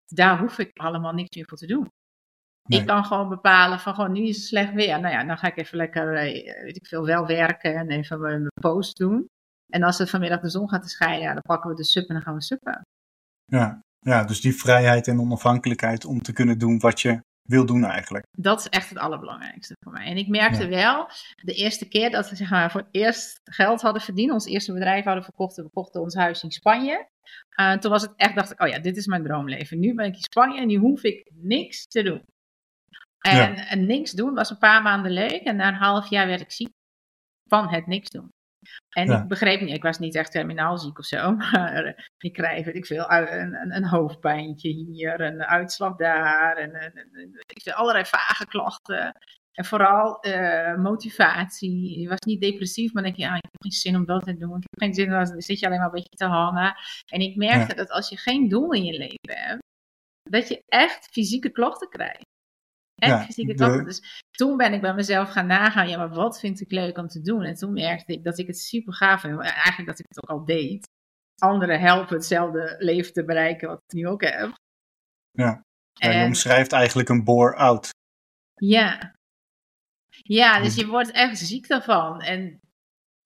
Daar 0.06 0.38
hoef 0.38 0.58
ik 0.58 0.70
allemaal 0.78 1.12
niks 1.12 1.36
meer 1.36 1.46
voor 1.48 1.58
te 1.58 1.66
doen. 1.66 1.88
Ik 2.68 2.86
kan 2.86 3.04
gewoon 3.04 3.28
bepalen 3.28 3.80
van 3.80 3.94
gewoon 3.94 4.12
nu 4.12 4.22
is 4.22 4.36
het 4.36 4.46
slecht 4.46 4.72
weer. 4.72 5.00
Nou 5.00 5.14
ja, 5.14 5.24
dan 5.24 5.38
ga 5.38 5.46
ik 5.46 5.56
even 5.56 5.76
lekker, 5.76 6.14
eh, 6.14 6.62
weet 6.62 6.76
ik 6.76 6.86
veel, 6.86 7.04
wel 7.04 7.26
werken 7.26 7.74
en 7.74 7.90
even 7.90 8.20
mijn 8.20 8.46
post 8.60 8.96
doen. 8.96 9.26
En 9.72 9.82
als 9.82 9.98
het 9.98 10.10
vanmiddag 10.10 10.40
de 10.40 10.48
zon 10.48 10.68
gaat 10.68 10.82
te 10.82 10.88
schijnen, 10.88 11.20
ja, 11.20 11.32
dan 11.32 11.42
pakken 11.42 11.70
we 11.70 11.76
de 11.76 11.84
sup 11.84 12.08
en 12.08 12.14
dan 12.14 12.22
gaan 12.22 12.34
we 12.34 12.42
suppen. 12.42 12.82
Ja, 13.44 13.80
ja, 14.00 14.24
dus 14.24 14.40
die 14.40 14.54
vrijheid 14.54 15.08
en 15.08 15.20
onafhankelijkheid 15.20 16.04
om 16.04 16.22
te 16.22 16.32
kunnen 16.32 16.58
doen 16.58 16.78
wat 16.78 17.00
je 17.00 17.22
wil 17.42 17.66
doen 17.66 17.84
eigenlijk. 17.84 18.26
Dat 18.30 18.58
is 18.60 18.68
echt 18.68 18.88
het 18.88 18.98
allerbelangrijkste 18.98 19.74
voor 19.84 19.92
mij. 19.92 20.06
En 20.06 20.16
ik 20.16 20.28
merkte 20.28 20.68
wel, 20.68 21.08
de 21.42 21.54
eerste 21.54 21.88
keer 21.88 22.10
dat 22.10 22.30
we 22.30 22.36
zeg 22.36 22.50
maar, 22.50 22.70
voor 22.70 22.80
het 22.80 22.88
eerst 22.90 23.40
geld 23.44 23.80
hadden 23.80 24.02
verdiend, 24.02 24.32
ons 24.32 24.46
eerste 24.46 24.72
bedrijf 24.72 25.04
hadden 25.04 25.24
verkocht, 25.24 25.56
we 25.56 25.70
kochten 25.70 26.00
ons 26.00 26.14
huis 26.14 26.42
in 26.42 26.50
Spanje. 26.50 27.08
Uh, 27.60 27.72
toen 27.72 27.90
was 27.90 28.02
het 28.02 28.12
echt, 28.16 28.34
dacht 28.34 28.50
ik, 28.50 28.62
oh 28.62 28.68
ja, 28.68 28.78
dit 28.78 28.96
is 28.96 29.06
mijn 29.06 29.22
droomleven. 29.22 29.78
Nu 29.78 29.94
ben 29.94 30.06
ik 30.06 30.14
in 30.14 30.22
Spanje 30.22 30.60
en 30.60 30.66
nu 30.66 30.76
hoef 30.76 31.02
ik 31.02 31.30
niks 31.34 31.86
te 31.86 32.02
doen. 32.02 32.22
En, 33.20 33.56
en 33.56 33.86
niks 33.86 34.10
doen 34.10 34.34
was 34.34 34.50
een 34.50 34.58
paar 34.58 34.82
maanden 34.82 35.12
leuk 35.12 35.42
en 35.42 35.56
na 35.56 35.68
een 35.68 35.74
half 35.74 36.10
jaar 36.10 36.26
werd 36.26 36.40
ik 36.40 36.52
ziek 36.52 36.72
van 37.48 37.68
het 37.68 37.86
niks 37.86 38.10
doen. 38.10 38.28
En 38.90 39.10
ik 39.10 39.28
begreep 39.28 39.60
niet, 39.60 39.74
ik 39.74 39.82
was 39.82 39.98
niet 39.98 40.14
echt 40.14 40.32
terminaal 40.32 40.78
ziek 40.78 40.98
of 40.98 41.04
zo, 41.04 41.32
maar 41.36 42.10
ik 42.18 42.32
krijg, 42.32 42.64
weet 42.64 42.74
ik 42.74 42.86
veel, 42.86 43.10
een, 43.10 43.54
een, 43.54 43.76
een 43.76 43.86
hoofdpijntje 43.86 44.68
hier, 44.68 45.20
een 45.20 45.42
uitslag 45.42 45.96
daar, 45.96 46.56
en, 46.56 46.92
ik 47.46 47.62
veel, 47.62 47.72
allerlei 47.72 48.04
vage 48.04 48.46
klachten. 48.46 49.14
En 49.52 49.64
vooral 49.64 50.26
uh, 50.26 50.76
motivatie. 50.76 52.00
Je 52.00 52.08
was 52.08 52.18
niet 52.18 52.40
depressief, 52.40 52.92
maar 52.92 53.02
denk 53.02 53.16
je, 53.16 53.28
ah, 53.28 53.36
ik 53.36 53.42
heb 53.42 53.62
geen 53.62 53.72
zin 53.72 53.96
om 53.96 54.04
dat 54.04 54.24
te 54.24 54.36
doen. 54.36 54.56
Ik 54.56 54.66
heb 54.70 54.80
geen 54.80 54.94
zin, 54.94 55.10
dan 55.10 55.40
zit 55.40 55.58
je 55.58 55.66
alleen 55.66 55.78
maar 55.78 55.86
een 55.86 55.94
beetje 55.94 56.16
te 56.16 56.24
hangen. 56.24 56.74
En 57.06 57.20
ik 57.20 57.36
merkte 57.36 57.74
dat 57.74 57.90
als 57.90 58.08
je 58.08 58.16
geen 58.16 58.48
doel 58.48 58.72
in 58.72 58.84
je 58.84 58.98
leven 58.98 59.44
hebt, 59.44 59.62
dat 60.30 60.48
je 60.48 60.62
echt 60.66 61.08
fysieke 61.10 61.50
klachten 61.50 61.88
krijgt. 61.88 62.29
Echt 63.00 63.12
ja, 63.12 63.24
fysieke 63.24 63.54
klachten. 63.54 63.84
Dus 63.84 64.24
toen 64.30 64.56
ben 64.56 64.72
ik 64.72 64.80
bij 64.80 64.94
mezelf 64.94 65.30
gaan 65.30 65.46
nagaan, 65.46 65.88
ja, 65.88 65.96
maar 65.96 66.14
wat 66.14 66.40
vind 66.40 66.60
ik 66.60 66.70
leuk 66.70 66.98
om 66.98 67.08
te 67.08 67.20
doen? 67.20 67.42
En 67.42 67.54
toen 67.54 67.72
merkte 67.72 68.12
ik 68.12 68.24
dat 68.24 68.38
ik 68.38 68.46
het 68.46 68.58
super 68.58 68.94
gaaf 68.94 69.20
vind. 69.20 69.40
Eigenlijk 69.40 69.86
dat 69.86 69.98
ik 69.98 70.06
het 70.08 70.22
ook 70.22 70.38
al 70.38 70.44
deed. 70.44 70.88
Anderen 71.38 71.80
helpen 71.80 72.16
hetzelfde 72.16 72.76
leven 72.78 73.12
te 73.12 73.24
bereiken 73.24 73.68
wat 73.68 73.82
ik 73.86 73.92
nu 73.92 74.06
ook 74.06 74.22
heb. 74.22 74.58
Ja, 75.30 75.64
en, 75.98 76.18
je 76.18 76.24
omschrijft 76.24 76.72
eigenlijk 76.72 77.08
een 77.08 77.24
bore-out. 77.24 77.90
Ja. 78.54 79.14
Ja, 80.22 80.60
dus 80.60 80.74
je 80.74 80.86
wordt 80.86 81.10
echt 81.10 81.38
ziek 81.38 81.68
daarvan. 81.68 82.20
En 82.20 82.60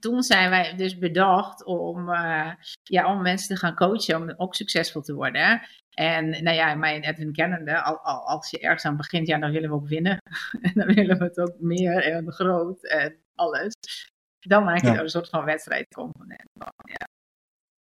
toen 0.05 0.23
zijn 0.23 0.51
wij 0.51 0.77
dus 0.77 0.99
bedacht 0.99 1.65
om, 1.65 2.09
uh, 2.09 2.51
ja, 2.83 3.13
om 3.15 3.23
mensen 3.23 3.49
te 3.49 3.57
gaan 3.61 3.75
coachen, 3.75 4.17
om 4.17 4.35
ook 4.37 4.55
succesvol 4.55 5.03
te 5.03 5.15
worden. 5.15 5.63
En 5.91 6.29
nou 6.31 6.57
ja, 6.57 6.75
mijn 6.75 7.03
Edwin 7.03 7.33
kennende, 7.33 7.83
al, 7.83 7.99
al, 7.99 8.27
als 8.27 8.51
je 8.51 8.59
ergens 8.59 8.85
aan 8.85 8.97
begint, 8.97 9.27
ja, 9.27 9.39
dan 9.39 9.51
willen 9.51 9.69
we 9.69 9.75
ook 9.75 9.89
winnen. 9.89 10.19
en 10.67 10.73
dan 10.75 10.95
willen 10.95 11.19
we 11.19 11.25
het 11.25 11.39
ook 11.39 11.55
meer 11.59 12.03
en 12.13 12.33
groot 12.33 12.85
en 12.85 13.17
alles. 13.35 13.73
Dan 14.39 14.65
maak 14.65 14.81
je 14.81 14.87
Ja. 14.87 14.95
er 14.95 15.01
een 15.03 15.09
soort 15.09 15.29
van 15.29 15.45
wedstrijdcomponent 15.45 16.51
van. 16.59 16.73
Ja. 16.85 17.07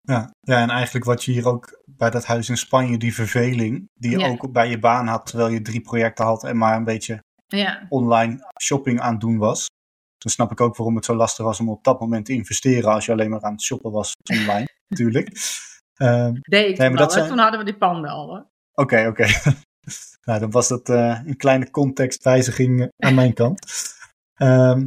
Ja, 0.00 0.30
ja, 0.40 0.62
en 0.62 0.70
eigenlijk 0.70 1.04
wat 1.04 1.24
je 1.24 1.32
hier 1.32 1.48
ook 1.48 1.82
bij 1.84 2.10
dat 2.10 2.24
huis 2.24 2.48
in 2.48 2.56
Spanje, 2.56 2.98
die 2.98 3.14
verveling, 3.14 3.88
die 3.94 4.10
je 4.10 4.18
Ja. 4.18 4.28
ook 4.28 4.52
bij 4.52 4.68
je 4.68 4.78
baan 4.78 5.06
had 5.06 5.26
terwijl 5.26 5.50
je 5.50 5.62
drie 5.62 5.80
projecten 5.80 6.24
had 6.24 6.44
en 6.44 6.56
maar 6.56 6.76
een 6.76 6.84
beetje 6.84 7.22
ja, 7.46 7.86
online 7.88 8.52
shopping 8.62 9.00
aan 9.00 9.12
het 9.12 9.20
doen 9.20 9.38
was. 9.38 9.66
Toen 10.22 10.30
snap 10.30 10.50
ik 10.50 10.60
ook 10.60 10.76
waarom 10.76 10.96
het 10.96 11.04
zo 11.04 11.14
lastig 11.14 11.44
was 11.44 11.60
om 11.60 11.68
op 11.68 11.84
dat 11.84 12.00
moment 12.00 12.24
te 12.26 12.32
investeren 12.32 12.92
als 12.92 13.06
je 13.06 13.12
alleen 13.12 13.30
maar 13.30 13.42
aan 13.42 13.52
het 13.52 13.62
shoppen 13.62 13.90
was 13.90 14.12
online, 14.30 14.68
natuurlijk. 14.88 15.28
Ehm, 15.94 16.32
deed 16.40 16.68
ik 16.70 16.78
Nee, 16.78 16.88
maar 16.88 16.98
dat 16.98 17.12
zijn- 17.12 17.28
Toen 17.28 17.38
hadden 17.38 17.58
we 17.58 17.64
die 17.64 17.76
panden 17.76 18.10
al. 18.10 18.26
Hoor. 18.26 18.46
Oké, 18.74 19.06
oké. 19.06 19.26
nou, 20.26 20.40
dan 20.40 20.50
was 20.50 20.68
dat 20.68 20.88
eh, 20.88 21.20
een 21.24 21.36
kleine 21.36 21.70
contextwijziging 21.70 22.80
eh, 22.80 22.88
aan 23.08 23.14
mijn 23.14 23.34
kant. 23.34 23.66
Ehm, 24.34 24.78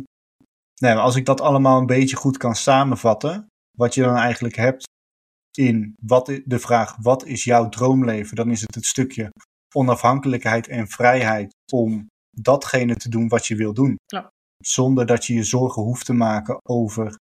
nee, 0.81 0.93
maar 0.93 1.03
als 1.03 1.15
ik 1.15 1.25
dat 1.25 1.41
allemaal 1.41 1.79
een 1.79 1.85
beetje 1.85 2.15
goed 2.15 2.37
kan 2.37 2.55
samenvatten, 2.55 3.47
wat 3.77 3.93
je 3.93 4.01
dan 4.01 4.15
eigenlijk 4.15 4.55
hebt 4.55 4.83
in 5.57 5.93
wat 6.01 6.25
de 6.45 6.59
vraag 6.59 6.95
wat 7.01 7.25
is 7.25 7.43
jouw 7.43 7.69
droomleven, 7.69 8.35
dan 8.35 8.51
is 8.51 8.61
het 8.61 8.75
het 8.75 8.85
stukje 8.85 9.29
onafhankelijkheid 9.75 10.67
en 10.67 10.87
vrijheid 10.87 11.53
om 11.73 12.07
datgene 12.37 12.95
te 12.95 13.09
doen 13.09 13.27
wat 13.27 13.47
je 13.47 13.55
wil 13.55 13.73
doen. 13.73 13.95
Klopt. 14.05 14.29
Zonder 14.67 15.05
dat 15.05 15.25
je 15.25 15.33
je 15.33 15.43
zorgen 15.43 15.81
hoeft 15.81 16.05
te 16.05 16.13
maken 16.13 16.59
over 16.63 17.19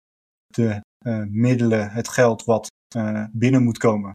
de 0.46 0.80
eh, 0.98 1.22
middelen, 1.28 1.90
het 1.90 2.08
geld 2.08 2.44
wat 2.44 2.66
eh, 2.94 3.24
binnen 3.32 3.62
moet 3.62 3.78
komen. 3.78 4.12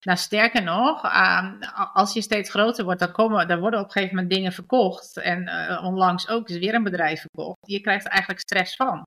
Nou, 0.00 0.18
sterker 0.18 0.62
nog, 0.62 1.04
ehm, 1.04 1.62
als 1.92 2.12
je 2.12 2.22
steeds 2.22 2.50
groter 2.50 2.84
wordt, 2.84 3.00
dan, 3.00 3.12
komen, 3.12 3.48
dan 3.48 3.60
worden 3.60 3.80
op 3.80 3.86
een 3.86 3.92
gegeven 3.92 4.14
moment 4.14 4.32
dingen 4.32 4.52
verkocht. 4.52 5.16
En 5.16 5.46
eh, 5.46 5.84
onlangs 5.84 6.28
ook 6.28 6.48
is 6.48 6.58
weer 6.58 6.74
een 6.74 6.82
bedrijf 6.82 7.20
verkocht. 7.20 7.58
Je 7.66 7.80
krijgt 7.80 8.04
er 8.04 8.10
eigenlijk 8.10 8.40
stress 8.40 8.76
van. 8.76 9.02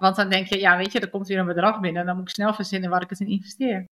Want 0.00 0.16
dan 0.16 0.30
denk 0.30 0.46
je, 0.46 0.58
ja, 0.58 0.76
weet 0.76 0.92
je, 0.92 1.00
er 1.00 1.10
komt 1.10 1.28
weer 1.28 1.38
een 1.38 1.46
bedrag 1.46 1.80
binnen. 1.80 2.06
Dan 2.06 2.16
moet 2.16 2.28
ik 2.28 2.34
snel 2.34 2.54
verzinnen 2.54 2.90
waar 2.90 3.02
ik 3.02 3.10
het 3.10 3.20
in 3.20 3.28
investeer. 3.28 3.84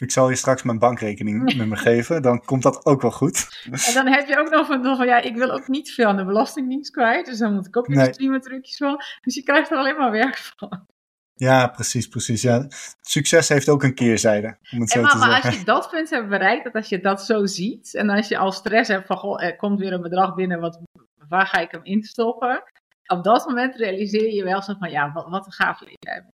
Ik 0.00 0.10
zal 0.10 0.28
je 0.28 0.36
straks 0.36 0.62
mijn 0.62 0.78
bankrekening 0.78 1.42
met 1.58 1.68
me 1.68 1.76
geven, 1.76 2.22
dan 2.22 2.44
komt 2.44 2.62
dat 2.62 2.86
ook 2.86 3.02
wel 3.02 3.10
goed. 3.10 3.66
En 3.86 3.94
dan 3.94 4.06
heb 4.06 4.28
je 4.28 4.38
ook 4.38 4.50
nog 4.50 4.66
van, 4.66 4.96
van, 4.96 5.06
ja, 5.06 5.20
ik 5.20 5.36
wil 5.36 5.50
ook 5.50 5.68
niet 5.68 5.90
veel 5.90 6.06
aan 6.06 6.16
de 6.16 6.24
Belastingdienst 6.24 6.90
kwijt. 6.90 7.26
Dus 7.26 7.38
dan 7.38 7.54
moet 7.54 7.66
ik 7.66 7.76
ook 7.76 7.86
weer 7.86 7.96
Nee. 7.96 8.12
streamen 8.12 8.40
trucjes 8.40 8.76
van. 8.76 9.00
Dus 9.20 9.34
je 9.34 9.42
krijgt 9.42 9.70
er 9.70 9.76
alleen 9.76 9.96
maar 9.96 10.10
werk 10.10 10.36
van. 10.56 10.86
Ja, 11.34 11.66
precies, 11.66 12.08
precies. 12.08 12.42
Ja. 12.42 12.66
Succes 13.00 13.48
heeft 13.48 13.68
ook 13.68 13.82
een 13.82 13.94
keerzijde, 13.94 14.58
om 14.72 14.80
het 14.80 14.90
zo 14.90 15.00
te 15.00 15.06
maar, 15.06 15.16
maar 15.16 15.30
zeggen. 15.30 15.50
als 15.50 15.58
je 15.58 15.64
dat 15.64 15.88
punt 15.90 16.10
hebt 16.10 16.28
bereikt, 16.28 16.64
dat 16.64 16.74
als 16.74 16.88
je 16.88 17.00
dat 17.00 17.22
zo 17.24 17.46
ziet, 17.46 17.94
en 17.94 18.08
als 18.10 18.28
je 18.28 18.38
al 18.38 18.52
stress 18.52 18.88
hebt 18.88 19.06
van, 19.06 19.16
goh, 19.16 19.42
er 19.42 19.56
komt 19.56 19.78
weer 19.78 19.92
een 19.92 20.02
bedrag 20.02 20.34
binnen, 20.34 20.60
wat, 20.60 20.80
waar 21.28 21.46
ga 21.46 21.58
ik 21.58 21.70
hem 21.70 21.84
instoppen? 21.84 22.62
Op 23.06 23.24
dat 23.24 23.46
moment 23.46 23.74
realiseer 23.76 24.32
je 24.34 24.44
wel 24.44 24.62
zo 24.62 24.74
van, 24.78 24.90
ja, 24.90 25.12
wat, 25.12 25.28
wat 25.28 25.46
een 25.46 25.52
gaaf 25.52 25.80
leven 25.80 26.08
hebben. 26.08 26.32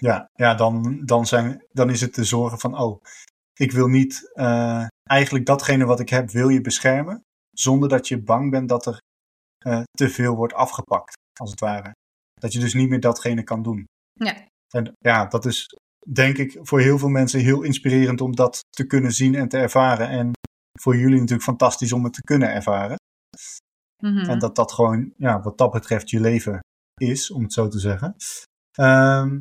Ja, 0.00 0.28
ja 0.32 0.54
dan, 0.54 1.00
dan, 1.04 1.26
zijn, 1.26 1.64
dan 1.72 1.90
is 1.90 2.00
het 2.00 2.14
de 2.14 2.24
zorgen 2.24 2.58
van, 2.58 2.78
oh, 2.78 3.02
ik 3.54 3.72
wil 3.72 3.86
niet, 3.86 4.30
eh, 4.32 4.86
eigenlijk 5.02 5.46
datgene 5.46 5.84
wat 5.84 6.00
ik 6.00 6.08
heb, 6.08 6.30
wil 6.30 6.48
je 6.48 6.60
beschermen, 6.60 7.22
zonder 7.50 7.88
dat 7.88 8.08
je 8.08 8.22
bang 8.22 8.50
bent 8.50 8.68
dat 8.68 8.86
er 8.86 8.98
eh, 9.58 9.82
te 9.90 10.08
veel 10.08 10.34
wordt 10.34 10.54
afgepakt, 10.54 11.14
als 11.40 11.50
het 11.50 11.60
ware. 11.60 11.92
Dat 12.34 12.52
je 12.52 12.58
dus 12.58 12.74
niet 12.74 12.88
meer 12.88 13.00
datgene 13.00 13.42
kan 13.42 13.62
doen. 13.62 13.84
Ja. 14.12 14.48
En 14.68 14.92
ja, 14.98 15.26
dat 15.26 15.44
is 15.46 15.66
denk 16.12 16.38
ik 16.38 16.58
voor 16.60 16.80
heel 16.80 16.98
veel 16.98 17.08
mensen 17.08 17.40
heel 17.40 17.62
inspirerend 17.62 18.20
om 18.20 18.36
dat 18.36 18.60
te 18.70 18.86
kunnen 18.86 19.12
zien 19.12 19.34
en 19.34 19.48
te 19.48 19.58
ervaren. 19.58 20.08
En 20.08 20.30
voor 20.80 20.96
jullie 20.96 21.18
natuurlijk 21.18 21.42
fantastisch 21.42 21.92
om 21.92 22.04
het 22.04 22.12
te 22.12 22.22
kunnen 22.22 22.52
ervaren. 22.52 22.96
Mhm. 24.02 24.30
En 24.30 24.38
dat 24.38 24.56
dat 24.56 24.72
gewoon, 24.72 25.12
ja, 25.16 25.40
wat 25.40 25.58
dat 25.58 25.70
betreft, 25.70 26.10
je 26.10 26.20
leven 26.20 26.60
is, 27.00 27.30
om 27.30 27.42
het 27.42 27.52
zo 27.52 27.68
te 27.68 27.78
zeggen. 27.78 28.16
Ehm, 28.70 29.38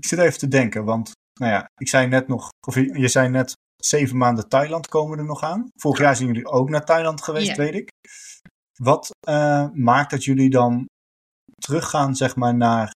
ik 0.00 0.08
zit 0.08 0.18
even 0.18 0.38
te 0.38 0.48
denken, 0.48 0.84
want, 0.84 1.10
nou 1.40 1.52
ja, 1.52 1.64
ik 1.76 1.88
zei 1.88 2.06
net 2.06 2.28
nog, 2.28 2.48
of 2.66 2.74
je, 2.74 2.98
je 2.98 3.08
zei 3.08 3.28
net, 3.28 3.52
zeven 3.76 4.16
maanden 4.16 4.48
Thailand 4.48 4.88
komen 4.88 5.18
er 5.18 5.24
nog 5.24 5.42
aan. 5.42 5.68
Vorig 5.76 5.98
jaar 5.98 6.16
zijn 6.16 6.28
jullie 6.28 6.46
ook 6.46 6.68
naar 6.68 6.84
Thailand 6.84 7.22
geweest, 7.22 7.46
Ja. 7.46 7.56
weet 7.56 7.74
ik. 7.74 7.88
Wat 8.82 9.10
eh, 9.26 9.68
maakt 9.72 10.10
dat 10.10 10.24
jullie 10.24 10.50
dan 10.50 10.86
teruggaan, 11.54 12.14
zeg 12.14 12.36
maar, 12.36 12.54
naar 12.54 12.92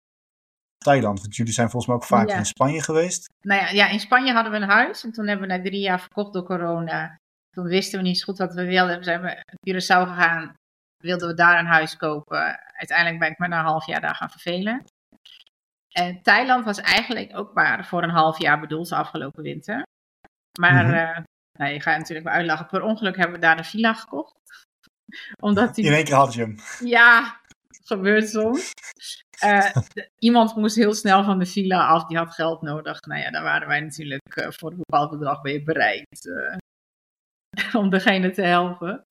Thailand? 0.77 1.21
Want 1.21 1.35
jullie 1.35 1.53
zijn 1.53 1.69
volgens 1.69 1.91
mij 1.91 1.95
ook 2.01 2.07
vaak 2.07 2.29
Ja. 2.29 2.37
in 2.37 2.45
Spanje 2.45 2.81
geweest. 2.81 3.29
Nou 3.45 3.61
ja, 3.61 3.69
ja, 3.69 3.87
in 3.89 3.99
Spanje 3.99 4.33
hadden 4.33 4.51
we 4.51 4.57
een 4.57 4.69
huis 4.69 5.03
en 5.03 5.11
toen 5.11 5.27
hebben 5.27 5.47
we 5.47 5.53
na 5.55 5.61
drie 5.61 5.79
jaar 5.81 5.99
verkocht 5.99 6.33
door 6.33 6.43
corona. 6.43 7.15
Toen 7.49 7.65
wisten 7.65 7.99
we 7.99 8.05
niet 8.05 8.17
zo 8.19 8.25
goed 8.25 8.37
wat 8.37 8.53
we 8.53 8.65
wilden. 8.65 8.95
Toen 8.95 9.03
zijn 9.03 9.21
we 9.21 9.27
naar 9.27 9.45
Curaçao 9.69 10.07
gegaan, 10.09 10.53
wilden 11.03 11.27
we 11.27 11.33
daar 11.33 11.59
een 11.59 11.65
huis 11.65 11.97
kopen. 11.97 12.59
Uiteindelijk 12.77 13.19
ben 13.19 13.31
ik 13.31 13.39
me 13.39 13.47
na 13.47 13.59
een 13.59 13.65
half 13.65 13.85
jaar 13.85 14.01
daar 14.01 14.15
gaan 14.15 14.29
vervelen. 14.29 14.83
En 15.91 16.21
Thailand 16.21 16.65
was 16.65 16.77
eigenlijk 16.79 17.37
ook 17.37 17.53
maar 17.53 17.85
voor 17.85 18.03
een 18.03 18.09
half 18.09 18.39
jaar 18.41 18.59
bedoeld 18.59 18.89
de 18.89 18.95
afgelopen 18.95 19.43
winter. 19.43 19.83
Maar 20.59 20.85
Mhm. 20.85 20.93
eh, 20.93 21.17
nou, 21.59 21.71
je 21.73 21.81
gaat 21.81 21.97
natuurlijk 21.97 22.27
wel 22.27 22.35
uitlachen. 22.35 22.67
Per 22.67 22.81
ongeluk 22.81 23.15
hebben 23.15 23.35
we 23.35 23.41
daar 23.41 23.57
een 23.57 23.63
villa 23.65 23.93
gekocht. 23.93 24.35
Omdat 25.43 25.75
die 25.75 25.85
In 25.85 25.93
één 25.93 26.03
keer 26.03 26.15
hadden 26.15 26.35
je 26.35 26.41
hem. 26.41 26.87
ja, 26.89 27.39
gebeurt 27.83 28.29
soms. 28.29 28.71
Eh, 29.39 29.75
iemand 30.17 30.55
moest 30.55 30.75
heel 30.75 30.93
snel 30.93 31.23
van 31.23 31.39
de 31.39 31.45
villa 31.45 31.87
af, 31.87 32.05
die 32.05 32.17
had 32.17 32.33
geld 32.33 32.61
nodig. 32.61 32.99
Nou 33.01 33.21
ja, 33.21 33.29
daar 33.31 33.43
waren 33.43 33.67
wij 33.67 33.79
natuurlijk 33.79 34.35
eh, 34.35 34.51
voor 34.51 34.71
een 34.71 34.77
bepaald 34.87 35.09
bedrag 35.11 35.41
mee 35.41 35.63
bereid 35.63 36.29
eh, 36.29 36.57
om 37.81 37.89
degene 37.89 38.31
te 38.31 38.41
helpen. 38.41 39.05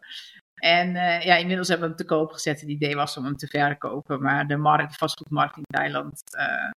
En 0.60 0.96
eh, 0.96 1.22
ja, 1.24 1.36
inmiddels 1.36 1.68
hebben 1.68 1.88
we 1.88 1.94
hem 1.94 2.06
te 2.06 2.14
koop 2.14 2.32
gezet. 2.32 2.60
Het 2.60 2.68
idee 2.70 2.94
was 2.96 3.16
om 3.16 3.24
hem 3.24 3.36
te 3.36 3.46
verkopen, 3.46 4.22
maar 4.22 4.46
de 4.46 4.56
markt, 4.56 4.90
de 4.90 4.98
vastgoedmarkt 4.98 5.56
in 5.56 5.62
Thailand 5.62 6.22
eh, 6.36 6.70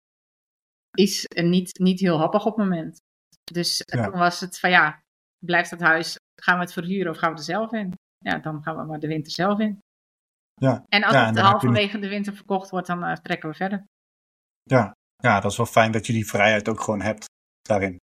is 0.91 1.25
niet, 1.27 1.79
niet 1.79 1.99
heel 1.99 2.17
happig 2.17 2.45
op 2.45 2.57
het 2.57 2.65
moment. 2.65 2.97
Dus 3.53 3.81
eh, 3.81 3.99
Ja. 3.99 4.09
toen 4.09 4.19
was 4.19 4.39
het 4.39 4.59
van 4.59 4.69
ja, 4.69 5.01
blijft 5.45 5.69
het 5.69 5.81
huis, 5.81 6.15
gaan 6.41 6.55
we 6.55 6.63
het 6.63 6.73
verhuren 6.73 7.11
of 7.11 7.17
gaan 7.17 7.31
we 7.31 7.37
er 7.37 7.43
zelf 7.43 7.71
in? 7.71 7.93
Ja, 8.17 8.37
dan 8.37 8.63
gaan 8.63 8.77
we 8.77 8.83
maar 8.83 8.99
de 8.99 9.07
winter 9.07 9.31
zelf 9.31 9.59
in. 9.59 9.79
Ja. 10.53 10.85
En 10.89 11.03
als 11.03 11.13
Ja, 11.13 11.25
het 11.25 11.35
je 11.35 11.41
halverwege 11.41 11.99
de 11.99 12.07
winter 12.09 12.35
verkocht 12.35 12.69
wordt, 12.69 12.87
dan 12.87 13.19
trekken 13.21 13.49
we 13.49 13.55
verder. 13.55 13.85
Ja. 14.63 14.91
ja, 15.15 15.39
dat 15.39 15.51
is 15.51 15.57
wel 15.57 15.65
fijn 15.65 15.91
dat 15.91 16.05
je 16.07 16.13
die 16.13 16.27
vrijheid 16.27 16.69
ook 16.69 16.81
gewoon 16.81 17.01
hebt 17.01 17.25
daarin. 17.61 17.97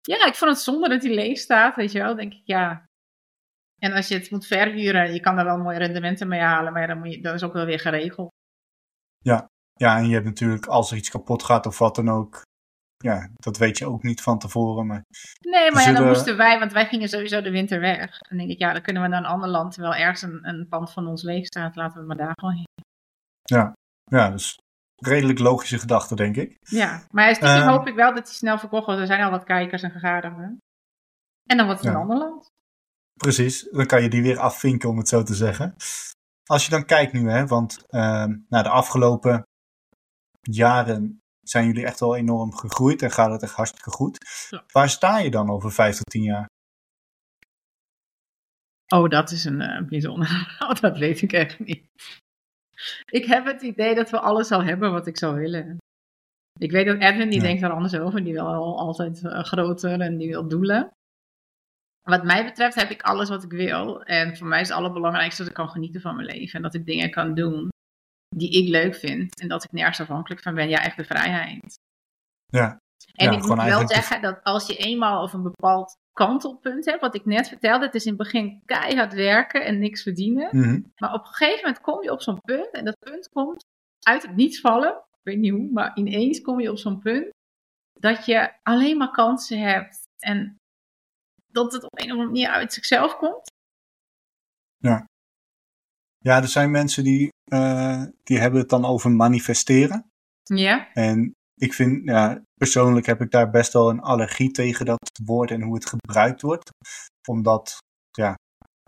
Ja, 0.00 0.26
ik 0.26 0.34
vond 0.34 0.50
het 0.50 0.60
zonde 0.60 0.88
dat 0.88 1.02
hij 1.02 1.14
leeg 1.14 1.38
staat, 1.38 1.76
weet 1.76 1.92
je 1.92 1.98
wel. 1.98 2.14
denk 2.14 2.32
ik, 2.32 2.40
ja. 2.44 2.84
En 3.78 3.92
als 3.92 4.08
je 4.08 4.14
het 4.14 4.30
moet 4.30 4.46
verhuren, 4.46 5.12
je 5.12 5.20
kan 5.20 5.36
daar 5.36 5.44
wel 5.44 5.58
mooie 5.58 5.78
rendementen 5.78 6.28
mee 6.28 6.40
halen, 6.40 6.72
maar 6.72 6.82
ja, 6.82 6.88
dan 6.88 6.98
moet 6.98 7.12
je, 7.14 7.20
dat 7.20 7.34
is 7.34 7.42
ook 7.42 7.52
wel 7.52 7.64
weer 7.64 7.80
geregeld. 7.80 8.28
Ja, 9.80 9.96
en 9.96 10.06
je 10.08 10.14
hebt 10.14 10.24
natuurlijk, 10.26 10.66
als 10.66 10.90
er 10.90 10.96
iets 10.96 11.10
kapot 11.10 11.42
gaat 11.42 11.66
of 11.66 11.78
wat 11.78 11.94
dan 11.94 12.08
ook, 12.08 12.42
ja, 12.96 13.28
dat 13.34 13.56
weet 13.58 13.78
je 13.78 13.86
ook 13.86 14.02
niet 14.02 14.22
van 14.22 14.38
tevoren. 14.38 14.86
Maar 14.86 15.02
Nee, 15.40 15.70
maar 15.70 15.82
ja, 15.82 15.92
dan 15.92 16.06
moesten 16.06 16.36
wij, 16.36 16.58
want 16.58 16.72
wij 16.72 16.86
gingen 16.86 17.08
sowieso 17.08 17.40
de 17.42 17.50
winter 17.50 17.80
weg. 17.80 18.18
Dan 18.18 18.38
denk 18.38 18.50
ik, 18.50 18.58
ja, 18.58 18.72
dan 18.72 18.82
kunnen 18.82 19.02
we 19.02 19.08
naar 19.08 19.18
een 19.18 19.26
ander 19.26 19.48
land, 19.48 19.72
terwijl 19.72 19.94
ergens 19.94 20.22
een, 20.22 20.48
een 20.48 20.68
pand 20.68 20.92
van 20.92 21.06
ons 21.06 21.22
leeg 21.22 21.46
staat, 21.46 21.76
laten 21.76 22.00
we 22.00 22.06
maar 22.06 22.16
daar 22.16 22.32
gewoon 22.40 22.54
heen. 22.54 23.72
ja, 24.04 24.30
dus 24.30 24.56
redelijk 24.96 25.38
logische 25.38 25.78
gedachte, 25.78 26.14
denk 26.14 26.36
ik. 26.36 26.56
Ja, 26.60 27.06
maar 27.10 27.34
stiekem 27.34 27.56
Ehm. 27.56 27.68
hoop 27.68 27.86
ik 27.86 27.94
wel 27.94 28.14
dat 28.14 28.24
hij 28.26 28.34
snel 28.36 28.58
verkocht 28.58 28.86
wordt. 28.86 29.00
Er 29.00 29.06
zijn 29.06 29.22
al 29.24 29.30
wat 29.30 29.44
kijkers 29.44 29.82
en 29.82 29.90
gegadigden. 29.90 30.58
En 31.50 31.56
dan 31.56 31.66
wordt 31.66 31.80
het 31.80 31.90
Ja. 31.90 31.94
een 31.96 32.02
ander 32.02 32.16
land. 32.18 32.46
Precies, 33.18 33.68
dan 33.70 33.86
kan 33.86 34.02
je 34.02 34.08
die 34.08 34.22
weer 34.22 34.38
afvinken, 34.38 34.88
om 34.88 34.98
het 34.98 35.08
zo 35.08 35.22
te 35.22 35.34
zeggen. 35.34 35.74
Als 36.44 36.64
je 36.64 36.70
dan 36.70 36.84
kijkt 36.84 37.12
nu, 37.12 37.30
hè, 37.30 37.46
want 37.46 37.86
ehm 37.88 38.36
nou, 38.48 38.62
de 38.62 38.68
afgelopen 38.68 39.42
jaren 40.40 41.18
zijn 41.40 41.66
jullie 41.66 41.84
echt 41.84 42.00
wel 42.00 42.16
enorm 42.16 42.54
gegroeid 42.54 43.02
en 43.02 43.10
gaat 43.10 43.30
het 43.30 43.42
echt 43.42 43.54
hartstikke 43.54 43.90
goed. 43.90 44.18
Ja. 44.50 44.64
Waar 44.72 44.88
sta 44.90 45.18
je 45.18 45.30
dan 45.30 45.50
over 45.50 45.72
vijf 45.72 45.96
tot 45.96 46.06
tien 46.10 46.22
jaar? 46.22 46.46
Oh, 48.94 49.08
dat 49.08 49.30
is 49.30 49.44
een 49.44 49.60
eh, 49.60 49.86
bijzonder. 49.88 50.56
Oh, 50.68 50.74
dat 50.80 50.98
weet 50.98 51.22
ik 51.22 51.32
echt 51.32 51.58
niet. 51.58 51.86
Ik 53.10 53.24
heb 53.24 53.44
het 53.44 53.62
idee 53.62 53.94
dat 53.94 54.10
we 54.10 54.20
alles 54.20 54.50
al 54.50 54.62
hebben 54.62 54.92
wat 54.92 55.06
ik 55.06 55.18
zou 55.18 55.34
willen. 55.38 55.76
Ik 56.60 56.70
weet 56.70 56.86
dat 56.86 57.00
Edwin, 57.00 57.28
die 57.30 57.40
Ja. 57.40 57.46
denkt 57.46 57.62
er 57.62 57.70
anders 57.70 57.94
over. 57.94 58.24
Die 58.24 58.32
wil 58.32 58.46
al 58.46 58.78
altijd 58.78 59.24
eh, 59.24 59.44
groter 59.44 60.00
en 60.00 60.18
die 60.18 60.28
wil 60.28 60.48
doelen. 60.48 60.90
Wat 62.08 62.24
mij 62.24 62.44
betreft 62.44 62.74
heb 62.74 62.90
ik 62.90 63.02
alles 63.02 63.28
wat 63.28 63.42
ik 63.42 63.50
wil. 63.50 64.02
En 64.02 64.36
voor 64.36 64.46
mij 64.46 64.60
is 64.60 64.68
het 64.68 64.76
allerbelangrijkste 64.76 65.42
dat 65.42 65.50
ik 65.50 65.56
kan 65.56 65.68
genieten 65.68 66.00
van 66.00 66.14
mijn 66.14 66.26
leven. 66.26 66.54
En 66.54 66.62
dat 66.62 66.74
ik 66.74 66.86
dingen 66.86 67.10
kan 67.10 67.34
doen 67.34 67.68
die 68.36 68.50
ik 68.50 68.68
leuk 68.68 68.94
vind. 68.94 69.40
En 69.40 69.48
dat 69.48 69.64
ik 69.64 69.72
nergens 69.72 70.00
afhankelijk 70.00 70.42
van 70.42 70.54
ben. 70.54 70.68
Ja, 70.68 70.82
echt 70.82 70.96
de 70.96 71.04
vrijheid. 71.04 71.74
Ja, 72.46 72.78
En 73.14 73.32
Ja, 73.32 73.38
ik 73.38 73.46
moet 73.46 73.62
wel 73.62 73.88
zeggen 73.88 74.22
dat 74.22 74.44
als 74.44 74.66
je 74.66 74.76
eenmaal 74.76 75.22
op 75.22 75.32
een 75.32 75.42
bepaald 75.42 75.96
kantelpunt 76.12 76.84
hebt, 76.84 77.00
wat 77.00 77.14
ik 77.14 77.24
net 77.24 77.48
vertelde, 77.48 77.84
het 77.84 77.94
is 77.94 78.04
in 78.04 78.12
het 78.12 78.22
begin 78.22 78.62
keihard 78.64 79.14
werken 79.14 79.64
en 79.64 79.78
niks 79.78 80.02
verdienen. 80.02 80.48
mhm, 80.52 80.80
Maar 80.96 81.14
op 81.14 81.20
een 81.20 81.32
gegeven 81.32 81.60
moment 81.64 81.80
kom 81.80 82.02
je 82.02 82.12
op 82.12 82.22
zo'n 82.22 82.40
punt, 82.40 82.70
en 82.70 82.84
dat 82.84 82.98
punt 82.98 83.28
komt 83.28 83.64
uit 84.06 84.22
het 84.22 84.36
niets 84.36 84.60
vallen, 84.60 84.90
ik 84.90 85.22
weet 85.22 85.38
niet 85.38 85.52
hoe, 85.52 85.70
maar 85.72 85.96
ineens 85.96 86.40
kom 86.40 86.60
je 86.60 86.70
op 86.70 86.78
zo'n 86.78 87.00
punt 87.00 87.30
dat 88.00 88.26
je 88.26 88.52
alleen 88.62 88.96
maar 88.96 89.10
kansen 89.10 89.58
hebt 89.58 90.02
en 90.18 90.57
dat 91.52 91.72
het 91.72 91.84
op 91.84 91.98
een 91.98 92.04
of 92.04 92.10
andere 92.10 92.26
manier 92.26 92.48
uit 92.48 92.72
zichzelf 92.72 93.16
komt. 93.16 93.50
ja, 96.18 96.42
er 96.42 96.48
zijn 96.48 96.70
mensen 96.70 97.04
die 97.04 97.30
eh, 97.48 98.02
die 98.22 98.38
hebben 98.38 98.60
het 98.60 98.68
dan 98.68 98.84
over 98.84 99.10
manifesteren. 99.10 100.10
Ja? 100.42 100.92
En 100.92 101.34
ik 101.54 101.74
vind, 101.74 102.04
ja, 102.04 102.42
persoonlijk 102.54 103.06
heb 103.06 103.20
ik 103.20 103.30
daar 103.30 103.50
best 103.50 103.72
wel 103.72 103.90
een 103.90 104.00
allergie 104.00 104.50
tegen 104.50 104.86
dat 104.86 105.10
woord 105.24 105.50
en 105.50 105.62
hoe 105.62 105.74
het 105.74 105.86
gebruikt 105.86 106.42
wordt. 106.42 106.70
Omdat, 107.28 107.76
ja, 108.10 108.34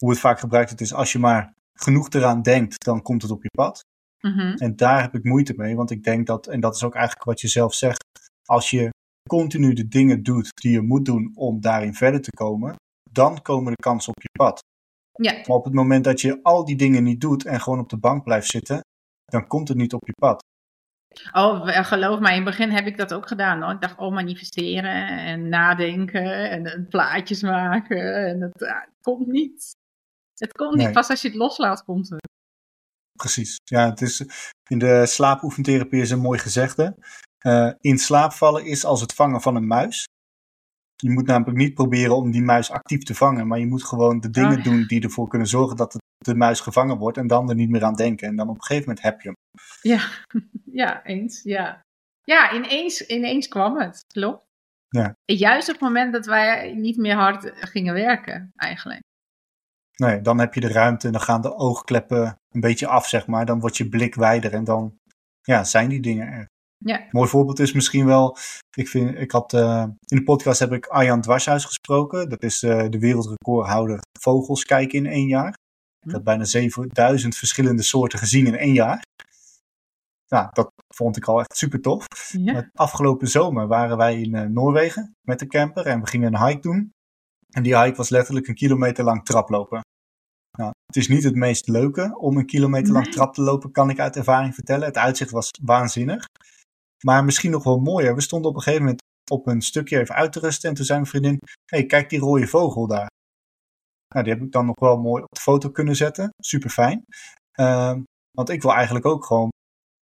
hoe 0.03 0.11
het 0.11 0.19
vaak 0.19 0.39
gebruikt 0.39 0.69
wordt 0.69 0.85
is 0.85 0.95
als 0.95 1.13
je 1.13 1.19
maar 1.19 1.55
genoeg 1.73 2.09
eraan 2.11 2.43
denkt, 2.43 2.85
dan 2.85 3.03
komt 3.03 3.23
het 3.23 3.31
op 3.31 3.43
je 3.43 3.51
pad. 3.51 3.81
Mhm. 4.21 4.55
En 4.57 4.77
daar 4.77 5.01
heb 5.03 5.15
ik 5.15 5.25
moeite 5.25 5.55
mee, 5.57 5.77
want 5.77 5.91
ik 5.91 6.03
denk 6.03 6.27
dat, 6.27 6.47
en 6.47 6.61
dat 6.61 6.75
is 6.75 6.85
ook 6.85 6.95
eigenlijk 6.95 7.25
wat 7.25 7.41
je 7.41 7.49
zelf 7.49 7.75
zegt, 7.75 8.05
als 8.45 8.71
je 8.71 8.91
continu 9.29 9.73
de 9.73 9.89
dingen 9.89 10.23
doet 10.23 10.51
die 10.63 10.73
je 10.73 10.81
moet 10.81 11.05
doen 11.05 11.33
om 11.35 11.61
daarin 11.61 11.95
verder 11.95 12.21
te 12.21 12.31
komen, 12.31 12.75
dan 13.11 13.43
komen 13.43 13.73
de 13.73 13.83
kansen 13.83 14.13
op 14.13 14.23
je 14.23 14.29
pad. 14.39 14.61
Ja, 15.13 15.33
Maar 15.33 15.57
op 15.57 15.65
het 15.65 15.75
moment 15.75 16.05
dat 16.05 16.21
je 16.21 16.43
al 16.43 16.65
die 16.65 16.77
dingen 16.77 17.03
niet 17.03 17.21
doet 17.21 17.45
en 17.45 17.61
gewoon 17.61 17.79
op 17.79 17.89
de 17.89 17.99
bank 17.99 18.25
blijft 18.25 18.47
zitten, 18.51 18.81
dan 19.25 19.47
komt 19.47 19.69
het 19.69 19.77
niet 19.77 19.93
op 19.93 20.07
je 20.07 20.13
pad. 20.13 20.43
oh, 21.33 21.67
geloof 21.87 22.21
mij, 22.21 22.31
in 22.37 22.37
het 22.37 22.51
begin 22.51 22.71
heb 22.71 22.87
ik 22.87 22.97
dat 22.97 23.15
ook 23.15 23.29
gedaan. 23.29 23.63
Hoor. 23.63 23.73
Ik 23.73 23.81
dacht, 23.81 23.99
oh, 23.99 24.13
manifesteren 24.13 25.07
en 25.07 25.49
nadenken 25.49 26.51
en, 26.51 26.67
en 26.67 26.87
plaatjes 26.89 27.43
maken. 27.43 28.27
En 28.27 28.41
het, 28.41 28.63
ah, 28.63 28.81
het 28.81 28.95
komt 29.03 29.27
niet. 29.27 29.71
Het 30.35 30.53
komt 30.53 30.75
Nee. 30.75 30.85
niet. 30.87 30.95
Pas 30.95 31.09
als 31.11 31.23
je 31.23 31.29
het 31.29 31.37
loslaat, 31.37 31.85
komt 31.85 32.09
het. 32.09 32.29
Precies. 33.19 33.57
Ja, 33.65 33.91
het 33.91 34.01
is, 34.01 34.25
in 34.71 34.79
de 34.79 35.07
slaapoefentherapie 35.07 36.01
is 36.01 36.11
een 36.11 36.21
mooi 36.21 36.39
gezegde. 36.39 36.97
Eh, 37.41 37.71
in 37.81 37.99
slaap 37.99 38.33
vallen 38.33 38.65
is 38.65 38.85
als 38.85 39.01
het 39.01 39.15
vangen 39.15 39.41
van 39.41 39.57
een 39.57 39.67
muis. 39.67 40.05
Je 40.97 41.11
moet 41.11 41.27
namelijk 41.27 41.59
niet 41.59 41.75
proberen 41.75 42.17
om 42.17 42.31
die 42.31 42.43
muis 42.43 42.71
actief 42.71 43.03
te 43.03 43.15
vangen, 43.15 43.47
maar 43.47 43.59
je 43.59 43.67
moet 43.67 43.85
gewoon 43.85 44.21
de 44.21 44.31
dingen 44.31 44.59
Oh. 44.59 44.65
doen 44.65 44.85
die 44.87 45.03
ervoor 45.03 45.29
kunnen 45.29 45.49
zorgen 45.49 45.77
dat 45.77 45.97
de 46.19 46.35
muis 46.35 46.61
gevangen 46.61 46.99
wordt 46.99 47.17
en 47.17 47.27
dan 47.27 47.49
er 47.49 47.55
niet 47.55 47.71
meer 47.71 47.85
aan 47.85 47.95
denken. 47.95 48.29
En 48.29 48.37
dan 48.37 48.49
op 48.49 48.55
een 48.55 48.63
gegeven 48.63 48.89
moment 48.89 49.05
heb 49.05 49.21
je 49.21 49.29
hem. 49.29 49.37
Ja, 49.81 50.09
ja 50.85 51.05
eens. 51.05 51.43
Ja, 51.43 51.81
ja 52.23 52.53
ineens, 52.53 53.07
ineens 53.07 53.49
kwam 53.49 53.79
het. 53.79 54.05
Klopt. 54.07 54.49
Ja. 54.89 55.15
Juist 55.25 55.69
op 55.69 55.75
het 55.75 55.83
moment 55.83 56.13
dat 56.13 56.27
wij 56.27 56.75
niet 56.75 56.97
meer 56.97 57.15
hard 57.15 57.53
gingen 57.55 57.95
werken, 57.95 58.51
eigenlijk. 58.57 59.01
Nee, 59.97 60.21
dan 60.21 60.39
heb 60.39 60.55
je 60.55 60.61
de 60.61 60.73
ruimte 60.73 61.07
en 61.07 61.13
dan 61.13 61.23
gaan 61.23 61.41
de 61.41 61.55
oogkleppen 61.55 62.37
een 62.49 62.61
beetje 62.61 62.87
af, 62.87 63.09
zeg 63.09 63.27
maar. 63.27 63.47
Dan 63.47 63.61
wordt 63.61 63.77
je 63.77 63.89
blik 63.89 64.15
wijder 64.15 64.53
en 64.53 64.65
dan 64.65 64.99
ja, 65.43 65.65
zijn 65.65 65.89
die 65.89 66.01
dingen 66.01 66.27
er. 66.29 66.47
Ja. 66.85 67.01
Een 67.01 67.09
mooi 67.11 67.29
voorbeeld 67.29 67.59
is 67.59 67.73
misschien 67.73 68.07
wel, 68.07 68.37
ik, 68.77 68.89
vind, 68.89 69.19
ik 69.19 69.31
had, 69.31 69.53
eh, 69.53 69.85
in 70.05 70.17
de 70.17 70.23
podcast 70.23 70.59
heb 70.59 70.73
ik 70.73 70.87
Arjan 70.87 71.21
Dwarshuis 71.21 71.65
gesproken. 71.65 72.29
Dat 72.29 72.43
is 72.43 72.63
eh, 72.63 72.89
de 72.89 72.99
wereldrecordhouder 72.99 73.99
vogels 74.21 74.65
kijken 74.65 74.99
in 74.99 75.07
één 75.07 75.27
jaar. 75.27 75.55
Ik 76.07 76.11
had 76.13 76.25
bijna 76.25 76.45
7000 76.45 77.37
verschillende 77.37 77.83
soorten 77.83 78.19
gezien 78.19 78.47
in 78.47 78.57
één 78.57 78.73
jaar. 78.73 79.03
Nou, 80.29 80.49
dat 80.53 80.71
vond 80.95 81.17
ik 81.17 81.25
al 81.25 81.39
echt 81.41 81.57
super 81.57 81.81
tof. 81.81 82.07
Ja. 82.33 82.71
Afgelopen 82.75 83.29
zomer 83.29 83.67
waren 83.67 83.97
wij 83.97 84.21
in 84.21 84.35
eh, 84.35 84.45
Noorwegen 84.45 85.15
met 85.27 85.39
de 85.39 85.47
camper 85.47 85.87
en 85.87 86.01
we 86.01 86.07
gingen 86.07 86.35
een 86.35 86.47
hike 86.47 86.61
doen. 86.61 86.91
En 87.51 87.63
die 87.63 87.79
hike 87.79 87.97
was 87.97 88.09
letterlijk 88.09 88.49
een 88.49 88.55
kilometer 88.55 89.05
lang 89.05 89.25
traplopen. 89.25 89.81
Nou, 90.59 90.71
het 90.87 90.97
is 90.97 91.09
niet 91.09 91.25
het 91.25 91.35
meest 91.35 91.69
leuke 91.69 92.19
om 92.19 92.37
een 92.37 92.47
kilometer 92.47 92.93
lang 92.93 93.05
Nee. 93.05 93.15
trap 93.15 93.35
te 93.35 93.43
lopen, 93.43 93.73
kan 93.73 93.91
ik 93.91 93.99
uit 94.01 94.17
ervaring 94.17 94.55
vertellen. 94.55 94.87
Het 94.87 94.97
uitzicht 94.97 95.31
was 95.31 95.51
waanzinnig. 95.63 96.25
Maar 97.05 97.25
misschien 97.25 97.51
nog 97.51 97.65
wel 97.65 97.79
mooier. 97.79 98.15
We 98.15 98.21
stonden 98.21 98.51
op 98.51 98.57
een 98.57 98.63
gegeven 98.63 98.85
moment 98.85 99.03
op 99.31 99.47
een 99.47 99.63
stukje 99.63 99.99
even 99.99 100.15
uit 100.15 100.33
te 100.33 100.41
rusten. 100.41 100.69
En 100.69 100.75
toen 100.75 100.85
zei 100.85 100.99
mijn 100.99 101.11
vriendin, 101.11 101.39
hé, 101.43 101.79
hey, 101.79 101.87
kijk 101.87 102.11
die 102.11 102.19
rode 102.19 102.47
vogel 102.47 102.87
daar. 102.87 103.09
Nou, 104.15 104.25
die 104.25 104.35
heb 104.35 104.43
ik 104.43 104.53
dan 104.53 104.67
nog 104.67 104.81
wel 104.81 104.99
mooi 104.99 105.23
op 105.23 105.35
de 105.35 105.41
foto 105.41 105.71
kunnen 105.71 105.97
zetten. 105.97 106.31
Super 106.43 106.71
fijn. 106.71 107.05
Ehm, 107.53 108.03
want 108.31 108.49
ik 108.49 108.63
wil 108.63 108.73
eigenlijk 108.73 109.07
ook 109.07 109.25
gewoon 109.25 109.49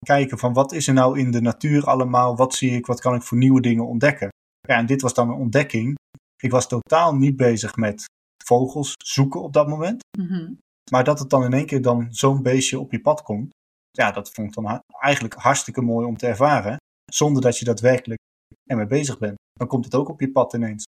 kijken 0.06 0.38
van 0.38 0.52
wat 0.52 0.72
is 0.72 0.88
er 0.88 0.94
nou 0.94 1.18
in 1.18 1.30
de 1.30 1.40
natuur 1.40 1.84
allemaal, 1.84 2.36
wat 2.36 2.54
zie 2.54 2.70
ik, 2.70 2.86
wat 2.86 3.00
kan 3.00 3.14
ik 3.14 3.22
voor 3.22 3.38
nieuwe 3.38 3.60
dingen 3.60 3.86
ontdekken. 3.86 4.28
Ja, 4.68 4.76
en 4.76 4.86
dit 4.86 5.02
was 5.02 5.14
dan 5.14 5.28
een 5.28 5.38
ontdekking. 5.38 5.94
Ik 6.42 6.50
was 6.50 6.68
totaal 6.68 7.14
niet 7.14 7.36
bezig 7.36 7.76
met 7.76 8.04
vogels 8.44 8.92
zoeken 9.04 9.42
op 9.42 9.52
dat 9.52 9.68
moment, 9.68 10.02
Mhm. 10.18 10.52
maar 10.90 11.04
dat 11.04 11.18
het 11.18 11.30
dan 11.30 11.44
in 11.44 11.52
één 11.52 11.66
keer 11.66 11.82
dan 11.82 12.06
zo'n 12.10 12.42
beestje 12.42 12.78
op 12.78 12.92
je 12.92 13.00
pad 13.00 13.22
komt, 13.22 13.50
ja, 13.90 14.10
dat 14.10 14.30
vond 14.30 14.48
ik 14.48 14.54
dan 14.54 14.80
eigenlijk 15.00 15.34
hartstikke 15.34 15.80
mooi 15.80 16.06
om 16.06 16.16
te 16.16 16.26
ervaren, 16.26 16.76
zonder 17.14 17.42
dat 17.42 17.58
je 17.58 17.64
daadwerkelijk 17.64 18.20
ermee 18.66 18.86
bezig 18.86 19.18
bent. 19.18 19.34
Dan 19.52 19.68
komt 19.68 19.84
het 19.84 19.94
ook 19.94 20.08
op 20.08 20.20
je 20.20 20.32
pad 20.32 20.54
ineens. 20.54 20.84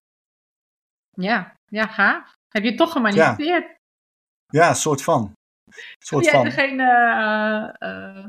ja, 1.17 1.55
ja, 1.65 1.87
gaaf. 1.87 2.33
Heb 2.49 2.65
je 2.65 2.75
toch 2.75 2.93
gemanifesteerd? 2.93 3.77
Ja, 4.47 4.75
soort 4.75 5.03
van. 5.03 5.33
Soort 5.99 6.25
jij 6.25 6.33
van. 6.33 6.45
degene 6.45 6.83
eh, 7.79 8.19
eh, 8.19 8.27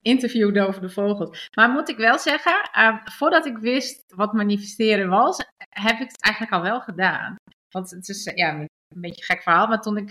interviewde 0.00 0.66
over 0.66 0.80
de 0.80 0.90
vogels. 0.90 1.46
Maar 1.56 1.70
moet 1.70 1.88
ik 1.88 1.96
wel 1.96 2.18
zeggen, 2.18 2.70
eh, 2.72 2.96
voordat 3.04 3.46
ik 3.46 3.58
wist 3.58 4.02
wat 4.14 4.32
manifesteren 4.32 5.08
was, 5.08 5.36
heb 5.68 5.98
ik 6.00 6.08
het 6.08 6.22
eigenlijk 6.22 6.54
al 6.54 6.62
wel 6.62 6.80
gedaan. 6.80 7.36
Want 7.70 7.90
het 7.90 8.08
is 8.08 8.24
ja, 8.34 8.54
een 8.54 8.68
beetje 8.96 9.20
een 9.20 9.26
gek 9.26 9.42
verhaal, 9.42 9.66
maar 9.66 9.80
toen 9.80 9.96
ik 9.96 10.10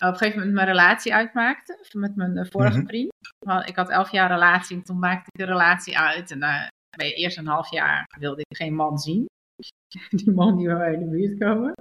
op 0.00 0.12
een 0.12 0.16
gegeven 0.16 0.38
moment 0.38 0.54
mijn 0.54 0.66
relatie 0.66 1.14
uitmaakte 1.14 1.78
met 1.92 2.16
mijn 2.16 2.36
eh, 2.36 2.46
vorige 2.50 2.78
Mhm. 2.78 2.86
vriend. 2.86 3.12
Want 3.46 3.68
Ik 3.68 3.76
had 3.76 3.88
elf 3.90 4.10
jaar 4.10 4.30
relatie 4.30 4.76
en 4.76 4.82
toen 4.82 4.98
maakte 4.98 5.30
ik 5.32 5.38
de 5.38 5.44
relatie 5.52 5.98
uit. 5.98 6.30
En 6.30 6.42
eh, 6.42 6.66
bij 6.96 7.12
eerst 7.14 7.38
een 7.38 7.46
half 7.46 7.70
jaar 7.70 8.04
wilde 8.18 8.40
ik 8.48 8.56
geen 8.56 8.74
man 8.74 8.98
zien. 8.98 9.24
Die 10.10 10.30
man 10.30 10.56
die 10.56 10.66
bij 10.68 10.92
in 10.92 10.98
de 11.00 11.06
buurt 11.16 11.38
komen. 11.38 11.74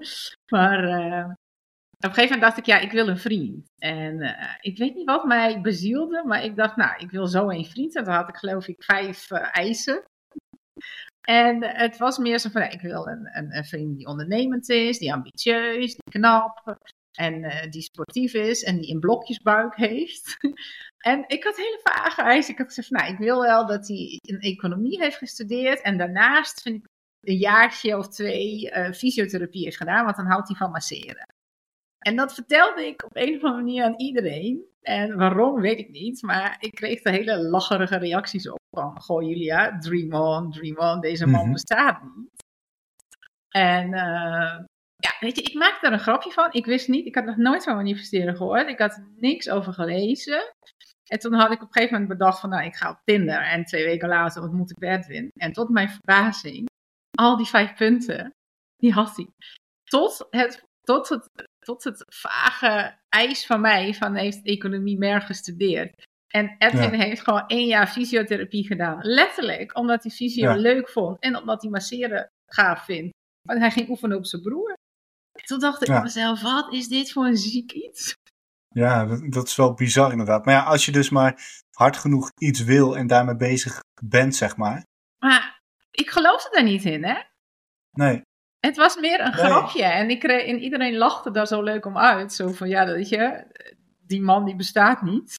Maar 0.51 0.83
eh, 0.83 1.25
op 1.25 2.09
een 2.09 2.13
gegeven 2.13 2.35
moment 2.35 2.41
dacht 2.41 2.57
ik, 2.57 2.65
ja, 2.65 2.77
ik 2.79 2.91
wil 2.91 3.07
een 3.07 3.17
vriend. 3.17 3.65
En 3.81 4.35
ik 4.61 4.77
weet 4.77 4.95
niet 4.95 5.05
wat 5.05 5.25
mij 5.25 5.61
bezielde, 5.61 6.23
maar 6.25 6.43
ik 6.43 6.55
dacht, 6.55 6.75
nou, 6.75 6.99
ik 6.99 7.11
wil 7.11 7.27
zo 7.27 7.49
een 7.49 7.65
vriend. 7.65 7.95
En 7.95 8.03
toen 8.03 8.13
had 8.13 8.29
ik 8.29 8.35
geloof 8.37 8.67
ik 8.67 8.83
vijf 8.83 9.31
eisen. 9.31 10.03
En 11.27 11.63
het 11.63 11.97
was 11.97 12.17
meer 12.17 12.39
zo 12.39 12.49
van, 12.49 12.61
ik 12.61 12.81
wil 12.81 13.07
een, 13.07 13.37
een, 13.37 13.55
een 13.57 13.65
vriend 13.65 13.97
die 13.97 14.07
ondernemend 14.07 14.69
is, 14.69 14.97
die 14.99 15.13
ambitieus, 15.13 15.95
die 15.95 16.11
knap. 16.11 16.77
En 17.17 17.43
eh, 17.43 17.69
die 17.71 17.81
sportief 17.81 18.33
is 18.33 18.63
en 18.63 18.79
die 18.79 18.93
een 18.93 18.99
blokjesbuik 18.99 19.75
heeft. 19.75 20.37
en 21.11 21.23
ik 21.27 21.43
had 21.43 21.55
hele 21.57 21.79
vage 21.83 22.21
eisen. 22.21 22.53
Ik 22.53 22.57
had 22.59 22.67
gezegd, 22.67 22.89
nou, 22.89 23.11
ik 23.11 23.17
wil 23.17 23.41
wel 23.41 23.65
dat 23.67 23.87
hij 23.87 24.19
een 24.21 24.39
economie 24.39 24.99
heeft 25.01 25.17
gestudeerd. 25.17 25.81
En 25.81 25.97
daarnaast 25.97 26.61
vind 26.61 26.75
ik 26.75 26.87
een 27.21 27.37
jaartje 27.37 27.97
of 27.97 28.07
twee 28.07 28.69
eh, 28.71 28.91
fysiotherapie 28.91 29.63
heeft 29.63 29.77
gedaan, 29.77 30.03
want 30.05 30.15
dan 30.15 30.25
houdt 30.25 30.47
hij 30.47 30.57
van 30.57 30.71
masseren. 30.71 31.33
En 31.99 32.15
dat 32.15 32.33
vertelde 32.33 32.85
ik 32.87 33.03
op 33.05 33.15
een 33.15 33.35
of 33.35 33.43
andere 33.43 33.63
manier 33.63 33.83
aan 33.83 33.99
iedereen. 33.99 34.63
En 34.81 35.17
waarom, 35.17 35.61
weet 35.61 35.79
ik 35.79 35.89
niet. 35.89 36.21
Maar 36.21 36.57
ik 36.59 36.71
kreeg 36.71 37.03
er 37.03 37.11
hele 37.11 37.37
lacherige 37.37 37.97
reacties 37.97 38.49
op. 38.49 38.57
Van, 38.75 39.01
goh 39.01 39.21
Julia, 39.23 39.77
dream 39.79 40.13
on, 40.13 40.51
dream 40.51 40.77
on. 40.77 40.99
Deze 41.01 41.25
man 41.25 41.43
Mhm. 41.43 41.51
bestaat 41.51 42.01
niet. 42.03 42.43
En 43.49 43.93
eh, 43.93 44.59
ja, 45.01 45.11
weet 45.19 45.35
je, 45.35 45.41
ik 45.41 45.53
maakte 45.53 45.85
er 45.87 45.93
een 45.93 45.99
grapje 45.99 46.31
van. 46.31 46.47
Ik 46.51 46.65
wist 46.65 46.87
niet, 46.87 47.05
ik 47.05 47.15
had 47.15 47.25
nog 47.25 47.35
nooit 47.37 47.63
van 47.63 47.75
manifesteren 47.75 48.35
gehoord. 48.35 48.67
Ik 48.69 48.79
had 48.79 49.03
niks 49.15 49.49
over 49.49 49.73
gelezen. 49.73 50.53
En 51.11 51.19
toen 51.19 51.33
had 51.33 51.51
ik 51.51 51.61
op 51.61 51.67
een 51.67 51.73
gegeven 51.73 51.99
moment 52.01 52.17
bedacht 52.17 52.39
van, 52.39 52.49
nou, 52.49 52.63
ik 52.65 52.75
ga 52.75 52.89
op 52.89 52.99
Tinder. 53.03 53.41
En 53.41 53.65
twee 53.65 53.85
weken 53.85 54.07
later 54.09 54.41
ontmoet 54.41 54.71
ik 54.71 54.83
Edwin. 54.83 55.29
En 55.35 55.51
tot 55.53 55.69
mijn 55.69 55.89
verbazing, 55.89 56.65
al 57.17 57.37
die 57.37 57.45
vijf 57.45 57.73
punten, 57.73 58.33
die 58.75 58.93
had 58.93 59.15
hij. 59.15 59.27
Tot 59.83 60.27
het, 60.29 60.63
tot 60.81 61.09
het, 61.09 61.29
tot 61.59 61.83
het 61.83 62.03
vage 62.15 62.97
eis 63.09 63.45
van 63.45 63.61
mij, 63.61 63.93
van 63.93 64.15
heeft 64.15 64.45
economie 64.45 64.97
meer 64.97 65.21
gestudeerd. 65.21 66.07
En 66.27 66.55
Edwin 66.57 66.91
Ja. 66.91 67.05
heeft 67.05 67.21
gewoon 67.23 67.47
één 67.47 67.67
jaar 67.67 67.87
fysiotherapie 67.87 68.67
gedaan. 68.67 68.99
Letterlijk, 69.01 69.77
omdat 69.77 70.03
hij 70.03 70.11
fysio 70.11 70.49
Ja. 70.49 70.55
leuk 70.55 70.89
vond. 70.89 71.19
En 71.19 71.37
omdat 71.37 71.61
hij 71.61 71.71
masseren 71.71 72.29
gaaf 72.45 72.85
vindt. 72.85 73.09
Want 73.47 73.59
hij 73.59 73.71
ging 73.71 73.89
oefenen 73.89 74.17
op 74.17 74.25
zijn 74.25 74.41
broer. 74.41 74.73
Toen 75.49 75.59
dacht 75.59 75.81
ik 75.81 75.87
Ja. 75.87 75.93
bij 75.93 76.03
mezelf, 76.03 76.41
wat 76.41 76.73
is 76.73 76.87
dit 76.87 77.11
voor 77.11 77.25
een 77.25 77.37
ziek 77.37 77.71
iets? 77.71 78.13
Ja, 78.69 79.05
dat, 79.29 79.47
is 79.47 79.55
wel 79.55 79.73
bizar 79.73 80.11
inderdaad. 80.11 80.45
Maar 80.45 80.53
ja, 80.53 80.63
als 80.63 80.85
je 80.85 80.91
dus 80.91 81.09
maar 81.09 81.61
hard 81.71 81.97
genoeg 81.97 82.31
iets 82.37 82.63
wil 82.63 82.97
en 82.97 83.07
daarmee 83.07 83.35
bezig 83.35 83.79
bent, 84.03 84.35
zeg 84.35 84.57
maar. 84.57 84.83
Maar 85.19 85.61
ik 85.91 86.09
geloofde 86.09 86.49
daar 86.51 86.63
niet 86.63 86.83
in, 86.83 87.03
hè? 87.03 87.21
Nee, 87.91 88.21
Het 88.59 88.75
was 88.77 88.95
meer 88.99 89.19
een 89.19 89.31
Nee. 89.35 89.45
grapje. 89.45 89.83
En, 89.83 90.09
ik, 90.09 90.19
kreeg- 90.19 90.47
en 90.47 90.59
iedereen 90.59 90.97
lachte 90.97 91.31
daar 91.31 91.47
zo 91.47 91.61
leuk 91.61 91.85
om 91.85 91.97
uit. 91.97 92.33
Zo 92.33 92.47
van, 92.51 92.69
ja, 92.69 92.85
weet 92.85 93.09
je, 93.09 93.45
die 94.05 94.21
man 94.21 94.45
die 94.45 94.55
bestaat 94.55 95.01
niet. 95.01 95.35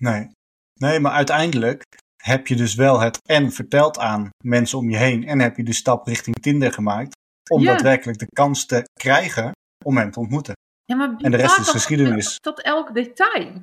nee. 0.00 0.30
Nee, 0.74 1.00
maar 1.00 1.12
uiteindelijk 1.12 1.82
heb 2.22 2.46
je 2.46 2.56
dus 2.56 2.74
wel 2.74 3.00
het 3.00 3.18
en 3.22 3.52
verteld 3.52 3.98
aan 3.98 4.28
mensen 4.44 4.78
om 4.78 4.90
je 4.90 4.96
heen. 4.96 5.24
En 5.26 5.38
heb 5.40 5.56
je 5.56 5.62
de 5.64 5.72
stap 5.72 6.06
richting 6.06 6.36
Tinder 6.36 6.72
gemaakt. 6.72 7.16
Om 7.50 7.60
Ja. 7.60 7.72
daadwerkelijk 7.72 8.18
de 8.18 8.26
kans 8.26 8.66
te 8.66 8.82
krijgen 9.00 9.52
om 9.84 9.96
hem 9.96 10.10
te 10.10 10.20
ontmoeten. 10.20 10.54
Ja, 10.84 10.96
maar 10.96 11.16
En 11.16 11.30
de 11.30 11.36
rest 11.36 11.58
is 11.58 11.68
geschiedenis. 11.68 12.38
Tot, 12.40 12.62
elk 12.62 12.94
detail. 12.94 13.62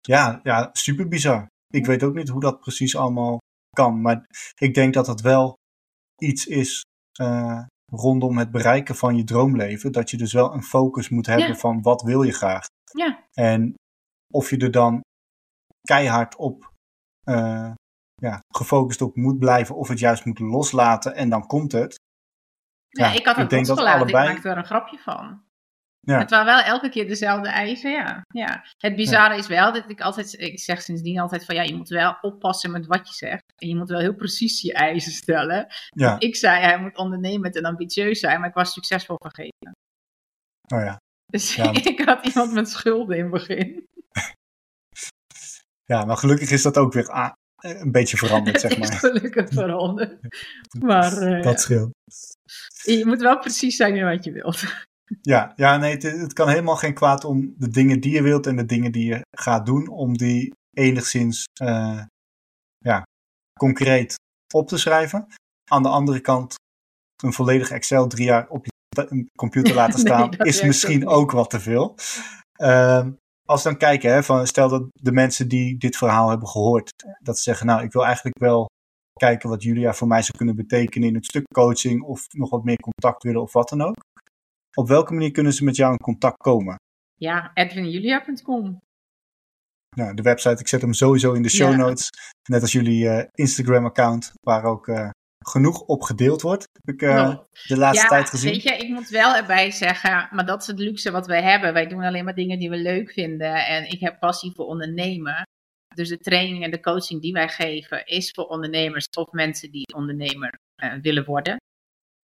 Ja, 0.00 0.40
ja, 0.42 0.68
super 0.72 1.08
bizar. 1.08 1.46
Ik 1.74 1.86
weet 1.86 2.02
ook 2.02 2.14
niet 2.14 2.28
hoe 2.28 2.40
dat 2.40 2.60
precies 2.60 2.96
allemaal 2.96 3.38
kan. 3.70 4.00
Maar 4.00 4.24
ik 4.60 4.74
denk 4.74 4.94
dat 4.94 5.06
het 5.06 5.20
wel 5.20 5.54
iets 6.22 6.46
is 6.46 6.82
eh, 7.18 7.64
rondom 7.92 8.38
het 8.38 8.50
bereiken 8.50 8.94
van 8.96 9.16
je 9.16 9.24
droomleven. 9.24 9.92
Dat 9.92 10.10
je 10.10 10.16
dus 10.16 10.32
wel 10.32 10.52
een 10.54 10.62
focus 10.62 11.08
moet 11.08 11.26
hebben 11.26 11.46
Ja. 11.48 11.54
van 11.54 11.82
wat 11.82 12.02
wil 12.02 12.22
je 12.22 12.32
graag. 12.32 12.66
Ja, 12.92 13.26
En 13.32 13.74
of 14.32 14.50
je 14.50 14.56
er 14.56 14.70
dan 14.70 15.00
keihard 15.82 16.36
op, 16.36 16.72
uh, 17.28 17.72
ja, 18.14 18.40
gefocust 18.54 19.02
op 19.02 19.16
moet 19.16 19.38
blijven 19.38 19.74
of 19.76 19.88
het 19.88 19.98
juist 19.98 20.24
moet 20.24 20.38
loslaten 20.38 21.14
en 21.14 21.28
dan 21.28 21.46
komt 21.46 21.72
het. 21.72 21.94
Ja, 22.92 23.12
ik 23.12 23.26
had 23.26 23.36
het 23.36 23.52
losgelaten, 23.52 24.00
allebei... 24.00 24.26
ik 24.26 24.32
maakte 24.32 24.48
er 24.48 24.56
een 24.56 24.64
grapje 24.64 24.98
van. 24.98 25.42
Ja. 26.00 26.18
Het 26.18 26.30
waren 26.30 26.46
wel 26.46 26.62
elke 26.62 26.88
keer 26.88 27.08
dezelfde 27.08 27.48
eisen, 27.48 27.90
ja. 27.90 28.24
ja. 28.26 28.64
Het 28.78 28.96
bizarre 28.96 29.36
is 29.36 29.46
wel 29.46 29.72
dat 29.72 29.90
ik 29.90 30.00
altijd, 30.00 30.40
ik 30.40 30.60
zeg 30.60 30.82
sindsdien 30.82 31.20
altijd 31.20 31.44
van 31.44 31.54
ja, 31.54 31.62
je 31.62 31.74
moet 31.74 31.88
wel 31.88 32.16
oppassen 32.20 32.70
met 32.70 32.86
wat 32.86 33.08
je 33.08 33.14
zegt. 33.14 33.44
En 33.56 33.68
je 33.68 33.76
moet 33.76 33.88
wel 33.88 34.00
heel 34.00 34.14
precies 34.14 34.60
je 34.60 34.72
eisen 34.72 35.12
stellen. 35.12 35.66
Ja. 35.88 36.16
Ik 36.18 36.36
zei, 36.36 36.60
hij 36.60 36.80
moet 36.80 36.96
ondernemend 36.96 37.56
en 37.56 37.64
ambitieus 37.64 38.20
zijn, 38.20 38.40
maar 38.40 38.48
ik 38.48 38.54
was 38.54 38.72
succesvol 38.72 39.16
vergeten. 39.18 39.72
Oh 40.74 40.80
ja. 40.80 40.96
Dus 41.26 41.56
ik 41.92 42.00
had 42.04 42.26
iemand 42.26 42.52
met 42.52 42.68
schulden 42.68 43.16
in 43.16 43.22
het 43.22 43.32
begin. 43.32 43.86
Ja, 45.84 46.04
maar 46.04 46.16
gelukkig 46.16 46.50
is 46.50 46.62
dat 46.62 46.78
ook 46.78 46.92
weer 46.92 47.10
een 47.62 47.92
beetje 47.92 48.16
veranderd, 48.16 48.60
zeg 48.60 48.78
maar. 48.78 48.92
gelukkig 48.92 49.48
veranderd. 49.62 50.18
Maar, 50.78 51.22
uh, 51.22 51.42
dat 51.42 51.60
scheelt. 51.60 51.90
Je 52.82 53.06
moet 53.06 53.20
wel 53.20 53.38
precies 53.38 53.76
zijn 53.76 53.96
in 53.96 54.04
wat 54.04 54.24
je 54.24 54.32
wilt. 54.32 54.64
Ja, 55.20 55.52
ja 55.56 55.76
nee, 55.76 55.92
het, 55.92 56.02
het, 56.02 56.32
kan 56.32 56.48
helemaal 56.48 56.76
geen 56.76 56.94
kwaad 56.94 57.24
om 57.24 57.54
de 57.56 57.68
dingen 57.68 58.00
die 58.00 58.12
je 58.12 58.22
wilt 58.22 58.46
en 58.46 58.56
de 58.56 58.64
dingen 58.64 58.92
die 58.92 59.06
je 59.06 59.20
gaat 59.36 59.66
doen, 59.66 59.88
om 59.88 60.16
die 60.16 60.52
enigszins 60.76 61.44
uh, 61.62 62.02
ja, 62.78 63.02
concreet 63.58 64.14
op 64.54 64.68
te 64.68 64.78
schrijven. 64.78 65.26
Aan 65.70 65.82
de 65.82 65.88
andere 65.88 66.20
kant, 66.20 66.54
een 67.24 67.32
volledig 67.32 67.70
Excel 67.70 68.06
drie 68.06 68.26
jaar 68.26 68.48
op 68.48 68.64
je 68.64 68.70
computer 69.38 69.74
laten 69.74 69.98
staan, 70.06 70.32
is 70.32 70.62
misschien 70.62 71.06
ook 71.08 71.30
wat 71.30 71.50
te 71.50 71.60
veel. 71.60 71.96
Uh, 72.56 73.06
als 73.48 73.62
we 73.62 73.68
dan 73.68 73.78
kijken, 73.78 74.12
hè, 74.12 74.22
van, 74.22 74.46
stel 74.46 74.68
dat 74.68 74.88
de 74.92 75.12
mensen 75.12 75.48
die 75.48 75.78
dit 75.78 75.96
verhaal 75.96 76.28
hebben 76.28 76.48
gehoord, 76.48 76.92
dat 77.18 77.36
ze 77.36 77.42
zeggen, 77.42 77.66
nou, 77.66 77.82
ik 77.82 77.92
wil 77.92 78.04
eigenlijk 78.04 78.38
wel 78.38 78.66
kijken 79.12 79.48
wat 79.48 79.62
Julia 79.62 79.92
voor 79.92 80.08
mij 80.08 80.22
zou 80.22 80.36
kunnen 80.36 80.56
betekenen 80.56 81.08
in 81.08 81.14
het 81.14 81.24
stuk 81.24 81.44
coaching 81.54 82.02
of 82.02 82.26
nog 82.32 82.50
wat 82.50 82.64
meer 82.64 82.76
contact 82.76 83.22
willen 83.22 83.42
of 83.42 83.52
wat 83.52 83.68
dan 83.68 83.82
ook. 83.82 83.96
Op 84.74 84.88
welke 84.88 85.12
manier 85.12 85.30
kunnen 85.30 85.52
ze 85.52 85.64
met 85.64 85.76
jou 85.76 85.92
in 85.92 85.98
contact 85.98 86.36
komen? 86.36 86.76
Ja, 87.14 87.50
edwinjulia.com. 87.54 88.80
Nou, 89.96 90.14
de 90.14 90.22
website, 90.22 90.60
ik 90.60 90.68
zet 90.68 90.80
hem 90.80 90.92
sowieso 90.92 91.32
in 91.32 91.42
de 91.42 91.48
show 91.48 91.76
notes. 91.76 92.08
Net 92.48 92.62
als 92.62 92.72
jullie 92.72 93.04
uh, 93.04 93.24
Instagram-account, 93.32 94.32
waar 94.40 94.64
ook 94.64 94.86
uh, 94.86 95.10
genoeg 95.42 95.80
op 95.80 96.02
gedeeld 96.02 96.42
wordt. 96.42 96.68
Heb 96.72 96.94
ik 96.94 97.02
uh, 97.02 97.36
de 97.66 97.76
laatste 97.76 98.06
tijd 98.06 98.28
gezien. 98.28 98.52
Weet 98.52 98.62
je, 98.62 98.76
ik 98.76 98.88
moet 98.88 99.08
wel 99.08 99.36
erbij 99.36 99.70
zeggen, 99.70 100.28
maar 100.30 100.46
dat 100.46 100.60
is 100.60 100.66
het 100.66 100.78
luxe 100.78 101.10
wat 101.10 101.26
wij 101.26 101.42
hebben. 101.42 101.72
Wij 101.72 101.86
doen 101.86 102.02
alleen 102.02 102.24
maar 102.24 102.34
dingen 102.34 102.58
die 102.58 102.70
we 102.70 102.76
leuk 102.76 103.10
vinden. 103.10 103.66
En 103.66 103.90
ik 103.90 104.00
heb 104.00 104.18
passie 104.18 104.52
voor 104.54 104.66
ondernemen. 104.66 105.42
Dus 105.94 106.08
de 106.08 106.18
training 106.18 106.64
en 106.64 106.70
de 106.70 106.80
coaching 106.80 107.20
die 107.20 107.32
wij 107.32 107.48
geven 107.48 108.06
is 108.06 108.30
voor 108.30 108.44
ondernemers 108.44 109.06
of 109.16 109.32
mensen 109.32 109.70
die 109.70 109.94
ondernemer 109.94 110.58
willen 111.02 111.24
worden. 111.24 111.56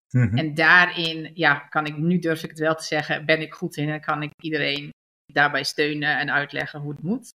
Mhm. 0.10 0.38
En 0.38 0.54
daarin, 0.54 1.32
ja, 1.34 1.60
kan 1.60 1.86
ik, 1.86 1.98
nu 1.98 2.20
durf 2.20 2.44
ik 2.44 2.50
het 2.50 2.60
wel 2.60 2.76
te 2.76 2.84
zeggen, 2.84 3.26
ben 3.26 3.42
ik 3.42 3.54
goed 3.54 3.78
in 3.78 3.90
en 3.90 4.02
kan 4.02 4.24
ik 4.24 4.32
iedereen 4.44 4.90
daarbij 5.34 5.64
steunen 5.64 6.20
en 6.20 6.32
uitleggen 6.32 6.80
hoe 6.80 6.92
het 6.92 7.04
moet. 7.04 7.30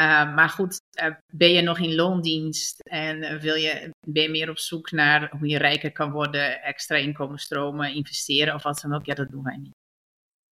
Uh, 0.00 0.34
maar 0.34 0.48
goed, 0.48 0.80
uh, 1.02 1.14
ben 1.32 1.52
je 1.52 1.62
nog 1.62 1.78
in 1.78 1.94
loondienst 1.94 2.80
en 2.80 3.40
wil 3.40 3.54
je, 3.54 3.90
ben 4.06 4.22
je 4.22 4.30
meer 4.30 4.50
op 4.50 4.58
zoek 4.58 4.90
naar 4.90 5.30
hoe 5.38 5.48
je 5.48 5.58
rijker 5.58 5.92
kan 5.92 6.10
worden, 6.10 6.62
extra 6.62 6.96
inkomensstromen, 6.96 7.94
investeren 7.94 8.54
of 8.54 8.62
wat 8.62 8.80
dan 8.80 8.94
ook? 8.94 9.06
Ja, 9.06 9.14
dat 9.14 9.30
doen 9.30 9.42
wij 9.42 9.56
niet. 9.56 9.74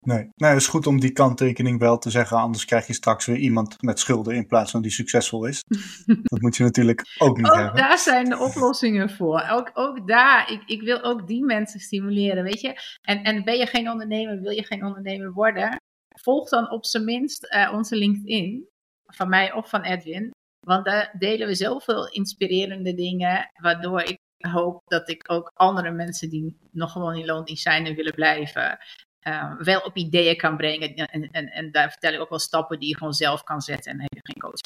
Nee. 0.00 0.28
nee, 0.34 0.50
het 0.50 0.60
is 0.60 0.66
goed 0.66 0.86
om 0.86 1.00
die 1.00 1.12
kanttekening 1.12 1.78
wel 1.78 1.98
te 1.98 2.10
zeggen, 2.10 2.36
anders 2.36 2.64
krijg 2.64 2.86
je 2.86 2.92
straks 2.92 3.26
weer 3.26 3.36
iemand 3.36 3.82
met 3.82 3.98
schulden 3.98 4.34
in 4.34 4.46
plaats 4.46 4.70
van 4.70 4.82
die 4.82 4.90
succesvol 4.90 5.44
is. 5.44 5.62
dat 6.22 6.40
moet 6.40 6.56
je 6.56 6.62
natuurlijk 6.62 7.16
ook 7.18 7.36
niet 7.36 7.50
ook 7.50 7.56
hebben. 7.56 7.76
daar 7.76 7.98
zijn 7.98 8.28
de 8.28 8.38
oplossingen 8.38 9.10
voor. 9.10 9.48
Ook, 9.50 9.70
ook 9.74 10.08
daar, 10.08 10.50
ik, 10.50 10.62
ik 10.66 10.82
wil 10.82 11.02
ook 11.02 11.26
die 11.26 11.44
mensen 11.44 11.80
stimuleren, 11.80 12.42
weet 12.42 12.60
je. 12.60 12.98
En, 13.02 13.22
en 13.22 13.44
ben 13.44 13.58
je 13.58 13.66
geen 13.66 13.90
ondernemer, 13.90 14.40
wil 14.40 14.52
je 14.52 14.64
geen 14.64 14.84
ondernemer 14.84 15.32
worden, 15.32 15.76
volg 16.20 16.48
dan 16.48 16.70
op 16.70 16.86
zijn 16.86 17.04
minst 17.04 17.54
uh, 17.54 17.72
onze 17.74 17.96
LinkedIn, 17.96 18.68
van 19.10 19.28
mij 19.28 19.52
of 19.52 19.68
van 19.68 19.82
Edwin. 19.82 20.30
Want 20.66 20.84
daar 20.84 21.14
delen 21.18 21.46
we 21.46 21.54
zoveel 21.54 22.08
inspirerende 22.08 22.94
dingen, 22.94 23.50
waardoor 23.60 24.02
ik 24.02 24.18
hoop 24.38 24.80
dat 24.84 25.08
ik 25.08 25.24
ook 25.30 25.50
andere 25.54 25.90
mensen 25.90 26.30
die 26.30 26.56
nog 26.70 26.92
gewoon 26.92 27.16
in 27.16 27.26
loondienst 27.26 27.62
zijn 27.62 27.86
en 27.86 27.94
willen 27.94 28.14
blijven, 28.14 28.78
uh, 29.26 29.56
wel 29.58 29.80
op 29.80 29.96
ideeën 29.96 30.36
kan 30.36 30.56
brengen. 30.56 30.94
En, 30.94 31.30
en, 31.30 31.46
en 31.46 31.70
daar 31.72 31.90
vertel 31.90 32.12
ik 32.12 32.20
ook 32.20 32.28
wel 32.28 32.38
stappen 32.38 32.78
die 32.78 32.88
je 32.88 32.96
gewoon 32.96 33.12
zelf 33.12 33.42
kan 33.42 33.60
zetten 33.60 33.90
en 33.92 33.96
dan 33.96 34.06
heb 34.10 34.24
je 34.24 34.32
geen 34.32 34.42
coach. 34.42 34.60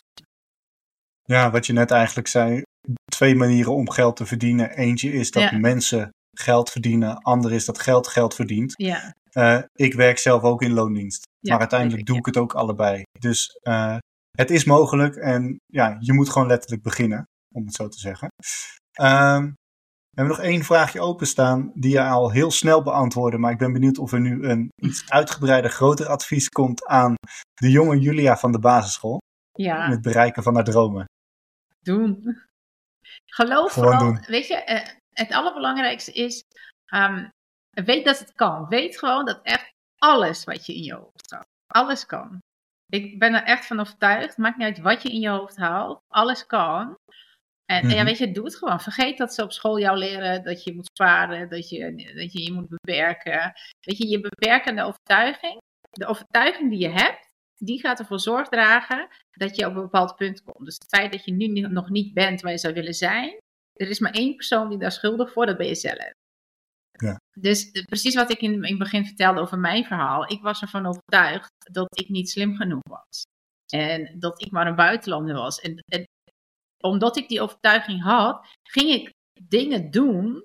Ja, 1.23 1.51
wat 1.51 1.67
je 1.67 1.73
net 1.73 1.91
eigenlijk 1.91 2.29
zei, 2.29 2.63
twee 3.05 3.35
manieren 3.35 3.75
om 3.75 3.91
geld 3.91 4.17
te 4.17 4.27
verdienen. 4.27 4.71
Eentje 4.71 5.13
is 5.13 5.31
dat 5.31 5.53
mensen 5.53 6.11
geld 6.37 6.71
verdienen, 6.71 7.19
ander 7.19 7.53
is 7.53 7.65
dat 7.65 7.79
geld 7.79 8.09
geld 8.09 8.35
verdient. 8.35 8.73
Ja. 8.77 9.15
Uh, 9.33 9.63
ik 9.73 9.95
werk 9.95 10.19
zelf 10.19 10.43
ook 10.43 10.63
in 10.63 10.73
loondienst, 10.73 11.25
maar 11.41 11.59
uiteindelijk 11.59 12.07
doe 12.07 12.17
ik 12.19 12.27
het 12.27 12.37
ook 12.37 12.55
allebei. 12.55 13.03
Dus 13.19 13.59
uh, 13.63 13.97
het 14.37 14.51
is 14.51 14.65
mogelijk 14.65 15.17
en 15.17 15.57
ja, 15.67 15.97
je 16.01 16.13
moet 16.13 16.29
gewoon 16.29 16.49
letterlijk 16.49 16.83
beginnen, 16.83 17.25
om 17.55 17.65
het 17.65 17.75
zo 17.75 17.89
te 17.89 17.99
zeggen. 17.99 18.29
Um, 19.01 19.55
we 20.15 20.21
hebben 20.21 20.37
nog 20.37 20.47
één 20.47 20.65
vraagje 20.65 21.01
openstaan 21.01 21.73
die 21.75 21.93
je 21.93 22.03
al 22.03 22.31
heel 22.31 22.51
snel 22.51 22.83
beantwoordde. 22.83 23.39
Maar 23.39 23.53
ik 23.53 23.59
ben 23.59 23.73
benieuwd 23.73 23.99
of 23.99 24.13
er 24.13 24.21
nu 24.21 24.49
een 24.49 24.69
iets 24.77 25.11
uitgebreider, 25.11 25.71
groter 25.71 26.07
advies 26.07 26.49
komt 26.49 26.87
aan 26.87 27.15
de 27.55 27.71
jonge 27.71 27.99
Julia 27.99 28.37
van 28.37 28.53
de 28.53 28.59
basisschool. 28.59 29.19
Ja. 29.53 29.85
In 29.85 29.91
het 29.91 30.03
bereiken 30.03 30.43
van 30.43 30.55
haar 30.55 30.65
dromen. 30.65 31.05
Doen. 31.81 32.43
Geloof 33.27 33.73
Gewoon 33.73 33.93
vooral, 33.93 34.13
doen. 34.13 34.25
weet 34.27 34.47
je, 34.47 34.55
eh, 34.55 34.89
het 35.13 35.33
allerbelangrijkste 35.33 36.13
is, 36.13 36.43
um, 36.95 37.29
weet 37.71 38.05
dat 38.05 38.19
het 38.19 38.33
kan. 38.33 38.69
Weet 38.69 38.99
gewoon 38.99 39.25
dat 39.25 39.41
echt 39.43 39.73
alles 39.99 40.45
wat 40.45 40.67
je 40.67 40.75
in 40.75 40.83
je 40.83 40.95
hoofd 40.95 41.31
houdt, 41.31 41.49
alles 41.67 42.07
kan. 42.07 42.39
Ik 42.95 43.19
ben 43.19 43.35
er 43.35 43.43
echt 43.43 43.67
van 43.67 43.81
overtuigd, 43.81 44.37
maakt 44.37 44.57
niet 44.57 44.67
uit 44.67 44.79
wat 44.79 45.03
je 45.03 45.09
in 45.09 45.21
je 45.21 45.29
hoofd 45.29 45.57
haalt, 45.57 46.01
alles 46.09 46.47
kan. 46.47 46.97
En, 47.65 47.89
ja, 47.89 47.95
mhm. 47.95 48.05
weet 48.05 48.19
je, 48.19 48.33
doe 48.33 48.45
het 48.45 48.57
gewoon. 48.57 48.81
Vergeet 48.81 49.19
dat 49.19 49.35
ze 49.35 49.43
op 49.43 49.53
school 49.53 49.79
jou 49.79 49.99
leren 49.99 50.45
dat 50.45 50.65
je 50.65 50.75
moet 50.75 50.91
sparen, 50.93 51.49
dat 51.49 51.69
je 51.69 52.13
dat 52.15 52.33
je, 52.33 52.43
je 52.43 52.53
moet 52.53 52.69
beperken. 52.69 53.53
Weet 53.81 53.99
je, 53.99 54.09
je 54.09 54.21
beperkende 54.21 54.83
overtuiging, 54.83 55.59
de 55.91 56.07
overtuiging 56.07 56.71
die 56.71 56.81
je 56.81 56.89
hebt, 56.89 57.29
die 57.57 57.81
gaat 57.81 57.99
ervoor 57.99 58.21
zorg 58.21 58.49
dragen 58.49 59.09
dat 59.31 59.57
je 59.57 59.67
op 59.67 59.75
een 59.75 59.83
bepaald 59.83 60.17
punt 60.17 60.43
komt. 60.43 60.65
Dus 60.65 60.75
het 60.75 60.89
feit 60.89 61.13
dat 61.13 61.25
je 61.25 61.33
nu 61.33 61.47
nog 61.61 61.89
niet 61.89 62.15
bent 62.15 62.41
waar 62.41 62.53
je 62.53 62.59
zou 62.59 62.75
willen 62.75 62.95
zijn, 62.95 63.39
er 63.73 63.89
is 63.89 63.99
maar 63.99 64.13
één 64.13 64.35
persoon 64.35 64.69
die 64.69 64.79
daar 64.79 64.93
schuldig 64.93 65.33
voor, 65.33 65.47
dat 65.47 65.57
ben 65.57 65.67
je 65.67 65.75
zelf. 65.75 66.11
Ja. 67.01 67.21
Dus 67.39 67.71
eh, 67.71 67.85
precies 67.85 68.15
wat 68.15 68.31
ik 68.31 68.41
in, 68.41 68.65
het 68.65 68.79
begin 68.79 69.07
vertelde 69.07 69.41
over 69.41 69.59
mijn 69.59 69.85
verhaal, 69.85 70.33
ik 70.33 70.43
was 70.43 70.61
ervan 70.61 70.87
overtuigd 70.87 71.53
dat 71.73 71.99
ik 71.99 72.09
niet 72.09 72.31
slim 72.31 72.57
genoeg 72.57 72.83
was. 72.89 73.23
En 73.73 74.19
dat 74.19 74.43
ik 74.43 74.51
maar 74.51 74.67
een 74.67 74.77
buitenlander 74.77 75.35
was. 75.35 75.61
En, 75.61 75.85
en 75.87 76.05
omdat 76.85 77.17
ik 77.17 77.29
die 77.29 77.41
overtuiging 77.41 78.03
had, 78.03 78.47
ging 78.69 78.91
ik 78.91 79.13
dingen 79.43 79.91
doen 79.91 80.45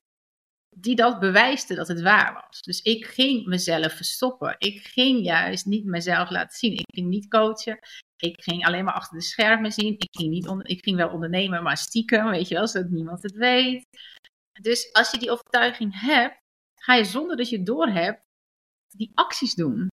die 0.76 0.96
dat 0.96 1.20
bewijsten 1.20 1.76
dat 1.76 1.88
het 1.88 2.02
waar 2.02 2.34
was. 2.34 2.62
Dus 2.62 2.82
ik 2.82 3.06
ging 3.06 3.46
mezelf 3.46 3.94
verstoppen. 3.94 4.56
Ik 4.58 4.88
ging 4.88 5.26
juist 5.26 5.66
niet 5.66 5.86
mezelf 5.86 6.30
laten 6.30 6.58
zien. 6.58 6.74
Ik 6.74 6.94
ging 6.94 7.08
niet 7.08 7.28
coachen. 7.28 7.80
Ik 8.18 8.44
ging 8.44 8.66
alleen 8.66 8.84
maar 8.84 8.94
achter 8.94 9.18
de 9.18 9.24
schermen 9.24 9.72
zien. 9.72 9.94
Ik 9.94 10.18
ging, 10.18 10.30
niet 10.30 10.70
ik 10.70 10.84
ging 10.84 10.98
wel 10.98 11.10
ondernemen, 11.10 11.64
maar 11.64 11.78
stiekem, 11.78 12.30
weet 12.30 12.48
je 12.48 12.56
wel, 12.56 12.68
zodat 12.68 12.90
niemand 12.90 13.24
het 13.24 13.36
weet. 13.36 13.86
Dus 14.62 14.94
als 14.94 15.12
je 15.12 15.18
die 15.18 15.32
overtuiging 15.32 16.02
hebt, 16.02 16.38
ga 16.76 16.96
je 16.96 17.04
zonder 17.04 17.38
dat 17.38 17.50
je 17.50 17.58
het 17.58 17.66
doorhebt, 17.66 18.22
die 18.96 19.12
acties 19.14 19.54
doen. 19.54 19.88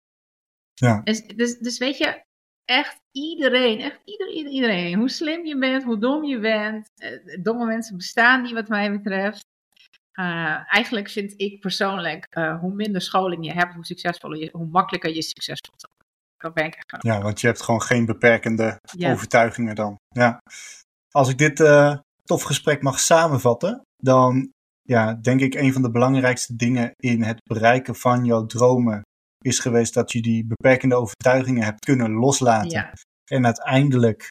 Ja. 0.75 1.01
Dus, 1.05 1.27
dus, 1.27 1.59
dus 1.59 1.79
weet 1.79 1.99
je, 1.99 2.25
echt 2.65 3.01
iedereen, 3.13 3.81
echt 3.81 4.01
iedereen, 4.05 4.47
iedereen, 4.47 4.99
hoe 4.99 5.09
slim 5.09 5.47
je 5.47 5.59
bent, 5.59 5.85
hoe 5.85 5.99
dom 5.99 6.25
je 6.25 6.39
bent, 6.39 6.91
uh, 6.97 7.43
domme 7.43 7.67
mensen 7.67 7.97
bestaan 7.97 8.43
die 8.43 8.55
wat 8.55 8.69
mij 8.69 8.93
betreft. 8.93 9.45
Uh, 10.19 10.75
eigenlijk 10.75 11.11
vind 11.11 11.35
ik 11.37 11.61
persoonlijk, 11.61 12.27
uh, 12.31 12.61
hoe 12.61 12.75
minder 12.75 13.01
scholing 13.01 13.45
je 13.47 13.53
hebt, 13.53 13.75
hoe 13.75 13.85
succesvoller 13.85 14.39
je, 14.39 14.49
hoe 14.53 14.67
makkelijker 14.67 15.15
je 15.15 15.23
succesvol 15.23 15.75
bent. 16.39 16.55
ben 16.55 16.65
ik 16.65 16.75
echt 16.75 17.03
Ja, 17.03 17.23
want 17.23 17.41
je 17.41 17.47
hebt 17.47 17.63
gewoon 17.63 17.83
geen 17.83 18.07
beperkende 18.07 18.81
overtuigingen 18.99 19.75
dan. 19.75 19.97
Ja. 20.09 20.43
Als 21.11 21.29
ik 21.29 21.39
dit 21.39 21.57
tof 22.25 22.43
gesprek 22.43 22.83
mag 22.83 23.01
samenvatten, 23.01 23.83
dan 23.97 24.53
ja, 24.87 25.15
denk 25.15 25.41
ik 25.41 25.55
een 25.55 25.73
van 25.73 25.83
de 25.83 25.91
belangrijkste 25.91 26.57
dingen 26.57 26.93
in 26.97 27.23
het 27.23 27.41
bereiken 27.43 27.95
van 27.95 28.25
jouw 28.25 28.47
dromen 28.47 29.03
is 29.45 29.59
geweest 29.59 29.95
dat 29.95 30.13
je 30.13 30.23
die 30.23 30.47
beperkende 30.47 30.95
overtuigingen 30.95 31.65
hebt 31.65 31.85
kunnen 31.85 32.13
loslaten. 32.13 32.91
En 33.31 33.45
uiteindelijk 33.45 34.29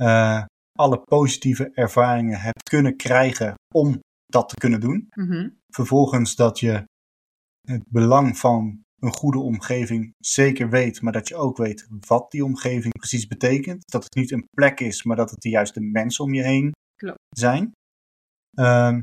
uh, 0.00 0.44
alle 0.78 0.98
positieve 0.98 1.70
ervaringen 1.72 2.40
hebt 2.40 2.62
kunnen 2.62 2.96
krijgen 2.96 3.54
om 3.74 3.98
dat 4.26 4.48
te 4.48 4.54
kunnen 4.54 4.80
doen. 4.80 5.06
Mhm. 5.14 5.48
Vervolgens 5.68 6.34
dat 6.34 6.60
je 6.60 6.84
het 7.68 7.82
belang 7.88 8.38
van 8.38 8.84
een 8.98 9.12
goede 9.12 9.38
omgeving 9.38 10.12
zeker 10.18 10.70
weet, 10.70 11.02
maar 11.02 11.12
dat 11.12 11.28
je 11.28 11.36
ook 11.36 11.56
weet 11.56 11.86
wat 12.06 12.30
die 12.30 12.44
omgeving 12.44 12.92
precies 12.92 13.26
betekent. 13.26 13.90
Dat 13.90 14.04
het 14.04 14.14
niet 14.14 14.30
een 14.30 14.46
plek 14.50 14.80
is, 14.80 15.02
maar 15.02 15.16
dat 15.16 15.30
het 15.30 15.40
de 15.40 15.48
juiste 15.48 15.80
mensen 15.80 16.24
om 16.24 16.34
je 16.34 16.42
heen 16.42 16.72
Klopt. 16.96 17.18
zijn. 17.28 17.72
Ehm, 18.50 19.00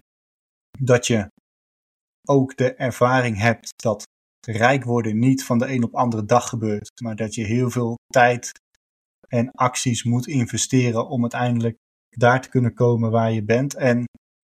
dat 0.79 1.07
je 1.07 1.27
ook 2.25 2.57
de 2.57 2.73
ervaring 2.73 3.37
hebt 3.37 3.73
dat 3.75 4.03
rijk 4.47 4.83
worden 4.83 5.19
niet 5.19 5.45
van 5.45 5.57
de 5.57 5.67
een 5.67 5.83
op 5.83 5.95
andere 5.95 6.25
dag 6.25 6.49
gebeurt, 6.49 7.01
maar 7.01 7.15
dat 7.15 7.35
je 7.35 7.43
heel 7.43 7.69
veel 7.69 7.95
tijd 8.07 8.51
en 9.27 9.51
acties 9.51 10.03
moet 10.03 10.27
investeren 10.27 11.07
om 11.07 11.21
uiteindelijk 11.21 11.77
daar 12.09 12.41
te 12.41 12.49
kunnen 12.49 12.73
komen 12.73 13.11
waar 13.11 13.31
je 13.31 13.43
bent. 13.43 13.75
En 13.75 14.05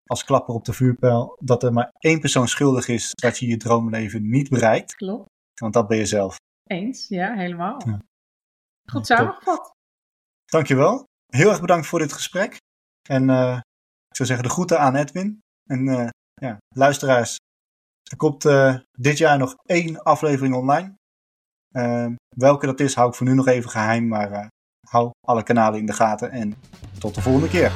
als 0.06 0.24
klapper 0.24 0.54
op 0.54 0.66
de 0.66 0.74
vuurpijl 0.74 1.38
dat 1.40 1.64
er 1.64 1.74
maar 1.74 1.90
één 2.00 2.20
persoon 2.20 2.48
schuldig 2.48 2.88
is 2.88 3.12
dat 3.12 3.38
je 3.38 3.48
je 3.48 3.58
droomleven 3.58 4.30
niet 4.30 4.50
bereikt. 4.50 4.96
Klopt. 4.96 5.30
Want 5.60 5.74
dat 5.74 5.88
ben 5.88 5.98
je 5.98 6.06
zelf. 6.06 6.36
Eens, 6.64 7.08
ja, 7.08 7.36
helemaal. 7.36 7.82
Ja. 7.86 8.00
Goed 8.92 9.06
samengevat. 9.06 9.72
Dankjewel. 10.46 11.04
Heel 11.26 11.50
erg 11.50 11.62
bedankt 11.62 11.88
voor 11.88 12.00
dit 12.00 12.14
gesprek. 12.14 12.58
En 13.10 13.30
eh, 13.30 13.58
ik 14.08 14.16
zou 14.16 14.28
zeggen 14.28 14.48
de 14.48 14.54
groeten 14.54 14.80
aan 14.80 14.96
Edwin. 14.96 15.40
En 15.72 15.88
eh, 15.88 16.08
ja, 16.34 16.58
luisteraars, 16.76 17.36
er 18.12 18.18
komt 18.18 18.46
eh, 18.46 18.76
dit 18.92 19.18
jaar 19.18 19.38
nog 19.38 19.56
één 19.66 20.04
aflevering 20.04 20.56
online. 20.56 20.94
Eh, 21.76 22.08
welke 22.36 22.66
dat 22.66 22.80
is, 22.80 22.96
hou 22.96 23.10
ik 23.10 23.16
voor 23.16 23.28
nu 23.28 23.34
nog 23.34 23.48
even 23.48 23.70
geheim. 23.70 24.08
Maar 24.08 24.50
hou 24.88 25.10
alle 25.28 25.44
kanalen 25.44 25.80
in 25.80 25.86
de 25.86 25.94
gaten. 25.94 26.32
En 26.32 26.56
tot 27.00 27.16
de 27.16 27.22
volgende 27.22 27.48
keer. 27.48 27.72